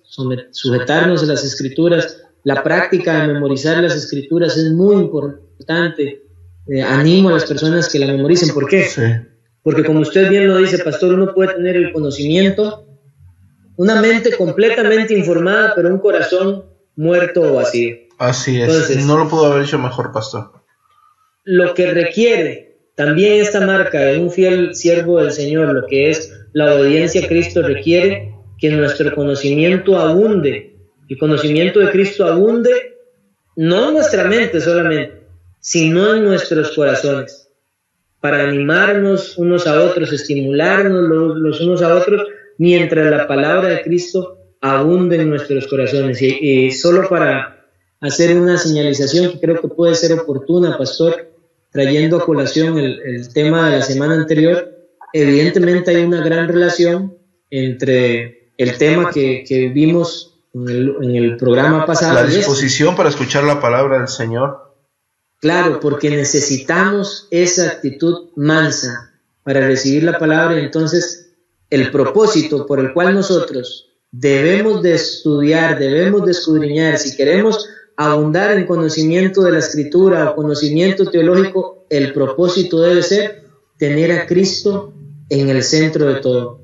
sujetarnos 0.51 1.23
a 1.23 1.27
las 1.27 1.43
escrituras, 1.43 2.17
la 2.43 2.63
práctica 2.63 3.21
de 3.21 3.33
memorizar 3.33 3.81
las 3.81 3.95
escrituras 3.95 4.57
es 4.57 4.71
muy 4.71 4.95
importante. 4.95 6.23
Eh, 6.67 6.81
animo 6.81 7.29
a 7.29 7.33
las 7.33 7.45
personas 7.45 7.89
que 7.89 7.99
la 7.99 8.07
memoricen. 8.07 8.53
¿Por 8.53 8.67
qué? 8.67 8.87
Porque 9.63 9.83
como 9.83 9.99
usted 9.99 10.29
bien 10.29 10.47
lo 10.47 10.57
dice, 10.57 10.79
pastor, 10.79 11.13
uno 11.13 11.33
puede 11.33 11.53
tener 11.53 11.75
el 11.75 11.93
conocimiento, 11.93 12.85
una 13.77 14.01
mente 14.01 14.35
completamente 14.35 15.13
informada, 15.13 15.73
pero 15.75 15.89
un 15.89 15.99
corazón 15.99 16.65
muerto 16.95 17.41
o 17.41 17.55
vacío. 17.55 17.95
Así 18.17 18.61
es. 18.61 19.05
no 19.05 19.17
lo 19.17 19.27
pudo 19.27 19.51
haber 19.51 19.63
hecho 19.63 19.79
mejor, 19.79 20.11
pastor. 20.11 20.51
Lo 21.43 21.73
que 21.73 21.91
requiere 21.91 22.71
también 22.95 23.41
esta 23.41 23.65
marca 23.65 23.99
de 23.99 24.19
un 24.19 24.29
fiel 24.29 24.75
siervo 24.75 25.19
del 25.19 25.31
Señor, 25.31 25.73
lo 25.73 25.87
que 25.87 26.11
es 26.11 26.31
la 26.53 26.75
obediencia 26.75 27.25
a 27.25 27.27
Cristo, 27.27 27.61
requiere 27.61 28.35
que 28.59 28.69
nuestro 28.69 29.13
conocimiento 29.15 29.97
abunde. 29.97 30.75
El 31.09 31.17
conocimiento 31.17 31.79
de 31.79 31.89
Cristo 31.89 32.25
abunde 32.25 32.97
no 33.55 33.89
en 33.89 33.95
nuestra 33.95 34.25
mente 34.25 34.61
solamente, 34.61 35.23
sino 35.59 36.15
en 36.15 36.25
nuestros 36.25 36.71
corazones, 36.75 37.40
para 38.21 38.47
animarnos 38.47 39.37
unos 39.37 39.67
a 39.67 39.81
otros, 39.81 40.13
estimularnos 40.13 41.09
los, 41.37 41.59
unos 41.59 41.81
a 41.81 41.95
otros, 41.95 42.23
mientras 42.57 43.09
la 43.11 43.27
palabra 43.27 43.69
de 43.69 43.81
Cristo 43.81 44.37
abunde 44.61 45.17
en 45.17 45.29
nuestros 45.29 45.67
corazones. 45.67 46.21
Y, 46.21 46.37
y 46.39 46.71
solo 46.71 47.09
para 47.09 47.65
hacer 47.99 48.39
una 48.39 48.57
señalización 48.57 49.31
que 49.31 49.39
creo 49.39 49.59
que 49.61 49.67
puede 49.67 49.95
ser 49.95 50.13
oportuna, 50.13 50.77
pastor, 50.77 51.31
trayendo 51.71 52.17
a 52.17 52.25
colación 52.25 52.77
el, 52.77 53.31
tema 53.33 53.69
de 53.69 53.77
la 53.77 53.83
semana 53.83 54.15
anterior. 54.15 54.69
Evidentemente 55.13 55.91
hay 55.91 56.03
una 56.03 56.21
gran 56.21 56.47
relación 56.47 57.17
entre 57.49 58.51
el 58.57 58.77
tema 58.77 59.09
que, 59.11 59.71
vimos 59.73 60.39
en 60.53 61.15
el, 61.15 61.37
programa 61.37 61.85
pasado. 61.85 62.13
La 62.13 62.25
disposición 62.25 62.95
para 62.95 63.09
escuchar 63.09 63.43
la 63.43 63.59
palabra 63.59 63.99
del 63.99 64.07
Señor. 64.07 64.70
Claro, 65.41 65.79
porque 65.79 66.11
necesitamos 66.11 67.27
esa 67.31 67.67
actitud 67.67 68.29
mansa 68.35 69.11
para 69.43 69.65
recibir 69.65 70.03
la 70.03 70.19
palabra. 70.19 70.59
Entonces, 70.59 71.31
el 71.71 71.89
propósito 71.89 72.67
por 72.67 72.79
el 72.79 72.93
cual 72.93 73.15
nosotros 73.15 73.89
debemos 74.11 74.83
de 74.83 74.93
estudiar, 74.93 75.79
debemos 75.79 76.25
de 76.27 76.33
escudriñar, 76.33 76.99
si 76.99 77.17
queremos 77.17 77.67
abundar 77.95 78.55
en 78.55 78.67
conocimiento 78.67 79.41
de 79.41 79.53
la 79.53 79.59
escritura 79.59 80.29
o 80.29 80.35
conocimiento 80.35 81.09
teológico, 81.09 81.87
el 81.89 82.13
propósito 82.13 82.79
debe 82.79 83.01
ser 83.01 83.43
tener 83.77 84.11
a 84.11 84.27
Cristo 84.27 84.93
en 85.27 85.49
el 85.49 85.63
centro 85.63 86.05
de 86.05 86.21
todo. 86.21 86.61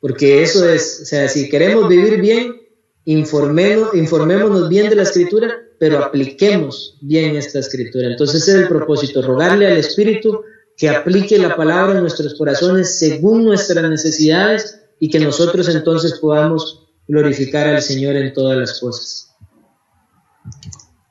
Porque 0.00 0.42
eso 0.42 0.68
es, 0.68 1.00
o 1.00 1.04
sea, 1.06 1.28
si 1.28 1.48
queremos 1.48 1.88
vivir 1.88 2.20
bien, 2.20 2.60
informémonos 3.06 4.68
bien 4.68 4.90
de 4.90 4.96
la 4.96 5.04
escritura, 5.04 5.62
pero 5.82 5.98
apliquemos 5.98 6.96
bien 7.00 7.34
esta 7.34 7.58
escritura. 7.58 8.06
Entonces 8.06 8.42
ese 8.42 8.52
es 8.52 8.58
el 8.58 8.68
propósito, 8.68 9.20
rogarle 9.20 9.66
al 9.66 9.78
Espíritu 9.78 10.44
que 10.76 10.88
aplique 10.88 11.36
la 11.38 11.56
palabra 11.56 11.96
en 11.96 12.02
nuestros 12.02 12.34
corazones 12.34 13.00
según 13.00 13.44
nuestras 13.44 13.90
necesidades 13.90 14.80
y 15.00 15.10
que 15.10 15.18
nosotros 15.18 15.68
entonces 15.74 16.20
podamos 16.20 16.86
glorificar 17.08 17.66
al 17.66 17.82
Señor 17.82 18.14
en 18.14 18.32
todas 18.32 18.56
las 18.56 18.78
cosas. 18.78 19.34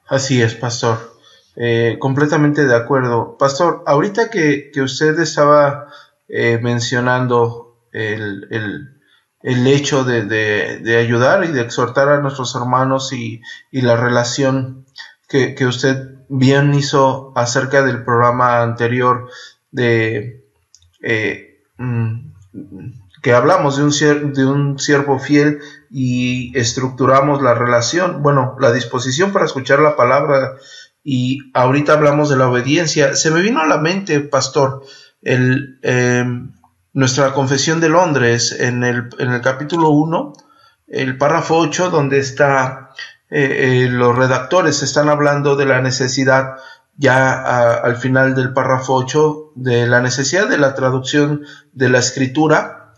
Así 0.08 0.42
es, 0.42 0.56
pastor. 0.56 1.18
Eh, 1.58 1.98
completamente 2.00 2.66
de 2.66 2.74
acuerdo. 2.74 3.36
Pastor, 3.38 3.84
ahorita 3.86 4.30
que, 4.30 4.72
usted 4.82 5.20
estaba 5.20 5.88
eh, 6.30 6.60
mencionando 6.62 7.88
el, 7.92 9.01
hecho 9.44 10.04
de, 10.04 10.98
ayudar 10.98 11.44
y 11.46 11.48
de 11.48 11.62
exhortar 11.62 12.10
a 12.10 12.22
nuestros 12.22 12.56
hermanos 12.56 13.12
y, 13.14 13.42
la 13.72 13.96
relación 13.96 14.86
que, 15.28 15.66
usted 15.66 16.16
bien 16.30 16.74
hizo 16.74 17.34
acerca 17.36 17.84
del 17.84 18.04
programa 18.04 18.62
anterior 18.62 19.30
de 19.72 20.46
eh, 21.02 21.60
mm, 21.78 22.32
que 23.22 23.34
hablamos 23.34 23.78
de 23.78 23.84
un, 23.84 24.34
de 24.34 24.46
un 24.46 24.80
siervo 24.80 25.20
fiel 25.20 25.60
y 25.90 26.58
estructuramos 26.58 27.42
la 27.42 27.54
relación, 27.54 28.24
bueno, 28.24 28.56
la 28.60 28.72
disposición 28.72 29.32
para 29.32 29.46
escuchar 29.46 29.80
la 29.80 29.96
palabra 29.96 30.54
y 31.04 31.40
ahorita 31.54 31.94
hablamos 31.94 32.30
de 32.30 32.38
la 32.38 32.50
obediencia. 32.50 33.16
Se 33.16 33.32
me 33.32 33.42
vino 33.42 33.62
a 33.62 33.68
la 33.68 33.78
mente, 33.78 34.20
pastor, 34.22 34.84
el, 35.22 35.80
em, 35.84 36.52
nuestra 36.94 37.34
confesión 37.34 37.80
de 37.80 37.90
Londres 37.90 38.52
en 38.52 38.84
el, 38.84 39.10
en 39.20 39.32
el 39.32 39.42
capítulo 39.42 39.90
1, 39.90 40.34
el 40.88 41.18
párrafo 41.18 41.58
8, 41.58 41.90
donde 41.90 42.20
está, 42.20 42.90
eh, 43.30 43.86
eh, 43.86 43.90
los 43.90 44.16
redactores 44.16 44.84
están 44.84 45.10
hablando 45.10 45.56
de 45.56 45.66
la 45.66 45.82
necesidad 45.82 46.56
ya 46.98 47.74
al 47.76 47.96
final 47.96 48.36
del 48.36 48.54
párrafo 48.54 48.94
8 48.94 49.54
de 49.56 49.88
la 49.88 50.02
necesidad 50.02 50.48
de 50.48 50.58
la 50.58 50.76
traducción 50.76 51.46
de 51.72 51.90
la 51.90 52.00
escritura. 52.00 52.94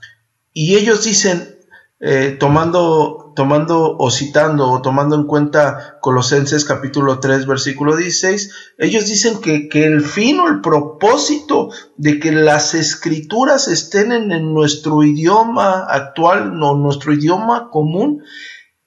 Y 0.51 0.75
ellos 0.75 1.03
dicen 1.03 1.53
eh, 1.99 2.35
tomando, 2.37 3.22
tomando 3.35 3.95
o 3.97 4.11
citando 4.11 4.69
o 4.69 4.81
tomando 4.81 5.15
en 5.15 5.23
cuenta 5.25 5.97
Colosenses 6.01 6.65
capítulo 6.65 7.19
3 7.19 7.45
versículo 7.45 7.95
16, 7.95 8.73
ellos 8.77 9.05
dicen 9.05 9.39
que, 9.41 9.69
el 9.83 10.01
fin 10.01 10.39
o 10.39 10.47
el 10.47 10.61
propósito 10.61 11.69
de 11.97 12.19
que 12.19 12.31
las 12.31 12.73
escrituras 12.73 13.67
estén 13.67 14.11
en, 14.11 14.53
nuestro 14.53 15.03
idioma 15.03 15.85
actual, 15.89 16.57
no 16.57 16.75
nuestro 16.75 17.13
idioma 17.13 17.69
común, 17.69 18.23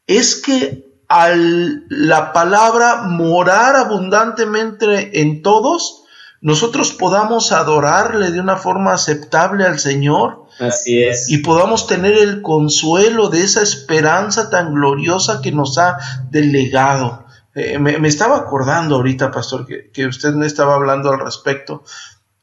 es 0.06 0.36
que 0.36 0.85
al 1.09 1.85
la 1.89 2.32
palabra 2.32 3.02
morar 3.02 3.77
abundantemente 3.77 5.20
en 5.20 5.43
todos, 5.43 6.05
nosotros 6.40 6.93
podamos 6.93 7.52
adorarle 7.52 8.31
de 8.31 8.40
una 8.40 8.56
forma 8.56 8.93
aceptable 8.93 9.64
al 9.64 9.78
Señor, 9.78 10.45
Así 10.59 11.03
es. 11.03 11.31
Y 11.31 11.39
podamos 11.39 11.87
tener 11.87 12.15
el 12.15 12.43
consuelo 12.43 13.28
de 13.28 13.43
esa 13.43 13.62
esperanza 13.62 14.51
tan 14.51 14.74
gloriosa 14.74 15.43
que 15.43 15.53
nos 15.53 15.78
ha 15.78 15.99
delegado. 16.31 17.27
Eh, 17.55 17.78
me, 17.78 18.07
estaba 18.07 18.37
acordando 18.37 18.97
ahorita, 18.97 19.31
pastor, 19.31 19.66
que, 19.66 20.07
usted 20.07 20.35
me 20.35 20.47
estaba 20.47 20.74
hablando 20.74 21.11
al 21.11 21.20
respecto. 21.20 21.85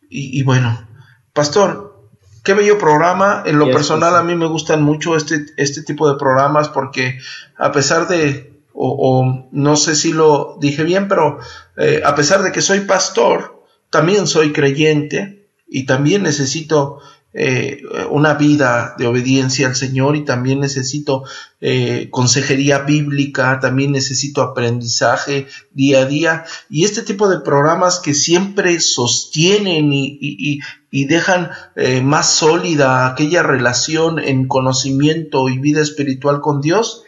Y, 0.10 0.44
bueno, 0.44 0.88
pastor, 1.34 2.10
qué 2.44 2.54
bello 2.54 2.78
programa. 2.78 3.44
En 3.46 3.58
lo 3.58 3.72
personal 3.72 4.16
a 4.16 4.24
mí 4.24 4.36
me 4.36 4.46
gustan 4.46 4.84
mucho 4.84 5.16
este, 5.16 5.46
este 5.58 5.82
tipo 5.82 6.08
de 6.08 6.20
programas 6.20 6.70
porque 6.70 7.18
a 7.58 7.72
pesar 7.72 8.08
de, 8.08 8.62
o, 8.74 9.48
no 9.52 9.76
sé 9.76 9.96
si 9.96 10.14
lo 10.14 10.58
dije 10.60 10.84
bien, 10.84 11.08
pero 11.08 11.40
eh, 11.78 12.02
a 12.06 12.14
pesar 12.14 12.44
de 12.44 12.52
que 12.52 12.62
soy 12.62 12.82
pastor, 12.82 13.64
también 13.90 14.28
soy 14.28 14.52
creyente 14.52 15.48
y 15.68 15.86
también 15.88 16.24
necesito 16.24 17.00
eh, 17.36 17.82
una 18.12 18.36
vida 18.36 18.94
de 19.00 19.08
obediencia 19.08 19.66
al 19.66 19.76
Señor 19.76 20.16
y 20.16 20.24
también 20.24 20.60
necesito 20.60 21.24
eh, 21.62 22.10
consejería 22.12 22.80
bíblica, 22.80 23.60
también 23.60 23.92
necesito 23.92 24.44
aprendizaje 24.44 25.48
día 25.72 26.02
a 26.02 26.06
día. 26.06 26.44
Y 26.70 26.86
este 26.86 27.02
tipo 27.02 27.28
de 27.30 27.40
programas 27.40 28.00
que 28.00 28.14
siempre 28.14 28.80
sostienen 28.80 29.90
y, 29.92 30.60
dejan 30.92 31.50
eh, 31.76 32.02
más 32.02 32.30
sólida 32.30 33.08
aquella 33.08 33.42
relación 33.42 34.20
en 34.20 34.48
conocimiento 34.48 35.50
y 35.50 35.58
vida 35.58 35.82
espiritual 35.82 36.40
con 36.40 36.62
Dios 36.62 37.04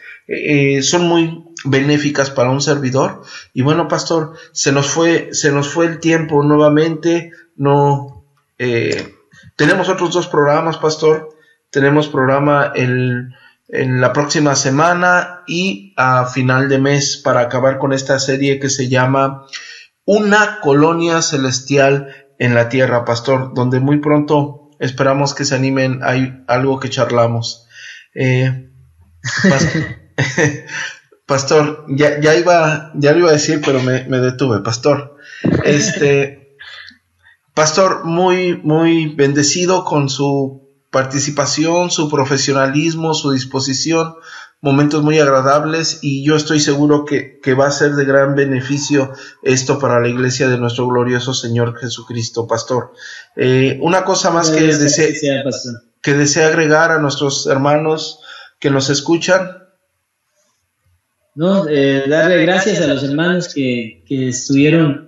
son 0.82 1.06
muy 1.06 1.44
benéficas 1.64 2.30
para 2.30 2.50
un 2.50 2.60
servidor. 2.60 3.22
Y 3.54 3.62
bueno 3.62 3.86
pastor 3.86 4.32
se 4.50 4.72
nos 4.72 4.88
fue 4.88 5.28
se 5.30 5.52
nos 5.52 5.68
fue 5.68 5.86
el 5.86 6.00
tiempo 6.00 6.42
nuevamente. 6.42 7.30
No 7.54 8.24
tenemos 9.56 9.88
otros 9.88 10.12
dos 10.12 10.28
programas, 10.28 10.78
pastor. 10.78 11.30
Tenemos 11.70 12.08
programa 12.08 12.72
en 12.74 13.32
la 14.00 14.12
próxima 14.12 14.54
semana 14.54 15.42
y 15.46 15.94
a 15.96 16.26
final 16.26 16.68
de 16.68 16.78
mes 16.78 17.16
para 17.16 17.40
acabar 17.40 17.78
con 17.78 17.92
esta 17.92 18.18
serie 18.18 18.60
que 18.60 18.68
se 18.68 18.88
llama 18.88 19.46
Una 20.04 20.60
colonia 20.60 21.22
celestial 21.22 22.14
en 22.38 22.54
la 22.54 22.68
tierra, 22.68 23.04
pastor, 23.04 23.54
donde 23.54 23.80
muy 23.80 23.98
pronto 23.98 24.70
esperamos 24.78 25.34
que 25.34 25.44
se 25.44 25.54
animen. 25.54 26.00
Hay 26.02 26.44
algo 26.46 26.78
que 26.78 26.90
charlamos. 26.90 27.66
Eh, 28.14 28.70
Pastor, 31.26 31.86
ya, 31.88 32.36
iba, 32.36 32.92
ya 32.94 33.12
lo 33.12 33.18
iba 33.18 33.30
a 33.30 33.32
decir, 33.32 33.60
pero 33.64 33.82
me 33.82 34.20
detuve, 34.20 34.60
pastor. 34.60 35.16
Este, 35.64 36.45
pastor, 37.56 38.04
muy, 38.04 38.54
muy 38.62 39.14
bendecido 39.14 39.86
con 39.86 40.10
su 40.10 40.68
participación, 40.90 41.90
su 41.90 42.10
profesionalismo, 42.10 43.14
su 43.14 43.32
disposición, 43.32 44.14
momentos 44.60 45.02
muy 45.02 45.18
agradables 45.18 46.00
y 46.02 46.22
yo 46.22 46.36
estoy 46.36 46.60
seguro 46.60 47.06
que, 47.06 47.40
que, 47.40 47.54
va 47.54 47.68
a 47.68 47.70
ser 47.70 47.92
de 47.92 48.04
gran 48.04 48.34
beneficio 48.34 49.10
esto 49.42 49.78
para 49.78 50.00
la 50.00 50.08
iglesia 50.08 50.50
de 50.50 50.58
nuestro 50.58 50.86
glorioso 50.86 51.32
Señor 51.32 51.78
Jesucristo, 51.78 52.46
pastor. 52.46 52.92
Eh, 53.36 53.78
una 53.80 54.04
cosa 54.04 54.30
más 54.30 54.50
que 54.50 54.60
desea, 54.60 55.42
que 56.02 56.12
desea 56.12 56.48
agregar 56.48 56.92
a 56.92 56.98
nuestros 56.98 57.46
hermanos 57.46 58.20
que 58.60 58.68
nos 58.68 58.90
escuchan. 58.90 59.64
No, 61.34 61.66
eh, 61.70 62.04
darle 62.06 62.42
gracias 62.42 62.82
a 62.82 62.86
los 62.86 63.02
hermanos 63.02 63.52
que, 63.54 64.04
que 64.06 64.28
estuvieron 64.28 65.05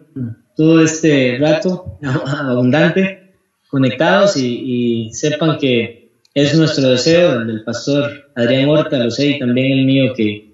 todo 0.59 0.83
este 0.83 1.39
rato 1.41 2.01
abundante, 2.03 3.33
conectados 3.71 4.37
y, 4.37 5.09
sepan 5.13 5.57
que 5.57 6.11
es 6.35 6.53
nuestro 6.57 6.89
deseo, 6.89 7.35
el 7.35 7.47
del 7.47 7.63
pastor 7.63 8.33
Adrián 8.35 8.69
Horta, 8.69 8.99
lo 8.99 9.09
sé, 9.09 9.27
y 9.29 9.39
también 9.39 9.79
el 9.79 9.87
mío, 9.87 10.13
que 10.17 10.53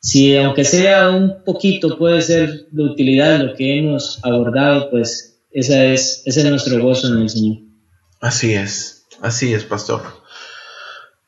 si 0.00 0.36
aunque 0.36 0.64
sea 0.64 1.08
un 1.10 1.44
poquito 1.44 1.96
puede 1.96 2.20
ser 2.20 2.66
de 2.72 2.82
utilidad 2.82 3.38
lo 3.40 3.54
que 3.54 3.78
hemos 3.78 4.18
abordado, 4.24 4.90
pues 4.90 5.38
esa 5.52 5.84
es, 5.84 6.22
ese 6.24 6.40
es 6.40 6.46
nuestro 6.46 6.82
gozo 6.82 7.14
en 7.14 7.22
el 7.22 7.30
Señor. 7.30 7.58
Así 8.20 8.54
es, 8.54 9.06
así 9.20 9.54
es, 9.54 9.62
pastor. 9.62 10.02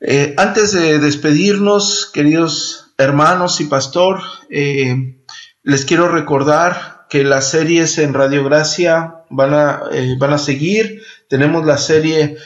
Eh, 0.01 0.35
antes 0.37 0.73
de 0.73 0.99
despedirnos, 0.99 2.11
queridos 2.13 2.87
hermanos 2.99 3.61
y 3.61 3.67
pastor, 3.67 4.19
eh, 4.51 5.23
les 5.63 5.85
quiero 5.85 6.09
recordar 6.09 6.96
que 7.09 7.25
las 7.25 7.51
series 7.51 7.99
en 7.99 8.15
Radio 8.15 8.45
Gracia 8.45 9.23
van 9.31 9.55
a, 9.55 9.83
eh, 9.93 10.17
van 10.19 10.33
a 10.33 10.39
seguir. 10.39 11.03
Tenemos 11.29 11.65
la 11.65 11.79
serie 11.79 12.37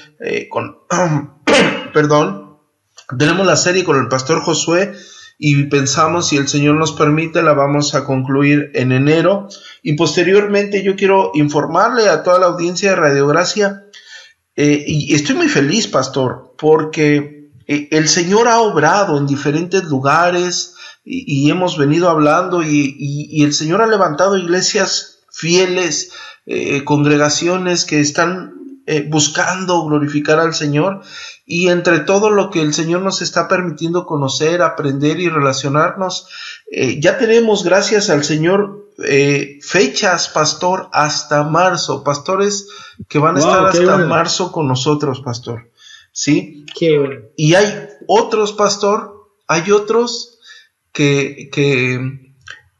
con, 0.49 0.79
perdón, 1.95 2.59
tenemos 3.19 3.47
la 3.47 3.57
serie 3.57 3.85
con 3.85 3.99
el 3.99 4.09
pastor 4.09 4.41
Josué 4.41 4.93
y 5.39 5.65
pensamos, 5.65 6.29
si 6.29 6.37
el 6.37 6.49
Señor 6.49 6.77
nos 6.77 6.93
permite, 6.93 7.43
la 7.43 7.55
vamos 7.55 7.95
a 7.95 8.05
concluir 8.05 8.71
en 8.75 8.93
enero. 8.93 9.49
Y 9.83 9.95
posteriormente 9.95 10.83
yo 10.83 10.97
quiero 10.97 11.31
informarle 11.35 12.09
a 12.09 12.23
toda 12.23 12.39
la 12.39 12.47
audiencia 12.47 12.91
de 12.91 12.97
Radio 12.97 13.27
Gracia, 13.27 13.85
y 14.57 15.15
estoy 15.15 15.37
muy 15.37 15.49
feliz, 15.49 15.87
pastor, 15.87 16.55
porque 16.59 17.51
eh, 17.67 17.89
el 17.93 18.09
Señor 18.09 18.49
ha 18.49 18.61
obrado 18.61 19.17
en 19.17 19.27
diferentes 19.27 19.85
lugares 19.85 20.75
y, 21.11 21.51
hemos 21.51 21.77
venido 21.77 22.09
hablando 22.09 22.63
y, 22.63 23.43
el 23.43 23.53
Señor 23.53 23.83
ha 23.83 23.87
levantado 23.87 24.37
iglesias 24.37 25.21
fieles, 25.31 26.13
eh, 26.47 26.85
congregaciones 26.85 27.85
que 27.85 28.01
están 28.01 28.55
eh, 28.87 29.07
buscando 29.09 29.85
glorificar 29.85 30.39
al 30.39 30.55
Señor 30.55 31.03
y 31.47 31.69
entre 31.69 32.01
todo 32.01 32.31
lo 32.31 32.51
que 32.51 32.63
el 32.63 32.73
Señor 32.75 33.03
nos 33.03 33.23
está 33.23 33.49
permitiendo 33.49 34.07
conocer, 34.07 34.63
aprender 34.63 35.21
y 35.21 35.29
relacionarnos, 35.29 36.29
ya 36.99 37.19
tenemos, 37.19 37.65
gracias 37.65 38.09
al 38.09 38.23
Señor, 38.23 38.89
fechas, 39.61 40.29
pastor, 40.29 40.89
hasta 40.93 41.43
marzo, 41.43 42.05
pastores 42.05 42.69
que 43.09 43.19
van 43.19 43.37
a 43.37 43.41
estar 43.41 43.67
hasta 43.67 43.97
marzo 43.99 44.53
con 44.53 44.69
nosotros, 44.69 45.21
pastor. 45.21 45.71
¿sí? 46.13 46.67
Y 47.37 47.55
hay 47.55 47.89
otros, 48.07 48.53
pastor, 48.53 49.29
hay 49.47 49.71
otros 49.71 50.40
que, 50.93 51.49
que 51.53 52.35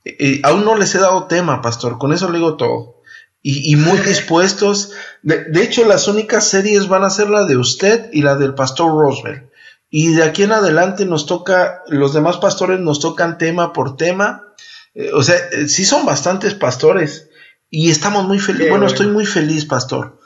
eh, 0.05 0.41
aún 0.43 0.65
no 0.65 0.77
les 0.77 0.95
he 0.95 0.99
dado 0.99 1.27
tema, 1.27 1.63
pastor, 1.63 1.99
con 1.99 2.13
eso 2.13 2.29
le 2.31 2.39
digo 2.39 2.57
todo. 2.57 3.01
Y, 3.43 3.75
muy 3.77 3.99
dispuestos. 4.07 4.93
De, 5.23 5.63
hecho, 5.63 5.87
las 5.87 6.09
únicas 6.09 6.47
series 6.47 6.89
van 6.89 7.05
a 7.05 7.11
ser 7.11 7.31
la 7.31 7.45
de 7.45 7.57
usted 7.57 8.11
y 8.13 8.23
la 8.23 8.37
del 8.37 8.55
pastor 8.55 8.91
Roosevelt. 8.91 9.51
Y 9.89 10.13
de 10.13 10.23
aquí 10.23 10.43
en 10.43 10.53
adelante 10.53 11.05
nos 11.05 11.27
toca, 11.27 11.83
los 11.89 12.13
demás 12.13 12.37
pastores 12.37 12.81
nos 12.81 13.01
tocan 13.01 13.39
tema 13.39 13.73
por 13.73 13.97
tema. 13.97 14.55
Eh, 14.95 15.11
o 15.15 15.23
sea, 15.23 15.37
eh, 15.53 15.69
sí 15.69 15.85
son 15.85 16.05
bastantes 16.05 16.55
pastores. 16.55 17.31
Y 17.71 17.91
estamos 17.91 18.27
muy 18.27 18.39
felices. 18.39 18.69
Bueno, 18.69 18.87
estoy 18.87 19.07
muy 19.07 19.25
feliz, 19.25 19.65
pastor 19.65 20.21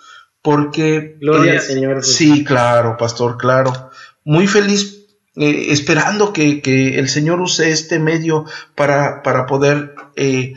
porque... 0.45 1.17
Gloria 1.23 1.53
al 1.53 1.61
Señor. 1.63 2.05
Sí, 2.05 2.45
claro, 2.45 2.99
pastor, 2.99 3.39
claro. 3.39 3.91
Muy 4.25 4.47
feliz, 4.47 4.94
eh, 5.37 5.73
esperando 5.73 6.33
que, 6.33 6.61
el 6.97 7.09
Señor 7.09 7.41
use 7.41 7.71
este 7.71 7.99
medio 7.99 8.45
para, 8.77 9.23
para 9.23 9.47
poder 9.47 9.95
eh, 10.15 10.55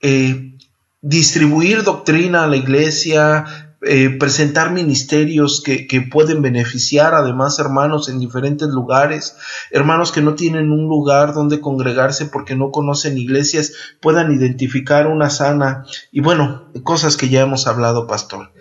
eh, 0.00 0.56
distribuir 1.00 1.82
doctrina 1.82 2.44
a 2.44 2.46
la 2.46 2.56
iglesia, 2.56 3.68
presentar 4.20 4.70
ministerios 4.70 5.60
que, 5.60 5.88
que, 5.88 6.02
pueden 6.02 6.40
beneficiar 6.40 7.14
además 7.14 7.58
hermanos 7.58 8.08
en 8.08 8.20
diferentes 8.20 8.68
lugares, 8.68 9.34
hermanos 9.72 10.12
que 10.12 10.22
no 10.22 10.36
tienen 10.36 10.70
un 10.70 10.86
lugar 10.86 11.34
donde 11.34 11.60
congregarse 11.60 12.26
porque 12.26 12.54
no 12.54 12.70
conocen 12.70 13.18
iglesias, 13.18 13.72
puedan 14.00 14.32
identificar 14.32 15.08
una 15.08 15.30
sana 15.30 15.84
y 16.12 16.20
bueno, 16.20 16.70
cosas 16.84 17.16
que 17.16 17.28
ya 17.28 17.40
hemos 17.40 17.66
hablado, 17.66 18.06
pastor. 18.06 18.52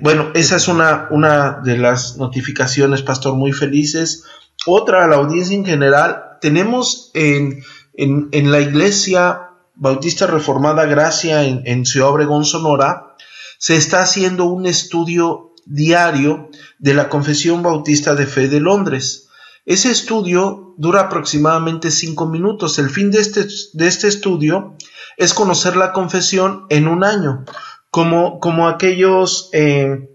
Bueno, 0.00 0.30
esa 0.34 0.54
es 0.54 0.68
una, 0.68 1.08
una 1.10 1.60
de 1.64 1.76
las 1.76 2.16
notificaciones, 2.16 3.02
Pastor, 3.02 3.34
muy 3.34 3.52
felices. 3.52 4.22
Otra, 4.66 5.04
a 5.04 5.08
la 5.08 5.16
audiencia 5.16 5.56
en 5.56 5.64
general, 5.64 6.38
tenemos 6.40 7.10
en, 7.14 7.62
en, 7.94 8.50
la 8.50 8.60
iglesia 8.60 9.50
Bautista 9.74 10.26
Reformada 10.26 10.84
Gracia 10.86 11.44
en, 11.44 11.62
en 11.64 11.86
Ciudad 11.86 12.10
Obregón, 12.10 12.44
Sonora, 12.44 13.16
se 13.58 13.76
está 13.76 14.02
haciendo 14.02 14.44
un 14.46 14.66
estudio 14.66 15.54
diario 15.66 16.50
de 16.78 16.94
la 16.94 17.08
Confesión 17.08 17.62
Bautista 17.62 18.14
de 18.14 18.26
Fe 18.26 18.48
de 18.48 18.60
Londres. 18.60 19.28
Ese 19.66 19.90
estudio 19.90 20.74
dura 20.78 21.02
aproximadamente 21.02 21.90
cinco 21.90 22.26
minutos. 22.26 22.78
El 22.78 22.90
fin 22.90 23.10
de 23.10 23.20
este, 23.20 23.46
de 23.74 23.86
este 23.86 24.08
estudio 24.08 24.76
es 25.16 25.34
conocer 25.34 25.76
la 25.76 25.92
confesión 25.92 26.64
en 26.70 26.88
un 26.88 27.04
año 27.04 27.44
como, 27.90 28.40
como 28.40 28.68
aquellos 28.68 29.50
eh, 29.52 30.08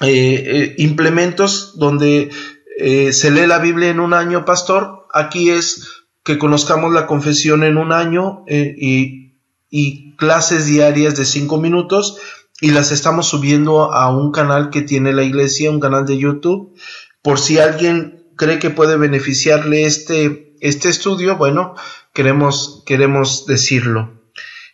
eh, 0.00 0.08
eh, 0.08 0.74
implementos 0.78 1.78
donde 1.78 2.30
se 2.78 3.30
lee 3.30 3.46
la 3.46 3.58
Biblia 3.58 3.90
en 3.90 4.00
un 4.00 4.14
año, 4.14 4.44
pastor. 4.44 5.06
Aquí 5.12 5.50
es 5.50 6.04
que 6.24 6.38
conozcamos 6.38 6.92
la 6.92 7.06
confesión 7.06 7.64
en 7.64 7.76
un 7.76 7.92
año 7.92 8.44
y, 8.48 9.34
y 9.70 10.16
clases 10.16 10.66
diarias 10.66 11.16
de 11.16 11.24
cinco 11.24 11.58
minutos 11.58 12.18
y 12.60 12.70
las 12.70 12.92
estamos 12.92 13.26
subiendo 13.26 13.92
a 13.92 14.16
un 14.16 14.30
canal 14.30 14.70
que 14.70 14.82
tiene 14.82 15.12
la 15.12 15.24
iglesia, 15.24 15.70
un 15.70 15.80
canal 15.80 16.06
de 16.06 16.16
YouTube. 16.16 16.78
Por 17.20 17.40
si 17.40 17.58
alguien 17.58 18.24
cree 18.36 18.60
que 18.60 18.70
puede 18.70 18.96
beneficiarle 18.96 19.84
este, 19.84 20.54
este 20.60 20.88
estudio, 20.88 21.36
bueno, 21.36 21.74
queremos, 22.14 22.84
queremos 22.86 23.46
decirlo. 23.46 24.22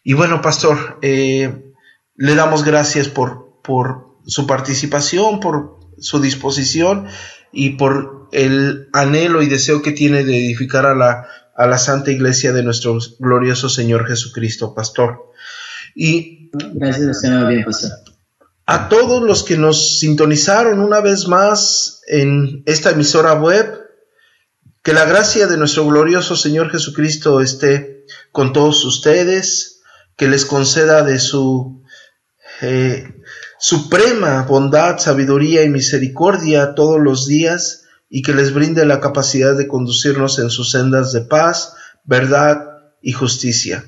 Y 0.05 0.13
bueno, 0.13 0.43
pastor, 0.43 0.99
eh, 1.01 1.73
le 2.15 2.35
damos 2.35 2.63
gracias 2.63 3.09
por, 3.09 3.61
por 3.63 4.19
su 4.27 4.47
participación, 4.47 5.41
por 5.41 5.79
su 5.99 6.21
disposición 6.21 7.07
y 7.53 7.71
por 7.71 8.29
el 8.33 8.89
anhelo 8.93 9.43
y 9.43 9.49
deseo 9.49 9.83
que 9.83 9.93
tiene 9.93 10.25
de 10.25 10.39
edificar 10.39 10.87
a 10.87 10.95
la, 10.95 11.27
a 11.57 11.67
la 11.67 11.79
Santa 11.79 12.11
Iglesia 12.11 12.53
de 12.53 12.63
nuestro 12.63 12.99
glorioso 13.19 13.69
Señor 13.69 14.07
Jesucristo, 14.07 14.75
Pastor. 14.75 15.33
Y 15.95 16.51
gracias, 16.75 17.21
Señor, 17.21 17.49
bien, 17.49 17.65
Pastor. 17.65 17.91
A 18.67 18.89
todos 18.89 19.23
los 19.23 19.45
que 19.45 19.57
nos 19.57 19.99
sintonizaron 19.99 20.81
una 20.81 21.01
vez 21.01 21.27
más 21.27 22.03
en 22.07 22.63
esta 22.67 22.91
emisora 22.91 23.35
web, 23.35 23.81
que 24.83 24.93
la 24.93 25.07
gracia 25.07 25.47
de 25.47 25.57
nuestro 25.57 25.87
glorioso 25.87 26.37
Señor 26.37 26.71
Jesucristo 26.71 27.41
esté 27.41 28.05
con 28.31 28.53
todos 28.53 28.85
ustedes, 28.85 29.81
que 30.17 30.29
les 30.29 30.45
conceda 30.45 31.03
de 31.03 31.19
su 31.19 31.83
eh, 32.61 33.18
suprema 33.59 34.43
bondad, 34.43 34.99
sabiduría 34.99 35.65
y 35.65 35.69
misericordia 35.69 36.75
todos 36.75 37.01
los 37.01 37.27
días 37.27 37.85
y 38.09 38.23
que 38.23 38.33
les 38.33 38.55
brinde 38.55 38.87
la 38.87 39.01
capacidad 39.01 39.57
de 39.57 39.67
conducirnos 39.69 40.39
en 40.39 40.51
sus 40.51 40.71
sendas 40.71 41.13
de 41.13 41.23
paz, 41.23 41.75
verdad 42.05 42.65
y 43.03 43.11
justicia. 43.13 43.85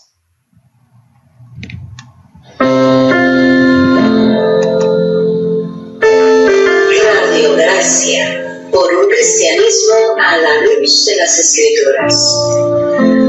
Radio 7.04 7.54
Gracia 7.56 8.68
por 8.72 8.94
un 8.96 9.10
cristianismo 9.10 9.96
a 10.20 10.38
la 10.38 10.62
luz 10.62 11.06
de 11.06 11.16
las 11.18 11.40
escrituras. 11.40 12.16